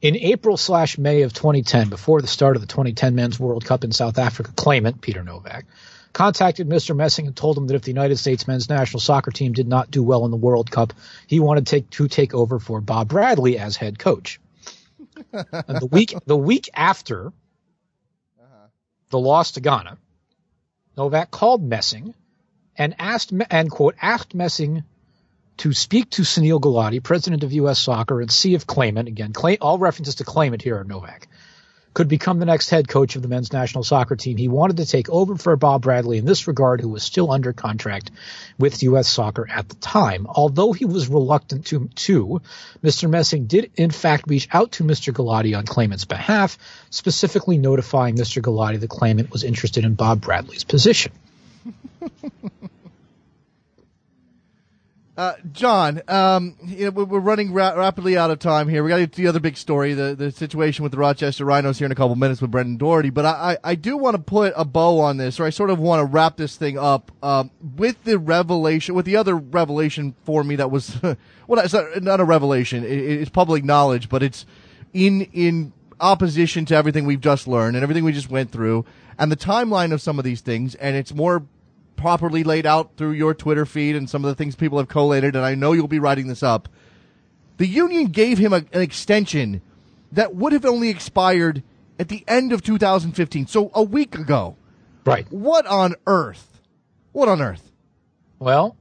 In 0.00 0.16
April 0.16 0.56
slash 0.56 0.96
May 0.96 1.22
of 1.22 1.32
2010, 1.32 1.88
before 1.88 2.20
the 2.20 2.28
start 2.28 2.56
of 2.56 2.62
the 2.62 2.68
2010 2.68 3.14
Men's 3.14 3.38
World 3.38 3.64
Cup 3.64 3.84
in 3.84 3.90
South 3.90 4.18
Africa, 4.18 4.52
claimant 4.54 5.00
Peter 5.00 5.24
Nowak 5.24 5.64
contacted 6.12 6.68
Mr. 6.68 6.96
Messing 6.96 7.26
and 7.26 7.36
told 7.36 7.56
him 7.56 7.66
that 7.66 7.74
if 7.74 7.82
the 7.82 7.90
United 7.90 8.16
States 8.16 8.46
men's 8.46 8.68
national 8.68 9.00
soccer 9.00 9.30
team 9.30 9.52
did 9.52 9.68
not 9.68 9.90
do 9.90 10.02
well 10.02 10.24
in 10.24 10.30
the 10.30 10.36
World 10.36 10.70
Cup, 10.70 10.92
he 11.26 11.40
wanted 11.40 11.66
to 11.66 11.70
take, 11.70 11.90
to 11.90 12.08
take 12.08 12.34
over 12.34 12.58
for 12.58 12.80
Bob 12.80 13.08
Bradley 13.08 13.58
as 13.58 13.76
head 13.76 13.98
coach. 13.98 14.40
and 15.32 15.80
the 15.80 15.88
week 15.90 16.14
the 16.26 16.36
week 16.36 16.68
after 16.74 17.32
the 19.10 19.18
loss 19.18 19.52
to 19.52 19.60
Ghana, 19.60 19.98
Nowak 20.96 21.30
called 21.30 21.62
Messing 21.62 22.14
and 22.76 22.94
asked 22.98 23.32
and 23.50 23.70
quote 23.70 23.96
asked 24.00 24.34
Messing 24.34 24.84
to 25.58 25.72
speak 25.72 26.10
to 26.10 26.22
Sunil 26.22 26.60
Gulati, 26.60 27.02
president 27.02 27.42
of 27.42 27.52
U.S. 27.52 27.80
Soccer, 27.80 28.20
and 28.20 28.30
see 28.30 28.54
if 28.54 28.66
Claimant 28.66 29.08
again, 29.08 29.32
claim, 29.32 29.58
all 29.60 29.78
references 29.78 30.16
to 30.16 30.24
Claimant 30.24 30.62
here 30.62 30.78
are 30.78 30.84
Nowak, 30.84 31.26
could 31.98 32.06
become 32.06 32.38
the 32.38 32.46
next 32.46 32.70
head 32.70 32.86
coach 32.86 33.16
of 33.16 33.22
the 33.22 33.28
men's 33.28 33.52
national 33.52 33.82
soccer 33.82 34.14
team. 34.14 34.36
He 34.36 34.46
wanted 34.46 34.76
to 34.76 34.86
take 34.86 35.10
over 35.10 35.36
for 35.36 35.56
Bob 35.56 35.82
Bradley 35.82 36.18
in 36.18 36.26
this 36.26 36.46
regard, 36.46 36.80
who 36.80 36.90
was 36.90 37.02
still 37.02 37.32
under 37.32 37.52
contract 37.52 38.12
with 38.56 38.84
U.S. 38.84 39.08
Soccer 39.08 39.48
at 39.50 39.68
the 39.68 39.74
time. 39.74 40.28
Although 40.28 40.72
he 40.72 40.84
was 40.84 41.08
reluctant 41.08 41.66
to, 41.66 41.88
to 41.88 42.40
Mr. 42.84 43.10
Messing 43.10 43.46
did 43.46 43.72
in 43.74 43.90
fact 43.90 44.26
reach 44.28 44.46
out 44.52 44.70
to 44.72 44.84
Mr. 44.84 45.12
Gulati 45.12 45.58
on 45.58 45.66
Claimant's 45.66 46.04
behalf, 46.04 46.56
specifically 46.90 47.58
notifying 47.58 48.14
Mr. 48.14 48.40
Gulati 48.40 48.78
the 48.78 48.86
Claimant 48.86 49.32
was 49.32 49.42
interested 49.42 49.84
in 49.84 49.94
Bob 49.94 50.20
Bradley's 50.20 50.62
position. 50.62 51.10
Uh, 55.18 55.34
John, 55.50 56.00
um, 56.06 56.54
you 56.64 56.84
know, 56.84 56.90
we're 56.92 57.18
running 57.18 57.52
ra- 57.52 57.74
rapidly 57.74 58.16
out 58.16 58.30
of 58.30 58.38
time 58.38 58.68
here. 58.68 58.84
We 58.84 58.90
got 58.90 58.98
to 58.98 59.08
the 59.08 59.26
other 59.26 59.40
big 59.40 59.56
story, 59.56 59.92
the, 59.92 60.14
the 60.14 60.30
situation 60.30 60.84
with 60.84 60.92
the 60.92 60.98
Rochester 60.98 61.44
Rhinos 61.44 61.76
here 61.76 61.86
in 61.86 61.90
a 61.90 61.96
couple 61.96 62.14
minutes 62.14 62.40
with 62.40 62.52
Brendan 62.52 62.76
Doherty. 62.76 63.10
But 63.10 63.26
I, 63.26 63.30
I, 63.64 63.70
I 63.72 63.74
do 63.74 63.96
want 63.96 64.14
to 64.14 64.22
put 64.22 64.52
a 64.56 64.64
bow 64.64 65.00
on 65.00 65.16
this, 65.16 65.40
or 65.40 65.44
I 65.44 65.50
sort 65.50 65.70
of 65.70 65.80
want 65.80 65.98
to 65.98 66.04
wrap 66.04 66.36
this 66.36 66.54
thing 66.54 66.78
up 66.78 67.10
um, 67.20 67.50
with 67.76 68.04
the 68.04 68.16
revelation, 68.16 68.94
with 68.94 69.06
the 69.06 69.16
other 69.16 69.34
revelation 69.34 70.14
for 70.22 70.44
me 70.44 70.54
that 70.54 70.70
was, 70.70 71.02
well, 71.48 71.64
it's 71.64 71.74
not, 71.74 72.00
not 72.00 72.20
a 72.20 72.24
revelation. 72.24 72.84
It, 72.84 72.92
it's 72.92 73.28
public 73.28 73.64
knowledge, 73.64 74.08
but 74.08 74.22
it's 74.22 74.46
in 74.94 75.22
in 75.32 75.72
opposition 75.98 76.64
to 76.66 76.76
everything 76.76 77.06
we've 77.06 77.20
just 77.20 77.48
learned 77.48 77.74
and 77.74 77.82
everything 77.82 78.04
we 78.04 78.12
just 78.12 78.30
went 78.30 78.52
through, 78.52 78.84
and 79.18 79.32
the 79.32 79.36
timeline 79.36 79.92
of 79.92 80.00
some 80.00 80.20
of 80.20 80.24
these 80.24 80.42
things, 80.42 80.76
and 80.76 80.94
it's 80.94 81.12
more 81.12 81.42
properly 81.98 82.44
laid 82.44 82.64
out 82.64 82.96
through 82.96 83.10
your 83.10 83.34
Twitter 83.34 83.66
feed 83.66 83.94
and 83.94 84.08
some 84.08 84.24
of 84.24 84.28
the 84.28 84.34
things 84.34 84.56
people 84.56 84.78
have 84.78 84.88
collated, 84.88 85.36
and 85.36 85.44
I 85.44 85.54
know 85.54 85.72
you'll 85.72 85.88
be 85.88 85.98
writing 85.98 86.28
this 86.28 86.42
up. 86.42 86.68
The 87.58 87.66
union 87.66 88.06
gave 88.06 88.38
him 88.38 88.52
a, 88.52 88.64
an 88.72 88.80
extension 88.80 89.60
that 90.12 90.34
would 90.34 90.52
have 90.52 90.64
only 90.64 90.88
expired 90.88 91.62
at 91.98 92.08
the 92.08 92.24
end 92.26 92.52
of 92.52 92.62
2015, 92.62 93.48
so 93.48 93.70
a 93.74 93.82
week 93.82 94.14
ago. 94.14 94.56
Right. 95.04 95.30
What 95.30 95.66
on 95.66 95.94
earth? 96.06 96.60
What 97.12 97.28
on 97.28 97.42
earth? 97.42 97.72
Well, 98.38 98.76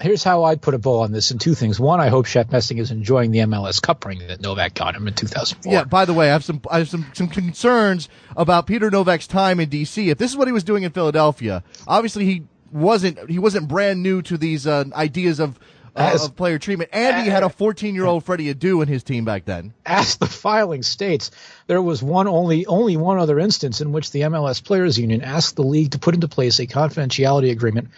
here's 0.00 0.24
how 0.24 0.44
I'd 0.44 0.62
put 0.62 0.74
a 0.74 0.78
bow 0.78 1.00
on 1.00 1.12
this 1.12 1.30
in 1.30 1.38
two 1.38 1.54
things. 1.54 1.78
One, 1.78 2.00
I 2.00 2.08
hope 2.08 2.26
Shep 2.26 2.50
Messing 2.50 2.78
is 2.78 2.90
enjoying 2.90 3.30
the 3.30 3.40
MLS 3.40 3.80
Cup 3.80 4.04
ring 4.04 4.26
that 4.28 4.40
Nowak 4.40 4.74
got 4.74 4.94
him 4.96 5.06
in 5.06 5.14
2004. 5.14 5.72
Yeah. 5.72 5.84
By 5.84 6.04
the 6.04 6.14
way, 6.14 6.28
I 6.28 6.32
have 6.32 6.44
some 6.44 6.60
I 6.70 6.78
have 6.78 6.88
some 6.88 7.06
some 7.12 7.28
concerns 7.28 8.08
about 8.36 8.66
Peter 8.66 8.90
Nowak's 8.90 9.26
time 9.26 9.60
in 9.60 9.68
DC. 9.68 10.08
If 10.08 10.18
this 10.18 10.30
is 10.30 10.36
what 10.36 10.48
he 10.48 10.52
was 10.52 10.64
doing 10.64 10.82
in 10.82 10.92
Philadelphia, 10.92 11.62
obviously 11.86 12.24
he 12.24 12.42
wasn't 12.72 13.30
he 13.30 13.38
wasn't 13.38 13.68
brand 13.68 14.02
new 14.02 14.22
to 14.22 14.36
these 14.36 14.66
uh, 14.66 14.84
ideas 14.94 15.40
of 15.40 15.58
uh, 15.96 16.12
As- 16.14 16.24
of 16.24 16.36
player 16.36 16.58
treatment, 16.58 16.90
and 16.92 17.22
he 17.24 17.28
had 17.28 17.42
a 17.42 17.48
14 17.48 17.94
year 17.94 18.04
old 18.04 18.24
Freddie 18.24 18.52
Adu 18.54 18.82
in 18.82 18.88
his 18.88 19.02
team 19.02 19.24
back 19.24 19.44
then. 19.44 19.74
As 19.84 20.16
the 20.16 20.26
filing 20.26 20.82
states, 20.82 21.30
there 21.66 21.82
was 21.82 22.02
one 22.02 22.28
only 22.28 22.64
only 22.66 22.96
one 22.96 23.18
other 23.18 23.38
instance 23.38 23.80
in 23.80 23.92
which 23.92 24.12
the 24.12 24.20
MLS 24.22 24.62
Players 24.62 24.98
Union 24.98 25.22
asked 25.22 25.56
the 25.56 25.64
league 25.64 25.92
to 25.92 25.98
put 25.98 26.14
into 26.14 26.28
place 26.28 26.58
a 26.60 26.66
confidentiality 26.66 27.50
agreement 27.50 27.88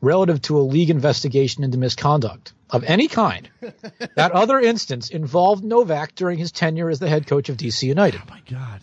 relative 0.00 0.40
to 0.42 0.58
a 0.58 0.62
league 0.62 0.90
investigation 0.90 1.64
into 1.64 1.78
misconduct 1.78 2.52
of 2.70 2.84
any 2.84 3.08
kind. 3.08 3.48
that 4.14 4.32
other 4.32 4.60
instance 4.60 5.10
involved 5.10 5.64
Nowak 5.64 6.14
during 6.14 6.38
his 6.38 6.52
tenure 6.52 6.88
as 6.88 6.98
the 6.98 7.08
head 7.08 7.26
coach 7.26 7.48
of 7.48 7.56
DC 7.56 7.82
United. 7.82 8.20
Oh 8.22 8.30
my 8.30 8.40
God, 8.50 8.80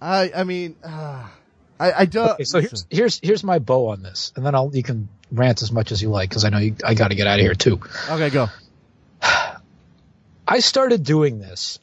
I 0.00 0.32
I 0.34 0.44
mean, 0.44 0.76
uh, 0.82 1.26
I 1.78 1.92
I 1.92 2.04
don't. 2.06 2.30
Okay, 2.30 2.44
so 2.44 2.60
here's 2.60 2.86
here's 2.90 3.20
here's 3.22 3.44
my 3.44 3.58
bow 3.58 3.88
on 3.88 4.02
this, 4.02 4.32
and 4.36 4.44
then 4.44 4.54
I'll 4.54 4.70
you 4.74 4.82
can 4.82 5.08
rant 5.30 5.62
as 5.62 5.70
much 5.72 5.92
as 5.92 6.00
you 6.00 6.08
like 6.08 6.28
because 6.28 6.44
I 6.44 6.50
know 6.50 6.58
you, 6.58 6.76
I 6.84 6.94
got 6.94 7.08
to 7.08 7.14
get 7.14 7.26
out 7.26 7.38
of 7.38 7.44
here 7.44 7.54
too. 7.54 7.80
okay, 8.10 8.30
go. 8.30 8.46
I 10.50 10.60
started 10.60 11.04
doing 11.04 11.38
this 11.38 11.78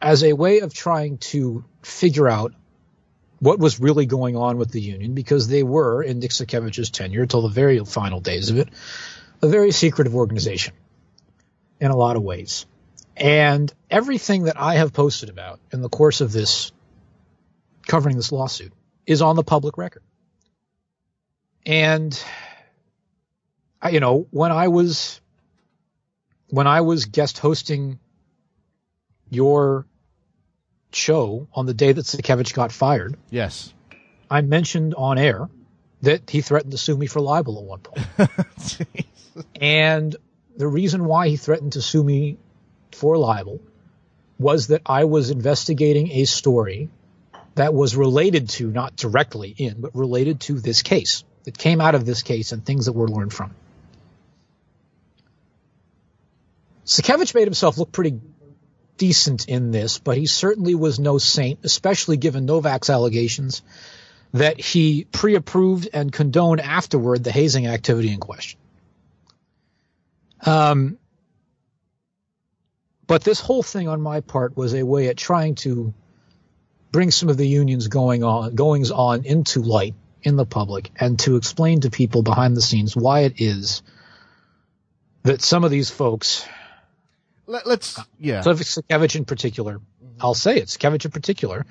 as 0.00 0.24
a 0.24 0.32
way 0.32 0.60
of 0.60 0.74
trying 0.74 1.18
to 1.18 1.64
figure 1.82 2.28
out 2.28 2.52
what 3.40 3.58
was 3.58 3.80
really 3.80 4.06
going 4.06 4.36
on 4.36 4.58
with 4.58 4.70
the 4.70 4.80
union 4.80 5.14
because 5.14 5.48
they 5.48 5.62
were, 5.62 6.02
in 6.02 6.20
Dick 6.20 6.30
Sakiewicz's 6.30 6.90
tenure 6.90 7.22
until 7.22 7.42
the 7.42 7.48
very 7.48 7.82
final 7.84 8.20
days 8.20 8.50
of 8.50 8.58
it, 8.58 8.68
a 9.42 9.48
very 9.48 9.72
secretive 9.72 10.14
organization 10.14 10.74
in 11.80 11.90
a 11.90 11.96
lot 11.96 12.16
of 12.16 12.22
ways. 12.22 12.66
And 13.16 13.72
everything 13.90 14.44
that 14.44 14.60
I 14.60 14.74
have 14.76 14.92
posted 14.92 15.30
about 15.30 15.58
in 15.72 15.80
the 15.80 15.88
course 15.88 16.20
of 16.20 16.32
this, 16.32 16.70
covering 17.86 18.16
this 18.16 18.30
lawsuit, 18.30 18.72
is 19.06 19.22
on 19.22 19.36
the 19.36 19.42
public 19.42 19.78
record. 19.78 20.02
And, 21.64 22.22
you 23.90 24.00
know, 24.00 24.26
when 24.30 24.52
I 24.52 24.68
was, 24.68 25.20
when 26.48 26.66
I 26.66 26.82
was 26.82 27.06
guest 27.06 27.38
hosting 27.38 27.98
your 29.30 29.86
show 30.94 31.48
on 31.54 31.66
the 31.66 31.74
day 31.74 31.92
that 31.92 32.04
Sakiewicz 32.04 32.54
got 32.54 32.72
fired. 32.72 33.16
Yes. 33.30 33.72
I 34.30 34.40
mentioned 34.42 34.94
on 34.94 35.18
air 35.18 35.48
that 36.02 36.30
he 36.30 36.40
threatened 36.40 36.72
to 36.72 36.78
sue 36.78 36.96
me 36.96 37.06
for 37.06 37.20
libel 37.20 37.58
at 37.58 37.64
one 37.64 37.80
point. 37.80 38.78
and 39.60 40.16
the 40.56 40.66
reason 40.66 41.04
why 41.04 41.28
he 41.28 41.36
threatened 41.36 41.72
to 41.72 41.82
sue 41.82 42.02
me 42.02 42.38
for 42.92 43.16
libel 43.18 43.60
was 44.38 44.68
that 44.68 44.82
I 44.86 45.04
was 45.04 45.30
investigating 45.30 46.10
a 46.12 46.24
story 46.24 46.88
that 47.54 47.74
was 47.74 47.96
related 47.96 48.48
to, 48.50 48.70
not 48.70 48.96
directly 48.96 49.54
in, 49.56 49.80
but 49.80 49.94
related 49.94 50.40
to 50.40 50.60
this 50.60 50.82
case. 50.82 51.24
That 51.44 51.56
came 51.56 51.80
out 51.80 51.94
of 51.94 52.04
this 52.04 52.22
case 52.22 52.52
and 52.52 52.64
things 52.64 52.84
that 52.84 52.92
were 52.92 53.08
learned 53.08 53.32
from. 53.32 53.54
Sakiewicz 56.84 57.34
made 57.34 57.46
himself 57.46 57.78
look 57.78 57.92
pretty 57.92 58.20
decent 58.96 59.48
in 59.48 59.70
this, 59.70 59.98
but 59.98 60.16
he 60.16 60.26
certainly 60.26 60.74
was 60.74 60.98
no 60.98 61.18
saint, 61.18 61.60
especially 61.64 62.16
given 62.16 62.46
Nowak's 62.46 62.90
allegations 62.90 63.62
that 64.32 64.60
he 64.60 65.04
pre-approved 65.04 65.88
and 65.92 66.12
condoned 66.12 66.60
afterward 66.60 67.24
the 67.24 67.32
hazing 67.32 67.66
activity 67.66 68.12
in 68.12 68.20
question. 68.20 68.58
Um, 70.46 70.98
but 73.06 73.24
this 73.24 73.40
whole 73.40 73.62
thing 73.62 73.88
on 73.88 74.00
my 74.00 74.20
part 74.20 74.56
was 74.56 74.74
a 74.74 74.84
way 74.84 75.08
at 75.08 75.16
trying 75.16 75.56
to 75.56 75.92
bring 76.92 77.10
some 77.10 77.28
of 77.28 77.36
the 77.36 77.46
unions 77.46 77.88
going 77.88 78.22
on, 78.22 78.54
goings 78.54 78.90
on 78.90 79.24
into 79.24 79.62
light 79.62 79.94
in 80.22 80.36
the 80.36 80.46
public 80.46 80.90
and 80.96 81.18
to 81.20 81.36
explain 81.36 81.80
to 81.80 81.90
people 81.90 82.22
behind 82.22 82.56
the 82.56 82.62
scenes 82.62 82.94
why 82.94 83.20
it 83.20 83.40
is 83.40 83.82
that 85.22 85.42
some 85.42 85.64
of 85.64 85.70
these 85.70 85.90
folks 85.90 86.46
let, 87.50 87.66
us 87.66 87.98
yeah. 88.18 88.40
So 88.42 88.50
if 88.50 88.60
it's 88.60 88.76
Sakiewicz 88.76 89.16
in 89.16 89.24
particular, 89.24 89.78
mm-hmm. 89.78 90.18
I'll 90.20 90.34
say 90.34 90.58
it, 90.58 90.68
Sakiewicz 90.68 91.04
in 91.04 91.10
particular. 91.10 91.66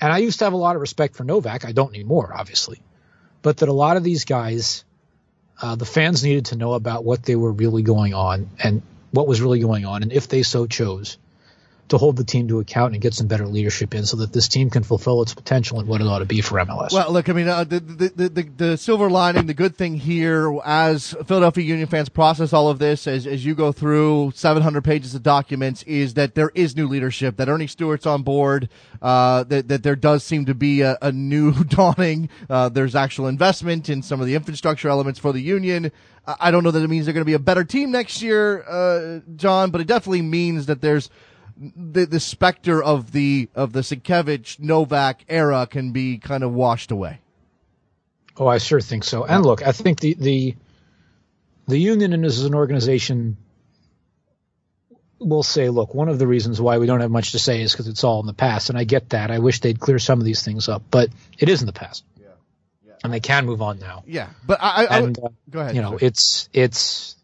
And 0.00 0.12
I 0.12 0.18
used 0.18 0.38
to 0.40 0.44
have 0.44 0.52
a 0.52 0.58
lot 0.58 0.76
of 0.76 0.80
respect 0.80 1.16
for 1.16 1.24
Nowak. 1.24 1.64
I 1.64 1.72
don't 1.72 1.94
anymore, 1.94 2.32
obviously. 2.34 2.82
But 3.42 3.58
that 3.58 3.68
a 3.68 3.72
lot 3.72 3.96
of 3.96 4.02
these 4.02 4.24
guys, 4.24 4.84
uh, 5.60 5.76
the 5.76 5.84
fans 5.84 6.24
needed 6.24 6.46
to 6.46 6.56
know 6.56 6.72
about 6.72 7.04
what 7.04 7.22
they 7.22 7.36
were 7.36 7.52
really 7.52 7.82
going 7.82 8.14
on 8.14 8.50
and 8.62 8.82
what 9.10 9.28
was 9.28 9.40
really 9.40 9.60
going 9.60 9.84
on. 9.84 10.02
And 10.02 10.12
if 10.12 10.28
they 10.28 10.42
so 10.42 10.66
chose, 10.66 11.18
to 11.88 11.98
hold 11.98 12.16
the 12.16 12.24
team 12.24 12.48
to 12.48 12.60
account 12.60 12.94
and 12.94 13.02
get 13.02 13.12
some 13.14 13.26
better 13.26 13.46
leadership 13.46 13.94
in 13.94 14.06
so 14.06 14.16
that 14.16 14.32
this 14.32 14.48
team 14.48 14.70
can 14.70 14.82
fulfill 14.82 15.20
its 15.22 15.34
potential 15.34 15.78
and 15.78 15.88
what 15.88 16.00
it 16.00 16.06
ought 16.06 16.20
to 16.20 16.24
be 16.24 16.40
for 16.40 16.58
MLS. 16.58 16.92
Well, 16.92 17.12
look, 17.12 17.28
I 17.28 17.32
mean, 17.32 17.48
uh, 17.48 17.64
the, 17.64 17.80
the, 17.80 18.28
the, 18.28 18.42
the, 18.42 18.76
silver 18.76 19.10
lining, 19.10 19.46
the 19.46 19.54
good 19.54 19.76
thing 19.76 19.96
here 19.96 20.58
as 20.64 21.14
Philadelphia 21.26 21.64
Union 21.64 21.86
fans 21.86 22.08
process 22.08 22.52
all 22.52 22.68
of 22.68 22.78
this 22.78 23.06
as, 23.06 23.26
as 23.26 23.44
you 23.44 23.54
go 23.54 23.70
through 23.70 24.32
700 24.34 24.82
pages 24.82 25.14
of 25.14 25.22
documents 25.22 25.82
is 25.82 26.14
that 26.14 26.34
there 26.34 26.50
is 26.54 26.74
new 26.74 26.88
leadership, 26.88 27.36
that 27.36 27.48
Earnie 27.48 27.66
Stewart's 27.66 28.06
on 28.06 28.22
board, 28.22 28.68
uh, 29.02 29.44
that, 29.44 29.68
that 29.68 29.82
there 29.82 29.96
does 29.96 30.24
seem 30.24 30.46
to 30.46 30.54
be 30.54 30.80
a, 30.80 30.96
a 31.02 31.12
new 31.12 31.52
dawning. 31.64 32.30
Uh, 32.48 32.70
there's 32.70 32.94
actual 32.94 33.26
investment 33.26 33.90
in 33.90 34.02
some 34.02 34.20
of 34.20 34.26
the 34.26 34.34
infrastructure 34.34 34.88
elements 34.88 35.20
for 35.20 35.32
the 35.32 35.40
Union. 35.40 35.92
I 36.26 36.50
don't 36.50 36.64
know 36.64 36.70
that 36.70 36.82
it 36.82 36.88
means 36.88 37.04
they're 37.04 37.12
going 37.12 37.20
to 37.20 37.26
be 37.26 37.34
a 37.34 37.38
better 37.38 37.64
team 37.64 37.90
next 37.90 38.22
year, 38.22 38.62
uh, 38.62 39.20
John, 39.36 39.70
but 39.70 39.82
it 39.82 39.86
definitely 39.86 40.22
means 40.22 40.66
that 40.66 40.80
there's 40.80 41.10
the 41.56 42.06
the 42.06 42.20
specter 42.20 42.82
of 42.82 43.12
the 43.12 43.48
of 43.54 43.72
the 43.72 43.80
Sakiewicz 43.80 44.58
Nowak 44.58 45.24
era 45.28 45.66
can 45.66 45.92
be 45.92 46.18
kind 46.18 46.42
of 46.42 46.52
washed 46.52 46.90
away. 46.90 47.20
Oh, 48.36 48.46
I 48.46 48.58
sure 48.58 48.80
think 48.80 49.04
so. 49.04 49.24
And 49.24 49.44
look, 49.44 49.66
I 49.66 49.72
think 49.72 50.00
the 50.00 50.14
the 50.14 50.56
the 51.66 51.78
union 51.78 52.12
and 52.12 52.24
as 52.24 52.44
an 52.44 52.54
organization 52.54 53.36
will 55.20 55.42
say, 55.42 55.70
look, 55.70 55.94
one 55.94 56.08
of 56.08 56.18
the 56.18 56.26
reasons 56.26 56.60
why 56.60 56.78
we 56.78 56.86
don't 56.86 57.00
have 57.00 57.10
much 57.10 57.32
to 57.32 57.38
say 57.38 57.62
is 57.62 57.72
because 57.72 57.88
it's 57.88 58.04
all 58.04 58.20
in 58.20 58.26
the 58.26 58.34
past, 58.34 58.68
and 58.68 58.78
I 58.78 58.84
get 58.84 59.10
that. 59.10 59.30
I 59.30 59.38
wish 59.38 59.60
they'd 59.60 59.78
clear 59.78 59.98
some 59.98 60.18
of 60.18 60.24
these 60.24 60.42
things 60.42 60.68
up, 60.68 60.82
but 60.90 61.10
it 61.38 61.48
is 61.48 61.62
in 61.62 61.66
the 61.66 61.72
past, 61.72 62.04
yeah, 62.20 62.28
yeah. 62.86 62.94
and 63.04 63.12
they 63.12 63.20
can 63.20 63.46
move 63.46 63.62
on 63.62 63.78
now. 63.78 64.02
Yeah, 64.06 64.30
but 64.44 64.58
I, 64.60 64.84
I, 64.84 64.98
and, 64.98 65.18
uh, 65.18 65.28
go 65.48 65.60
ahead. 65.60 65.76
You 65.76 65.82
know, 65.82 65.98
it's 66.00 66.48
it's 66.52 67.16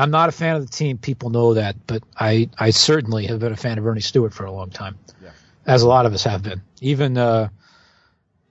I'm 0.00 0.10
not 0.10 0.30
a 0.30 0.32
fan 0.32 0.56
of 0.56 0.66
the 0.66 0.72
team. 0.72 0.96
People 0.96 1.28
know 1.28 1.54
that, 1.54 1.76
but 1.86 2.02
I, 2.18 2.48
I 2.58 2.70
certainly 2.70 3.26
have 3.26 3.40
been 3.40 3.52
a 3.52 3.56
fan 3.56 3.76
of 3.76 3.86
Earnie 3.86 4.00
Stewart 4.00 4.32
for 4.32 4.44
a 4.44 4.52
long 4.52 4.70
time, 4.70 4.98
yeah. 5.22 5.30
as 5.66 5.82
a 5.82 5.88
lot 5.88 6.06
of 6.06 6.14
us 6.14 6.24
have 6.24 6.42
been. 6.42 6.62
Even, 6.80 7.18
uh, 7.18 7.48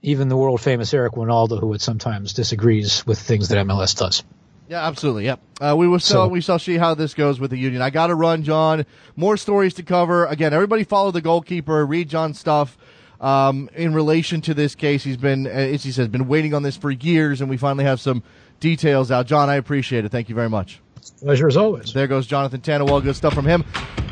even 0.04 0.30
the 0.30 0.38
world 0.38 0.62
famous 0.62 0.94
Eric 0.94 1.14
Wynalda, 1.14 1.60
who 1.60 1.68
would 1.68 1.82
sometimes 1.82 2.34
disagrees 2.34 3.06
with 3.08 3.20
things 3.20 3.50
that 3.50 3.66
MLS 3.66 3.98
does. 3.98 4.24
Yeah, 4.68 4.86
absolutely. 4.86 5.26
Yep. 5.26 5.40
Uh, 5.60 5.76
we 5.76 5.88
will 5.88 6.00
so, 6.00 6.28
we 6.28 6.42
shall 6.42 6.60
see 6.60 6.78
how 6.78 6.94
this 6.94 7.16
goes 7.16 7.40
with 7.40 7.50
the 7.50 7.58
union. 7.58 7.82
I 7.82 7.90
got 7.90 8.08
to 8.08 8.16
run, 8.16 8.44
John. 8.44 8.86
More 9.16 9.36
stories 9.36 9.74
to 9.76 9.84
cover. 9.84 10.28
Again, 10.28 10.54
everybody 10.54 10.84
follow 10.84 11.10
the 11.10 11.22
goalkeeper. 11.22 11.84
Read 11.84 12.10
John's 12.10 12.40
stuff. 12.40 12.78
Um, 13.20 13.72
in 13.74 13.96
relation 13.96 14.42
to 14.42 14.54
this 14.54 14.76
case, 14.76 15.04
he's 15.04 15.18
been, 15.18 15.48
uh, 15.48 15.50
as 15.50 15.84
he 15.84 15.92
says, 15.92 16.08
been 16.10 16.28
waiting 16.28 16.54
on 16.54 16.62
this 16.62 16.78
for 16.78 16.92
years, 16.92 17.42
and 17.42 17.50
we 17.50 17.58
finally 17.58 17.86
have 17.86 18.00
some 18.00 18.22
details 18.60 19.10
out. 19.10 19.26
John, 19.26 19.50
I 19.50 19.56
appreciate 19.56 20.06
it. 20.06 20.10
Thank 20.12 20.30
you 20.30 20.36
very 20.36 20.50
much. 20.50 20.80
Pleasure 21.22 21.48
as 21.48 21.58
always. 21.58 21.94
There 21.94 22.08
goes 22.08 22.28
Jonathan 22.28 22.62
Tannenwald. 22.62 23.04
Good 23.04 23.16
stuff 23.16 23.34
from 23.34 23.46
him. 23.46 23.64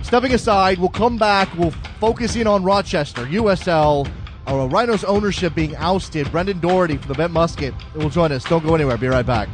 Stepping 0.03 0.33
aside, 0.33 0.79
we'll 0.79 0.89
come 0.89 1.17
back. 1.17 1.53
We'll 1.57 1.73
focus 1.99 2.35
in 2.35 2.47
on 2.47 2.63
Rochester, 2.63 3.25
USL, 3.25 4.09
uh, 4.47 4.67
Rhinos 4.67 5.03
ownership 5.03 5.53
being 5.53 5.75
ousted. 5.75 6.31
Brendan 6.31 6.59
Doherty 6.59 6.97
from 6.97 7.09
the 7.09 7.13
Bent 7.15 7.33
Musket 7.33 7.73
will 7.95 8.09
join 8.09 8.31
us. 8.31 8.43
Don't 8.45 8.65
go 8.65 8.75
anywhere. 8.75 8.97
Be 8.97 9.07
right 9.07 9.25
back. 9.25 9.49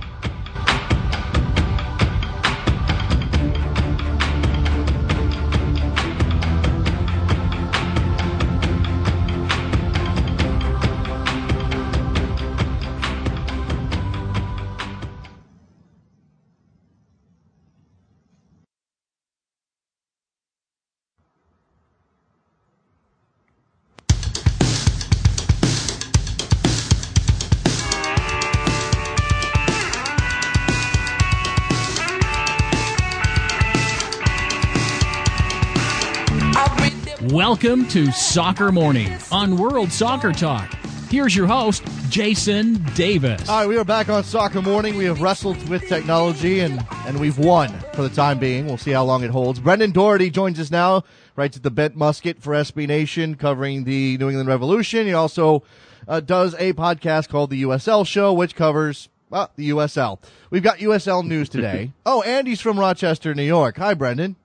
Welcome 37.34 37.88
to 37.88 38.12
Soccer 38.12 38.72
Morning 38.72 39.12
on 39.32 39.58
World 39.58 39.92
Soccer 39.92 40.32
Talk. 40.32 40.72
Here's 41.10 41.36
your 41.36 41.48
host, 41.48 41.84
Jason 42.10 42.84
Davis. 42.94 43.50
All 43.50 43.62
right, 43.62 43.68
we 43.68 43.76
are 43.76 43.84
back 43.84 44.08
on 44.08 44.24
Soccer 44.24 44.62
Morning. 44.62 44.96
We 44.98 45.06
have 45.06 45.20
wrestled 45.20 45.68
with 45.68 45.88
technology 45.88 46.60
and, 46.60 46.86
and 47.08 47.20
we've 47.20 47.40
won 47.40 47.70
for 47.96 48.04
the 48.04 48.10
time 48.10 48.38
being. 48.38 48.68
We'll 48.68 48.78
see 48.78 48.92
how 48.92 49.04
long 49.04 49.24
it 49.24 49.32
holds. 49.32 49.60
Brendan 49.60 49.94
Doherty 49.94 50.30
joins 50.30 50.60
us 50.60 50.70
now, 50.70 51.06
writes 51.36 51.58
at 51.58 51.64
the 51.64 51.72
Bent 51.72 51.96
Musket 51.96 52.40
for 52.40 52.54
SB 52.54 52.88
Nation, 52.88 53.34
covering 53.34 53.86
the 53.86 54.16
New 54.20 54.30
England 54.30 54.48
Revolution. 54.48 55.08
He 55.08 55.14
also 55.16 55.64
uh, 56.08 56.20
does 56.20 56.54
a 56.60 56.74
podcast 56.74 57.30
called 57.30 57.50
The 57.50 57.64
USL 57.64 58.06
Show, 58.06 58.32
which 58.32 58.56
covers 58.56 59.10
well, 59.32 59.50
the 59.56 59.72
USL. 59.72 60.20
We've 60.52 60.62
got 60.62 60.78
USL 60.78 61.26
news 61.26 61.50
today. 61.50 61.94
oh, 62.06 62.22
Andy's 62.22 62.62
from 62.62 62.80
Rochester, 62.80 63.34
New 63.34 63.42
York. 63.42 63.78
Hi, 63.78 63.96
Brendan. 63.96 64.36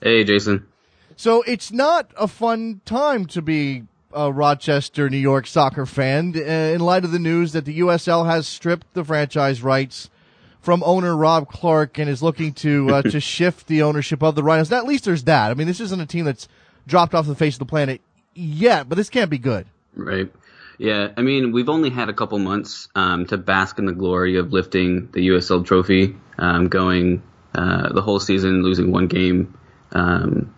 Hey, 0.00 0.22
Jason. 0.22 0.68
So 1.16 1.42
it's 1.42 1.72
not 1.72 2.10
a 2.16 2.28
fun 2.28 2.80
time 2.84 3.26
to 3.26 3.42
be 3.42 3.84
a 4.12 4.32
Rochester, 4.32 5.10
New 5.10 5.18
York 5.18 5.46
soccer 5.46 5.86
fan 5.86 6.34
uh, 6.36 6.40
in 6.40 6.80
light 6.80 7.04
of 7.04 7.12
the 7.12 7.18
news 7.18 7.52
that 7.52 7.64
the 7.64 7.80
USL 7.80 8.26
has 8.26 8.46
stripped 8.46 8.92
the 8.94 9.04
franchise 9.04 9.62
rights 9.62 10.10
from 10.60 10.82
owner 10.84 11.16
Rob 11.16 11.48
Clark 11.48 11.98
and 11.98 12.08
is 12.08 12.22
looking 12.22 12.52
to 12.54 12.88
uh, 12.90 13.02
to 13.10 13.20
shift 13.20 13.66
the 13.66 13.82
ownership 13.82 14.22
of 14.22 14.34
the 14.34 14.42
Rhinos. 14.42 14.72
At 14.72 14.86
least 14.86 15.04
there's 15.04 15.24
that. 15.24 15.50
I 15.50 15.54
mean, 15.54 15.66
this 15.66 15.80
isn't 15.80 16.00
a 16.00 16.06
team 16.06 16.24
that's 16.24 16.48
dropped 16.86 17.14
off 17.14 17.26
the 17.26 17.34
face 17.34 17.56
of 17.56 17.60
the 17.60 17.66
planet 17.66 18.00
yet, 18.34 18.88
but 18.88 18.96
this 18.96 19.10
can't 19.10 19.30
be 19.30 19.38
good. 19.38 19.66
Right. 19.94 20.32
Yeah, 20.78 21.12
I 21.16 21.22
mean, 21.22 21.52
we've 21.52 21.68
only 21.68 21.90
had 21.90 22.08
a 22.08 22.12
couple 22.12 22.38
months 22.38 22.88
um, 22.96 23.26
to 23.26 23.36
bask 23.36 23.78
in 23.78 23.86
the 23.86 23.92
glory 23.92 24.38
of 24.38 24.52
lifting 24.52 25.08
the 25.12 25.28
USL 25.28 25.64
trophy, 25.64 26.16
um, 26.36 26.68
going 26.68 27.22
uh, 27.54 27.92
the 27.92 28.02
whole 28.02 28.18
season, 28.18 28.62
losing 28.62 28.90
one 28.90 29.06
game, 29.06 29.56
um, 29.92 30.52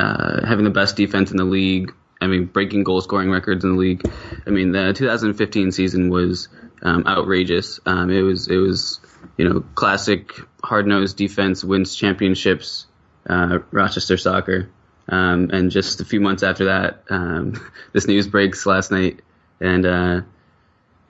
uh, 0.00 0.46
having 0.46 0.64
the 0.64 0.70
best 0.70 0.96
defense 0.96 1.30
in 1.30 1.36
the 1.36 1.44
league, 1.44 1.92
I 2.20 2.26
mean, 2.26 2.46
breaking 2.46 2.84
goal 2.84 3.00
scoring 3.00 3.30
records 3.30 3.64
in 3.64 3.72
the 3.72 3.78
league. 3.78 4.10
I 4.46 4.50
mean, 4.50 4.72
the 4.72 4.92
2015 4.94 5.72
season 5.72 6.08
was 6.08 6.48
um, 6.82 7.04
outrageous. 7.06 7.80
Um, 7.84 8.10
it 8.10 8.22
was 8.22 8.48
it 8.48 8.56
was 8.56 9.00
you 9.36 9.48
know 9.48 9.60
classic 9.74 10.32
hard 10.62 10.86
nosed 10.86 11.16
defense 11.16 11.62
wins 11.62 11.94
championships. 11.94 12.86
Uh, 13.28 13.58
Rochester 13.70 14.16
soccer, 14.16 14.70
um, 15.08 15.50
and 15.52 15.70
just 15.70 16.00
a 16.00 16.06
few 16.06 16.20
months 16.20 16.42
after 16.42 16.64
that, 16.64 17.04
um, 17.10 17.60
this 17.92 18.06
news 18.06 18.26
breaks 18.26 18.64
last 18.64 18.90
night, 18.90 19.20
and 19.60 19.84
uh, 19.84 20.22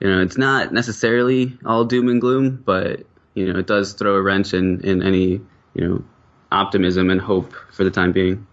you 0.01 0.09
know 0.09 0.21
it's 0.21 0.37
not 0.37 0.73
necessarily 0.73 1.57
all 1.65 1.85
doom 1.85 2.09
and 2.09 2.19
gloom, 2.19 2.61
but 2.65 3.05
you 3.33 3.51
know 3.51 3.59
it 3.59 3.67
does 3.67 3.93
throw 3.93 4.15
a 4.15 4.21
wrench 4.21 4.53
in 4.53 4.81
in 4.81 5.01
any 5.01 5.41
you 5.73 5.87
know 5.87 6.03
optimism 6.51 7.09
and 7.09 7.21
hope 7.21 7.53
for 7.71 7.85
the 7.85 7.91
time 7.91 8.11
being. 8.11 8.45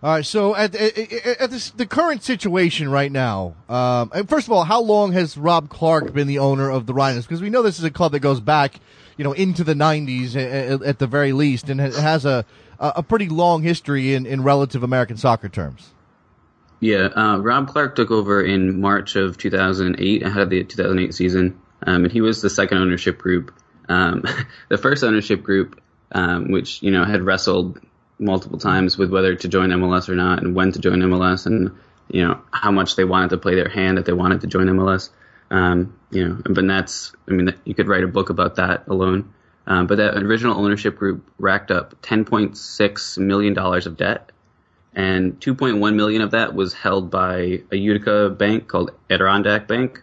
All 0.00 0.12
right. 0.12 0.24
So 0.24 0.54
at 0.54 0.74
at, 0.74 0.96
at 0.98 1.50
this, 1.50 1.70
the 1.70 1.86
current 1.86 2.22
situation 2.22 2.88
right 2.88 3.10
now, 3.10 3.54
um, 3.68 4.10
first 4.26 4.46
of 4.46 4.52
all, 4.52 4.64
how 4.64 4.80
long 4.80 5.12
has 5.12 5.36
Rob 5.36 5.68
Clark 5.68 6.12
been 6.12 6.28
the 6.28 6.38
owner 6.38 6.70
of 6.70 6.86
the 6.86 6.94
Rhinos? 6.94 7.26
Because 7.26 7.42
we 7.42 7.50
know 7.50 7.62
this 7.62 7.78
is 7.78 7.84
a 7.84 7.90
club 7.90 8.12
that 8.12 8.20
goes 8.20 8.40
back, 8.40 8.78
you 9.16 9.24
know, 9.24 9.32
into 9.32 9.64
the 9.64 9.74
'90s 9.74 10.36
at, 10.36 10.82
at 10.82 10.98
the 11.00 11.08
very 11.08 11.32
least, 11.32 11.68
and 11.68 11.80
has 11.80 12.24
a 12.24 12.44
a 12.78 13.02
pretty 13.02 13.28
long 13.28 13.62
history 13.62 14.14
in, 14.14 14.24
in 14.24 14.42
relative 14.42 14.82
American 14.82 15.16
soccer 15.16 15.48
terms. 15.48 15.90
Yeah, 16.80 17.06
uh, 17.06 17.38
Rob 17.38 17.66
Clark 17.66 17.96
took 17.96 18.12
over 18.12 18.40
in 18.40 18.80
March 18.80 19.16
of 19.16 19.36
2008, 19.36 20.22
ahead 20.22 20.42
of 20.42 20.50
the 20.50 20.62
2008 20.62 21.12
season, 21.12 21.60
um, 21.84 22.04
and 22.04 22.12
he 22.12 22.20
was 22.20 22.40
the 22.40 22.50
second 22.50 22.78
ownership 22.78 23.18
group. 23.18 23.52
Um, 23.88 24.22
the 24.68 24.78
first 24.78 25.02
ownership 25.02 25.42
group, 25.42 25.80
um, 26.12 26.52
which 26.52 26.82
you 26.82 26.92
know 26.92 27.04
had 27.04 27.22
wrestled 27.22 27.80
multiple 28.18 28.58
times 28.58 28.98
with 28.98 29.10
whether 29.10 29.34
to 29.34 29.48
join 29.48 29.70
MLS 29.70 30.08
or 30.08 30.14
not, 30.14 30.42
and 30.42 30.54
when 30.54 30.72
to 30.72 30.78
join 30.78 31.00
MLS, 31.00 31.46
and 31.46 31.76
you 32.08 32.26
know 32.26 32.40
how 32.50 32.70
much 32.70 32.96
they 32.96 33.04
wanted 33.04 33.30
to 33.30 33.38
play 33.38 33.54
their 33.54 33.68
hand 33.68 33.98
if 33.98 34.04
they 34.04 34.12
wanted 34.12 34.40
to 34.42 34.46
join 34.46 34.66
MLS. 34.66 35.10
Um, 35.50 35.98
you 36.10 36.28
know, 36.28 36.42
but 36.44 36.66
that's 36.66 37.12
I 37.28 37.32
mean 37.32 37.54
you 37.64 37.74
could 37.74 37.88
write 37.88 38.04
a 38.04 38.08
book 38.08 38.30
about 38.30 38.56
that 38.56 38.86
alone. 38.88 39.32
Um, 39.66 39.86
but 39.86 39.98
that 39.98 40.16
original 40.16 40.58
ownership 40.58 40.96
group 40.96 41.30
racked 41.38 41.70
up 41.70 42.00
10.6 42.00 43.18
million 43.18 43.52
dollars 43.52 43.86
of 43.86 43.96
debt, 43.98 44.32
and 44.94 45.38
2.1 45.40 45.94
million 45.94 46.22
of 46.22 46.30
that 46.30 46.54
was 46.54 46.72
held 46.72 47.10
by 47.10 47.62
a 47.70 47.76
Utica 47.76 48.30
bank 48.30 48.66
called 48.68 48.92
Adirondack 49.10 49.68
Bank, 49.68 50.02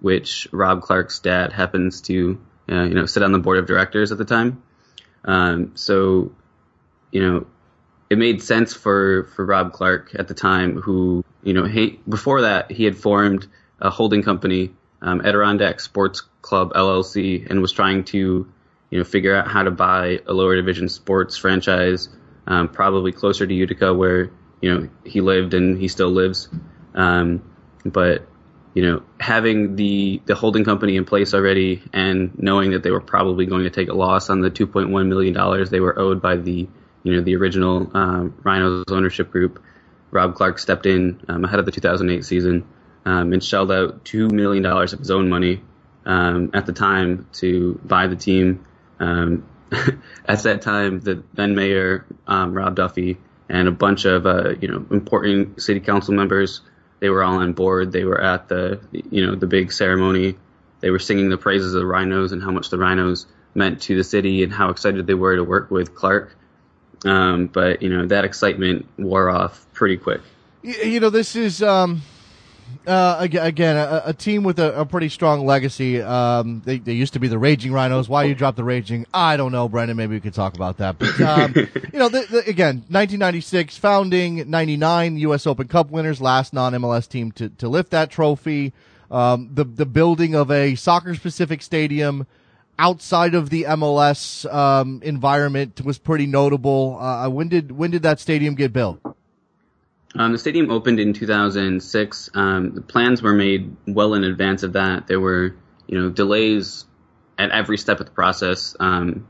which 0.00 0.46
Rob 0.52 0.82
Clark's 0.82 1.18
dad 1.20 1.52
happens 1.52 2.02
to 2.02 2.38
uh, 2.70 2.82
you 2.82 2.94
know 2.94 3.06
sit 3.06 3.22
on 3.22 3.32
the 3.32 3.38
board 3.38 3.58
of 3.58 3.66
directors 3.66 4.12
at 4.12 4.18
the 4.18 4.24
time. 4.24 4.62
Um, 5.26 5.72
so, 5.74 6.32
you 7.10 7.20
know, 7.20 7.46
it 8.08 8.18
made 8.18 8.42
sense 8.42 8.72
for 8.72 9.24
for 9.34 9.44
Rob 9.44 9.72
Clark 9.72 10.12
at 10.14 10.28
the 10.28 10.34
time, 10.34 10.80
who 10.80 11.24
you 11.42 11.52
know 11.52 11.64
he 11.64 12.00
before 12.08 12.42
that 12.42 12.70
he 12.70 12.84
had 12.84 12.96
formed 12.96 13.46
a 13.80 13.90
holding 13.90 14.22
company, 14.22 14.72
um, 15.02 15.20
Adirondack 15.24 15.80
Sports 15.80 16.22
Club 16.42 16.72
LLC, 16.74 17.48
and 17.48 17.60
was 17.60 17.72
trying 17.72 18.04
to 18.04 18.50
you 18.90 18.98
know 18.98 19.04
figure 19.04 19.34
out 19.34 19.48
how 19.48 19.62
to 19.62 19.70
buy 19.70 20.20
a 20.26 20.32
lower 20.32 20.56
division 20.56 20.88
sports 20.88 21.36
franchise, 21.36 22.08
um, 22.46 22.68
probably 22.68 23.12
closer 23.12 23.46
to 23.46 23.54
Utica 23.54 23.92
where 23.92 24.30
you 24.60 24.72
know 24.72 24.88
he 25.04 25.20
lived 25.20 25.54
and 25.54 25.78
he 25.78 25.88
still 25.88 26.10
lives, 26.10 26.48
um, 26.94 27.42
but 27.84 28.26
you 28.74 28.82
know 28.82 29.02
having 29.18 29.74
the 29.74 30.20
the 30.26 30.36
holding 30.36 30.62
company 30.62 30.96
in 30.96 31.04
place 31.04 31.34
already 31.34 31.82
and 31.92 32.38
knowing 32.38 32.70
that 32.70 32.84
they 32.84 32.90
were 32.90 33.00
probably 33.00 33.46
going 33.46 33.64
to 33.64 33.70
take 33.70 33.88
a 33.88 33.94
loss 33.94 34.28
on 34.28 34.42
the 34.42 34.50
2.1 34.50 35.08
million 35.08 35.32
dollars 35.32 35.70
they 35.70 35.80
were 35.80 35.98
owed 35.98 36.20
by 36.20 36.36
the 36.36 36.68
you 37.06 37.14
know, 37.14 37.22
the 37.22 37.36
original 37.36 37.88
um, 37.94 38.34
Rhinos 38.42 38.84
ownership 38.90 39.30
group, 39.30 39.62
Rob 40.10 40.34
Clark 40.34 40.58
stepped 40.58 40.86
in 40.86 41.20
um, 41.28 41.44
ahead 41.44 41.60
of 41.60 41.64
the 41.64 41.70
2008 41.70 42.24
season 42.24 42.66
um, 43.04 43.32
and 43.32 43.42
shelled 43.42 43.70
out 43.70 44.04
$2 44.04 44.32
million 44.32 44.66
of 44.66 44.90
his 44.90 45.10
own 45.12 45.28
money 45.28 45.62
um, 46.04 46.50
at 46.52 46.66
the 46.66 46.72
time 46.72 47.28
to 47.34 47.80
buy 47.84 48.08
the 48.08 48.16
team. 48.16 48.66
Um, 48.98 49.46
at 50.26 50.42
that 50.42 50.62
time, 50.62 50.98
the 50.98 51.22
then 51.34 51.54
mayor, 51.54 52.04
Rob 52.26 52.74
Duffy, 52.74 53.18
and 53.48 53.68
a 53.68 53.72
bunch 53.72 54.04
of, 54.04 54.26
uh, 54.26 54.54
you 54.60 54.66
know, 54.66 54.84
important 54.90 55.62
city 55.62 55.78
council 55.78 56.12
members, 56.12 56.60
they 56.98 57.08
were 57.08 57.22
all 57.22 57.36
on 57.36 57.52
board. 57.52 57.92
They 57.92 58.04
were 58.04 58.20
at 58.20 58.48
the, 58.48 58.80
you 58.90 59.24
know, 59.24 59.36
the 59.36 59.46
big 59.46 59.70
ceremony. 59.70 60.36
They 60.80 60.90
were 60.90 60.98
singing 60.98 61.28
the 61.28 61.38
praises 61.38 61.72
of 61.72 61.80
the 61.80 61.86
Rhinos 61.86 62.32
and 62.32 62.42
how 62.42 62.50
much 62.50 62.70
the 62.70 62.78
Rhinos 62.78 63.26
meant 63.54 63.82
to 63.82 63.96
the 63.96 64.04
city 64.04 64.42
and 64.42 64.52
how 64.52 64.70
excited 64.70 65.06
they 65.06 65.14
were 65.14 65.36
to 65.36 65.44
work 65.44 65.70
with 65.70 65.94
Clark. 65.94 66.36
Um, 67.04 67.46
but 67.46 67.82
you 67.82 67.90
know 67.90 68.06
that 68.06 68.24
excitement 68.24 68.86
wore 68.98 69.30
off 69.30 69.66
pretty 69.72 69.96
quick. 69.96 70.20
You 70.62 70.98
know, 70.98 71.10
this 71.10 71.36
is 71.36 71.62
um, 71.62 72.02
uh, 72.86 73.16
again 73.20 73.76
a, 73.76 74.02
a, 74.06 74.12
team 74.12 74.42
with 74.42 74.58
a, 74.58 74.80
a, 74.80 74.86
pretty 74.86 75.08
strong 75.08 75.44
legacy. 75.44 76.00
Um, 76.00 76.62
they, 76.64 76.78
they, 76.78 76.92
used 76.92 77.12
to 77.12 77.20
be 77.20 77.28
the 77.28 77.38
Raging 77.38 77.72
Rhinos. 77.72 78.08
Why 78.08 78.24
you 78.24 78.34
dropped 78.34 78.56
the 78.56 78.64
Raging? 78.64 79.06
I 79.12 79.36
don't 79.36 79.52
know, 79.52 79.68
Brendan. 79.68 79.96
Maybe 79.96 80.14
we 80.14 80.20
could 80.20 80.34
talk 80.34 80.54
about 80.54 80.78
that. 80.78 80.98
But 80.98 81.20
um, 81.20 81.54
you 81.92 81.98
know, 81.98 82.08
the, 82.08 82.26
the, 82.28 82.38
again, 82.48 82.76
1996 82.88 83.76
founding, 83.76 84.48
99 84.48 85.18
U.S. 85.18 85.46
Open 85.46 85.68
Cup 85.68 85.90
winners, 85.90 86.20
last 86.20 86.52
non-MLS 86.52 87.08
team 87.08 87.32
to 87.32 87.48
to 87.50 87.68
lift 87.68 87.90
that 87.90 88.10
trophy. 88.10 88.72
Um, 89.10 89.50
the 89.52 89.64
the 89.64 89.86
building 89.86 90.34
of 90.34 90.50
a 90.50 90.74
soccer 90.74 91.14
specific 91.14 91.62
stadium 91.62 92.26
outside 92.78 93.34
of 93.34 93.50
the 93.50 93.64
MLS 93.64 94.52
um, 94.52 95.00
environment 95.02 95.80
was 95.84 95.98
pretty 95.98 96.26
notable. 96.26 96.98
Uh, 97.00 97.28
when 97.28 97.48
did 97.48 97.72
when 97.72 97.90
did 97.90 98.02
that 98.02 98.20
stadium 98.20 98.54
get 98.54 98.72
built? 98.72 99.00
Um, 100.14 100.32
the 100.32 100.38
stadium 100.38 100.70
opened 100.70 100.98
in 100.98 101.12
2006. 101.12 102.30
Um, 102.34 102.74
the 102.74 102.80
plans 102.80 103.20
were 103.22 103.34
made 103.34 103.76
well 103.86 104.14
in 104.14 104.24
advance 104.24 104.62
of 104.62 104.74
that. 104.74 105.06
There 105.06 105.20
were 105.20 105.54
you 105.86 106.00
know 106.00 106.10
delays 106.10 106.84
at 107.38 107.50
every 107.50 107.78
step 107.78 108.00
of 108.00 108.06
the 108.06 108.12
process. 108.12 108.74
Um, 108.80 109.28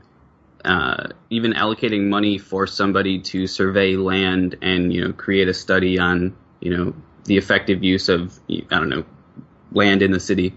uh, 0.63 1.09
even 1.29 1.53
allocating 1.53 2.07
money 2.07 2.37
for 2.37 2.67
somebody 2.67 3.19
to 3.21 3.47
survey 3.47 3.95
land 3.95 4.57
and 4.61 4.91
you 4.93 5.05
know 5.05 5.13
create 5.13 5.47
a 5.47 5.53
study 5.53 5.99
on 5.99 6.35
you 6.59 6.75
know 6.75 6.93
the 7.25 7.37
effective 7.37 7.83
use 7.83 8.09
of 8.09 8.37
I 8.49 8.61
don't 8.69 8.89
know 8.89 9.05
land 9.71 10.01
in 10.01 10.11
the 10.11 10.19
city. 10.19 10.53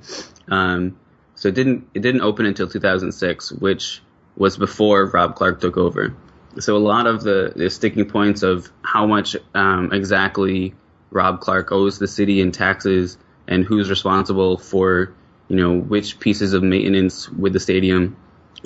Um, 0.49 0.99
so 1.41 1.49
it 1.49 1.55
didn't 1.55 1.89
it 1.95 2.01
didn't 2.01 2.21
open 2.21 2.45
until 2.45 2.69
2006, 2.69 3.51
which 3.53 4.03
was 4.37 4.59
before 4.59 5.07
Rob 5.07 5.35
Clark 5.37 5.59
took 5.63 5.79
over. 5.79 6.15
So 6.59 6.77
a 6.77 6.79
lot 6.79 7.07
of 7.07 7.23
the, 7.23 7.55
the 7.57 7.71
sticking 7.71 8.05
points 8.05 8.43
of 8.43 8.71
how 8.83 9.07
much 9.07 9.37
um, 9.55 9.91
exactly 9.91 10.75
Rob 11.11 11.41
Clark 11.41 11.73
owes 11.73 11.99
the 11.99 12.07
city 12.07 12.43
in 12.43 12.53
taxes 12.53 13.17
and 13.49 13.65
who's 13.65 13.89
responsible 13.89 14.59
for 14.59 15.15
you 15.49 15.57
know 15.57 15.79
which 15.79 16.21
pieces 16.21 16.53
of 16.53 16.63
maintenance 16.63 17.27
with 17.31 17.55
the 17.55 17.61
stadium. 17.61 18.19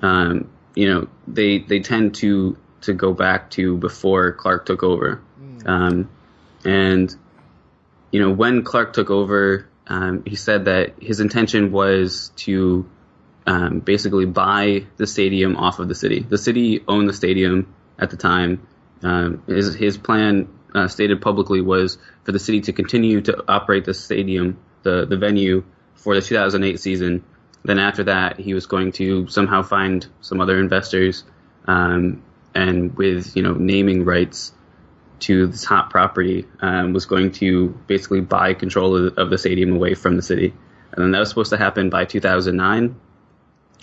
Um, 0.02 0.50
you 0.74 0.92
know 0.92 1.06
they 1.28 1.60
they 1.60 1.78
tend 1.78 2.16
to 2.16 2.58
to 2.80 2.92
go 2.92 3.12
back 3.12 3.52
to 3.52 3.76
before 3.76 4.32
Clark 4.32 4.66
took 4.66 4.82
over, 4.82 5.22
mm. 5.40 5.68
um, 5.68 6.08
and 6.64 7.14
you 8.10 8.18
know 8.18 8.32
when 8.32 8.64
Clark 8.64 8.94
took 8.94 9.10
over, 9.10 9.68
um, 9.86 10.22
he 10.26 10.36
said 10.36 10.64
that 10.66 11.02
his 11.02 11.20
intention 11.20 11.70
was 11.70 12.32
to 12.36 12.88
um, 13.46 13.80
basically 13.80 14.26
buy 14.26 14.86
the 14.96 15.06
stadium 15.06 15.56
off 15.56 15.78
of 15.78 15.88
the 15.88 15.94
city. 15.94 16.20
The 16.20 16.38
city 16.38 16.82
owned 16.88 17.08
the 17.08 17.12
stadium 17.12 17.74
at 17.98 18.10
the 18.10 18.16
time. 18.16 18.66
Um, 19.02 19.42
his 19.46 19.74
his 19.74 19.98
plan 19.98 20.48
uh, 20.74 20.88
stated 20.88 21.20
publicly 21.20 21.60
was 21.60 21.98
for 22.24 22.32
the 22.32 22.38
city 22.38 22.62
to 22.62 22.72
continue 22.72 23.20
to 23.22 23.44
operate 23.46 23.84
the 23.84 23.94
stadium, 23.94 24.58
the 24.82 25.04
the 25.04 25.16
venue 25.16 25.64
for 25.94 26.14
the 26.14 26.22
2008 26.22 26.80
season. 26.80 27.24
Then 27.64 27.78
after 27.78 28.04
that, 28.04 28.38
he 28.38 28.54
was 28.54 28.66
going 28.66 28.92
to 28.92 29.28
somehow 29.28 29.62
find 29.62 30.06
some 30.20 30.40
other 30.40 30.58
investors, 30.58 31.24
um, 31.66 32.22
and 32.54 32.96
with 32.96 33.36
you 33.36 33.42
know 33.42 33.52
naming 33.52 34.04
rights 34.04 34.52
to 35.20 35.46
this 35.46 35.64
hot 35.64 35.90
property 35.90 36.46
um, 36.60 36.92
was 36.92 37.06
going 37.06 37.32
to 37.32 37.68
basically 37.86 38.20
buy 38.20 38.54
control 38.54 38.96
of 38.96 39.14
the, 39.14 39.20
of 39.20 39.30
the 39.30 39.38
stadium 39.38 39.74
away 39.74 39.94
from 39.94 40.16
the 40.16 40.22
city. 40.22 40.52
And 40.92 41.02
then 41.02 41.10
that 41.12 41.18
was 41.20 41.28
supposed 41.28 41.50
to 41.50 41.56
happen 41.56 41.90
by 41.90 42.04
2009 42.04 42.96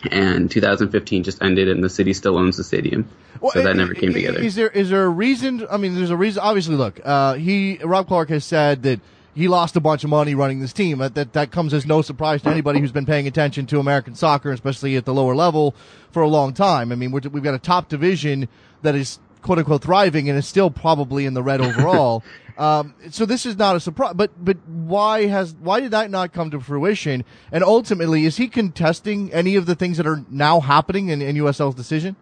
and 0.09 0.49
2015 0.49 1.23
just 1.23 1.41
ended 1.41 1.67
and 1.67 1.83
the 1.83 1.89
city 1.89 2.13
still 2.13 2.37
owns 2.37 2.57
the 2.57 2.63
stadium. 2.63 3.07
Well, 3.39 3.51
so 3.51 3.63
that 3.63 3.75
never 3.75 3.93
came 3.93 4.13
together. 4.13 4.39
is 4.39 4.55
there 4.55 4.69
is 4.69 4.89
there 4.89 5.03
a 5.03 5.09
reason 5.09 5.65
i 5.69 5.77
mean 5.77 5.95
there's 5.95 6.09
a 6.09 6.17
reason 6.17 6.41
obviously 6.41 6.75
look 6.75 6.99
uh, 7.03 7.33
he 7.33 7.79
rob 7.83 8.07
clark 8.07 8.29
has 8.29 8.45
said 8.45 8.83
that 8.83 8.99
he 9.33 9.47
lost 9.47 9.75
a 9.75 9.79
bunch 9.79 10.03
of 10.03 10.09
money 10.09 10.35
running 10.35 10.59
this 10.59 10.73
team. 10.73 10.97
That, 10.97 11.15
that 11.15 11.33
that 11.33 11.51
comes 11.51 11.73
as 11.73 11.85
no 11.85 12.01
surprise 12.01 12.41
to 12.41 12.49
anybody 12.49 12.81
who's 12.81 12.91
been 12.91 13.05
paying 13.05 13.27
attention 13.27 13.65
to 13.67 13.79
american 13.79 14.15
soccer 14.15 14.51
especially 14.51 14.95
at 14.95 15.05
the 15.05 15.13
lower 15.13 15.35
level 15.35 15.75
for 16.11 16.21
a 16.21 16.27
long 16.27 16.53
time. 16.53 16.91
I 16.91 16.95
mean 16.95 17.11
we've 17.11 17.43
got 17.43 17.53
a 17.53 17.59
top 17.59 17.89
division 17.89 18.47
that 18.81 18.95
is 18.95 19.19
quote 19.41 19.59
unquote 19.59 19.83
thriving 19.83 20.29
and 20.29 20.37
is 20.37 20.47
still 20.47 20.69
probably 20.69 21.25
in 21.25 21.33
the 21.33 21.43
red 21.43 21.61
overall. 21.67 22.23
um, 22.57 22.93
so 23.09 23.25
this 23.25 23.45
is 23.45 23.57
not 23.57 23.75
a 23.75 23.79
surprise, 23.79 24.13
but, 24.15 24.31
but 24.43 24.57
why 24.67 25.27
has, 25.27 25.53
why 25.55 25.79
did 25.79 25.91
that 25.91 26.11
not 26.11 26.33
come 26.33 26.51
to 26.51 26.59
fruition? 26.59 27.23
And 27.51 27.63
ultimately, 27.63 28.25
is 28.25 28.37
he 28.37 28.47
contesting 28.47 29.31
any 29.33 29.55
of 29.55 29.65
the 29.65 29.75
things 29.75 29.97
that 29.97 30.07
are 30.07 30.23
now 30.29 30.59
happening 30.59 31.09
in, 31.09 31.21
in 31.21 31.35
USL's 31.35 31.75
decision? 31.75 32.15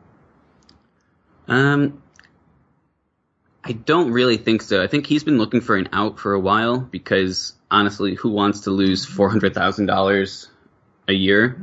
Um, 1.47 2.01
I 3.63 3.74
don't 3.74 4.11
really 4.11 4.38
think 4.38 4.61
so. 4.61 4.82
I 4.82 4.88
think 4.88 5.07
he's 5.07 5.24
been 5.24 5.38
looking 5.38 5.61
for 5.61 5.76
an 5.76 5.89
out 5.91 6.20
for 6.20 6.34
a 6.34 6.39
while 6.39 6.80
because 6.80 7.53
honestly, 7.70 8.15
who 8.15 8.30
wants 8.30 8.61
to 8.61 8.72
lose 8.72 9.05
four 9.05 9.30
hundred 9.30 9.53
thousand 9.53 9.88
dollars 9.88 10.47
a 11.07 11.13
year 11.13 11.59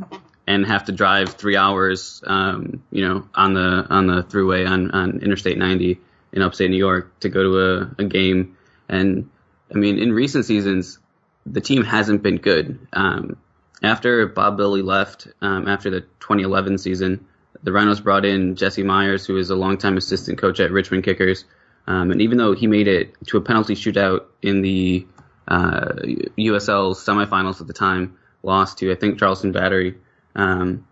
and 0.47 0.66
have 0.66 0.84
to 0.84 0.92
drive 0.92 1.34
three 1.34 1.57
hours, 1.57 2.22
um, 2.26 2.82
you 2.90 3.07
know, 3.07 3.28
on 3.34 3.55
the 3.55 3.86
on 3.90 4.07
the 4.07 4.22
throughway 4.22 4.68
on, 4.68 4.90
on 4.92 5.20
Interstate 5.20 5.59
90 5.59 6.01
in 6.32 6.42
upstate 6.42 6.70
New 6.70 6.76
York 6.76 7.18
to 7.20 7.28
go 7.28 7.42
to 7.42 7.61
a, 7.61 8.03
a 8.03 8.05
game? 8.05 8.57
And 8.88 9.30
I 9.74 9.78
mean, 9.78 9.99
in 9.99 10.12
recent 10.12 10.44
seasons, 10.44 10.99
the 11.44 11.61
team 11.61 11.82
hasn't 11.82 12.22
been 12.22 12.36
good. 12.36 12.86
Um, 12.92 13.36
after 13.82 14.26
Bob 14.26 14.59
Lilley 14.59 14.82
left, 14.82 15.28
um, 15.40 15.68
after 15.68 15.90
the 15.90 16.01
2011 16.01 16.78
season, 16.78 17.26
the 17.62 17.72
Rhinos 17.72 18.01
brought 18.01 18.24
in 18.24 18.57
Jesse 18.57 18.82
Myers, 18.82 19.26
who 19.26 19.36
is 19.36 19.51
a 19.51 19.57
longtime 19.57 19.97
assistant 19.97 20.38
coach 20.38 20.61
at 20.61 20.70
Richmond 20.70 21.05
Kickers. 21.05 21.44
Um, 21.86 22.11
and 22.11 22.20
even 22.20 22.38
though 22.38 22.53
he 22.55 22.66
made 22.66 22.88
it 22.88 23.14
to 23.28 23.36
a 23.36 23.40
penalty 23.40 23.74
shootout 23.74 24.24
in 24.42 24.62
the 24.62 25.07
uh, 25.49 25.92
USL 26.38 26.94
semifinals 26.94 27.61
at 27.61 27.66
the 27.66 27.72
time, 27.72 28.16
lost 28.42 28.78
to 28.78 28.90
I 28.92 28.94
think 28.94 29.18
Charleston 29.18 29.53
Battery. 29.53 29.97
Um, 30.37 30.87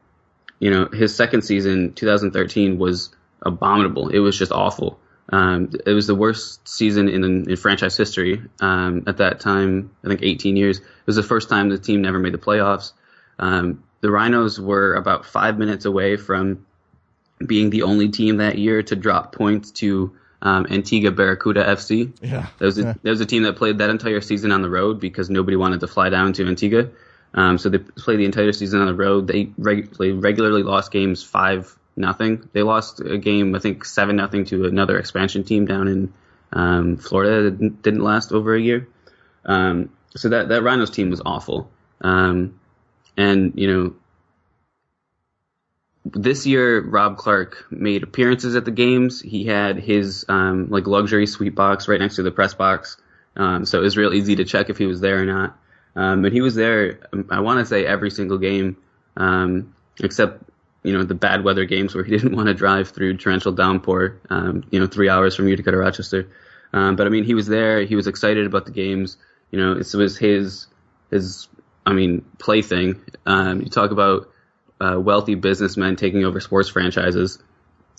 you 0.59 0.71
know, 0.71 0.87
his 0.87 1.15
second 1.15 1.43
season, 1.43 1.93
2013, 1.93 2.79
was 2.79 3.15
abominable. 3.43 4.09
It 4.09 4.19
was 4.19 4.37
just 4.37 4.51
awful. 4.51 4.99
Um, 5.31 5.71
it 5.87 5.93
was 5.93 6.07
the 6.07 6.15
worst 6.15 6.67
season 6.67 7.09
in, 7.09 7.25
in 7.49 7.57
franchise 7.57 7.97
history. 7.97 8.43
Um, 8.61 9.05
at 9.07 9.19
that 9.19 9.41
time, 9.41 9.91
I 10.05 10.09
think 10.09 10.23
18 10.23 10.57
years. 10.57 10.79
It 10.79 10.85
was 11.07 11.17
the 11.17 11.23
first 11.23 11.49
time 11.49 11.69
the 11.69 11.79
team 11.79 12.03
never 12.03 12.19
made 12.19 12.35
the 12.35 12.39
playoffs. 12.39 12.93
Um, 13.39 13.85
the 14.01 14.11
Rhinos 14.11 14.61
were 14.61 14.95
about 14.95 15.25
five 15.25 15.59
minutes 15.59 15.85
away 15.87 16.17
from 16.17 16.67
being 17.45 17.71
the 17.71 17.83
only 17.83 18.09
team 18.09 18.39
that 18.39 18.59
year 18.59 18.83
to 18.83 18.97
drop 18.97 19.35
points 19.35 19.71
to 19.73 20.15
um, 20.43 20.67
Antigua 20.71 21.11
Barracuda 21.11 21.65
FC. 21.65 22.13
Yeah. 22.23 22.47
That 22.59 22.65
was, 22.65 22.79
a, 22.79 22.83
Yeah. 22.83 22.95
that 23.03 23.11
was 23.11 23.21
a 23.21 23.27
team 23.27 23.45
that 23.45 23.57
played 23.57 23.79
that 23.79 23.91
entire 23.91 24.21
season 24.21 24.53
on 24.53 24.61
the 24.63 24.69
road 24.71 25.01
because 25.01 25.31
nobody 25.31 25.57
wanted 25.57 25.81
to 25.81 25.87
fly 25.87 26.11
down 26.11 26.35
to 26.35 26.47
Antigua. 26.47 26.89
Um, 27.35 27.59
so 27.59 27.69
they 27.69 27.79
played 27.79 28.21
the 28.21 28.25
entire 28.25 28.53
season 28.53 28.81
on 28.81 28.87
the 28.87 28.95
road. 28.95 29.27
They, 29.27 29.51
reg- 29.59 29.95
regularly 29.99 30.63
lost 30.63 30.93
games 30.93 31.23
five 31.23 31.77
nothing. 31.97 32.49
They 32.53 32.63
lost 32.63 33.01
a 33.01 33.19
game, 33.19 33.55
I 33.55 33.59
think 33.59 33.85
seven 33.85 34.17
nothing 34.17 34.45
to 34.47 34.67
another 34.67 34.99
expansion 34.99 35.45
team 35.45 35.67
down 35.67 35.89
in 35.89 36.13
um, 36.53 36.97
Florida 36.97 37.43
that 37.43 37.59
didn't- 37.59 37.83
didn't 37.83 38.03
last 38.03 38.33
over 38.33 38.55
a 38.55 38.61
year. 38.61 38.89
Um, 39.45 39.91
so 40.17 40.29
that 40.29 40.49
that 40.49 40.63
Rhinos 40.63 40.91
team 40.91 41.11
was 41.11 41.21
awful. 41.27 41.71
Um, 42.01 42.61
and 43.17 43.53
you 43.57 43.67
know, 43.67 43.95
this 46.05 46.47
year 46.47 46.81
Rob 46.81 47.17
Clark 47.17 47.67
made 47.71 48.03
appearances 48.03 48.57
at 48.57 48.65
the 48.65 48.71
games. 48.71 49.21
He 49.21 49.45
had 49.45 49.79
his 49.79 50.25
um, 50.29 50.69
like 50.71 50.87
luxury 50.87 51.27
suite 51.27 51.55
box 51.55 51.89
right 51.89 52.01
next 52.01 52.17
to 52.17 52.23
the 52.23 52.31
press 52.31 52.55
box, 52.55 52.97
um, 53.37 53.65
so 53.65 53.81
it 53.81 53.83
was 53.83 53.97
real 53.97 54.13
easy 54.15 54.37
to 54.37 54.45
check 54.45 54.71
if 54.71 54.79
he 54.79 54.87
was 54.87 55.01
there 55.01 55.21
or 55.21 55.27
not. 55.27 55.59
Um, 55.97 56.23
but 56.23 56.33
he 56.33 56.41
was 56.41 56.55
there. 56.55 57.01
um, 57.13 57.29
I 57.31 57.41
want 57.41 57.61
to 57.61 57.67
say 57.67 57.87
every 57.87 58.11
single 58.11 58.39
game, 58.39 58.77
um, 59.17 59.75
except 60.01 60.43
you 60.83 60.93
know 60.93 61.05
the 61.05 61.15
bad 61.15 61.45
weather 61.45 61.65
games 61.65 61.95
where 61.95 62.05
he 62.05 62.11
didn't 62.17 62.37
want 62.37 62.49
to 62.49 62.55
drive 62.55 62.91
through 62.91 63.17
torrential 63.17 63.53
downpour. 63.53 64.21
Um, 64.31 64.65
you 64.71 64.81
know, 64.81 64.87
three 64.87 65.09
hours 65.09 65.37
from 65.37 65.49
Utica 65.49 65.71
to 65.71 65.77
Rochester. 65.77 66.29
Um, 66.73 66.97
but 66.97 67.07
I 67.07 67.11
mean, 67.11 67.25
he 67.25 67.35
was 67.35 67.47
there. 67.47 67.85
He 67.85 67.95
was 67.95 68.07
excited 68.07 68.47
about 68.47 68.67
the 68.67 68.73
games. 68.73 69.17
You 69.51 69.61
know, 69.61 69.73
it 69.73 69.95
was 69.95 70.19
his 70.19 70.67
his 71.11 71.49
I 71.87 71.93
mean 71.93 72.25
plaything. 72.39 73.01
Um, 73.27 73.61
you 73.61 73.69
talk 73.69 73.91
about 73.91 74.31
uh, 74.81 74.99
wealthy 74.99 75.37
businessmen 75.37 75.97
taking 75.97 76.25
over 76.25 76.41
sports 76.41 76.69
franchises. 76.69 77.39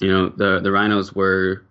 You 0.01 0.11
know, 0.11 0.29
the 0.29 0.59
the 0.59 0.71
Rhinos 0.71 1.13
were 1.13 1.63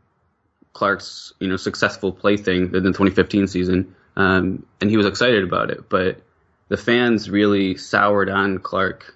Clark's 0.73 1.33
you 1.41 1.49
know 1.49 1.57
successful 1.57 2.13
plaything 2.13 2.75
in 2.75 2.83
the 2.83 2.91
2015 2.91 3.47
season, 3.49 3.95
um, 4.17 4.67
and 4.81 4.91
he 4.91 4.97
was 4.97 5.07
excited 5.07 5.45
about 5.45 5.71
it. 5.71 5.89
But 5.89 6.21
the 6.69 6.77
fans 6.77 7.31
really 7.31 7.77
soured 7.77 8.29
on 8.29 8.59
Clark 8.59 9.15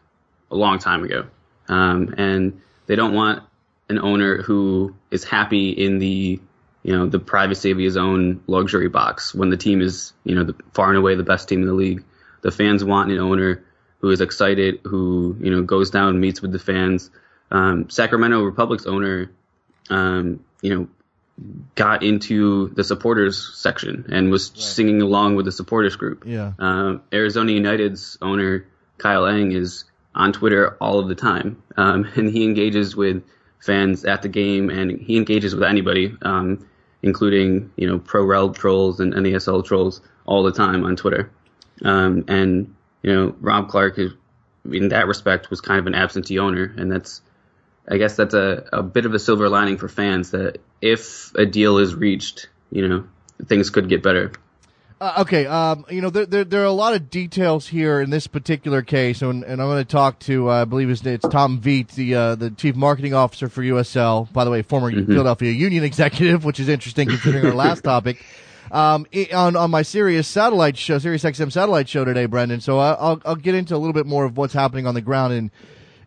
a 0.50 0.56
long 0.56 0.78
time 0.78 1.04
ago, 1.04 1.26
um, 1.68 2.14
and 2.18 2.60
they 2.86 2.96
don't 2.96 3.14
want 3.14 3.42
an 3.88 3.98
owner 3.98 4.42
who 4.42 4.94
is 5.10 5.24
happy 5.24 5.70
in 5.70 5.98
the 5.98 6.40
you 6.82 6.96
know 6.96 7.06
the 7.06 7.18
privacy 7.18 7.70
of 7.70 7.78
his 7.78 7.96
own 7.96 8.42
luxury 8.46 8.88
box 8.88 9.34
when 9.34 9.50
the 9.50 9.56
team 9.56 9.80
is 9.80 10.12
you 10.24 10.34
know 10.34 10.44
the, 10.44 10.54
far 10.72 10.88
and 10.88 10.98
away 10.98 11.14
the 11.14 11.22
best 11.22 11.48
team 11.48 11.62
in 11.62 11.66
the 11.66 11.74
league. 11.74 12.04
The 12.40 12.50
fans 12.50 12.84
want 12.84 13.10
an 13.10 13.18
owner 13.18 13.64
who 13.98 14.10
is 14.10 14.20
excited, 14.20 14.80
who 14.84 15.36
you 15.40 15.50
know 15.50 15.62
goes 15.62 15.90
down 15.90 16.10
and 16.10 16.20
meets 16.20 16.40
with 16.40 16.52
the 16.52 16.58
fans. 16.58 17.10
Um, 17.50 17.88
Sacramento 17.88 18.42
Republic's 18.42 18.86
owner, 18.86 19.30
um, 19.90 20.44
you 20.60 20.74
know, 20.74 20.88
got 21.74 22.02
into 22.02 22.68
the 22.70 22.82
supporters 22.82 23.52
section 23.54 24.06
and 24.10 24.30
was 24.30 24.50
singing 24.54 25.02
along 25.02 25.36
with 25.36 25.44
the 25.44 25.52
supporters 25.52 25.96
group. 25.96 26.24
Yeah. 26.26 26.52
Um, 26.58 27.02
Arizona 27.12 27.52
United's 27.52 28.18
owner 28.20 28.66
Kyle 28.98 29.26
Eng 29.26 29.52
is 29.52 29.84
on 30.14 30.32
Twitter 30.32 30.76
all 30.80 30.98
of 30.98 31.08
the 31.08 31.14
time, 31.14 31.62
um, 31.76 32.04
and 32.16 32.28
he 32.28 32.44
engages 32.44 32.96
with 32.96 33.22
fans 33.60 34.04
at 34.04 34.22
the 34.22 34.28
game, 34.28 34.70
and 34.70 35.00
he 35.00 35.16
engages 35.16 35.54
with 35.54 35.64
anybody, 35.64 36.16
um, 36.22 36.66
including 37.02 37.70
you 37.76 37.86
know 37.86 37.98
pro 37.98 38.24
rel 38.24 38.50
trolls 38.50 39.00
and 39.00 39.14
NASL 39.14 39.64
trolls 39.64 40.00
all 40.26 40.42
the 40.42 40.52
time 40.52 40.84
on 40.84 40.96
Twitter. 40.96 41.30
Um, 41.84 42.24
and 42.28 42.74
you 43.02 43.14
know 43.14 43.36
Rob 43.40 43.68
Clark, 43.68 43.98
is, 43.98 44.12
in 44.70 44.88
that 44.88 45.06
respect, 45.06 45.50
was 45.50 45.60
kind 45.60 45.78
of 45.78 45.86
an 45.86 45.94
absentee 45.94 46.38
owner, 46.38 46.74
and 46.76 46.90
that's 46.90 47.22
I 47.90 47.96
guess 47.96 48.16
that's 48.16 48.34
a, 48.34 48.68
a 48.72 48.82
bit 48.82 49.06
of 49.06 49.14
a 49.14 49.18
silver 49.18 49.48
lining 49.48 49.78
for 49.78 49.88
fans 49.88 50.32
that 50.32 50.58
if 50.80 51.34
a 51.34 51.46
deal 51.46 51.78
is 51.78 51.94
reached, 51.94 52.48
you 52.70 52.86
know, 52.86 53.04
things 53.46 53.70
could 53.70 53.88
get 53.88 54.02
better. 54.02 54.32
Uh, 55.00 55.14
okay, 55.20 55.46
um, 55.46 55.86
you 55.88 56.00
know 56.00 56.10
there, 56.10 56.26
there 56.26 56.44
there 56.44 56.62
are 56.62 56.66
a 56.66 56.72
lot 56.72 56.92
of 56.92 57.08
details 57.08 57.68
here 57.68 58.00
in 58.00 58.10
this 58.10 58.26
particular 58.26 58.82
case, 58.82 59.22
and, 59.22 59.44
and 59.44 59.62
I'm 59.62 59.68
going 59.68 59.84
to 59.84 59.90
talk 59.90 60.18
to 60.20 60.50
uh, 60.50 60.62
I 60.62 60.64
believe 60.64 60.88
his 60.88 61.06
it's 61.06 61.26
Tom 61.28 61.60
Veit, 61.60 61.94
the 61.94 62.14
uh, 62.16 62.34
the 62.34 62.50
chief 62.50 62.74
marketing 62.74 63.14
officer 63.14 63.48
for 63.48 63.62
USL. 63.62 64.30
By 64.32 64.44
the 64.44 64.50
way, 64.50 64.62
former 64.62 64.90
Philadelphia 64.90 65.52
Union 65.52 65.84
executive, 65.84 66.44
which 66.44 66.58
is 66.58 66.68
interesting 66.68 67.08
considering 67.08 67.46
our 67.46 67.54
last 67.54 67.84
topic. 67.84 68.24
Um, 68.72 69.06
i 69.14 69.28
on 69.32 69.54
on 69.54 69.70
my 69.70 69.82
Sirius 69.82 70.26
satellite 70.26 70.76
show, 70.76 70.98
Sirius 70.98 71.22
XM 71.22 71.52
satellite 71.52 71.88
show 71.88 72.04
today, 72.04 72.26
Brendan. 72.26 72.60
So 72.60 72.80
I, 72.80 72.94
I'll 72.94 73.22
I'll 73.24 73.36
get 73.36 73.54
into 73.54 73.76
a 73.76 73.78
little 73.78 73.92
bit 73.92 74.04
more 74.04 74.24
of 74.24 74.36
what's 74.36 74.52
happening 74.52 74.88
on 74.88 74.94
the 74.94 75.00
ground 75.00 75.32
in 75.32 75.52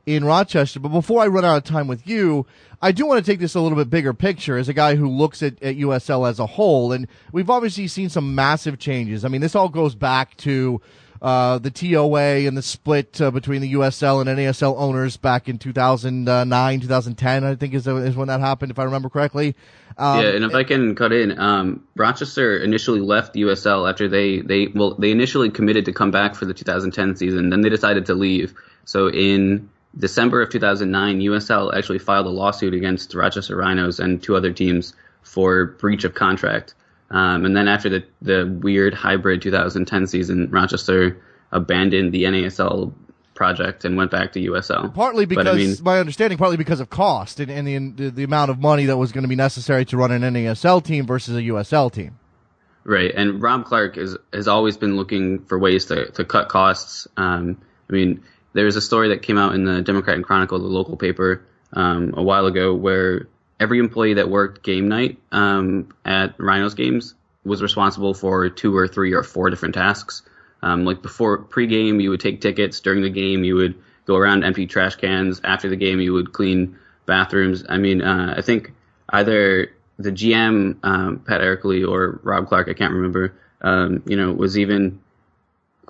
in 0.06 0.24
Rochester. 0.24 0.80
But 0.80 0.90
before 0.90 1.22
I 1.22 1.28
run 1.28 1.46
out 1.46 1.58
of 1.58 1.64
time 1.64 1.88
with 1.88 2.08
you, 2.08 2.46
I 2.82 2.92
do 2.92 3.06
want 3.06 3.24
to 3.24 3.32
take 3.32 3.40
this 3.40 3.56
a 3.56 3.62
little 3.62 3.78
bit 3.78 3.90
bigger 3.90 4.14
picture 4.14 4.58
as 4.58 4.70
a 4.70 4.74
guy 4.74 4.96
who 4.96 5.08
looks 5.08 5.44
at, 5.44 5.62
at 5.62 5.78
USL 5.78 6.30
as 6.30 6.40
a 6.40 6.46
whole. 6.46 6.92
And 6.92 7.08
we've 7.32 7.50
obviously 7.50 7.88
seen 7.88 8.10
some 8.10 8.36
massive 8.36 8.80
changes. 8.80 9.24
I 9.24 9.28
mean, 9.28 9.42
this 9.42 9.56
all 9.56 9.70
goes 9.70 9.96
back 9.96 10.36
to 10.38 10.82
uh, 11.22 11.60
the 11.60 11.70
TOA 11.70 12.48
and 12.48 12.58
the 12.58 12.64
split 12.64 13.22
uh, 13.22 13.30
between 13.30 13.62
the 13.62 13.74
USL 13.74 14.22
and 14.22 14.40
NASL 14.40 14.76
owners 14.76 15.18
back 15.18 15.48
in 15.48 15.60
2009, 15.60 16.80
2010, 16.80 17.44
I 17.44 17.56
think 17.56 17.76
is, 17.76 17.86
is 17.86 18.16
when 18.16 18.30
that 18.30 18.40
happened, 18.40 18.72
if 18.72 18.80
I 18.80 18.86
remember 18.86 19.10
correctly. 19.10 19.56
Um, 19.98 20.22
yeah, 20.22 20.30
and 20.30 20.44
if 20.44 20.56
I 20.56 20.64
can 20.64 20.96
cut 20.96 21.14
in, 21.14 21.38
um, 21.38 21.84
Rochester 21.96 22.58
initially 22.58 23.02
left 23.02 23.34
the 23.34 23.44
USL 23.44 23.88
after 23.88 24.08
they 24.08 24.40
they 24.40 24.68
well 24.68 24.96
they 24.96 25.12
initially 25.12 25.50
committed 25.50 25.86
to 25.86 25.94
come 25.94 26.12
back 26.12 26.34
for 26.34 26.46
the 26.46 26.54
2010 26.54 27.18
season, 27.18 27.50
then 27.50 27.62
they 27.62 27.70
decided 27.70 28.08
to 28.08 28.16
leave. 28.16 28.56
So 28.86 29.10
in 29.10 29.70
December 29.98 30.42
of 30.42 30.50
2009, 30.50 31.20
USL 31.20 31.76
actually 31.76 32.00
filed 32.00 32.26
a 32.26 32.30
lawsuit 32.30 32.74
against 32.74 33.14
Rochester 33.14 33.58
Rhinos 33.58 34.00
and 34.00 34.22
two 34.22 34.36
other 34.36 34.54
teams 34.54 34.94
for 35.22 35.66
breach 35.66 36.04
of 36.04 36.14
contract. 36.14 36.74
Um, 37.10 37.46
and 37.46 37.56
then 37.56 37.68
after 37.68 37.90
the 37.90 38.04
the 38.22 38.60
weird 38.62 38.94
hybrid 38.94 39.42
2010 39.42 40.08
season, 40.08 40.50
Rochester 40.50 41.22
abandoned 41.52 42.14
the 42.14 42.24
NASL 42.24 42.94
project 43.34 43.84
and 43.84 43.98
went 43.98 44.12
back 44.12 44.32
to 44.34 44.40
USL. 44.40 44.94
Partly 44.94 45.26
because 45.26 45.48
I 45.48 45.54
mean, 45.54 45.76
my 45.84 46.00
understanding, 46.00 46.38
partly 46.38 46.58
because 46.58 46.80
of 46.80 46.90
cost 46.90 47.40
and, 47.42 47.52
and 47.52 47.68
the, 47.68 48.04
the 48.04 48.12
the 48.12 48.24
amount 48.24 48.50
of 48.50 48.60
money 48.60 48.86
that 48.86 48.98
was 48.98 49.12
going 49.12 49.24
to 49.24 49.28
be 49.28 49.36
necessary 49.36 49.84
to 49.86 49.98
run 49.98 50.12
an 50.12 50.22
NASL 50.22 50.84
team 50.84 51.06
versus 51.06 51.36
a 51.36 51.42
USL 51.42 51.92
team. 51.92 52.18
Right, 52.84 53.14
and 53.14 53.42
Rob 53.42 53.66
Clark 53.66 53.98
is 53.98 54.18
has 54.32 54.48
always 54.48 54.78
been 54.78 54.96
looking 54.96 55.44
for 55.46 55.60
ways 55.60 55.86
to 55.86 56.12
to 56.12 56.24
cut 56.24 56.48
costs. 56.48 57.08
Um, 57.18 57.62
I 57.90 57.94
mean, 57.94 58.24
there 58.54 58.66
was 58.66 58.76
a 58.76 58.82
story 58.82 59.10
that 59.10 59.22
came 59.22 59.38
out 59.38 59.56
in 59.56 59.64
the 59.64 59.82
Democrat 59.82 60.16
and 60.16 60.26
Chronicle, 60.26 60.60
the 60.60 60.68
local 60.68 60.98
paper, 60.98 61.44
um, 61.74 62.14
a 62.16 62.24
while 62.24 62.46
ago, 62.46 62.74
where 62.74 63.28
every 63.60 63.80
employee 63.80 64.16
that 64.16 64.30
worked 64.30 64.64
game 64.64 64.88
night 64.88 65.18
um, 65.32 65.94
at 66.04 66.36
Rhinos 66.40 66.74
games 66.74 67.14
was 67.44 67.62
responsible 67.62 68.14
for 68.14 68.50
two 68.50 68.76
or 68.76 68.88
three 68.88 69.14
or 69.14 69.24
four 69.24 69.50
different 69.50 69.76
tasks. 69.76 70.24
Um, 70.62 70.86
like 70.86 71.02
before 71.02 71.44
pregame, 71.44 72.02
you 72.02 72.10
would 72.12 72.20
take 72.20 72.42
tickets. 72.42 72.80
During 72.82 73.02
the 73.02 73.10
game, 73.10 73.44
you 73.44 73.56
would 73.56 73.76
go 74.06 74.16
around 74.16 74.44
empty 74.44 74.68
trash 74.68 74.96
cans. 74.96 75.42
After 75.44 75.70
the 75.70 75.76
game, 75.76 76.00
you 76.00 76.14
would 76.14 76.34
clean 76.34 76.78
bathrooms. 77.06 77.64
I 77.68 77.78
mean, 77.78 78.02
uh, 78.02 78.36
I 78.38 78.42
think 78.42 78.74
either 79.10 79.72
the 79.98 80.12
GM 80.12 80.78
um, 80.84 81.20
Pat 81.20 81.42
Ercoli 81.42 81.88
or 81.88 82.20
Rob 82.24 82.48
Clark, 82.48 82.68
I 82.70 82.74
can't 82.74 82.94
remember, 82.94 83.34
um, 83.62 84.04
you 84.06 84.18
know, 84.18 84.32
was 84.34 84.58
even 84.58 85.00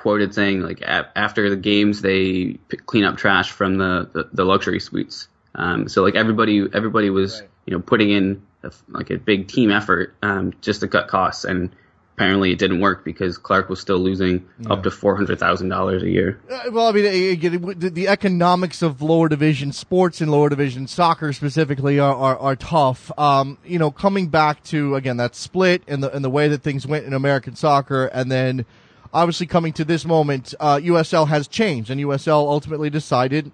quoted 0.02 0.34
saying 0.34 0.62
like 0.62 0.82
a- 0.82 1.10
after 1.16 1.50
the 1.50 1.56
games 1.56 2.02
they 2.02 2.58
p- 2.70 2.78
clean 2.86 3.04
up 3.04 3.18
trash 3.18 3.52
from 3.52 3.78
the 3.78 4.10
the, 4.14 4.30
the 4.34 4.44
luxury 4.46 4.80
suites. 4.80 5.28
Um, 5.54 5.88
so 5.88 6.02
like 6.04 6.16
everybody 6.16 6.68
everybody 6.74 7.10
was 7.10 7.42
Right. 7.42 7.50
you 7.66 7.74
know 7.74 7.82
putting 7.82 8.10
in 8.10 8.42
a 8.64 8.72
like 8.90 9.10
a 9.12 9.18
big 9.18 9.48
team 9.48 9.70
effort 9.72 10.16
um, 10.24 10.54
just 10.62 10.82
to 10.82 10.88
cut 10.88 11.08
costs, 11.08 11.44
and 11.46 11.70
apparently 12.16 12.52
it 12.52 12.60
didn't 12.60 12.80
work 12.80 13.04
because 13.04 13.38
Clark 13.38 13.70
was 13.70 13.80
still 13.80 13.98
losing 13.98 14.48
yeah. 14.60 14.74
up 14.74 14.84
to 14.84 14.92
four 14.92 15.16
hundred 15.16 15.40
thousand 15.40 15.70
dollars 15.70 16.04
a 16.04 16.10
year. 16.10 16.40
Uh, 16.50 16.72
well, 16.72 16.88
I 16.88 16.92
mean, 16.92 17.40
the, 17.80 18.08
economics 18.08 18.82
of 18.82 19.02
lower 19.02 19.28
division 19.30 19.72
sports 19.72 20.22
and 20.22 20.32
lower 20.32 20.50
division 20.50 20.88
soccer 20.88 21.34
specifically 21.34 22.00
are 22.00 22.16
are, 22.16 22.38
are 22.38 22.56
tough. 22.56 23.12
Um, 23.18 23.58
you 23.66 23.80
know, 23.80 23.92
coming 23.92 24.28
back 24.28 24.64
to 24.66 24.96
again 24.96 25.18
that 25.18 25.36
split 25.36 25.84
and 25.88 26.04
the 26.04 26.12
and 26.16 26.24
the 26.24 26.30
way 26.30 26.48
that 26.48 26.62
things 26.64 26.88
went 26.88 27.06
in 27.06 27.14
American 27.14 27.56
soccer, 27.56 28.06
and 28.06 28.32
then 28.32 28.66
obviously 29.14 29.48
coming 29.48 29.74
to 29.74 29.86
this 29.86 30.06
moment, 30.06 30.54
uh, 30.60 30.78
USL 30.78 31.28
has 31.28 31.48
changed, 31.48 31.90
and 31.90 32.00
USL 32.02 32.48
ultimately 32.48 32.90
decided 32.90 33.52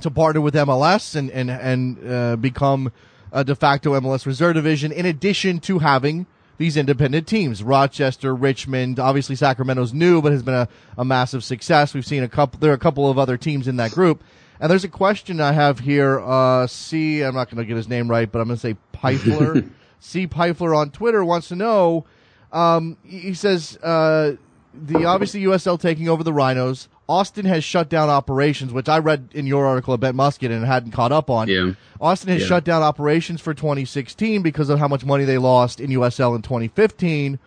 to 0.00 0.10
partner 0.10 0.40
with 0.40 0.54
MLS 0.54 1.16
and 1.16 1.30
and 1.30 1.50
and 1.50 2.10
uh, 2.10 2.36
become 2.36 2.92
a 3.32 3.44
de 3.44 3.54
facto 3.54 3.98
MLS 4.00 4.26
reserve 4.26 4.54
division. 4.54 4.92
In 4.92 5.06
addition 5.06 5.60
to 5.60 5.78
having 5.78 6.26
these 6.58 6.76
independent 6.76 7.26
teams, 7.26 7.62
Rochester, 7.62 8.34
Richmond, 8.34 8.98
obviously 8.98 9.34
Sacramento's 9.34 9.94
new, 9.94 10.20
but 10.20 10.32
has 10.32 10.42
been 10.42 10.54
a, 10.54 10.68
a 10.98 11.04
massive 11.04 11.42
success. 11.42 11.94
We've 11.94 12.06
seen 12.06 12.22
a 12.22 12.28
couple. 12.28 12.60
There 12.60 12.70
are 12.70 12.74
a 12.74 12.78
couple 12.78 13.10
of 13.10 13.18
other 13.18 13.36
teams 13.36 13.66
in 13.66 13.76
that 13.76 13.92
group. 13.92 14.22
And 14.60 14.70
there's 14.70 14.84
a 14.84 14.88
question 14.88 15.40
I 15.40 15.52
have 15.52 15.78
here. 15.78 16.20
Uh, 16.20 16.66
C, 16.66 17.22
I'm 17.22 17.34
not 17.34 17.48
going 17.48 17.56
to 17.56 17.64
get 17.64 17.76
his 17.76 17.88
name 17.88 18.10
right, 18.10 18.30
but 18.30 18.40
I'm 18.40 18.48
going 18.48 18.58
to 18.58 18.60
say 18.60 18.76
Pifler. 18.92 19.70
C. 20.00 20.26
Pifler 20.26 20.76
on 20.76 20.90
Twitter 20.90 21.24
wants 21.24 21.48
to 21.48 21.56
know. 21.56 22.04
Um, 22.52 22.98
he 23.04 23.32
says 23.32 23.78
uh, 23.78 24.32
the 24.72 25.04
obviously 25.04 25.42
USL 25.42 25.80
taking 25.80 26.08
over 26.08 26.22
the 26.22 26.32
Rhinos. 26.32 26.88
Austin 27.08 27.44
has 27.46 27.64
shut 27.64 27.88
down 27.88 28.08
operations, 28.08 28.72
which 28.72 28.88
I 28.88 28.98
read 28.98 29.30
in 29.32 29.46
your 29.46 29.66
article 29.66 29.94
about 29.94 30.14
Musket 30.14 30.50
and 30.50 30.64
hadn't 30.64 30.92
caught 30.92 31.10
up 31.10 31.28
on. 31.28 31.48
Yeah. 31.48 31.72
Austin 32.00 32.30
has 32.30 32.42
yeah. 32.42 32.48
shut 32.48 32.64
down 32.64 32.82
operations 32.82 33.40
for 33.40 33.52
2016 33.52 34.42
because 34.42 34.70
of 34.70 34.78
how 34.78 34.86
much 34.86 35.04
money 35.04 35.24
they 35.24 35.38
lost 35.38 35.80
in 35.80 35.90
USL 35.90 36.36
in 36.36 36.42
2015. 36.42 37.38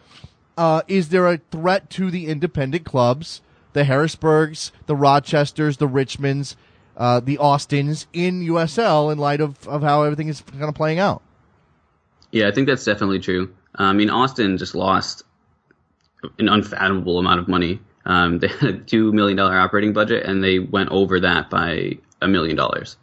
Uh, 0.58 0.82
is 0.88 1.10
there 1.10 1.28
a 1.28 1.38
threat 1.50 1.90
to 1.92 2.12
the 2.12 2.28
independent 2.28 2.86
clubs, 2.86 3.42
the 3.72 3.86
Harrisburgs, 3.86 4.72
the 4.86 4.96
Rochesters, 4.96 5.78
the 5.78 5.88
Richmonds, 5.88 6.56
uh, 6.98 7.22
the 7.22 7.38
Austins 7.38 8.06
in 8.14 8.42
USL 8.42 9.12
in 9.12 9.18
light 9.18 9.42
of, 9.42 9.68
of 9.68 9.82
how 9.82 10.04
everything 10.04 10.28
is 10.28 10.42
kind 10.42 10.66
of 10.66 10.76
playing 10.76 11.00
out? 11.00 11.22
Yeah, 12.32 12.48
I 12.48 12.52
think 12.52 12.68
that's 12.68 12.84
definitely 12.84 13.20
true. 13.20 13.54
Uh, 13.80 13.84
I 13.84 13.94
mean, 13.94 14.10
Austin 14.10 14.58
just 14.58 14.76
lost 14.76 15.24
an 16.40 16.50
unfathomable 16.50 17.20
amount 17.20 17.40
of 17.40 17.48
money. 17.48 17.80
Um, 18.06 18.40
they 18.40 18.48
had 18.48 18.64
a 18.64 18.78
two 18.80 19.12
million 19.12 19.38
dollar 19.38 19.58
operating 19.58 19.94
budget, 19.94 20.26
and 20.26 20.44
they 20.44 20.60
went 20.60 20.90
over 20.90 21.20
that 21.22 21.50
by 21.50 21.98
a 22.22 22.28
million 22.28 22.56
dollars. 22.56 22.98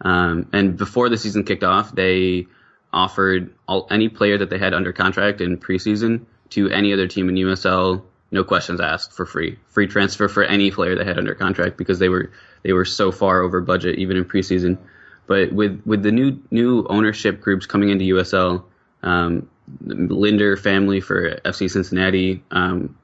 Um, 0.00 0.48
and 0.52 0.76
before 0.76 1.08
the 1.08 1.16
season 1.16 1.44
kicked 1.44 1.64
off, 1.64 1.94
they 1.94 2.46
offered 2.92 3.54
all, 3.68 3.86
any 3.90 4.08
player 4.08 4.38
that 4.38 4.50
they 4.50 4.58
had 4.58 4.74
under 4.74 4.92
contract 4.92 5.40
in 5.40 5.58
preseason 5.58 6.24
to 6.50 6.70
any 6.70 6.92
other 6.92 7.08
team 7.08 7.28
in 7.28 7.34
USL, 7.34 8.02
no 8.30 8.44
questions 8.44 8.80
asked, 8.80 9.12
for 9.12 9.26
free, 9.26 9.58
free 9.68 9.86
transfer 9.86 10.28
for 10.28 10.42
any 10.42 10.70
player 10.70 10.96
they 10.96 11.04
had 11.04 11.18
under 11.18 11.34
contract 11.34 11.76
because 11.76 11.98
they 11.98 12.08
were 12.08 12.30
they 12.62 12.72
were 12.72 12.84
so 12.84 13.12
far 13.12 13.42
over 13.42 13.60
budget 13.60 13.98
even 13.98 14.16
in 14.16 14.24
preseason. 14.24 14.78
But 15.26 15.52
with 15.52 15.82
with 15.84 16.02
the 16.02 16.12
new 16.12 16.40
new 16.50 16.86
ownership 16.88 17.40
groups 17.40 17.66
coming 17.66 17.90
into 17.90 18.04
USL, 18.16 18.64
um, 19.02 19.48
Linder 19.84 20.56
family 20.56 21.00
for 21.00 21.36
FC 21.44 21.70
Cincinnati, 21.70 22.42
um, 22.50 22.96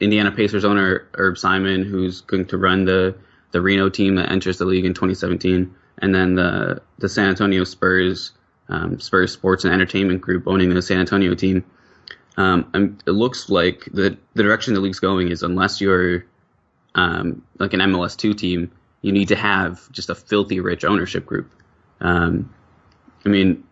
Indiana 0.00 0.32
Pacers 0.32 0.64
owner 0.64 1.08
Herb 1.14 1.36
Simon, 1.36 1.84
who's 1.84 2.20
going 2.22 2.46
to 2.46 2.58
run 2.58 2.84
the 2.84 3.14
the 3.50 3.60
Reno 3.60 3.88
team 3.88 4.16
that 4.16 4.30
enters 4.30 4.58
the 4.58 4.64
league 4.66 4.84
in 4.84 4.94
2017, 4.94 5.74
and 5.98 6.14
then 6.14 6.34
the 6.34 6.82
the 6.98 7.08
San 7.08 7.28
Antonio 7.28 7.64
Spurs 7.64 8.32
um, 8.68 9.00
Spurs 9.00 9.32
Sports 9.32 9.64
and 9.64 9.72
Entertainment 9.72 10.20
Group 10.20 10.46
owning 10.46 10.72
the 10.72 10.82
San 10.82 11.00
Antonio 11.00 11.34
team. 11.34 11.64
Um, 12.36 12.98
it 13.06 13.10
looks 13.10 13.48
like 13.48 13.88
the 13.92 14.16
the 14.34 14.42
direction 14.42 14.74
the 14.74 14.80
league's 14.80 15.00
going 15.00 15.28
is 15.30 15.42
unless 15.42 15.80
you're 15.80 16.24
um, 16.94 17.42
like 17.58 17.74
an 17.74 17.80
MLS 17.80 18.16
two 18.16 18.34
team, 18.34 18.70
you 19.02 19.12
need 19.12 19.28
to 19.28 19.36
have 19.36 19.90
just 19.92 20.10
a 20.10 20.14
filthy 20.14 20.60
rich 20.60 20.84
ownership 20.84 21.26
group. 21.26 21.50
Um, 22.00 22.54
I 23.24 23.28
mean, 23.28 23.64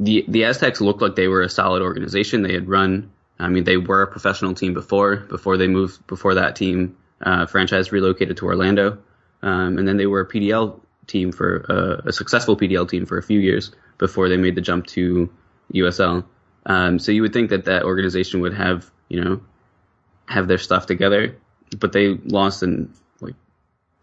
the 0.00 0.24
the 0.28 0.42
Aztex 0.42 0.80
looked 0.80 1.02
like 1.02 1.16
they 1.16 1.28
were 1.28 1.42
a 1.42 1.48
solid 1.48 1.82
organization. 1.82 2.42
They 2.42 2.52
had 2.52 2.68
run. 2.68 3.10
I 3.38 3.48
mean, 3.48 3.64
they 3.64 3.76
were 3.76 4.02
a 4.02 4.06
professional 4.06 4.54
team 4.54 4.74
before 4.74 5.16
before 5.16 5.56
they 5.56 5.68
moved 5.68 6.06
before 6.06 6.34
that 6.34 6.56
team 6.56 6.96
uh, 7.20 7.46
franchise 7.46 7.92
relocated 7.92 8.36
to 8.38 8.46
Orlando, 8.46 8.98
um, 9.42 9.78
and 9.78 9.86
then 9.86 9.96
they 9.96 10.06
were 10.06 10.20
a 10.20 10.28
PDL 10.28 10.80
team 11.06 11.32
for 11.32 11.64
uh, 11.68 12.08
a 12.08 12.12
successful 12.12 12.56
PDL 12.56 12.88
team 12.88 13.06
for 13.06 13.18
a 13.18 13.22
few 13.22 13.40
years 13.40 13.70
before 13.98 14.28
they 14.28 14.36
made 14.36 14.54
the 14.54 14.60
jump 14.60 14.86
to 14.88 15.30
USL. 15.74 16.24
Um, 16.66 16.98
so 16.98 17.12
you 17.12 17.22
would 17.22 17.32
think 17.32 17.50
that 17.50 17.64
that 17.64 17.84
organization 17.84 18.40
would 18.40 18.54
have 18.54 18.90
you 19.08 19.22
know 19.22 19.40
have 20.26 20.48
their 20.48 20.58
stuff 20.58 20.86
together, 20.86 21.36
but 21.78 21.92
they 21.92 22.14
lost 22.24 22.62
in 22.62 22.92
like 23.20 23.34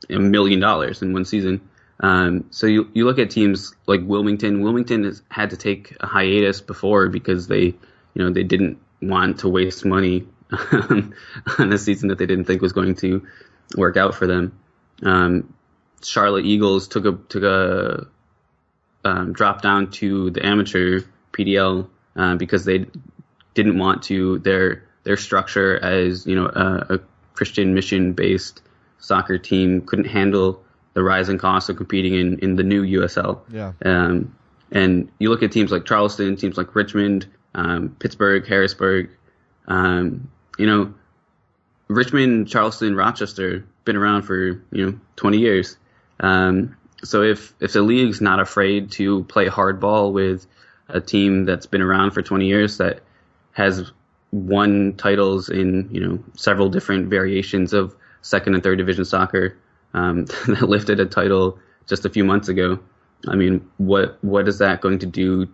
a 0.10 0.20
million 0.20 0.60
dollars 0.60 1.02
in 1.02 1.14
one 1.14 1.26
season. 1.26 1.62
Um, 2.00 2.46
so 2.52 2.68
you 2.68 2.90
you 2.94 3.06
look 3.06 3.20
at 3.20 3.30
teams 3.30 3.74
like 3.88 4.02
Wilmington. 4.04 4.62
Wilmington 4.62 5.06
has 5.06 5.22
had 5.30 5.52
to 5.52 5.58
take 5.58 5.96
a 6.00 6.08
hiatus 6.08 6.62
before 6.62 7.10
because 7.10 7.48
they, 7.48 7.64
you 7.64 7.76
know, 8.16 8.32
they 8.32 8.44
didn't 8.44 8.80
want 9.02 9.40
to 9.40 9.50
waste 9.50 9.86
money 9.86 10.28
on 10.72 11.14
a 11.58 11.78
season 11.78 12.10
that 12.10 12.18
they 12.18 12.26
didn't 12.26 12.46
think 12.46 12.62
was 12.62 12.74
going 12.74 12.96
to 12.96 13.26
work 13.78 13.98
out 13.98 14.16
for 14.16 14.28
them. 14.28 14.58
Um, 15.04 15.54
Charlotte 16.04 16.46
Eagles 16.46 16.88
took 16.88 17.06
a 17.06 17.14
took 17.30 17.44
a 17.44 18.08
um, 19.04 19.34
drop 19.34 19.62
down 19.62 19.92
to 19.92 20.32
the 20.32 20.46
amateur 20.46 21.02
PDL 21.32 21.88
uh, 22.16 22.36
because 22.36 22.66
they 22.66 22.86
didn't 23.54 23.78
want 23.78 24.04
to 24.04 24.40
their 24.40 24.84
their 25.04 25.18
structure 25.18 25.78
as 25.78 26.26
you 26.26 26.36
know 26.36 26.46
a, 26.48 26.96
a 26.96 27.00
Christian 27.34 27.74
mission 27.74 28.14
based 28.14 28.62
soccer 29.00 29.38
team 29.38 29.82
couldn't 29.82 30.06
handle 30.06 30.64
the 30.96 31.04
rising 31.04 31.38
costs 31.38 31.70
of 31.70 31.78
competing 31.78 32.16
in, 32.16 32.40
in 32.40 32.56
the 32.56 32.64
new 32.64 32.84
USL. 33.02 33.42
Yeah. 33.52 33.74
Um, 33.86 34.36
and 34.72 35.12
you 35.20 35.30
look 35.30 35.44
at 35.44 35.52
teams 35.52 35.72
like 35.72 35.86
Charleston, 35.86 36.36
teams 36.38 36.58
like 36.58 36.74
Richmond, 36.74 37.28
um, 37.54 37.96
Pittsburgh, 38.00 38.48
Harrisburg. 38.48 39.12
Um, 39.68 40.32
you 40.58 40.66
know, 40.66 40.94
Richmond, 41.88 42.48
Charleston, 42.48 42.96
Rochester 42.96 43.66
been 43.84 43.96
around 43.96 44.24
for 44.24 44.64
you 44.72 44.86
know 44.86 45.00
20 45.18 45.38
years. 45.38 45.78
Um, 46.20 46.76
so 47.04 47.22
if 47.22 47.54
if 47.60 47.74
the 47.74 47.82
league's 47.82 48.22
not 48.22 48.40
afraid 48.40 48.92
to 48.94 49.24
play 49.26 49.48
hardball 49.48 50.12
with 50.12 50.48
a 50.90 51.00
team 51.00 51.46
that's 51.46 51.66
been 51.68 51.82
around 51.82 52.12
for 52.12 52.22
20 52.22 52.48
years 52.48 52.78
that 52.78 53.02
has 53.52 53.92
won 54.32 54.96
titles 54.98 55.50
in 55.50 55.90
you 55.92 56.06
know 56.06 56.24
several 56.36 56.70
different 56.70 57.10
variations 57.10 57.74
of 57.74 57.96
second 58.22 58.56
and 58.56 58.64
third 58.64 58.78
division 58.78 59.06
soccer, 59.06 59.56
um, 59.96 60.26
that 60.48 60.70
lifted 60.70 61.00
a 61.00 61.06
title 61.06 61.58
just 61.88 62.06
a 62.06 62.10
few 62.10 62.24
months 62.24 62.50
ago. 62.50 62.80
I 63.28 63.36
mean, 63.36 63.68
what 63.78 64.24
what 64.24 64.48
is 64.48 64.60
that 64.60 64.82
going 64.82 65.00
to 65.00 65.08
do? 65.08 65.48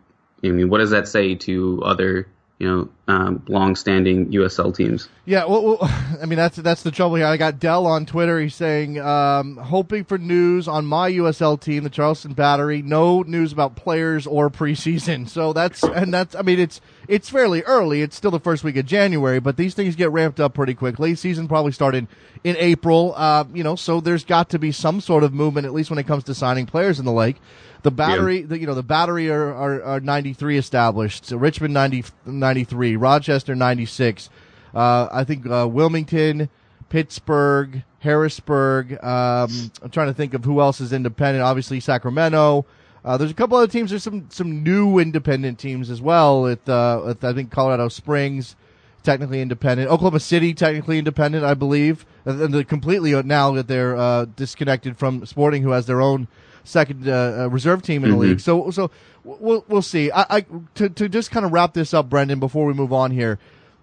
I 0.43 0.49
mean, 0.49 0.69
what 0.69 0.79
does 0.79 0.89
that 0.89 1.07
say 1.07 1.35
to 1.35 1.81
other 1.85 2.27
you 2.61 2.67
know, 2.67 2.89
um, 3.07 3.43
long-standing 3.47 4.33
USL 4.33 4.75
teams. 4.75 5.09
Yeah, 5.25 5.45
well, 5.45 5.63
well, 5.63 5.77
I 6.21 6.27
mean 6.27 6.37
that's 6.37 6.57
that's 6.57 6.83
the 6.83 6.91
trouble 6.91 7.15
here. 7.15 7.25
I 7.25 7.35
got 7.35 7.59
Dell 7.59 7.87
on 7.87 8.05
Twitter. 8.05 8.39
He's 8.39 8.53
saying, 8.53 8.99
um, 8.99 9.57
hoping 9.57 10.03
for 10.03 10.19
news 10.19 10.67
on 10.67 10.85
my 10.85 11.09
USL 11.09 11.59
team, 11.59 11.83
the 11.83 11.89
Charleston 11.89 12.33
Battery. 12.33 12.83
No 12.83 13.23
news 13.23 13.51
about 13.51 13.75
players 13.75 14.27
or 14.27 14.51
preseason. 14.51 15.27
So 15.27 15.53
that's 15.53 15.81
and 15.81 16.13
that's. 16.13 16.35
I 16.35 16.43
mean, 16.43 16.59
it's 16.59 16.81
it's 17.11 17.29
fairly 17.29 17.61
early. 17.63 18.01
It's 18.01 18.15
still 18.15 18.31
the 18.31 18.39
first 18.39 18.63
week 18.63 18.77
of 18.77 18.85
January, 18.85 19.41
but 19.41 19.57
these 19.57 19.73
things 19.73 19.97
get 19.97 20.09
ramped 20.13 20.39
up 20.39 20.53
pretty 20.53 20.73
quickly. 20.73 21.13
Season 21.13 21.45
probably 21.45 21.73
started 21.73 22.07
in 22.45 22.55
April. 22.57 23.13
Uh, 23.17 23.43
you 23.53 23.65
know, 23.65 23.75
so 23.75 23.99
there's 23.99 24.23
got 24.23 24.49
to 24.51 24.59
be 24.59 24.71
some 24.71 25.01
sort 25.01 25.25
of 25.25 25.33
movement, 25.33 25.65
at 25.65 25.73
least 25.73 25.89
when 25.89 25.99
it 25.99 26.07
comes 26.07 26.23
to 26.23 26.33
signing 26.33 26.65
players 26.65 26.99
in 26.99 27.05
the 27.05 27.11
lake. 27.11 27.35
The 27.83 27.91
battery, 27.91 28.39
yeah. 28.39 28.45
the, 28.45 28.59
you 28.59 28.65
know, 28.65 28.75
the 28.75 28.81
battery 28.81 29.29
are, 29.29 29.53
are, 29.53 29.83
are 29.83 29.99
93 29.99 30.57
established. 30.57 31.25
So 31.25 31.35
Richmond 31.35 31.73
90, 31.73 32.05
93, 32.25 32.95
Rochester 32.95 33.55
96. 33.55 34.29
Uh, 34.73 35.09
I 35.11 35.25
think 35.25 35.45
uh, 35.45 35.67
Wilmington, 35.69 36.49
Pittsburgh, 36.87 37.83
Harrisburg. 37.99 38.93
Um, 39.03 39.71
I'm 39.81 39.89
trying 39.91 40.07
to 40.07 40.13
think 40.13 40.33
of 40.33 40.45
who 40.45 40.61
else 40.61 40.79
is 40.79 40.93
independent. 40.93 41.43
Obviously 41.43 41.81
Sacramento. 41.81 42.65
Uh, 43.03 43.17
there's 43.17 43.31
a 43.31 43.35
couple 43.35 43.57
other 43.57 43.71
teams. 43.71 43.89
There's 43.89 44.03
some 44.03 44.27
some 44.29 44.63
new 44.63 44.99
independent 44.99 45.57
teams 45.57 45.89
as 45.89 46.01
well. 46.01 46.47
At, 46.47 46.67
uh, 46.69 47.09
at 47.09 47.23
I 47.23 47.33
think 47.33 47.51
Colorado 47.51 47.87
Springs, 47.89 48.55
technically 49.03 49.41
independent. 49.41 49.89
Oklahoma 49.89 50.19
City, 50.19 50.53
technically 50.53 50.99
independent, 50.99 51.43
I 51.43 51.53
believe. 51.55 52.05
And 52.25 52.53
they're 52.53 52.63
completely 52.63 53.19
now 53.23 53.51
that 53.53 53.67
they're 53.67 53.95
uh, 53.97 54.25
disconnected 54.25 54.97
from 54.97 55.25
Sporting, 55.25 55.63
who 55.63 55.71
has 55.71 55.87
their 55.87 56.01
own 56.01 56.27
second 56.63 57.07
uh, 57.07 57.11
uh, 57.39 57.47
reserve 57.49 57.81
team 57.81 58.03
in 58.03 58.11
the 58.11 58.15
mm-hmm. 58.15 58.29
league. 58.29 58.39
So 58.39 58.69
so 58.71 58.91
we'll 59.23 59.65
we'll 59.67 59.81
see. 59.81 60.11
I, 60.11 60.25
I, 60.29 60.45
to 60.75 60.89
to 60.89 61.09
just 61.09 61.31
kind 61.31 61.45
of 61.45 61.51
wrap 61.51 61.73
this 61.73 61.93
up, 61.93 62.09
Brendan, 62.09 62.39
before 62.39 62.65
we 62.65 62.73
move 62.73 62.93
on 62.93 63.11
here. 63.11 63.39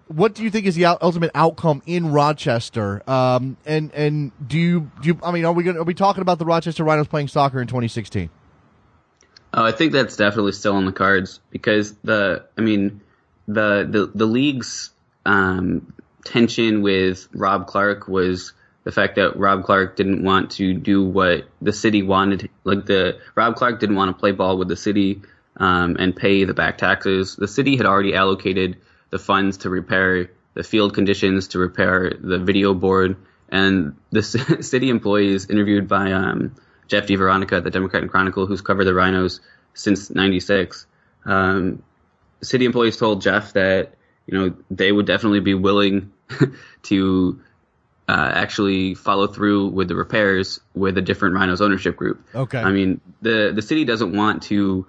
What 0.07 0.33
do 0.33 0.41
you 0.41 0.49
think 0.49 0.65
is 0.65 0.73
the 0.73 0.85
ultimate 0.85 1.29
outcome 1.35 1.83
in 1.85 2.11
Rochester? 2.11 3.07
Um, 3.07 3.57
and 3.63 3.93
and 3.93 4.31
do 4.47 4.57
you 4.57 4.91
do 5.01 5.09
you, 5.09 5.19
I 5.21 5.31
mean 5.31 5.45
are 5.45 5.53
we 5.53 5.63
going 5.63 5.77
are 5.77 5.83
we 5.83 5.93
talking 5.93 6.21
about 6.21 6.39
the 6.39 6.45
Rochester 6.45 6.83
Rhinos 6.83 7.07
playing 7.07 7.27
soccer 7.27 7.61
in 7.61 7.67
2016? 7.67 8.29
Oh, 9.53 9.65
I 9.65 9.71
think 9.71 9.93
that's 9.93 10.15
definitely 10.15 10.51
still 10.51 10.75
on 10.75 10.85
the 10.85 10.91
cards 10.91 11.39
because 11.49 11.93
the, 12.03 12.45
I 12.57 12.61
mean, 12.61 13.01
the 13.47 13.87
the 13.89 14.11
the 14.13 14.25
league's 14.25 14.91
um, 15.25 15.93
tension 16.23 16.81
with 16.81 17.27
Rob 17.33 17.65
Clark 17.67 18.07
was 18.07 18.53
the 18.83 18.91
fact 18.91 19.15
that 19.15 19.37
Rob 19.37 19.63
Clark 19.63 19.95
didn't 19.95 20.23
want 20.23 20.51
to 20.51 20.73
do 20.73 21.03
what 21.03 21.47
the 21.61 21.73
city 21.73 22.03
wanted. 22.03 22.49
Like 22.63 22.85
the 22.85 23.19
Rob 23.35 23.55
Clark 23.55 23.79
didn't 23.79 23.95
want 23.95 24.15
to 24.15 24.19
play 24.19 24.31
ball 24.31 24.57
with 24.57 24.67
the 24.67 24.75
city 24.75 25.21
um, 25.57 25.97
and 25.99 26.15
pay 26.15 26.43
the 26.45 26.53
back 26.53 26.77
taxes. 26.77 27.35
The 27.35 27.47
city 27.47 27.75
had 27.75 27.85
already 27.85 28.13
allocated 28.13 28.77
the 29.09 29.19
funds 29.19 29.57
to 29.57 29.69
repair 29.69 30.29
the 30.53 30.63
field 30.63 30.93
conditions, 30.93 31.49
to 31.49 31.59
repair 31.59 32.13
the 32.19 32.37
video 32.37 32.73
board, 32.73 33.17
and 33.49 33.95
the 34.11 34.21
city 34.61 34.89
employees 34.89 35.49
interviewed 35.49 35.87
by 35.87 36.11
um, 36.11 36.55
Jeff 36.89 37.05
DiVeronica 37.05 37.57
at 37.57 37.63
the 37.63 37.71
Democrat 37.71 38.01
and 38.01 38.11
Chronicle, 38.11 38.45
who's 38.45 38.61
covered 38.61 38.85
the 38.85 38.93
Rhinos 38.93 39.39
since 39.73 40.09
'96. 40.09 40.85
Um, 41.25 41.83
city 42.41 42.65
employees 42.65 42.97
told 42.97 43.21
Jeff 43.21 43.53
that 43.53 43.93
you 44.25 44.37
know 44.37 44.55
they 44.69 44.91
would 44.91 45.05
definitely 45.05 45.39
be 45.39 45.53
willing 45.53 46.11
to 46.83 47.39
uh, 48.07 48.31
actually 48.33 48.95
follow 48.95 49.27
through 49.27 49.67
with 49.67 49.87
the 49.87 49.95
repairs 49.95 50.59
with 50.73 50.97
a 50.97 51.01
different 51.01 51.35
Rhinos 51.35 51.61
ownership 51.61 51.95
group. 51.95 52.21
Okay. 52.35 52.59
I 52.59 52.71
mean 52.71 52.99
the 53.21 53.51
the 53.55 53.61
city 53.61 53.85
doesn't 53.85 54.15
want 54.15 54.43
to 54.43 54.87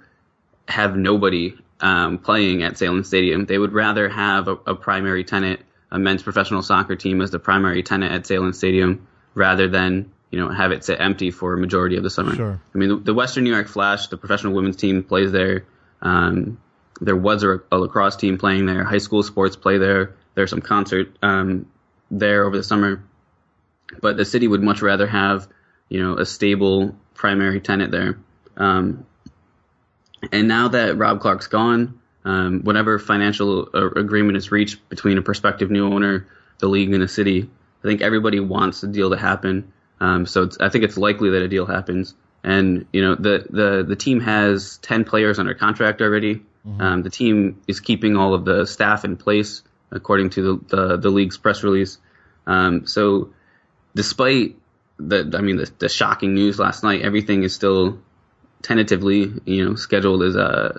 have 0.67 0.97
nobody 0.97 1.55
um, 1.81 2.19
playing 2.19 2.63
at 2.63 2.75
Sahlen 2.75 3.05
Stadium. 3.05 3.47
They 3.47 3.59
would 3.59 3.73
rather 3.73 4.09
have 4.09 4.49
a, 4.49 4.53
a, 4.67 4.75
primary 4.75 5.25
tenant, 5.25 5.61
a 5.91 5.99
men's 5.99 6.23
professional 6.23 6.63
soccer 6.63 6.95
team, 6.95 7.21
as 7.21 7.31
the 7.31 7.39
primary 7.39 7.83
tenant 7.83 8.13
at 8.13 8.23
Sahlen 8.25 8.55
Stadium, 8.55 9.07
rather 9.35 9.69
than 9.69 10.13
you 10.31 10.39
know 10.39 10.49
have 10.49 10.73
it 10.73 10.85
sit 10.85 11.01
empty 11.01 11.31
for 11.31 11.55
a 11.55 11.59
majority 11.59 11.97
of 11.97 12.03
the 12.03 12.11
summer. 12.11 12.35
Sure. 12.35 12.61
I 12.75 12.79
mean 12.79 12.89
the, 12.89 12.97
the 12.97 13.15
Western 13.15 13.45
New 13.45 13.53
York 13.53 13.69
Flash, 13.69 14.09
the 14.09 14.17
professional 14.17 14.53
women's 14.53 14.77
team, 14.77 15.03
plays 15.03 15.33
there. 15.33 15.67
Um, 16.03 16.59
there 17.01 17.17
was 17.17 17.43
a, 17.43 17.61
a, 17.73 17.79
lacrosse 17.79 18.17
team 18.17 18.39
playing 18.39 18.67
there. 18.67 18.85
High 18.85 18.99
school 18.99 19.23
sports 19.23 19.57
play 19.57 19.79
there. 19.79 20.15
There's 20.35 20.51
some 20.51 20.61
concert 20.61 21.17
um, 21.23 21.67
there 22.11 22.45
over 22.45 22.57
the 22.57 22.63
summer, 22.63 23.03
but 24.01 24.17
the 24.17 24.25
city 24.25 24.47
would 24.47 24.63
much 24.63 24.83
rather 24.83 25.07
have 25.07 25.49
you 25.89 26.03
know 26.03 26.17
a 26.17 26.27
stable 26.27 26.95
primary 27.15 27.61
tenant 27.61 27.91
there. 27.91 28.19
Um, 28.57 29.07
and 30.33 30.49
now 30.49 30.69
that 30.69 30.97
Rob 30.97 31.21
Clark's 31.21 31.47
gone, 31.47 32.01
um, 32.25 32.63
whatever 32.63 32.99
financial 32.99 33.69
uh, 33.75 33.91
agreement 33.91 34.37
is 34.37 34.51
reached 34.51 34.89
between 34.89 35.19
a 35.19 35.23
prospective 35.23 35.71
new 35.71 35.93
owner, 35.93 36.27
the 36.59 36.69
league, 36.69 36.93
and 36.93 37.03
the 37.03 37.09
city, 37.09 37.49
I 37.83 37.87
think 37.87 38.03
everybody 38.03 38.41
wants 38.41 38.83
the 38.83 38.89
deal 38.89 39.11
to 39.11 39.17
happen. 39.17 39.73
Um, 40.01 40.27
so 40.27 40.49
I 40.61 40.69
think 40.69 40.85
it's 40.85 40.97
likely 40.97 41.31
that 41.31 41.43
a 41.43 41.49
deal 41.49 41.67
happens. 41.67 42.15
And 42.43 42.87
you 42.93 43.03
know 43.03 43.15
the 43.17 43.47
the 43.51 43.85
the 43.87 43.97
team 43.97 44.21
has 44.21 44.79
ten 44.79 45.05
players 45.05 45.39
under 45.39 45.55
contract 45.55 46.01
already. 46.01 46.37
Mm-hmm. 46.67 46.81
Um, 46.81 47.03
the 47.03 47.11
team 47.11 47.61
is 47.69 47.81
keeping 47.81 48.17
all 48.17 48.35
of 48.35 48.45
the 48.45 48.67
staff 48.67 49.05
in 49.05 49.17
place 49.17 49.63
according 49.91 50.31
to 50.31 50.43
the 50.43 50.77
the, 50.77 50.97
the 50.97 51.11
league's 51.11 51.37
press 51.37 51.63
release. 51.63 51.99
Um, 52.47 52.87
so 52.87 53.31
despite 53.95 54.57
the 54.99 55.31
I 55.37 55.43
mean 55.43 55.57
the, 55.57 55.71
the 55.79 55.89
shocking 55.89 56.35
news 56.35 56.59
last 56.59 56.83
night, 56.83 57.03
everything 57.03 57.43
is 57.43 57.55
still 57.55 57.99
tentatively, 58.63 59.33
you 59.45 59.65
know, 59.65 59.75
scheduled 59.75 60.23
as 60.23 60.37
a 60.37 60.41
uh, 60.41 60.79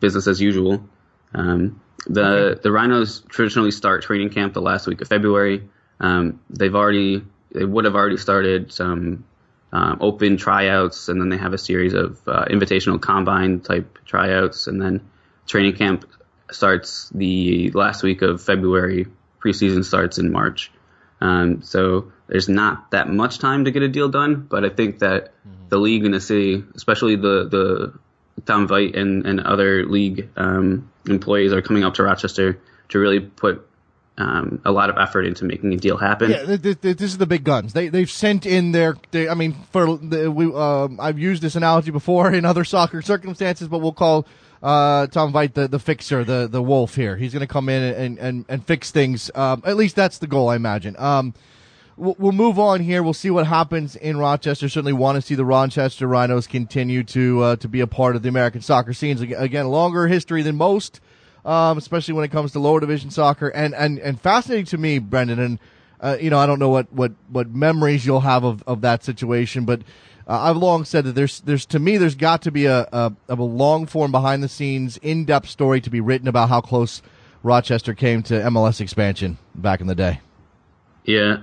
business 0.00 0.26
as 0.26 0.40
usual. 0.40 0.88
Um, 1.34 1.80
the 2.06 2.24
okay. 2.24 2.60
the 2.62 2.72
Rhinos 2.72 3.20
traditionally 3.28 3.70
start 3.70 4.02
training 4.02 4.30
camp 4.30 4.54
the 4.54 4.62
last 4.62 4.86
week 4.86 5.00
of 5.00 5.08
February. 5.08 5.68
Um, 6.00 6.40
they've 6.50 6.74
already 6.74 7.22
they 7.54 7.64
would 7.64 7.84
have 7.84 7.94
already 7.94 8.16
started 8.16 8.72
some 8.72 9.24
um, 9.72 9.98
open 10.00 10.36
tryouts, 10.36 11.08
and 11.08 11.20
then 11.20 11.28
they 11.28 11.38
have 11.38 11.54
a 11.54 11.58
series 11.58 11.94
of 11.94 12.20
uh, 12.26 12.44
invitational 12.46 13.00
combine 13.00 13.60
type 13.60 13.98
tryouts, 14.04 14.66
and 14.66 14.80
then 14.80 15.08
training 15.46 15.76
camp 15.76 16.06
starts 16.50 17.10
the 17.14 17.70
last 17.70 18.02
week 18.02 18.22
of 18.22 18.42
February. 18.42 19.06
Preseason 19.42 19.84
starts 19.84 20.18
in 20.18 20.30
March. 20.30 20.70
Um, 21.20 21.62
so 21.62 22.12
there's 22.26 22.48
not 22.48 22.90
that 22.90 23.08
much 23.08 23.38
time 23.38 23.64
to 23.64 23.70
get 23.70 23.82
a 23.82 23.88
deal 23.88 24.08
done, 24.08 24.46
but 24.48 24.64
I 24.64 24.68
think 24.68 24.98
that 25.00 25.32
mm-hmm. 25.46 25.68
the 25.68 25.78
league 25.78 26.04
and 26.04 26.14
the 26.14 26.20
city, 26.20 26.64
especially 26.74 27.16
the 27.16 27.48
the 27.48 27.98
Tom 28.44 28.68
Veit 28.68 28.96
and, 28.96 29.26
and 29.26 29.40
other 29.40 29.84
league 29.86 30.28
um, 30.36 30.90
employees, 31.06 31.52
are 31.52 31.62
coming 31.62 31.84
up 31.84 31.94
to 31.94 32.02
Rochester 32.02 32.60
to 32.88 32.98
really 32.98 33.20
put 33.20 33.68
um, 34.18 34.60
a 34.64 34.72
lot 34.72 34.90
of 34.90 34.98
effort 34.98 35.22
into 35.22 35.44
making 35.44 35.72
a 35.72 35.76
deal 35.76 35.96
happen. 35.96 36.30
Yeah, 36.30 36.56
this, 36.56 37.00
is 37.00 37.18
the 37.18 37.26
big 37.26 37.44
guns. 37.44 37.72
They 37.72 37.88
they've 37.88 38.10
sent 38.10 38.44
in 38.44 38.72
their. 38.72 38.96
They, 39.10 39.28
I 39.28 39.34
mean, 39.34 39.54
for 39.72 39.96
the, 39.96 40.30
we 40.30 40.52
um, 40.52 41.00
I've 41.00 41.18
used 41.18 41.42
this 41.42 41.56
analogy 41.56 41.90
before 41.90 42.32
in 42.32 42.44
other 42.44 42.64
soccer 42.76 43.00
circumstances, 43.02 43.68
but 43.68 43.78
we'll 43.78 43.92
call 43.92 44.26
uh, 44.62 45.06
Tom 45.08 45.32
Veit 45.32 45.54
the, 45.54 45.66
the 45.66 45.78
fixer, 45.78 46.24
the 46.24 46.46
the 46.46 46.62
wolf 46.62 46.94
here. 46.94 47.16
He's 47.16 47.32
going 47.32 47.40
to 47.40 47.46
come 47.46 47.68
in 47.68 47.82
and, 47.82 48.18
and, 48.18 48.44
and 48.48 48.66
fix 48.66 48.90
things. 48.90 49.30
Um, 49.34 49.62
at 49.64 49.76
least 49.76 49.96
that's 49.96 50.18
the 50.18 50.26
goal, 50.26 50.50
I 50.50 50.56
imagine. 50.56 50.94
Um, 50.98 51.34
we'll, 51.96 52.32
move 52.32 52.58
on 52.58 52.80
here. 52.80 53.02
We'll 53.02 53.12
see 53.12 53.30
what 53.30 53.46
happens 53.46 53.96
in 53.96 54.16
Rochester. 54.18 54.68
Certainly 54.68 54.92
want 54.94 55.16
to 55.16 55.22
see 55.22 55.34
the 55.34 55.44
Rochester 55.44 56.06
Rhinos 56.06 56.46
continue 56.46 57.02
to 57.04 57.42
uh, 57.42 57.56
to 57.56 57.68
be 57.68 57.80
a 57.80 57.86
part 57.86 58.16
of 58.16 58.22
the 58.22 58.28
American 58.28 58.60
soccer 58.60 58.92
scenes. 58.92 59.20
Again, 59.20 59.68
longer 59.68 60.06
history 60.06 60.42
than 60.42 60.56
most, 60.56 61.00
um, 61.44 61.78
especially 61.78 62.14
when 62.14 62.24
it 62.24 62.30
comes 62.30 62.52
to 62.52 62.58
lower 62.58 62.80
division 62.80 63.10
soccer. 63.10 63.48
And 63.48 63.74
and 63.74 63.98
and 63.98 64.20
fascinating 64.20 64.66
to 64.66 64.78
me, 64.78 64.98
Brendan. 64.98 65.38
And 65.38 65.58
uh, 66.00 66.16
you 66.20 66.30
know, 66.30 66.38
I 66.38 66.46
don't 66.46 66.58
know 66.58 66.68
what 66.68 66.92
what 66.92 67.12
what 67.28 67.50
memories 67.50 68.06
you'll 68.06 68.20
have 68.20 68.44
of 68.44 68.62
of 68.66 68.80
that 68.82 69.04
situation, 69.04 69.64
but 69.64 69.82
uh, 70.26 70.40
I've 70.40 70.56
long 70.56 70.84
said 70.84 71.04
that 71.04 71.12
there's 71.12 71.40
there's 71.40 71.66
to 71.66 71.78
me 71.78 71.96
there's 71.96 72.14
got 72.14 72.42
to 72.42 72.50
be 72.50 72.66
a, 72.66 72.88
a, 72.92 73.12
a 73.28 73.34
long 73.34 73.86
form 73.86 74.12
behind 74.12 74.42
the 74.42 74.48
scenes 74.48 74.96
in 74.98 75.24
depth 75.24 75.48
story 75.48 75.80
to 75.80 75.90
be 75.90 76.00
written 76.00 76.28
about 76.28 76.48
how 76.48 76.60
close 76.60 77.02
Rochester 77.42 77.94
came 77.94 78.22
to 78.24 78.34
MLS 78.34 78.80
expansion 78.80 79.38
back 79.54 79.80
in 79.80 79.86
the 79.86 79.94
day. 79.94 80.20
Yeah, 81.04 81.38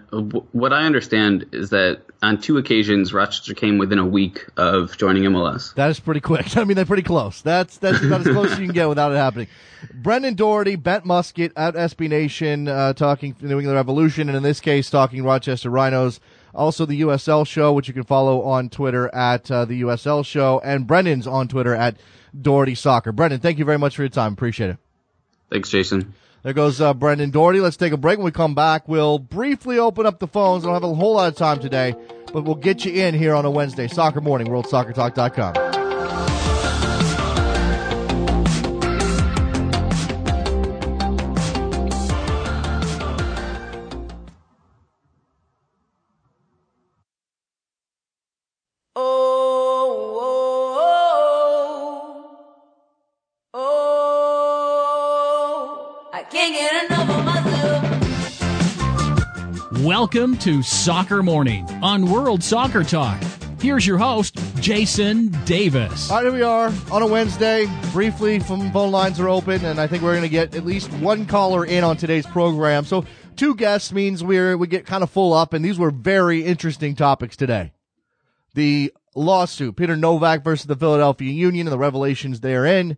what 0.51 0.71
I 0.71 0.85
understand 0.85 1.47
is 1.51 1.71
that 1.71 2.01
on 2.21 2.39
two 2.39 2.57
occasions 2.57 3.13
Rochester 3.13 3.53
came 3.53 3.77
within 3.77 3.99
a 3.99 4.05
week 4.05 4.45
of 4.55 4.97
joining 4.97 5.23
MLS. 5.23 5.73
That 5.75 5.89
is 5.89 5.99
pretty 5.99 6.21
quick. 6.21 6.55
I 6.57 6.63
mean, 6.63 6.75
they're 6.75 6.85
pretty 6.85 7.03
close. 7.03 7.41
That's 7.41 7.77
that's 7.77 8.01
about 8.01 8.21
as 8.21 8.27
close 8.27 8.51
as 8.53 8.59
you 8.59 8.65
can 8.65 8.73
get 8.73 8.87
without 8.87 9.11
it 9.11 9.15
happening. 9.15 9.47
Brendan 9.93 10.35
Doherty, 10.35 10.75
Bent 10.75 11.05
Musket 11.05 11.51
at 11.57 11.73
SB 11.73 12.09
Nation, 12.09 12.67
uh, 12.67 12.93
talking 12.93 13.35
New 13.41 13.59
England 13.59 13.75
Revolution, 13.75 14.29
and 14.29 14.37
in 14.37 14.43
this 14.43 14.59
case, 14.61 14.89
talking 14.89 15.23
Rochester 15.23 15.69
Rhinos. 15.69 16.19
Also, 16.55 16.85
the 16.85 17.01
USL 17.01 17.45
show, 17.45 17.73
which 17.73 17.87
you 17.87 17.93
can 17.93 18.03
follow 18.03 18.41
on 18.41 18.69
Twitter 18.69 19.13
at 19.13 19.49
uh, 19.51 19.65
the 19.65 19.81
USL 19.81 20.25
show, 20.25 20.59
and 20.63 20.87
Brendan's 20.87 21.27
on 21.27 21.47
Twitter 21.47 21.75
at 21.75 21.97
Doherty 22.39 22.75
Soccer. 22.75 23.11
Brendan, 23.11 23.39
thank 23.39 23.59
you 23.59 23.65
very 23.65 23.77
much 23.77 23.95
for 23.95 24.01
your 24.01 24.09
time. 24.09 24.33
Appreciate 24.33 24.71
it. 24.71 24.77
Thanks, 25.51 25.69
Jason. 25.69 26.13
There 26.43 26.53
goes 26.53 26.79
uh, 26.79 26.93
Brendan 26.93 27.31
Doherty. 27.31 27.59
Let's 27.59 27.77
take 27.77 27.93
a 27.93 27.97
break. 27.97 28.17
When 28.17 28.25
we 28.25 28.31
come 28.31 28.55
back, 28.55 28.87
we'll 28.87 29.19
briefly 29.19 29.77
open 29.77 30.05
up 30.05 30.19
the 30.19 30.27
phones. 30.27 30.63
I 30.63 30.67
don't 30.67 30.75
have 30.75 30.83
a 30.83 30.93
whole 30.93 31.15
lot 31.15 31.27
of 31.27 31.35
time 31.35 31.59
today, 31.59 31.95
but 32.33 32.43
we'll 32.43 32.55
get 32.55 32.85
you 32.85 32.93
in 32.93 33.13
here 33.13 33.35
on 33.35 33.45
a 33.45 33.51
Wednesday. 33.51 33.87
Soccer 33.87 34.21
Morning, 34.21 34.47
WorldSoccerTalk.com. 34.47 35.68
Welcome 59.99 60.37
to 60.37 60.63
Soccer 60.63 61.21
Morning 61.21 61.69
on 61.83 62.09
World 62.09 62.41
Soccer 62.41 62.85
Talk. 62.85 63.21
Here's 63.59 63.85
your 63.85 63.97
host, 63.97 64.39
Jason 64.61 65.27
Davis. 65.43 66.09
All 66.09 66.15
right, 66.15 66.23
here 66.23 66.31
we 66.31 66.41
are 66.41 66.71
on 66.89 67.01
a 67.01 67.05
Wednesday. 67.05 67.67
Briefly, 67.91 68.39
phone 68.39 68.71
lines 68.71 69.19
are 69.19 69.27
open, 69.27 69.65
and 69.65 69.77
I 69.77 69.87
think 69.87 70.01
we're 70.01 70.13
going 70.13 70.23
to 70.23 70.29
get 70.29 70.55
at 70.55 70.65
least 70.65 70.89
one 70.93 71.25
caller 71.25 71.65
in 71.65 71.83
on 71.83 71.97
today's 71.97 72.25
program. 72.25 72.85
So, 72.85 73.03
two 73.35 73.55
guests 73.55 73.91
means 73.91 74.23
we're 74.23 74.57
we 74.57 74.67
get 74.67 74.85
kind 74.85 75.03
of 75.03 75.09
full 75.09 75.33
up, 75.33 75.51
and 75.51 75.65
these 75.65 75.77
were 75.77 75.91
very 75.91 76.45
interesting 76.45 76.95
topics 76.95 77.35
today. 77.35 77.73
The 78.53 78.93
lawsuit, 79.15 79.75
Peter 79.75 79.97
Nowak 79.97 80.45
versus 80.45 80.67
the 80.67 80.77
Philadelphia 80.77 81.29
Union, 81.29 81.67
and 81.67 81.73
the 81.73 81.77
revelations 81.77 82.39
therein, 82.39 82.97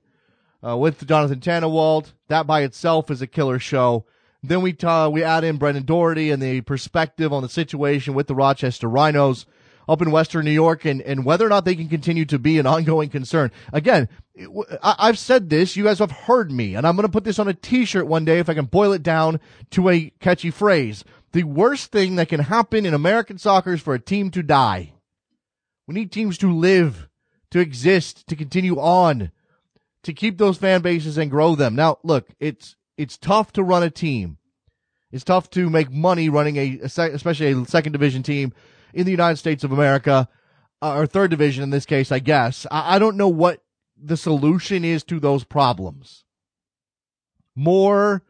uh, 0.63 0.77
with 0.77 1.07
Jonathan 1.07 1.39
Tannenwald. 1.39 2.13
That 2.27 2.45
by 2.45 2.61
itself 2.61 3.09
is 3.09 3.23
a 3.23 3.27
killer 3.27 3.57
show. 3.57 4.05
Then 4.43 4.61
we 4.61 4.75
uh, 4.83 5.09
we 5.09 5.23
add 5.23 5.43
in 5.43 5.57
Brendan 5.57 5.85
Doherty 5.85 6.31
and 6.31 6.41
the 6.41 6.61
perspective 6.61 7.31
on 7.31 7.43
the 7.43 7.49
situation 7.49 8.13
with 8.13 8.27
the 8.27 8.35
Rochester 8.35 8.87
Rhinos 8.87 9.45
up 9.87 10.01
in 10.01 10.11
Western 10.11 10.45
New 10.45 10.51
York 10.51 10.85
and, 10.85 11.01
and 11.01 11.25
whether 11.25 11.45
or 11.45 11.49
not 11.49 11.65
they 11.65 11.75
can 11.75 11.89
continue 11.89 12.25
to 12.25 12.39
be 12.39 12.57
an 12.57 12.65
ongoing 12.65 13.09
concern. 13.09 13.51
Again, 13.73 14.07
I, 14.81 15.07
have 15.07 15.19
said 15.19 15.49
this. 15.49 15.75
You 15.75 15.83
guys 15.83 15.99
have 15.99 16.11
heard 16.11 16.51
me, 16.51 16.75
and 16.75 16.87
I'm 16.87 16.95
going 16.95 17.07
to 17.07 17.11
put 17.11 17.23
this 17.23 17.39
on 17.39 17.47
a 17.47 17.53
T-shirt 17.53 18.07
one 18.07 18.25
day 18.25 18.39
if 18.39 18.49
I 18.49 18.53
can 18.53 18.65
boil 18.65 18.93
it 18.93 19.03
down 19.03 19.39
to 19.71 19.89
a 19.89 20.11
catchy 20.19 20.49
phrase. 20.49 21.03
The 21.33 21.43
worst 21.43 21.91
thing 21.91 22.15
that 22.15 22.29
can 22.29 22.41
happen 22.41 22.85
in 22.85 22.93
American 22.93 23.37
soccer 23.37 23.73
is 23.73 23.81
for 23.81 23.93
a 23.93 23.99
team 23.99 24.31
to 24.31 24.43
die. 24.43 24.93
We 25.87 25.95
need 25.95 26.11
teams 26.11 26.37
to 26.39 26.51
live 26.51 27.09
to 27.51 27.59
exist, 27.59 28.27
to 28.27 28.35
continue 28.35 28.79
on, 28.79 29.31
to 30.03 30.13
keep 30.13 30.37
those 30.37 30.57
fan 30.57 30.81
bases 30.81 31.17
and 31.17 31.29
grow 31.29 31.55
them. 31.55 31.75
Now, 31.75 31.99
look, 32.03 32.29
it's 32.39 32.75
it's 32.97 33.17
tough 33.17 33.51
to 33.53 33.63
run 33.63 33.83
a 33.83 33.89
team. 33.89 34.37
It's 35.11 35.23
tough 35.23 35.49
to 35.51 35.69
make 35.69 35.91
money 35.91 36.29
running 36.29 36.57
a, 36.57 36.79
especially 36.83 37.51
a 37.51 37.65
second 37.65 37.91
division 37.91 38.23
team 38.23 38.53
in 38.93 39.05
the 39.05 39.11
United 39.11 39.37
States 39.37 39.63
of 39.63 39.71
America, 39.71 40.29
uh, 40.81 40.95
or 40.95 41.05
third 41.05 41.31
division 41.31 41.63
in 41.63 41.69
this 41.69 41.85
case, 41.85 42.11
I 42.11 42.19
guess. 42.19 42.65
I, 42.71 42.95
I 42.95 42.99
don't 42.99 43.17
know 43.17 43.27
what 43.27 43.63
the 44.01 44.17
solution 44.17 44.83
is 44.83 45.03
to 45.05 45.19
those 45.19 45.43
problems. 45.43 46.23
More, 47.55 48.23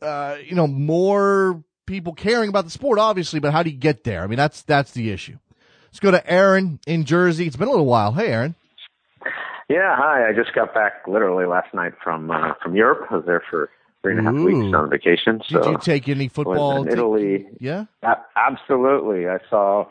uh, 0.00 0.36
you 0.44 0.54
know, 0.54 0.66
more 0.66 1.62
people 1.86 2.12
caring 2.12 2.48
about 2.48 2.64
the 2.64 2.70
sport, 2.70 2.98
obviously, 2.98 3.40
but 3.40 3.52
how 3.52 3.62
do 3.62 3.70
you 3.70 3.76
get 3.76 4.04
there? 4.04 4.22
I 4.22 4.26
mean, 4.26 4.36
that's 4.36 4.62
that's 4.62 4.92
the 4.92 5.10
issue. 5.10 5.38
Let's 5.86 6.00
go 6.00 6.10
to 6.10 6.30
Aaron 6.30 6.80
in 6.86 7.04
Jersey. 7.04 7.46
It's 7.46 7.56
been 7.56 7.68
a 7.68 7.70
little 7.70 7.86
while. 7.86 8.12
Hey, 8.12 8.28
Aaron. 8.28 8.54
Yeah, 9.68 9.96
hi. 9.96 10.28
I 10.28 10.32
just 10.32 10.54
got 10.54 10.74
back 10.74 11.06
literally 11.06 11.46
last 11.46 11.72
night 11.74 11.92
from 12.02 12.30
uh, 12.30 12.54
from 12.62 12.74
Europe. 12.74 13.06
I 13.10 13.16
was 13.16 13.26
there 13.26 13.42
for 13.48 13.70
three 14.02 14.16
and 14.16 14.20
a 14.20 14.24
half 14.24 14.34
Ooh. 14.34 14.44
weeks 14.44 14.74
on 14.74 14.90
vacation. 14.90 15.40
So 15.48 15.62
Did 15.62 15.70
you 15.70 15.78
take 15.78 16.08
any 16.08 16.28
football? 16.28 16.82
in 16.82 16.88
Italy. 16.88 17.46
Yeah. 17.60 17.84
A- 18.02 18.16
absolutely. 18.36 19.28
I 19.28 19.38
saw 19.48 19.86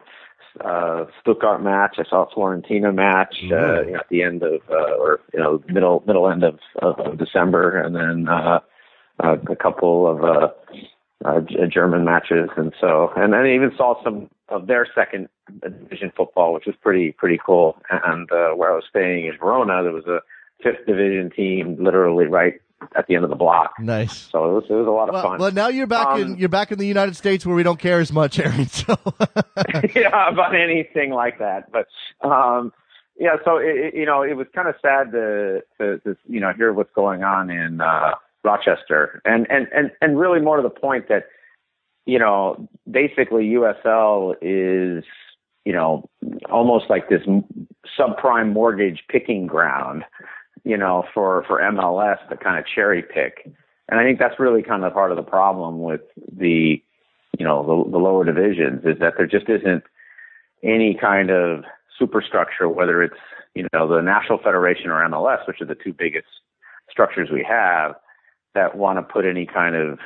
uh 0.60 1.06
Stuttgart 1.22 1.64
match. 1.64 1.96
I 1.98 2.04
saw 2.10 2.26
a 2.26 2.36
Fiorentina 2.36 2.94
match 2.94 3.36
uh, 3.44 3.46
you 3.46 3.92
know, 3.92 4.00
at 4.00 4.10
the 4.10 4.22
end 4.22 4.44
of 4.44 4.62
uh, 4.70 4.96
or 5.00 5.22
you 5.34 5.40
know 5.40 5.64
middle 5.68 6.04
middle 6.06 6.30
end 6.30 6.44
of, 6.44 6.60
of, 6.82 7.00
of 7.00 7.18
December, 7.18 7.82
and 7.82 7.96
then 7.96 8.28
uh, 8.28 8.60
uh, 9.24 9.38
a 9.50 9.56
couple 9.56 10.08
of 10.08 10.24
uh, 10.24 10.50
uh, 11.26 11.40
German 11.72 12.04
matches, 12.06 12.50
and 12.58 12.74
so 12.80 13.12
and 13.16 13.34
then 13.34 13.42
I 13.42 13.54
even 13.56 13.72
saw 13.78 14.02
some 14.04 14.30
of 14.50 14.68
their 14.68 14.88
second 14.94 15.30
division 15.62 16.12
football, 16.16 16.54
which 16.54 16.66
was 16.66 16.76
pretty 16.82 17.12
pretty 17.14 17.40
cool. 17.46 17.78
And 17.90 18.32
uh, 18.32 18.50
where 18.56 18.72
I 18.72 18.76
was 18.76 18.84
staying 18.90 19.26
in 19.28 19.38
Verona, 19.38 19.84
there 19.84 19.92
was 19.94 20.06
a 20.08 20.20
fifth 20.64 20.86
division 20.86 21.32
team 21.36 21.78
literally 21.80 22.26
right 22.26 22.56
at 22.96 23.06
the 23.08 23.16
end 23.16 23.24
of 23.24 23.30
the 23.30 23.36
block. 23.36 23.74
Nice. 23.80 24.18
So 24.32 24.46
it 24.50 24.54
was 24.54 24.64
it 24.70 24.74
was 24.74 24.88
a 24.88 24.92
lot 24.92 25.10
of 25.10 25.14
Well, 25.14 25.24
fun. 25.24 25.40
well, 25.40 25.52
now 25.52 25.68
you're 25.68 25.88
back 25.88 26.18
in 26.18 26.32
Um, 26.32 26.36
you're 26.38 26.50
back 26.50 26.72
in 26.72 26.80
the 26.80 26.88
United 26.88 27.16
States 27.16 27.46
where 27.46 27.56
we 27.56 27.64
don't 27.64 27.80
care 27.80 28.00
as 28.00 28.12
much, 28.12 28.40
Aaron. 28.44 28.66
So 28.68 28.98
yeah, 29.96 30.30
about 30.30 30.56
anything 30.56 31.12
like 31.12 31.40
that. 31.40 31.72
But 31.72 31.88
um 32.28 32.74
yeah, 33.20 33.36
so 33.46 33.58
it, 33.58 33.76
it, 33.78 33.94
you 33.96 34.06
know, 34.06 34.24
it 34.24 34.34
was 34.36 34.48
kind 34.56 34.68
of 34.68 34.74
sad 34.82 35.12
to, 35.12 35.62
to 35.80 36.00
to 36.00 36.18
you 36.28 36.40
know 36.40 36.52
hear 36.54 36.74
what's 36.74 36.92
going 36.96 37.24
on 37.24 37.50
in 37.52 37.82
uh 37.82 38.16
Rochester, 38.44 39.22
and 39.26 39.46
and 39.50 39.68
and 39.74 39.92
and 40.02 40.20
really 40.20 40.40
more 40.40 40.58
to 40.58 40.64
the 40.64 40.70
point 40.70 41.08
that 41.10 41.26
you 42.06 42.20
know 42.20 42.68
basically 42.90 43.44
USL 43.50 44.36
is 44.42 45.04
you 45.66 45.74
know 45.74 46.10
almost 46.50 46.86
like 46.90 47.10
this 47.10 47.22
subprime 48.00 48.54
mortgage 48.54 49.04
picking 49.10 49.48
ground, 49.48 50.04
you 50.64 50.78
know, 50.78 51.04
for 51.14 51.44
for 51.48 51.62
MLS 51.62 52.18
to 52.30 52.38
kind 52.38 52.58
of 52.58 52.66
cherry 52.66 53.04
pick, 53.04 53.52
and 53.90 54.00
I 54.00 54.04
think 54.04 54.20
that's 54.20 54.40
really 54.40 54.64
kind 54.64 54.84
of 54.84 54.94
part 54.94 55.12
of 55.12 55.18
the 55.18 55.24
problem 55.24 55.82
with 55.82 56.02
the 56.36 56.82
you 57.38 57.46
know 57.46 57.64
the, 57.86 57.92
the 57.92 57.98
lower 57.98 58.26
divisions 58.26 58.84
is 58.86 59.00
that 59.00 59.14
there 59.18 59.28
just 59.28 59.50
isn't 59.50 59.84
any 60.64 60.98
kind 61.00 61.30
of 61.30 61.64
superstructure, 61.98 62.68
whether 62.68 63.04
it's 63.04 63.18
you 63.54 63.68
know 63.74 63.88
the 63.88 64.02
National 64.02 64.40
Federation 64.40 64.90
or 64.90 65.08
MLS, 65.10 65.46
which 65.48 65.62
are 65.62 65.66
the 65.66 65.76
two 65.76 65.94
biggest 65.94 66.28
structures 66.90 67.30
we 67.32 67.46
have, 67.48 67.96
that 68.54 68.76
want 68.76 68.98
to 69.00 69.04
put 69.04 69.26
any 69.26 69.46
kind 69.46 69.76
of 69.76 70.00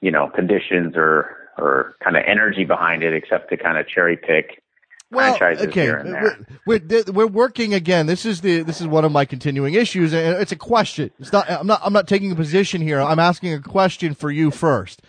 you 0.00 0.10
know 0.10 0.28
conditions 0.28 0.94
or 0.96 1.36
or 1.56 1.94
kind 2.02 2.16
of 2.16 2.22
energy 2.26 2.64
behind 2.64 3.02
it, 3.02 3.14
except 3.14 3.50
to 3.50 3.56
kind 3.56 3.78
of 3.78 3.88
cherry 3.88 4.16
pick 4.16 4.62
well, 5.10 5.36
franchises 5.36 5.66
okay, 5.68 5.82
here 5.82 5.96
and 5.96 6.12
there. 6.12 6.38
we're, 6.66 6.80
we're 6.80 7.12
we're 7.12 7.26
working 7.26 7.72
again. 7.72 8.06
This 8.06 8.26
is 8.26 8.42
the 8.42 8.62
this 8.62 8.80
is 8.80 8.86
one 8.86 9.04
of 9.04 9.12
my 9.12 9.24
continuing 9.24 9.74
issues, 9.74 10.12
and 10.12 10.40
it's 10.40 10.52
a 10.52 10.56
question. 10.56 11.10
It's 11.18 11.32
not. 11.32 11.50
I'm 11.50 11.66
not. 11.66 11.80
I'm 11.82 11.92
not 11.92 12.06
taking 12.06 12.30
a 12.30 12.34
position 12.34 12.82
here. 12.82 13.00
I'm 13.00 13.18
asking 13.18 13.54
a 13.54 13.60
question 13.60 14.14
for 14.14 14.30
you 14.30 14.50
first. 14.50 15.02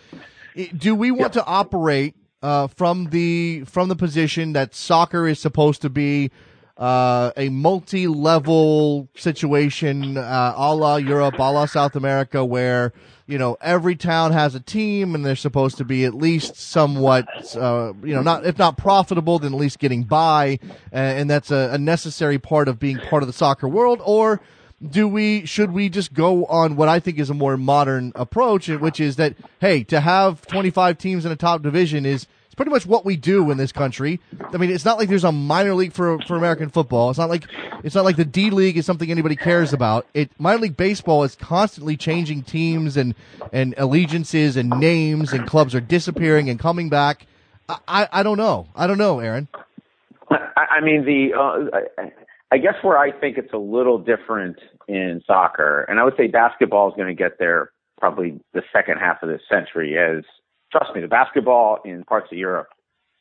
Do 0.76 0.94
we 0.94 1.10
want 1.10 1.34
to 1.34 1.44
operate 1.44 2.14
uh, 2.42 2.68
from 2.68 3.10
the 3.10 3.64
from 3.64 3.88
the 3.88 3.96
position 3.96 4.54
that 4.54 4.74
soccer 4.74 5.28
is 5.28 5.38
supposed 5.38 5.82
to 5.82 5.90
be 5.90 6.30
uh, 6.80 7.30
a 7.36 7.50
multi-level 7.50 9.06
situation, 9.14 10.16
uh, 10.16 10.54
a 10.56 10.74
la 10.74 10.96
Europe, 10.96 11.34
a 11.38 11.52
la 11.52 11.66
South 11.66 11.94
America, 11.94 12.42
where 12.42 12.94
you 13.26 13.36
know 13.36 13.58
every 13.60 13.94
town 13.94 14.32
has 14.32 14.54
a 14.54 14.60
team 14.60 15.14
and 15.14 15.24
they're 15.24 15.36
supposed 15.36 15.76
to 15.76 15.84
be 15.84 16.06
at 16.06 16.14
least 16.14 16.56
somewhat, 16.56 17.28
uh, 17.54 17.92
you 18.02 18.14
know, 18.14 18.22
not 18.22 18.46
if 18.46 18.58
not 18.58 18.78
profitable, 18.78 19.38
then 19.38 19.52
at 19.52 19.60
least 19.60 19.78
getting 19.78 20.04
by, 20.04 20.58
and, 20.90 21.28
that's 21.28 21.50
a, 21.50 21.70
a 21.72 21.78
necessary 21.78 22.38
part 22.38 22.66
of 22.66 22.78
being 22.78 22.98
part 22.98 23.22
of 23.22 23.26
the 23.26 23.34
soccer 23.34 23.68
world, 23.68 24.00
or 24.02 24.40
do 24.88 25.06
we 25.06 25.44
should 25.44 25.72
we 25.72 25.90
just 25.90 26.14
go 26.14 26.46
on 26.46 26.76
what 26.76 26.88
I 26.88 26.98
think 26.98 27.18
is 27.18 27.28
a 27.28 27.34
more 27.34 27.58
modern 27.58 28.12
approach, 28.14 28.68
which 28.68 29.00
is 29.00 29.16
that 29.16 29.34
hey, 29.60 29.84
to 29.84 30.00
have 30.00 30.46
25 30.46 30.96
teams 30.96 31.26
in 31.26 31.32
a 31.32 31.36
top 31.36 31.60
division 31.60 32.06
is 32.06 32.26
it's 32.50 32.56
pretty 32.56 32.72
much 32.72 32.84
what 32.84 33.04
we 33.04 33.14
do 33.14 33.52
in 33.52 33.58
this 33.58 33.70
country. 33.70 34.18
I 34.52 34.56
mean, 34.56 34.70
it's 34.70 34.84
not 34.84 34.98
like 34.98 35.08
there's 35.08 35.22
a 35.22 35.30
minor 35.30 35.72
league 35.72 35.92
for 35.92 36.18
for 36.22 36.36
American 36.36 36.68
football. 36.68 37.08
It's 37.08 37.18
not 37.18 37.30
like 37.30 37.44
it's 37.84 37.94
not 37.94 38.04
like 38.04 38.16
the 38.16 38.24
D 38.24 38.50
League 38.50 38.76
is 38.76 38.84
something 38.84 39.08
anybody 39.08 39.36
cares 39.36 39.72
about. 39.72 40.04
It 40.14 40.32
minor 40.36 40.58
league 40.58 40.76
baseball 40.76 41.22
is 41.22 41.36
constantly 41.36 41.96
changing 41.96 42.42
teams 42.42 42.96
and 42.96 43.14
and 43.52 43.76
allegiances 43.78 44.56
and 44.56 44.68
names 44.68 45.32
and 45.32 45.46
clubs 45.46 45.76
are 45.76 45.80
disappearing 45.80 46.50
and 46.50 46.58
coming 46.58 46.88
back. 46.88 47.28
I 47.68 47.78
I, 47.86 48.08
I 48.10 48.22
don't 48.24 48.36
know. 48.36 48.66
I 48.74 48.88
don't 48.88 48.98
know, 48.98 49.20
Aaron. 49.20 49.46
I, 50.28 50.78
I 50.78 50.80
mean, 50.80 51.04
the 51.04 51.38
uh, 51.38 52.02
I, 52.02 52.12
I 52.50 52.58
guess 52.58 52.74
where 52.82 52.98
I 52.98 53.12
think 53.12 53.38
it's 53.38 53.52
a 53.52 53.58
little 53.58 53.98
different 53.98 54.58
in 54.88 55.22
soccer, 55.24 55.82
and 55.82 56.00
I 56.00 56.04
would 56.04 56.16
say 56.16 56.26
basketball 56.26 56.88
is 56.88 56.94
going 56.96 57.06
to 57.06 57.14
get 57.14 57.38
there 57.38 57.70
probably 58.00 58.40
the 58.54 58.62
second 58.72 58.98
half 58.98 59.22
of 59.22 59.28
this 59.28 59.42
century. 59.48 59.96
As 59.96 60.24
trust 60.70 60.94
me, 60.94 61.00
the 61.00 61.08
basketball 61.08 61.78
in 61.84 62.04
parts 62.04 62.28
of 62.32 62.38
Europe 62.38 62.68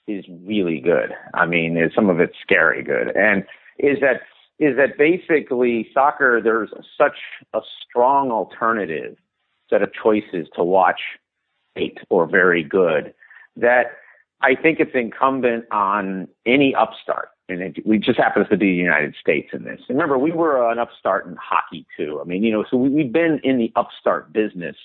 is 0.08 0.26
really 0.46 0.80
good. 0.80 1.14
I 1.34 1.46
mean, 1.46 1.78
some 1.96 2.10
of 2.10 2.20
it's 2.20 2.36
scary 2.42 2.84
good, 2.84 3.16
and 3.16 3.44
is 3.78 4.00
that 4.02 4.22
is 4.60 4.76
that 4.76 4.98
basically 4.98 5.90
soccer? 5.94 6.42
There's 6.44 6.72
such 6.98 7.18
a 7.54 7.62
strong 7.88 8.32
alternative 8.32 9.16
set 9.70 9.82
of 9.82 9.92
choices 9.94 10.48
to 10.56 10.64
watch 10.64 11.00
great 11.76 12.00
or 12.10 12.28
very 12.28 12.64
good 12.64 13.14
that 13.56 13.92
I 14.42 14.56
think 14.56 14.80
it's 14.80 14.92
incumbent 14.94 15.66
on 15.72 16.28
any 16.46 16.74
upstart, 16.76 17.30
and 17.48 17.62
it, 17.62 17.86
we 17.86 18.00
just 18.00 18.18
happens 18.18 18.48
to 18.50 18.58
be 18.58 18.68
the 18.68 18.74
United 18.74 19.16
States 19.20 19.50
in 19.54 19.64
this. 19.64 19.82
And 19.88 19.98
remember, 19.98 20.18
we 20.18 20.32
were 20.32 20.70
an 20.72 20.80
upstart 20.80 21.26
in 21.26 21.36
hockey 21.36 21.86
too. 21.96 22.20
I 22.22 22.26
mean, 22.26 22.44
you 22.44 22.52
know, 22.52 22.66
so 22.70 22.78
we, 22.78 22.90
we've 22.90 23.14
been 23.14 23.40
in 23.44 23.58
the 23.58 23.72
upstart 23.76 24.34
business 24.34 24.76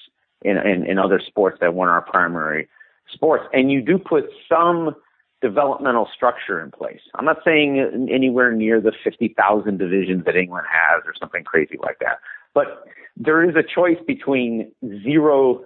in, 0.45 0.57
in 0.59 0.87
in 0.87 0.99
other 0.99 1.21
sports 1.25 1.59
that 1.61 1.75
weren't 1.75 1.91
our 1.91 2.03
primary 2.03 2.69
sports, 3.13 3.45
and 3.53 3.71
you 3.71 3.83
do 3.83 3.99
put 3.99 4.25
some 4.49 4.95
developmental 5.43 6.09
structure 6.15 6.63
in 6.63 6.71
place. 6.71 7.01
I'm 7.17 7.27
not 7.27 7.39
saying 7.45 8.09
anywhere 8.11 8.51
near 8.53 8.81
the 8.81 8.93
50,000 9.05 9.79
divisions 9.79 10.25
that 10.25 10.37
England 10.37 10.67
has 10.73 11.03
or 11.05 11.13
something 11.21 11.45
crazy 11.45 11.77
like 11.83 11.99
that, 11.99 12.21
but 12.55 12.87
there 13.17 13.49
is 13.49 13.55
a 13.55 13.63
choice 13.63 13.99
between 14.07 14.73
zero 15.03 15.65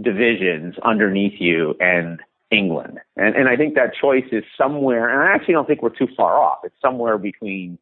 divisions 0.00 0.76
underneath 0.84 1.40
you 1.40 1.74
and 1.80 2.20
England. 2.50 3.00
And, 3.16 3.34
and 3.34 3.48
I 3.48 3.56
think 3.56 3.74
that 3.74 3.94
choice 4.00 4.26
is 4.30 4.44
somewhere, 4.56 5.08
and 5.08 5.28
I 5.28 5.34
actually 5.34 5.54
don't 5.54 5.66
think 5.66 5.82
we're 5.82 5.90
too 5.90 6.08
far 6.16 6.38
off. 6.38 6.58
It's 6.64 6.76
somewhere 6.80 7.18
between 7.18 7.78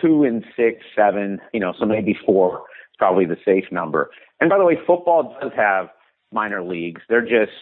two 0.00 0.24
and 0.24 0.44
six, 0.56 0.84
seven, 0.96 1.40
you 1.52 1.60
know, 1.60 1.74
so 1.78 1.84
maybe 1.84 2.18
four 2.26 2.58
is 2.58 2.96
probably 2.98 3.24
the 3.24 3.36
safe 3.44 3.64
number. 3.70 4.10
And 4.40 4.50
by 4.50 4.58
the 4.58 4.64
way, 4.64 4.76
football 4.86 5.36
does 5.40 5.52
have 5.56 5.88
minor 6.32 6.62
leagues. 6.62 7.02
They're 7.08 7.22
just 7.22 7.52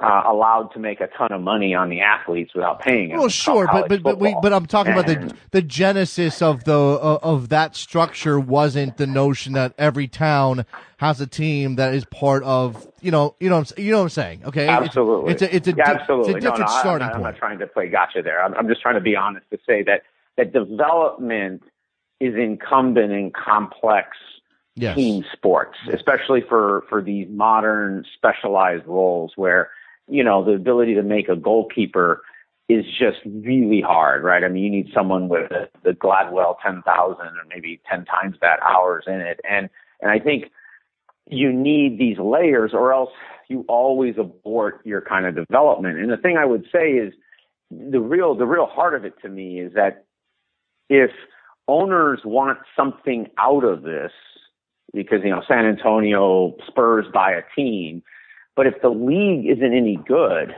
uh, 0.00 0.22
allowed 0.26 0.70
to 0.74 0.78
make 0.78 1.00
a 1.00 1.08
ton 1.18 1.32
of 1.32 1.40
money 1.40 1.74
on 1.74 1.90
the 1.90 2.00
athletes 2.00 2.52
without 2.54 2.80
paying 2.80 3.08
them. 3.08 3.18
Well, 3.18 3.28
sure, 3.28 3.66
but 3.70 3.88
but 3.88 4.02
but 4.02 4.18
we 4.20 4.34
but 4.40 4.52
I'm 4.52 4.66
talking 4.66 4.92
about 4.92 5.06
the 5.06 5.34
the 5.50 5.62
genesis 5.62 6.40
of 6.40 6.64
the 6.64 6.72
of, 6.72 7.22
of 7.22 7.48
that 7.48 7.74
structure 7.74 8.38
wasn't 8.38 8.96
the 8.96 9.06
notion 9.08 9.54
that 9.54 9.74
every 9.76 10.06
town 10.06 10.64
has 10.98 11.20
a 11.20 11.26
team 11.26 11.76
that 11.76 11.94
is 11.94 12.04
part 12.04 12.44
of 12.44 12.86
you 13.00 13.10
know 13.10 13.34
you 13.40 13.48
know 13.48 13.58
what 13.58 13.72
I'm, 13.76 13.84
you 13.84 13.90
know 13.90 13.98
what 13.98 14.02
I'm 14.04 14.08
saying 14.10 14.44
okay 14.46 14.68
Absolutely. 14.68 15.32
it's 15.32 15.42
a 15.42 15.54
it's 15.56 15.68
a, 15.68 15.72
Yeah, 15.72 15.84
di- 15.94 16.00
absolutely. 16.00 16.34
it's 16.34 16.36
a 16.36 16.40
different 16.40 16.60
no, 16.60 16.66
no, 16.66 16.80
starting 16.80 17.06
I'm 17.06 17.10
not, 17.10 17.16
I'm 17.16 17.22
not 17.22 17.36
trying 17.36 17.58
to 17.58 17.66
play 17.66 17.88
gotcha 17.88 18.22
there. 18.22 18.42
I'm, 18.42 18.54
I'm 18.54 18.68
just 18.68 18.80
trying 18.80 18.94
to 18.96 19.00
be 19.00 19.16
honest 19.16 19.46
to 19.50 19.58
say 19.66 19.82
that 19.84 20.02
that 20.36 20.52
development 20.52 21.62
is 22.20 22.34
incumbent 22.36 23.12
in 23.12 23.32
complex 23.32 24.10
yes 24.78 24.96
team 24.96 25.24
sports, 25.32 25.76
especially 25.92 26.42
for 26.48 26.84
for 26.88 27.02
these 27.02 27.28
modern 27.30 28.04
specialized 28.14 28.86
roles 28.86 29.32
where 29.36 29.70
you 30.08 30.24
know 30.24 30.44
the 30.44 30.52
ability 30.52 30.94
to 30.94 31.02
make 31.02 31.28
a 31.28 31.36
goalkeeper 31.36 32.22
is 32.68 32.84
just 32.84 33.18
really 33.24 33.80
hard, 33.80 34.22
right? 34.22 34.44
I 34.44 34.48
mean, 34.48 34.62
you 34.62 34.70
need 34.70 34.90
someone 34.94 35.28
with 35.28 35.48
the, 35.48 35.70
the 35.84 35.92
Gladwell 35.92 36.56
10,000 36.62 36.84
or 36.86 37.30
maybe 37.48 37.80
10 37.90 38.04
times 38.04 38.36
that 38.42 38.60
hours 38.62 39.04
in 39.06 39.20
it, 39.20 39.40
and 39.48 39.68
and 40.00 40.10
I 40.10 40.18
think 40.18 40.44
you 41.26 41.52
need 41.52 41.98
these 41.98 42.18
layers, 42.18 42.72
or 42.72 42.92
else 42.92 43.10
you 43.48 43.64
always 43.68 44.14
abort 44.18 44.80
your 44.84 45.00
kind 45.00 45.26
of 45.26 45.34
development. 45.34 45.98
And 45.98 46.10
the 46.10 46.16
thing 46.16 46.36
I 46.36 46.44
would 46.44 46.66
say 46.72 46.92
is 46.92 47.12
the 47.70 48.00
real 48.00 48.34
the 48.34 48.46
real 48.46 48.66
heart 48.66 48.94
of 48.94 49.04
it 49.04 49.14
to 49.22 49.28
me 49.28 49.60
is 49.60 49.74
that 49.74 50.04
if 50.88 51.10
owners 51.66 52.20
want 52.24 52.58
something 52.74 53.28
out 53.38 53.64
of 53.64 53.82
this 53.82 54.12
because 54.94 55.20
you 55.22 55.30
know 55.30 55.42
San 55.46 55.64
Antonio 55.66 56.54
Spurs 56.66 57.06
buy 57.12 57.32
a 57.32 57.42
team, 57.54 58.02
but 58.56 58.66
if 58.66 58.74
the 58.82 58.88
league 58.88 59.46
isn't 59.46 59.74
any 59.74 59.96
good, 60.06 60.54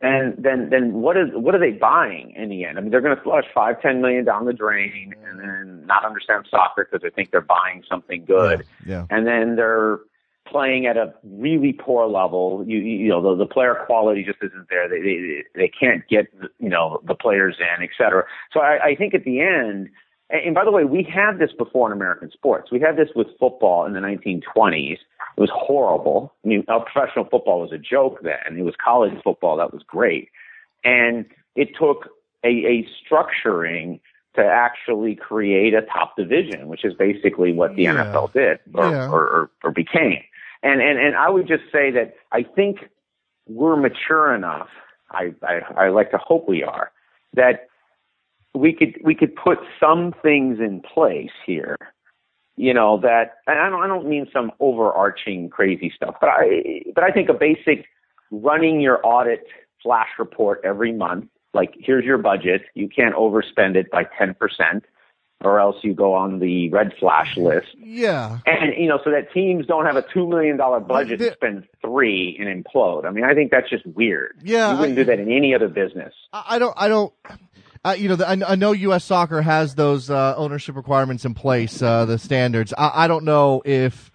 then 0.00 0.34
then 0.36 0.68
then 0.70 0.94
what 0.94 1.16
is 1.16 1.28
what 1.32 1.54
are 1.54 1.60
they 1.60 1.70
buying 1.70 2.32
in 2.36 2.48
the 2.48 2.64
end? 2.64 2.76
I 2.76 2.80
mean, 2.80 2.90
they're 2.90 3.00
going 3.00 3.16
to 3.16 3.22
flush 3.22 3.44
five 3.54 3.80
ten 3.80 4.00
million 4.02 4.24
down 4.24 4.46
the 4.46 4.52
drain 4.52 5.14
and 5.26 5.40
then 5.40 5.86
not 5.86 6.04
understand 6.04 6.46
soccer 6.50 6.88
because 6.90 7.02
they 7.02 7.10
think 7.10 7.30
they're 7.30 7.40
buying 7.40 7.82
something 7.88 8.24
good, 8.24 8.64
Yeah. 8.86 9.06
and 9.10 9.26
then 9.26 9.56
they're 9.56 10.00
playing 10.44 10.86
at 10.86 10.96
a 10.96 11.14
really 11.22 11.72
poor 11.72 12.06
level. 12.08 12.64
You 12.66 12.78
you 12.78 13.08
know 13.08 13.22
the, 13.22 13.44
the 13.44 13.46
player 13.46 13.76
quality 13.86 14.24
just 14.24 14.38
isn't 14.42 14.68
there. 14.68 14.88
They 14.88 15.00
they 15.00 15.42
they 15.54 15.68
can't 15.68 16.02
get 16.08 16.26
you 16.58 16.68
know 16.68 17.00
the 17.06 17.14
players 17.14 17.56
in, 17.60 17.82
et 17.82 17.90
cetera. 17.96 18.24
So 18.52 18.60
I, 18.60 18.88
I 18.88 18.94
think 18.96 19.14
at 19.14 19.24
the 19.24 19.40
end. 19.40 19.88
And 20.32 20.54
by 20.54 20.64
the 20.64 20.72
way, 20.72 20.84
we 20.84 21.02
had 21.02 21.38
this 21.38 21.50
before 21.56 21.86
in 21.90 21.92
American 21.96 22.30
sports. 22.30 22.72
We 22.72 22.80
had 22.80 22.96
this 22.96 23.10
with 23.14 23.26
football 23.38 23.84
in 23.84 23.92
the 23.92 24.00
1920s. 24.00 24.92
It 24.92 25.40
was 25.40 25.50
horrible. 25.52 26.32
I 26.44 26.48
mean, 26.48 26.64
uh, 26.68 26.80
professional 26.80 27.26
football 27.26 27.60
was 27.60 27.70
a 27.72 27.78
joke 27.78 28.20
then. 28.22 28.56
It 28.58 28.62
was 28.62 28.74
college 28.82 29.12
football 29.22 29.58
that 29.58 29.72
was 29.72 29.82
great. 29.86 30.30
And 30.84 31.26
it 31.54 31.68
took 31.78 32.08
a, 32.44 32.48
a 32.48 32.88
structuring 33.06 34.00
to 34.34 34.42
actually 34.42 35.14
create 35.14 35.74
a 35.74 35.82
top 35.82 36.16
division, 36.16 36.68
which 36.68 36.84
is 36.84 36.94
basically 36.94 37.52
what 37.52 37.76
the 37.76 37.82
Yeah. 37.82 38.04
NFL 38.12 38.32
did 38.32 38.58
or, 38.74 38.90
Yeah. 38.90 39.08
or, 39.10 39.20
or, 39.28 39.50
or 39.64 39.70
became. 39.70 40.22
And, 40.62 40.80
and, 40.80 40.98
and 40.98 41.14
I 41.14 41.28
would 41.28 41.46
just 41.46 41.64
say 41.70 41.90
that 41.90 42.14
I 42.32 42.42
think 42.42 42.88
we're 43.48 43.76
mature 43.76 44.34
enough. 44.34 44.68
I, 45.10 45.34
I, 45.42 45.60
I 45.76 45.88
like 45.90 46.10
to 46.12 46.18
hope 46.18 46.48
we 46.48 46.62
are 46.62 46.90
that 47.34 47.68
we 48.54 48.72
could, 48.72 49.00
we 49.02 49.14
could 49.14 49.34
put 49.36 49.58
some 49.80 50.14
things 50.22 50.58
in 50.60 50.80
place 50.80 51.30
here 51.46 51.76
you 52.56 52.74
know 52.74 52.98
that 53.00 53.36
and 53.46 53.58
I 53.58 53.70
don't 53.70 53.82
I 53.82 53.86
don't 53.86 54.06
mean 54.06 54.26
some 54.30 54.52
overarching 54.60 55.48
crazy 55.48 55.90
stuff, 55.96 56.16
but 56.20 56.28
I 56.28 56.82
but 56.94 57.02
I 57.02 57.10
think 57.10 57.30
a 57.30 57.34
basic 57.34 57.86
running 58.30 58.80
your 58.80 59.00
audit 59.04 59.46
flash 59.82 60.08
report 60.18 60.60
every 60.62 60.92
month, 60.92 61.28
like 61.54 61.74
here's 61.78 62.04
your 62.04 62.18
budget, 62.18 62.62
you 62.74 62.88
can't 62.90 63.14
overspend 63.14 63.76
it 63.76 63.90
by 63.90 64.04
10% 64.04 64.36
or 65.42 65.58
else 65.60 65.76
you 65.82 65.94
go 65.94 66.12
on 66.14 66.40
the 66.40 66.68
red 66.68 66.92
flash 67.00 67.36
list. 67.38 67.68
Yeah. 67.78 68.38
And 68.44 68.74
you 68.76 68.86
know 68.86 69.00
so 69.02 69.10
that 69.10 69.32
teams 69.32 69.64
don't 69.66 69.86
have 69.86 69.96
a 69.96 70.04
2 70.12 70.28
million 70.28 70.58
dollar 70.58 70.78
budget 70.80 71.22
and 71.22 71.32
spend 71.32 71.64
3 71.80 72.36
and 72.38 72.64
implode. 72.64 73.06
I 73.06 73.10
mean, 73.12 73.24
I 73.24 73.32
think 73.32 73.50
that's 73.50 73.70
just 73.70 73.86
weird. 73.86 74.38
Yeah, 74.42 74.72
You 74.74 74.78
wouldn't 74.78 74.98
I- 74.98 75.02
do 75.02 75.06
that 75.06 75.18
in 75.20 75.32
any 75.32 75.54
other 75.54 75.68
business. 75.68 76.12
I 76.34 76.56
I 76.56 76.58
don't. 76.58 76.74
I 76.76 76.88
don't. 76.88 77.12
Uh, 77.84 77.96
you 77.98 78.08
know, 78.08 78.16
the, 78.16 78.28
I, 78.28 78.52
I 78.52 78.54
know 78.54 78.72
U.S. 78.72 79.04
Soccer 79.04 79.42
has 79.42 79.74
those 79.74 80.08
uh, 80.08 80.34
ownership 80.36 80.76
requirements 80.76 81.24
in 81.24 81.34
place, 81.34 81.82
uh, 81.82 82.04
the 82.04 82.16
standards. 82.16 82.72
I, 82.78 83.04
I 83.04 83.08
don't 83.08 83.24
know 83.24 83.60
if, 83.64 84.12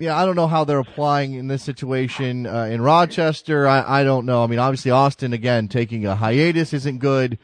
yeah, 0.00 0.16
I 0.16 0.24
don't 0.26 0.34
know 0.34 0.48
how 0.48 0.64
they're 0.64 0.80
applying 0.80 1.34
in 1.34 1.46
this 1.46 1.62
situation 1.62 2.46
uh, 2.46 2.64
in 2.64 2.80
Rochester. 2.80 3.68
I, 3.68 4.00
I 4.00 4.04
don't 4.04 4.26
know. 4.26 4.42
I 4.42 4.48
mean, 4.48 4.58
obviously 4.58 4.90
Austin 4.90 5.32
again 5.32 5.68
taking 5.68 6.06
a 6.06 6.16
hiatus 6.16 6.72
isn't 6.72 6.98
good. 6.98 7.38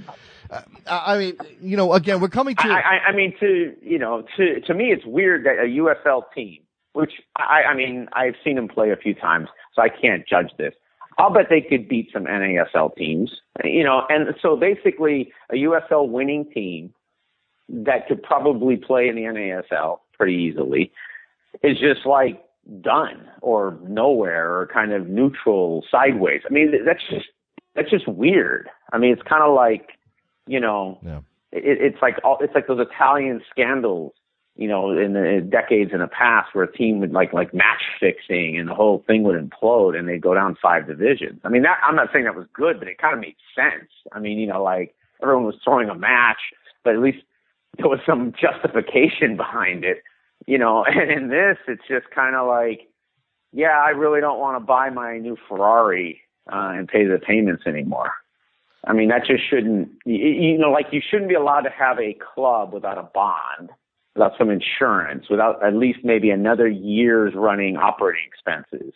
Uh, 0.50 0.62
I 0.86 1.18
mean, 1.18 1.38
you 1.61 1.76
know, 1.76 1.92
again, 1.92 2.20
we're 2.20 2.28
coming 2.28 2.57
to. 2.57 2.68
I, 2.68 3.12
mean, 3.12 3.34
to 3.40 3.74
you 3.80 3.98
know, 3.98 4.24
to 4.36 4.61
to 4.61 4.74
me, 4.74 4.92
it's 4.92 5.05
weird 5.05 5.46
that 5.46 5.59
a 5.59 5.66
USL 5.66 6.22
team, 6.34 6.59
which 6.92 7.12
I, 7.36 7.62
I 7.70 7.74
mean, 7.74 8.09
I've 8.12 8.34
seen 8.44 8.57
them 8.57 8.68
play 8.68 8.90
a 8.90 8.96
few 8.96 9.14
times, 9.14 9.48
so 9.74 9.82
I 9.82 9.88
can't 9.88 10.26
judge 10.28 10.50
this. 10.59 10.74
I'll 11.19 11.33
bet 11.33 11.47
they 11.49 11.61
could 11.61 11.89
beat 11.89 12.11
some 12.12 12.25
NASL 12.25 12.95
teams, 12.97 13.31
you 13.62 13.85
know, 13.85 14.03
and 14.09 14.35
so 14.43 14.57
basically 14.57 15.33
a 15.51 15.55
USL 15.55 16.09
winning 16.09 16.45
team 16.53 16.93
that 17.69 18.09
could 18.09 18.23
probably 18.23 18.77
play 18.77 19.09
in 19.09 19.17
the 19.17 19.23
NASL 19.23 19.99
pretty 20.17 20.35
easily 20.35 20.93
is 21.62 21.79
just 21.79 22.05
like 22.05 22.43
done 22.81 23.29
or 23.43 23.79
nowhere 23.87 24.59
or 24.59 24.67
kind 24.67 24.93
of 24.93 25.07
neutral 25.09 25.85
sideways. 25.91 26.43
I 26.49 26.53
mean, 26.53 26.73
that's 26.85 27.03
just 27.09 27.27
that's 27.75 27.91
just 27.91 28.07
weird. 28.09 28.69
I 28.93 28.99
mean, 28.99 29.12
it's 29.12 29.23
kind 29.23 29.43
of 29.43 29.55
like, 29.55 29.91
you 30.47 30.61
know, 30.61 30.99
Yeah. 31.05 31.21
it, 31.53 31.79
it's 31.81 32.03
like 32.03 32.17
all, 32.25 32.39
it's 32.41 32.55
like 32.55 32.67
those 32.67 32.81
Italian 32.81 33.43
scandals, 33.51 34.12
you 34.57 34.68
know, 34.68 34.96
in 34.96 35.14
the 35.14 35.46
decades 35.48 35.90
in 35.92 35.98
the 35.98 36.07
past 36.07 36.55
where 36.55 36.64
a 36.64 36.72
team 36.72 37.00
would 37.00 37.12
like 37.12 37.32
like 37.32 37.52
match 37.52 37.82
fixing 37.98 38.57
and 38.57 38.68
the 38.68 38.74
whole 38.74 39.02
thing 39.07 39.24
would 39.24 39.36
implode 39.36 39.98
and 39.98 40.09
they'd 40.09 40.22
go 40.22 40.34
down 40.34 40.57
five 40.61 40.86
divisions. 40.86 41.40
I 41.44 41.48
mean, 41.48 41.62
that 41.62 41.78
I'm 41.82 41.96
not 41.96 42.11
saying 42.12 42.24
that 42.26 42.36
was 42.36 42.46
good, 42.52 42.78
but 42.78 42.86
it 42.86 42.98
kind 42.98 43.14
of 43.14 43.20
made 43.20 43.36
sense. 43.55 43.90
I 44.12 44.20
mean, 44.20 44.38
you 44.38 44.46
know, 44.46 44.62
like 44.62 44.94
everyone 45.20 45.44
was 45.44 45.57
throwing 45.64 45.88
a 45.88 45.94
match, 45.94 46.38
but 46.84 46.94
at 46.94 47.00
least 47.00 47.18
there 47.78 47.88
was 47.88 47.98
some 48.07 48.32
justification 48.40 49.36
behind 49.36 49.84
it, 49.84 50.02
you 50.46 50.59
know. 50.59 50.84
And 50.88 51.11
in 51.11 51.28
this, 51.28 51.59
it's 51.66 51.86
just 51.88 52.11
kind 52.14 52.36
of 52.36 52.46
like, 52.46 52.88
yeah, 53.52 53.82
I 53.84 53.90
really 53.90 54.20
don't 54.20 54.38
want 54.38 54.57
to 54.57 54.64
buy 54.64 54.90
my 54.90 55.18
new 55.18 55.36
Ferrari 55.48 56.20
uh, 56.52 56.72
and 56.74 56.88
pay 56.88 57.05
the 57.05 57.18
payments 57.18 57.64
anymore. 57.66 58.12
I 58.86 58.92
mean, 58.92 59.09
that 59.09 59.24
just 59.26 59.48
shouldn't, 59.48 59.88
you 60.05 60.59
know, 60.59 60.70
like 60.70 60.88
you 60.92 61.00
shouldn't 61.00 61.28
be 61.28 61.34
allowed 61.34 61.62
to 61.62 61.70
have 61.70 61.98
a 61.98 62.14
club 62.34 62.72
without 62.72 62.98
a 62.98 63.02
bond, 63.02 63.70
without 64.15 64.33
some 64.39 64.51
insurance, 64.51 65.27
without 65.29 65.65
at 65.65 65.75
least 65.75 66.01
maybe 66.05 66.31
another 66.31 66.69
year's 66.69 67.35
running 67.35 67.77
operating 67.77 68.25
expenses. 68.27 68.95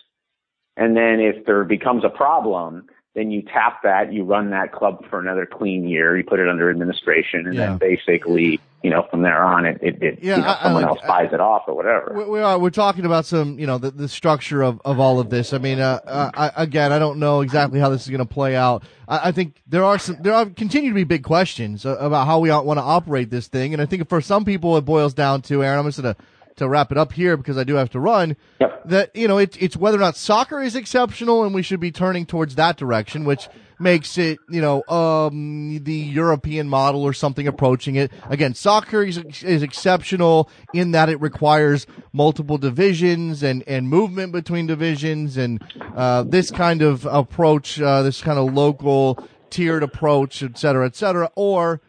And 0.77 0.97
then 0.97 1.19
if 1.21 1.45
there 1.45 1.65
becomes 1.65 2.05
a 2.05 2.09
problem, 2.09 2.87
then 3.15 3.31
you 3.31 3.43
tap 3.43 3.83
that, 3.83 4.13
you 4.13 4.23
run 4.25 4.51
that 4.51 4.73
club 4.73 5.05
for 5.11 5.19
another 5.19 5.47
clean 5.47 5.89
year, 5.89 6.17
you 6.17 6.23
put 6.25 6.39
it 6.39 6.49
under 6.49 6.71
administration, 6.71 7.47
and 7.47 7.55
Yeah. 7.55 7.67
then 7.71 7.79
basically, 7.79 8.61
you 8.85 8.91
know, 8.91 9.07
from 9.11 9.23
there 9.23 9.43
on, 9.43 9.65
it, 9.67 9.79
it, 9.83 10.01
it 10.01 10.19
Yeah, 10.23 10.37
you 10.37 10.43
know, 10.43 10.49
I- 10.49 10.53
I 10.53 10.63
someone 10.63 10.83
like- 10.83 10.91
else 10.91 11.01
buys 11.09 11.33
it 11.33 11.41
off 11.41 11.63
or 11.67 11.75
whatever. 11.75 12.13
We, 12.17 12.25
we 12.25 12.41
are. 12.41 12.59
We're 12.59 12.71
talking 12.71 13.05
about 13.07 13.25
some, 13.25 13.59
you 13.59 13.67
know, 13.67 13.79
the, 13.79 13.91
the 13.91 14.09
structure 14.09 14.63
of, 14.63 14.81
of 14.85 15.01
all 15.01 15.19
of 15.19 15.31
this. 15.31 15.53
I 15.53 15.59
mean, 15.59 15.81
uh, 15.81 15.99
uh, 16.07 16.31
I, 16.35 16.63
again, 16.63 16.93
I 16.93 17.01
don't 17.01 17.19
know 17.19 17.41
exactly 17.41 17.81
how 17.81 17.89
this 17.89 18.03
is 18.03 18.09
going 18.09 18.19
to 18.21 18.25
play 18.35 18.55
out. 18.55 18.85
I, 19.09 19.29
I 19.31 19.33
think 19.33 19.63
there 19.67 19.83
are 19.83 19.99
some, 19.99 20.19
there 20.21 20.35
are 20.35 20.47
continue 20.47 20.91
to 20.91 20.95
be 20.95 21.05
big 21.05 21.25
questions 21.25 21.85
about 21.85 22.27
how 22.27 22.39
we 22.39 22.51
want 22.51 22.79
to 22.79 22.85
operate 22.85 23.31
this 23.31 23.49
thing. 23.49 23.73
And 23.73 23.83
I 23.83 23.87
think 23.87 24.09
for 24.09 24.21
some 24.21 24.45
people, 24.45 24.77
it 24.77 24.83
boils 24.85 25.13
down 25.15 25.43
to, 25.43 25.65
Aaron, 25.65 25.81
I'm 25.81 25.87
just 25.87 26.01
going 26.01 26.15
to, 26.15 26.21
to 26.59 26.69
wrap 26.69 26.93
it 26.93 26.99
up 26.99 27.13
here 27.13 27.37
because 27.37 27.59
I 27.59 27.65
do 27.65 27.75
have 27.75 27.91
to 27.91 28.01
run. 28.01 28.37
Yep. 28.61 28.83
That, 28.85 29.17
you 29.17 29.29
know, 29.29 29.39
it, 29.39 29.61
it's 29.61 29.77
whether 29.77 29.99
or 29.99 30.01
not 30.01 30.17
soccer 30.17 30.61
is 30.61 30.75
exceptional 30.75 31.45
and 31.45 31.55
we 31.55 31.63
should 31.63 31.81
be 31.81 31.91
turning 31.91 32.27
towards 32.27 32.55
that 32.55 32.77
direction, 32.77 33.25
which 33.25 33.49
makes 33.81 34.19
it, 34.19 34.39
you 34.49 34.61
know, 34.61 34.83
um, 34.89 35.79
the 35.85 35.93
European 35.93 36.69
model 36.69 37.03
or 37.03 37.13
something 37.13 37.47
approaching 37.47 37.95
it. 37.97 38.11
Again, 38.29 38.55
soccer 38.55 39.03
is, 39.05 39.19
is 39.43 39.63
exceptional 39.63 40.51
in 40.75 40.93
that 40.93 41.09
it 41.09 41.21
requires 41.21 41.87
multiple 42.13 42.59
divisions 42.59 43.43
and, 43.43 43.63
and 43.67 43.89
movement 43.89 44.33
between 44.33 44.67
divisions 44.67 45.37
and, 45.37 45.63
uh, 45.95 46.25
this 46.25 46.51
kind 46.51 46.83
of 46.83 47.07
approach, 47.07 47.81
uh, 47.81 48.03
this 48.03 48.21
kind 48.21 48.39
of 48.39 48.53
local 48.53 49.25
tiered 49.51 49.83
approach, 49.83 50.43
et 50.43 50.59
cetera, 50.59 50.87
et 50.87 50.97
cetera, 50.97 51.31
or, 51.37 51.81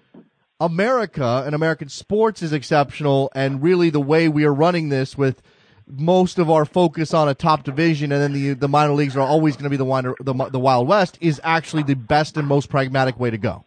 America 0.59 1.43
and 1.45 1.55
American 1.55 1.89
sports 1.89 2.41
is 2.41 2.53
exceptional, 2.53 3.31
and 3.33 3.61
really 3.61 3.89
the 3.89 4.01
way 4.01 4.27
we 4.27 4.43
are 4.45 4.53
running 4.53 4.89
this 4.89 5.17
with 5.17 5.41
most 5.87 6.37
of 6.37 6.49
our 6.49 6.65
focus 6.65 7.13
on 7.13 7.27
a 7.27 7.33
top 7.33 7.63
division, 7.63 8.11
and 8.11 8.21
then 8.21 8.33
the 8.33 8.53
the 8.53 8.67
minor 8.67 8.93
leagues 8.93 9.15
are 9.17 9.25
always 9.25 9.55
going 9.55 9.63
to 9.63 9.69
be 9.69 9.77
the, 9.77 9.85
wild- 9.85 10.15
the 10.19 10.33
the 10.51 10.59
Wild 10.59 10.87
West, 10.87 11.17
is 11.21 11.41
actually 11.43 11.83
the 11.83 11.95
best 11.95 12.37
and 12.37 12.47
most 12.47 12.69
pragmatic 12.69 13.19
way 13.19 13.29
to 13.29 13.37
go. 13.37 13.65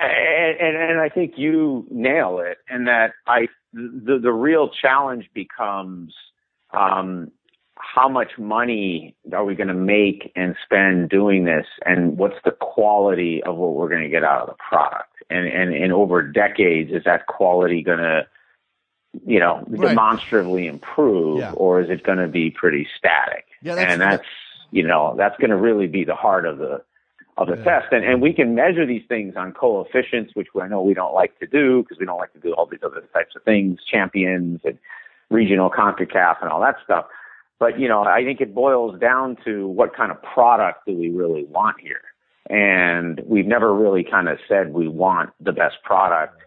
and, 0.00 0.60
and, 0.60 0.90
and 0.90 1.00
I 1.00 1.08
think 1.08 1.34
you 1.36 1.86
nail 1.90 2.40
it. 2.44 2.58
And 2.68 2.86
that 2.88 3.12
I 3.26 3.48
the 3.72 4.18
the 4.22 4.32
real 4.32 4.68
challenge 4.68 5.30
becomes 5.34 6.12
um, 6.72 7.30
how 7.76 8.08
much 8.08 8.32
money 8.38 9.16
are 9.32 9.44
we 9.44 9.54
going 9.54 9.68
to 9.68 9.74
make 9.74 10.32
and 10.36 10.54
spend 10.64 11.08
doing 11.08 11.44
this, 11.44 11.66
and 11.84 12.18
what's 12.18 12.36
the 12.44 12.52
quality 12.52 13.42
of 13.44 13.56
what 13.56 13.74
we're 13.74 13.88
going 13.88 14.02
to 14.02 14.08
get 14.08 14.24
out 14.24 14.42
of 14.42 14.48
the 14.48 14.56
product, 14.68 15.11
and 15.32 15.46
and 15.48 15.74
and 15.74 15.92
over 15.92 16.22
decades 16.22 16.90
is 16.92 17.04
that 17.04 17.26
quality 17.26 17.82
going 17.82 17.98
to 17.98 18.26
you 19.26 19.38
know 19.40 19.64
Right. 19.68 19.88
demonstrably 19.90 20.66
improve, 20.66 21.38
Yeah. 21.40 21.52
or 21.52 21.80
is 21.80 21.90
it 21.90 22.02
going 22.04 22.18
to 22.18 22.28
be 22.28 22.50
pretty 22.50 22.86
static? 22.96 23.46
Yeah, 23.62 23.74
that's- 23.74 23.92
and 23.92 24.00
that's 24.02 24.24
you 24.70 24.82
know 24.86 25.14
that's 25.16 25.36
going 25.38 25.50
to 25.50 25.56
really 25.56 25.86
be 25.86 26.04
the 26.04 26.14
heart 26.14 26.46
of 26.46 26.58
the 26.58 26.82
of 27.38 27.46
the 27.48 27.56
Yeah. 27.56 27.64
test. 27.80 27.92
And, 27.92 28.04
and 28.04 28.20
we 28.20 28.34
can 28.34 28.54
measure 28.54 28.84
these 28.84 29.04
things 29.08 29.36
on 29.36 29.52
coefficients, 29.52 30.34
which 30.36 30.48
I 30.60 30.68
know 30.68 30.82
we 30.82 30.92
don't 30.92 31.14
like 31.14 31.38
to 31.38 31.46
do 31.46 31.82
because 31.82 31.98
we 31.98 32.04
don't 32.04 32.18
like 32.18 32.32
to 32.34 32.38
do 32.38 32.52
all 32.52 32.66
these 32.66 32.82
other 32.84 33.02
types 33.14 33.34
of 33.34 33.42
things, 33.42 33.82
champions 33.90 34.60
and 34.66 34.76
regional 35.30 35.70
CONCACAF 35.70 36.42
and 36.42 36.50
all 36.50 36.60
that 36.60 36.76
stuff. 36.84 37.06
But, 37.58 37.78
you 37.80 37.88
know, 37.88 38.04
I 38.04 38.22
think 38.22 38.42
it 38.42 38.54
boils 38.54 38.98
down 39.00 39.36
to 39.46 39.66
what 39.66 39.96
kind 39.96 40.12
of 40.12 40.20
product 40.22 40.84
do 40.86 40.94
we 40.94 41.08
really 41.10 41.44
want 41.44 41.80
here? 41.80 42.02
And 42.54 43.20
we've 43.26 43.46
never 43.46 43.72
really 43.74 44.04
kind 44.04 44.28
of 44.28 44.38
said 44.48 44.74
we 44.74 44.86
want 44.86 45.30
the 45.40 45.52
best 45.52 45.76
product. 45.84 46.38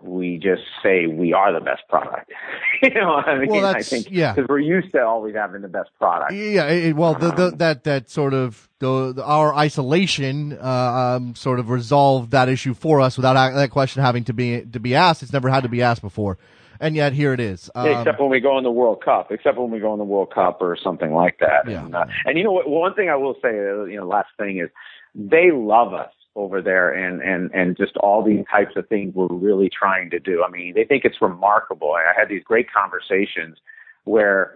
we 0.00 0.38
just 0.38 0.62
say 0.82 1.06
we 1.06 1.32
are 1.34 1.52
the 1.52 1.60
best 1.60 1.82
product. 1.88 2.32
you 2.82 2.94
know, 2.94 3.08
what 3.14 3.28
I 3.28 3.38
mean, 3.38 3.50
Well, 3.50 3.66
I 3.66 3.82
think 3.82 4.06
yeah. 4.10 4.32
because 4.32 4.48
we're 4.48 4.60
used 4.60 4.92
to 4.92 5.02
always 5.04 5.34
having 5.34 5.60
the 5.60 5.68
best 5.68 5.90
product. 5.98 6.32
Yeah, 6.32 6.68
it, 6.68 6.94
well, 6.96 7.14
the, 7.14 7.30
the, 7.32 7.50
that 7.56 7.84
that 7.84 8.08
sort 8.08 8.32
of 8.32 8.68
the, 8.78 9.12
the- 9.12 9.24
our 9.24 9.52
isolation 9.54 10.56
uh, 10.56 11.16
um, 11.16 11.34
sort 11.34 11.58
of 11.58 11.68
resolved 11.68 12.30
that 12.30 12.48
issue 12.48 12.72
for 12.74 13.00
us 13.00 13.16
without 13.18 13.34
that 13.54 13.70
question 13.70 14.02
having 14.02 14.24
to 14.24 14.32
be 14.32 14.62
to 14.72 14.80
be 14.80 14.94
asked. 14.94 15.22
It's 15.22 15.32
never 15.32 15.50
had 15.50 15.64
to 15.64 15.68
be 15.68 15.82
asked 15.82 16.00
before, 16.02 16.38
and 16.80 16.94
yet 16.94 17.12
here 17.12 17.32
it 17.32 17.40
is. 17.40 17.68
Um, 17.74 17.88
except 17.88 18.20
when 18.20 18.30
we 18.30 18.38
go 18.40 18.56
in 18.56 18.62
the 18.64 18.70
World 18.70 19.02
Cup, 19.04 19.32
except 19.32 19.58
when 19.58 19.70
we 19.72 19.80
go 19.80 19.92
in 19.94 19.98
the 19.98 20.04
World 20.04 20.32
Cup 20.32 20.62
or 20.62 20.76
something 20.80 21.12
like 21.12 21.38
that. 21.40 21.68
Yeah. 21.68 21.84
And, 21.84 21.94
uh, 21.94 22.04
and 22.24 22.38
you 22.38 22.44
know 22.44 22.52
what? 22.52 22.68
One 22.70 22.94
thing 22.94 23.10
I 23.10 23.16
will 23.16 23.34
say, 23.42 23.48
uh, 23.48 23.84
you 23.84 23.96
know, 23.98 24.06
last 24.06 24.28
thing 24.38 24.58
is 24.60 24.70
they 25.14 25.50
love 25.52 25.94
us 25.94 26.12
over 26.34 26.62
there, 26.62 26.92
and 26.92 27.22
and 27.22 27.50
and 27.52 27.76
just 27.76 27.96
all 27.96 28.22
these 28.22 28.44
types 28.50 28.76
of 28.76 28.88
things 28.88 29.14
we're 29.14 29.26
really 29.28 29.70
trying 29.70 30.10
to 30.10 30.18
do. 30.18 30.44
I 30.46 30.50
mean, 30.50 30.74
they 30.74 30.84
think 30.84 31.04
it's 31.04 31.20
remarkable. 31.20 31.92
I 31.92 32.18
had 32.18 32.28
these 32.28 32.44
great 32.44 32.68
conversations 32.70 33.58
where 34.04 34.54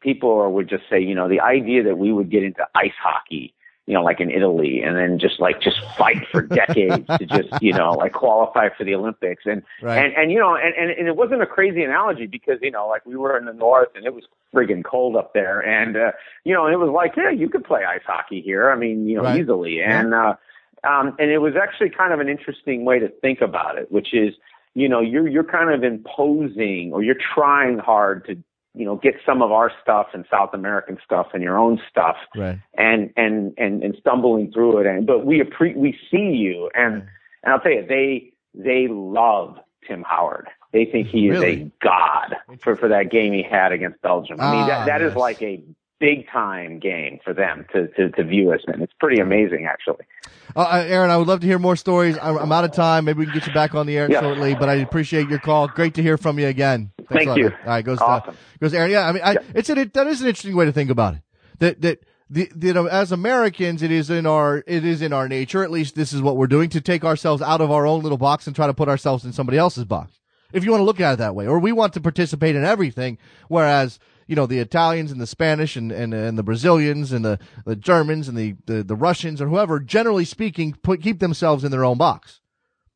people 0.00 0.52
would 0.52 0.68
just 0.68 0.84
say, 0.90 1.00
you 1.00 1.14
know, 1.14 1.28
the 1.28 1.40
idea 1.40 1.82
that 1.82 1.98
we 1.98 2.12
would 2.12 2.30
get 2.30 2.42
into 2.42 2.66
ice 2.74 2.92
hockey 3.02 3.53
you 3.86 3.92
know, 3.92 4.02
like 4.02 4.18
in 4.20 4.30
Italy, 4.30 4.80
and 4.82 4.96
then 4.96 5.18
just 5.18 5.40
like 5.40 5.60
just 5.60 5.76
fight 5.96 6.16
for 6.32 6.42
decades 6.62 7.06
to 7.18 7.26
just 7.26 7.48
you 7.60 7.72
know 7.72 7.92
like 7.92 8.12
qualify 8.12 8.68
for 8.76 8.84
the 8.84 8.94
Olympics, 8.94 9.42
and 9.44 9.62
Right. 9.82 9.98
and 9.98 10.14
and 10.14 10.32
you 10.32 10.38
know, 10.38 10.54
and, 10.54 10.74
and 10.74 10.90
and 10.90 11.06
it 11.06 11.16
wasn't 11.16 11.42
a 11.42 11.46
crazy 11.46 11.82
analogy 11.82 12.26
because 12.26 12.58
you 12.62 12.70
know 12.70 12.88
like 12.88 13.04
we 13.04 13.16
were 13.16 13.36
in 13.36 13.44
the 13.44 13.52
north 13.52 13.88
and 13.94 14.06
it 14.06 14.14
was 14.14 14.24
friggin' 14.54 14.84
cold 14.84 15.16
up 15.16 15.34
there, 15.34 15.60
and 15.60 15.96
uh, 15.96 16.12
you 16.44 16.54
know, 16.54 16.64
and 16.64 16.72
it 16.72 16.78
was 16.78 16.90
like 16.90 17.12
yeah, 17.16 17.30
you 17.30 17.48
could 17.48 17.64
play 17.64 17.82
ice 17.84 18.02
hockey 18.06 18.40
here. 18.40 18.70
I 18.70 18.76
mean, 18.76 19.06
you 19.06 19.16
know, 19.16 19.24
Right. 19.24 19.40
easily, 19.40 19.82
and 19.82 20.14
uh, 20.14 20.34
um, 20.84 21.14
and 21.18 21.30
it 21.30 21.38
was 21.38 21.54
actually 21.60 21.90
kind 21.90 22.12
of 22.12 22.20
an 22.20 22.28
interesting 22.28 22.84
way 22.84 22.98
to 22.98 23.08
think 23.08 23.40
about 23.40 23.76
it, 23.76 23.92
which 23.92 24.14
is 24.14 24.34
you 24.74 24.88
know 24.88 25.00
you're 25.00 25.28
you're 25.28 25.44
kind 25.44 25.70
of 25.74 25.84
imposing 25.84 26.90
or 26.92 27.02
you're 27.02 27.16
trying 27.34 27.78
hard 27.78 28.24
to 28.26 28.36
you 28.74 28.84
know 28.84 28.96
get 28.96 29.14
some 29.24 29.40
of 29.42 29.52
our 29.52 29.70
stuff 29.82 30.08
and 30.14 30.24
South 30.30 30.50
American 30.52 30.98
stuff 31.04 31.28
and 31.32 31.42
your 31.42 31.56
own 31.58 31.80
stuff 31.88 32.16
right. 32.36 32.58
and 32.76 33.10
and 33.16 33.54
and 33.56 33.82
and 33.82 33.96
stumbling 34.00 34.50
through 34.52 34.78
it 34.78 34.86
and 34.86 35.06
but 35.06 35.24
we 35.24 35.40
appre- 35.40 35.76
we 35.76 35.96
see 36.10 36.32
you 36.36 36.70
and 36.74 37.06
and 37.42 37.52
I'll 37.52 37.60
tell 37.60 37.72
you 37.72 37.86
they 37.86 38.32
they 38.54 38.86
love 38.88 39.58
Tim 39.86 40.02
Howard. 40.02 40.48
They 40.72 40.86
think 40.86 41.08
he 41.08 41.28
is 41.28 41.38
Really? 41.38 41.62
a 41.62 41.70
god 41.84 42.36
for 42.60 42.74
for 42.76 42.88
that 42.88 43.10
game 43.10 43.32
he 43.32 43.42
had 43.42 43.70
against 43.72 44.00
Belgium. 44.02 44.40
I 44.40 44.50
mean 44.50 44.62
Ah, 44.62 44.66
that 44.66 44.86
that 44.86 45.02
is 45.02 45.10
yes. 45.10 45.16
like 45.16 45.42
a 45.42 45.62
big 46.00 46.26
time 46.30 46.78
game 46.78 47.18
for 47.24 47.32
them 47.32 47.64
to 47.72 47.88
to 47.88 48.10
to 48.10 48.24
view 48.24 48.52
us 48.52 48.60
in. 48.72 48.82
It's 48.82 48.92
pretty 48.98 49.20
amazing 49.20 49.66
actually. 49.66 50.04
Uh, 50.56 50.60
uh, 50.60 50.84
Aaron, 50.86 51.10
I 51.10 51.16
would 51.16 51.26
love 51.26 51.40
to 51.40 51.46
hear 51.46 51.58
more 51.58 51.76
stories. 51.76 52.16
I'm, 52.20 52.36
I'm 52.36 52.52
out 52.52 52.64
of 52.64 52.72
time. 52.72 53.04
Maybe 53.06 53.20
we 53.20 53.24
can 53.26 53.34
get 53.34 53.46
you 53.46 53.52
back 53.54 53.74
on 53.74 53.86
the 53.86 53.96
air 53.96 54.10
Yeah. 54.10 54.20
shortly, 54.20 54.54
but 54.54 54.68
I 54.68 54.74
appreciate 54.74 55.28
your 55.28 55.38
call. 55.40 55.68
Great 55.68 55.94
to 55.94 56.02
hear 56.02 56.16
from 56.16 56.38
you 56.38 56.46
again. 56.46 56.90
Thanks 57.10 57.24
Thank 57.26 57.38
you. 57.38 57.46
All 57.48 57.66
right, 57.66 57.84
goes 57.84 57.98
Awesome. 58.00 58.30
uh, 58.34 58.36
goes 58.60 58.74
Aaron. 58.74 58.90
Yeah, 58.90 59.08
I 59.08 59.12
mean, 59.12 59.22
I, 59.24 59.32
Yeah. 59.32 59.38
it's 59.54 59.68
an, 59.70 59.78
it, 59.78 59.92
that 59.94 60.06
is 60.06 60.20
an 60.20 60.28
interesting 60.28 60.54
way 60.56 60.64
to 60.66 60.72
think 60.72 60.90
about 60.90 61.14
it. 61.14 61.20
That 61.58 61.80
that 61.82 61.98
the, 62.30 62.50
the, 62.54 62.68
you 62.68 62.72
know, 62.74 62.86
as 62.86 63.12
Americans, 63.12 63.82
it 63.82 63.90
is 63.90 64.10
in 64.10 64.26
our 64.26 64.64
it 64.66 64.84
is 64.84 65.02
in 65.02 65.12
our 65.12 65.28
nature. 65.28 65.62
At 65.62 65.70
least 65.70 65.94
this 65.94 66.12
is 66.12 66.22
what 66.22 66.36
we're 66.36 66.46
doing 66.46 66.68
to 66.70 66.80
take 66.80 67.04
ourselves 67.04 67.42
out 67.42 67.60
of 67.60 67.70
our 67.70 67.86
own 67.86 68.02
little 68.02 68.18
box 68.18 68.46
and 68.46 68.54
try 68.56 68.66
to 68.66 68.74
put 68.74 68.88
ourselves 68.88 69.24
in 69.24 69.32
somebody 69.32 69.58
else's 69.58 69.84
box. 69.84 70.18
If 70.52 70.64
you 70.64 70.70
want 70.70 70.80
to 70.82 70.84
look 70.84 71.00
at 71.00 71.14
it 71.14 71.16
that 71.16 71.34
way, 71.34 71.46
or 71.48 71.58
we 71.58 71.72
want 71.72 71.92
to 71.94 72.00
participate 72.00 72.54
in 72.54 72.64
everything, 72.64 73.18
whereas 73.48 73.98
you 74.26 74.36
know 74.36 74.46
the 74.46 74.58
Italians 74.58 75.12
and 75.12 75.20
the 75.20 75.26
Spanish 75.26 75.76
and 75.76 75.92
and, 75.92 76.14
and 76.14 76.38
the 76.38 76.42
Brazilians 76.42 77.12
and 77.12 77.24
the, 77.24 77.38
the 77.64 77.76
Germans 77.76 78.28
and 78.28 78.36
the, 78.36 78.56
the 78.66 78.82
the 78.82 78.96
Russians 78.96 79.40
or 79.40 79.48
whoever, 79.48 79.80
generally 79.80 80.24
speaking, 80.24 80.74
put 80.82 81.02
keep 81.02 81.18
themselves 81.18 81.64
in 81.64 81.70
their 81.70 81.84
own 81.84 81.98
box. 81.98 82.40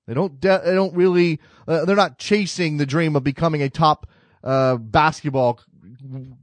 They 0.07 0.15
don't. 0.15 0.41
De- 0.41 0.63
they 0.65 0.75
don't 0.75 0.95
really. 0.95 1.39
Uh, 1.67 1.85
they're 1.85 1.95
not 1.95 2.19
chasing 2.19 2.79
the 2.79 2.87
dream 2.87 3.15
of 3.15 3.23
becoming 3.23 3.63
a 3.63 3.69
top 3.69 4.09
uh, 4.43 4.77
basketball 4.77 5.61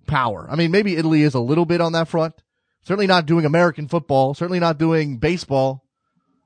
power. 0.06 0.48
I 0.50 0.56
mean, 0.56 0.70
maybe 0.70 0.96
Italy 0.96 1.24
is 1.24 1.34
a 1.34 1.40
little 1.40 1.66
bit 1.66 1.82
on 1.82 1.94
that 1.94 2.08
front. 2.08 2.36
Certainly 2.84 3.08
not 3.08 3.26
doing 3.26 3.44
American 3.44 3.88
football. 3.88 4.36
Certainly 4.36 4.60
not 4.60 4.78
doing 4.78 5.18
baseball. 5.18 5.84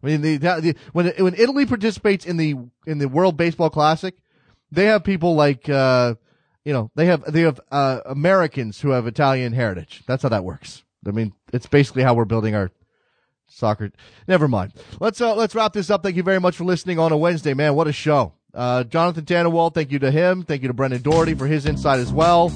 I 0.01 0.07
mean, 0.07 0.21
the, 0.21 0.37
the, 0.37 0.75
when 0.93 1.07
when 1.17 1.33
Italy 1.33 1.65
participates 1.65 2.25
in 2.25 2.37
the 2.37 2.55
in 2.87 2.99
the 2.99 3.09
World 3.09 3.35
Baseball 3.35 3.69
Classic, 3.69 4.15
they 4.71 4.85
have 4.85 5.03
people 5.03 5.35
like 5.35 5.67
uh, 5.67 6.15
you 6.69 6.73
know 6.73 6.91
they 6.93 7.07
have 7.07 7.23
they 7.23 7.41
have 7.41 7.59
uh, 7.71 8.01
Americans 8.05 8.79
who 8.79 8.91
have 8.91 9.07
Italian 9.07 9.53
heritage. 9.53 10.03
That's 10.05 10.21
how 10.21 10.29
that 10.29 10.43
works. 10.43 10.83
I 11.03 11.09
mean, 11.09 11.33
it's 11.51 11.65
basically 11.65 12.03
how 12.03 12.13
we're 12.13 12.25
building 12.25 12.53
our 12.53 12.69
soccer. 13.47 13.91
Never 14.27 14.47
mind. 14.47 14.73
Let's 14.99 15.19
uh, 15.19 15.33
let's 15.33 15.55
wrap 15.55 15.73
this 15.73 15.89
up. 15.89 16.03
Thank 16.03 16.15
you 16.15 16.21
very 16.21 16.39
much 16.39 16.55
for 16.55 16.65
listening 16.65 16.99
on 16.99 17.11
a 17.11 17.17
Wednesday, 17.17 17.55
man. 17.55 17.73
What 17.73 17.87
a 17.87 17.91
show. 17.91 18.33
Uh, 18.53 18.83
Jonathan 18.83 19.25
Tannenwald, 19.25 19.73
thank 19.73 19.91
you 19.91 19.97
to 19.97 20.11
him. 20.11 20.43
Thank 20.43 20.61
you 20.61 20.67
to 20.67 20.73
Brendan 20.75 21.01
Doherty 21.01 21.33
for 21.33 21.47
his 21.47 21.65
insight 21.65 21.97
as 21.97 22.13
well. 22.13 22.51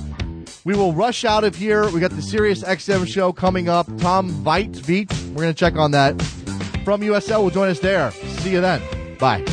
We 0.64 0.76
will 0.76 0.94
rush 0.94 1.26
out 1.26 1.44
of 1.44 1.56
here. 1.56 1.90
We 1.90 2.00
got 2.00 2.12
the 2.12 2.22
Sirius 2.22 2.64
XM 2.64 3.08
show 3.08 3.34
coming 3.34 3.68
up. 3.68 3.88
Tom 3.98 4.30
Veit, 4.30 4.74
Veet, 4.74 5.12
we're 5.30 5.42
going 5.42 5.54
to 5.54 5.60
check 5.60 5.76
on 5.76 5.90
that. 5.92 6.22
From 6.86 7.02
USL 7.02 7.42
will 7.42 7.50
join 7.50 7.70
us 7.70 7.80
there. 7.80 8.12
See 8.12 8.52
you 8.52 8.62
then. 8.62 8.80
Bye. 9.18 9.44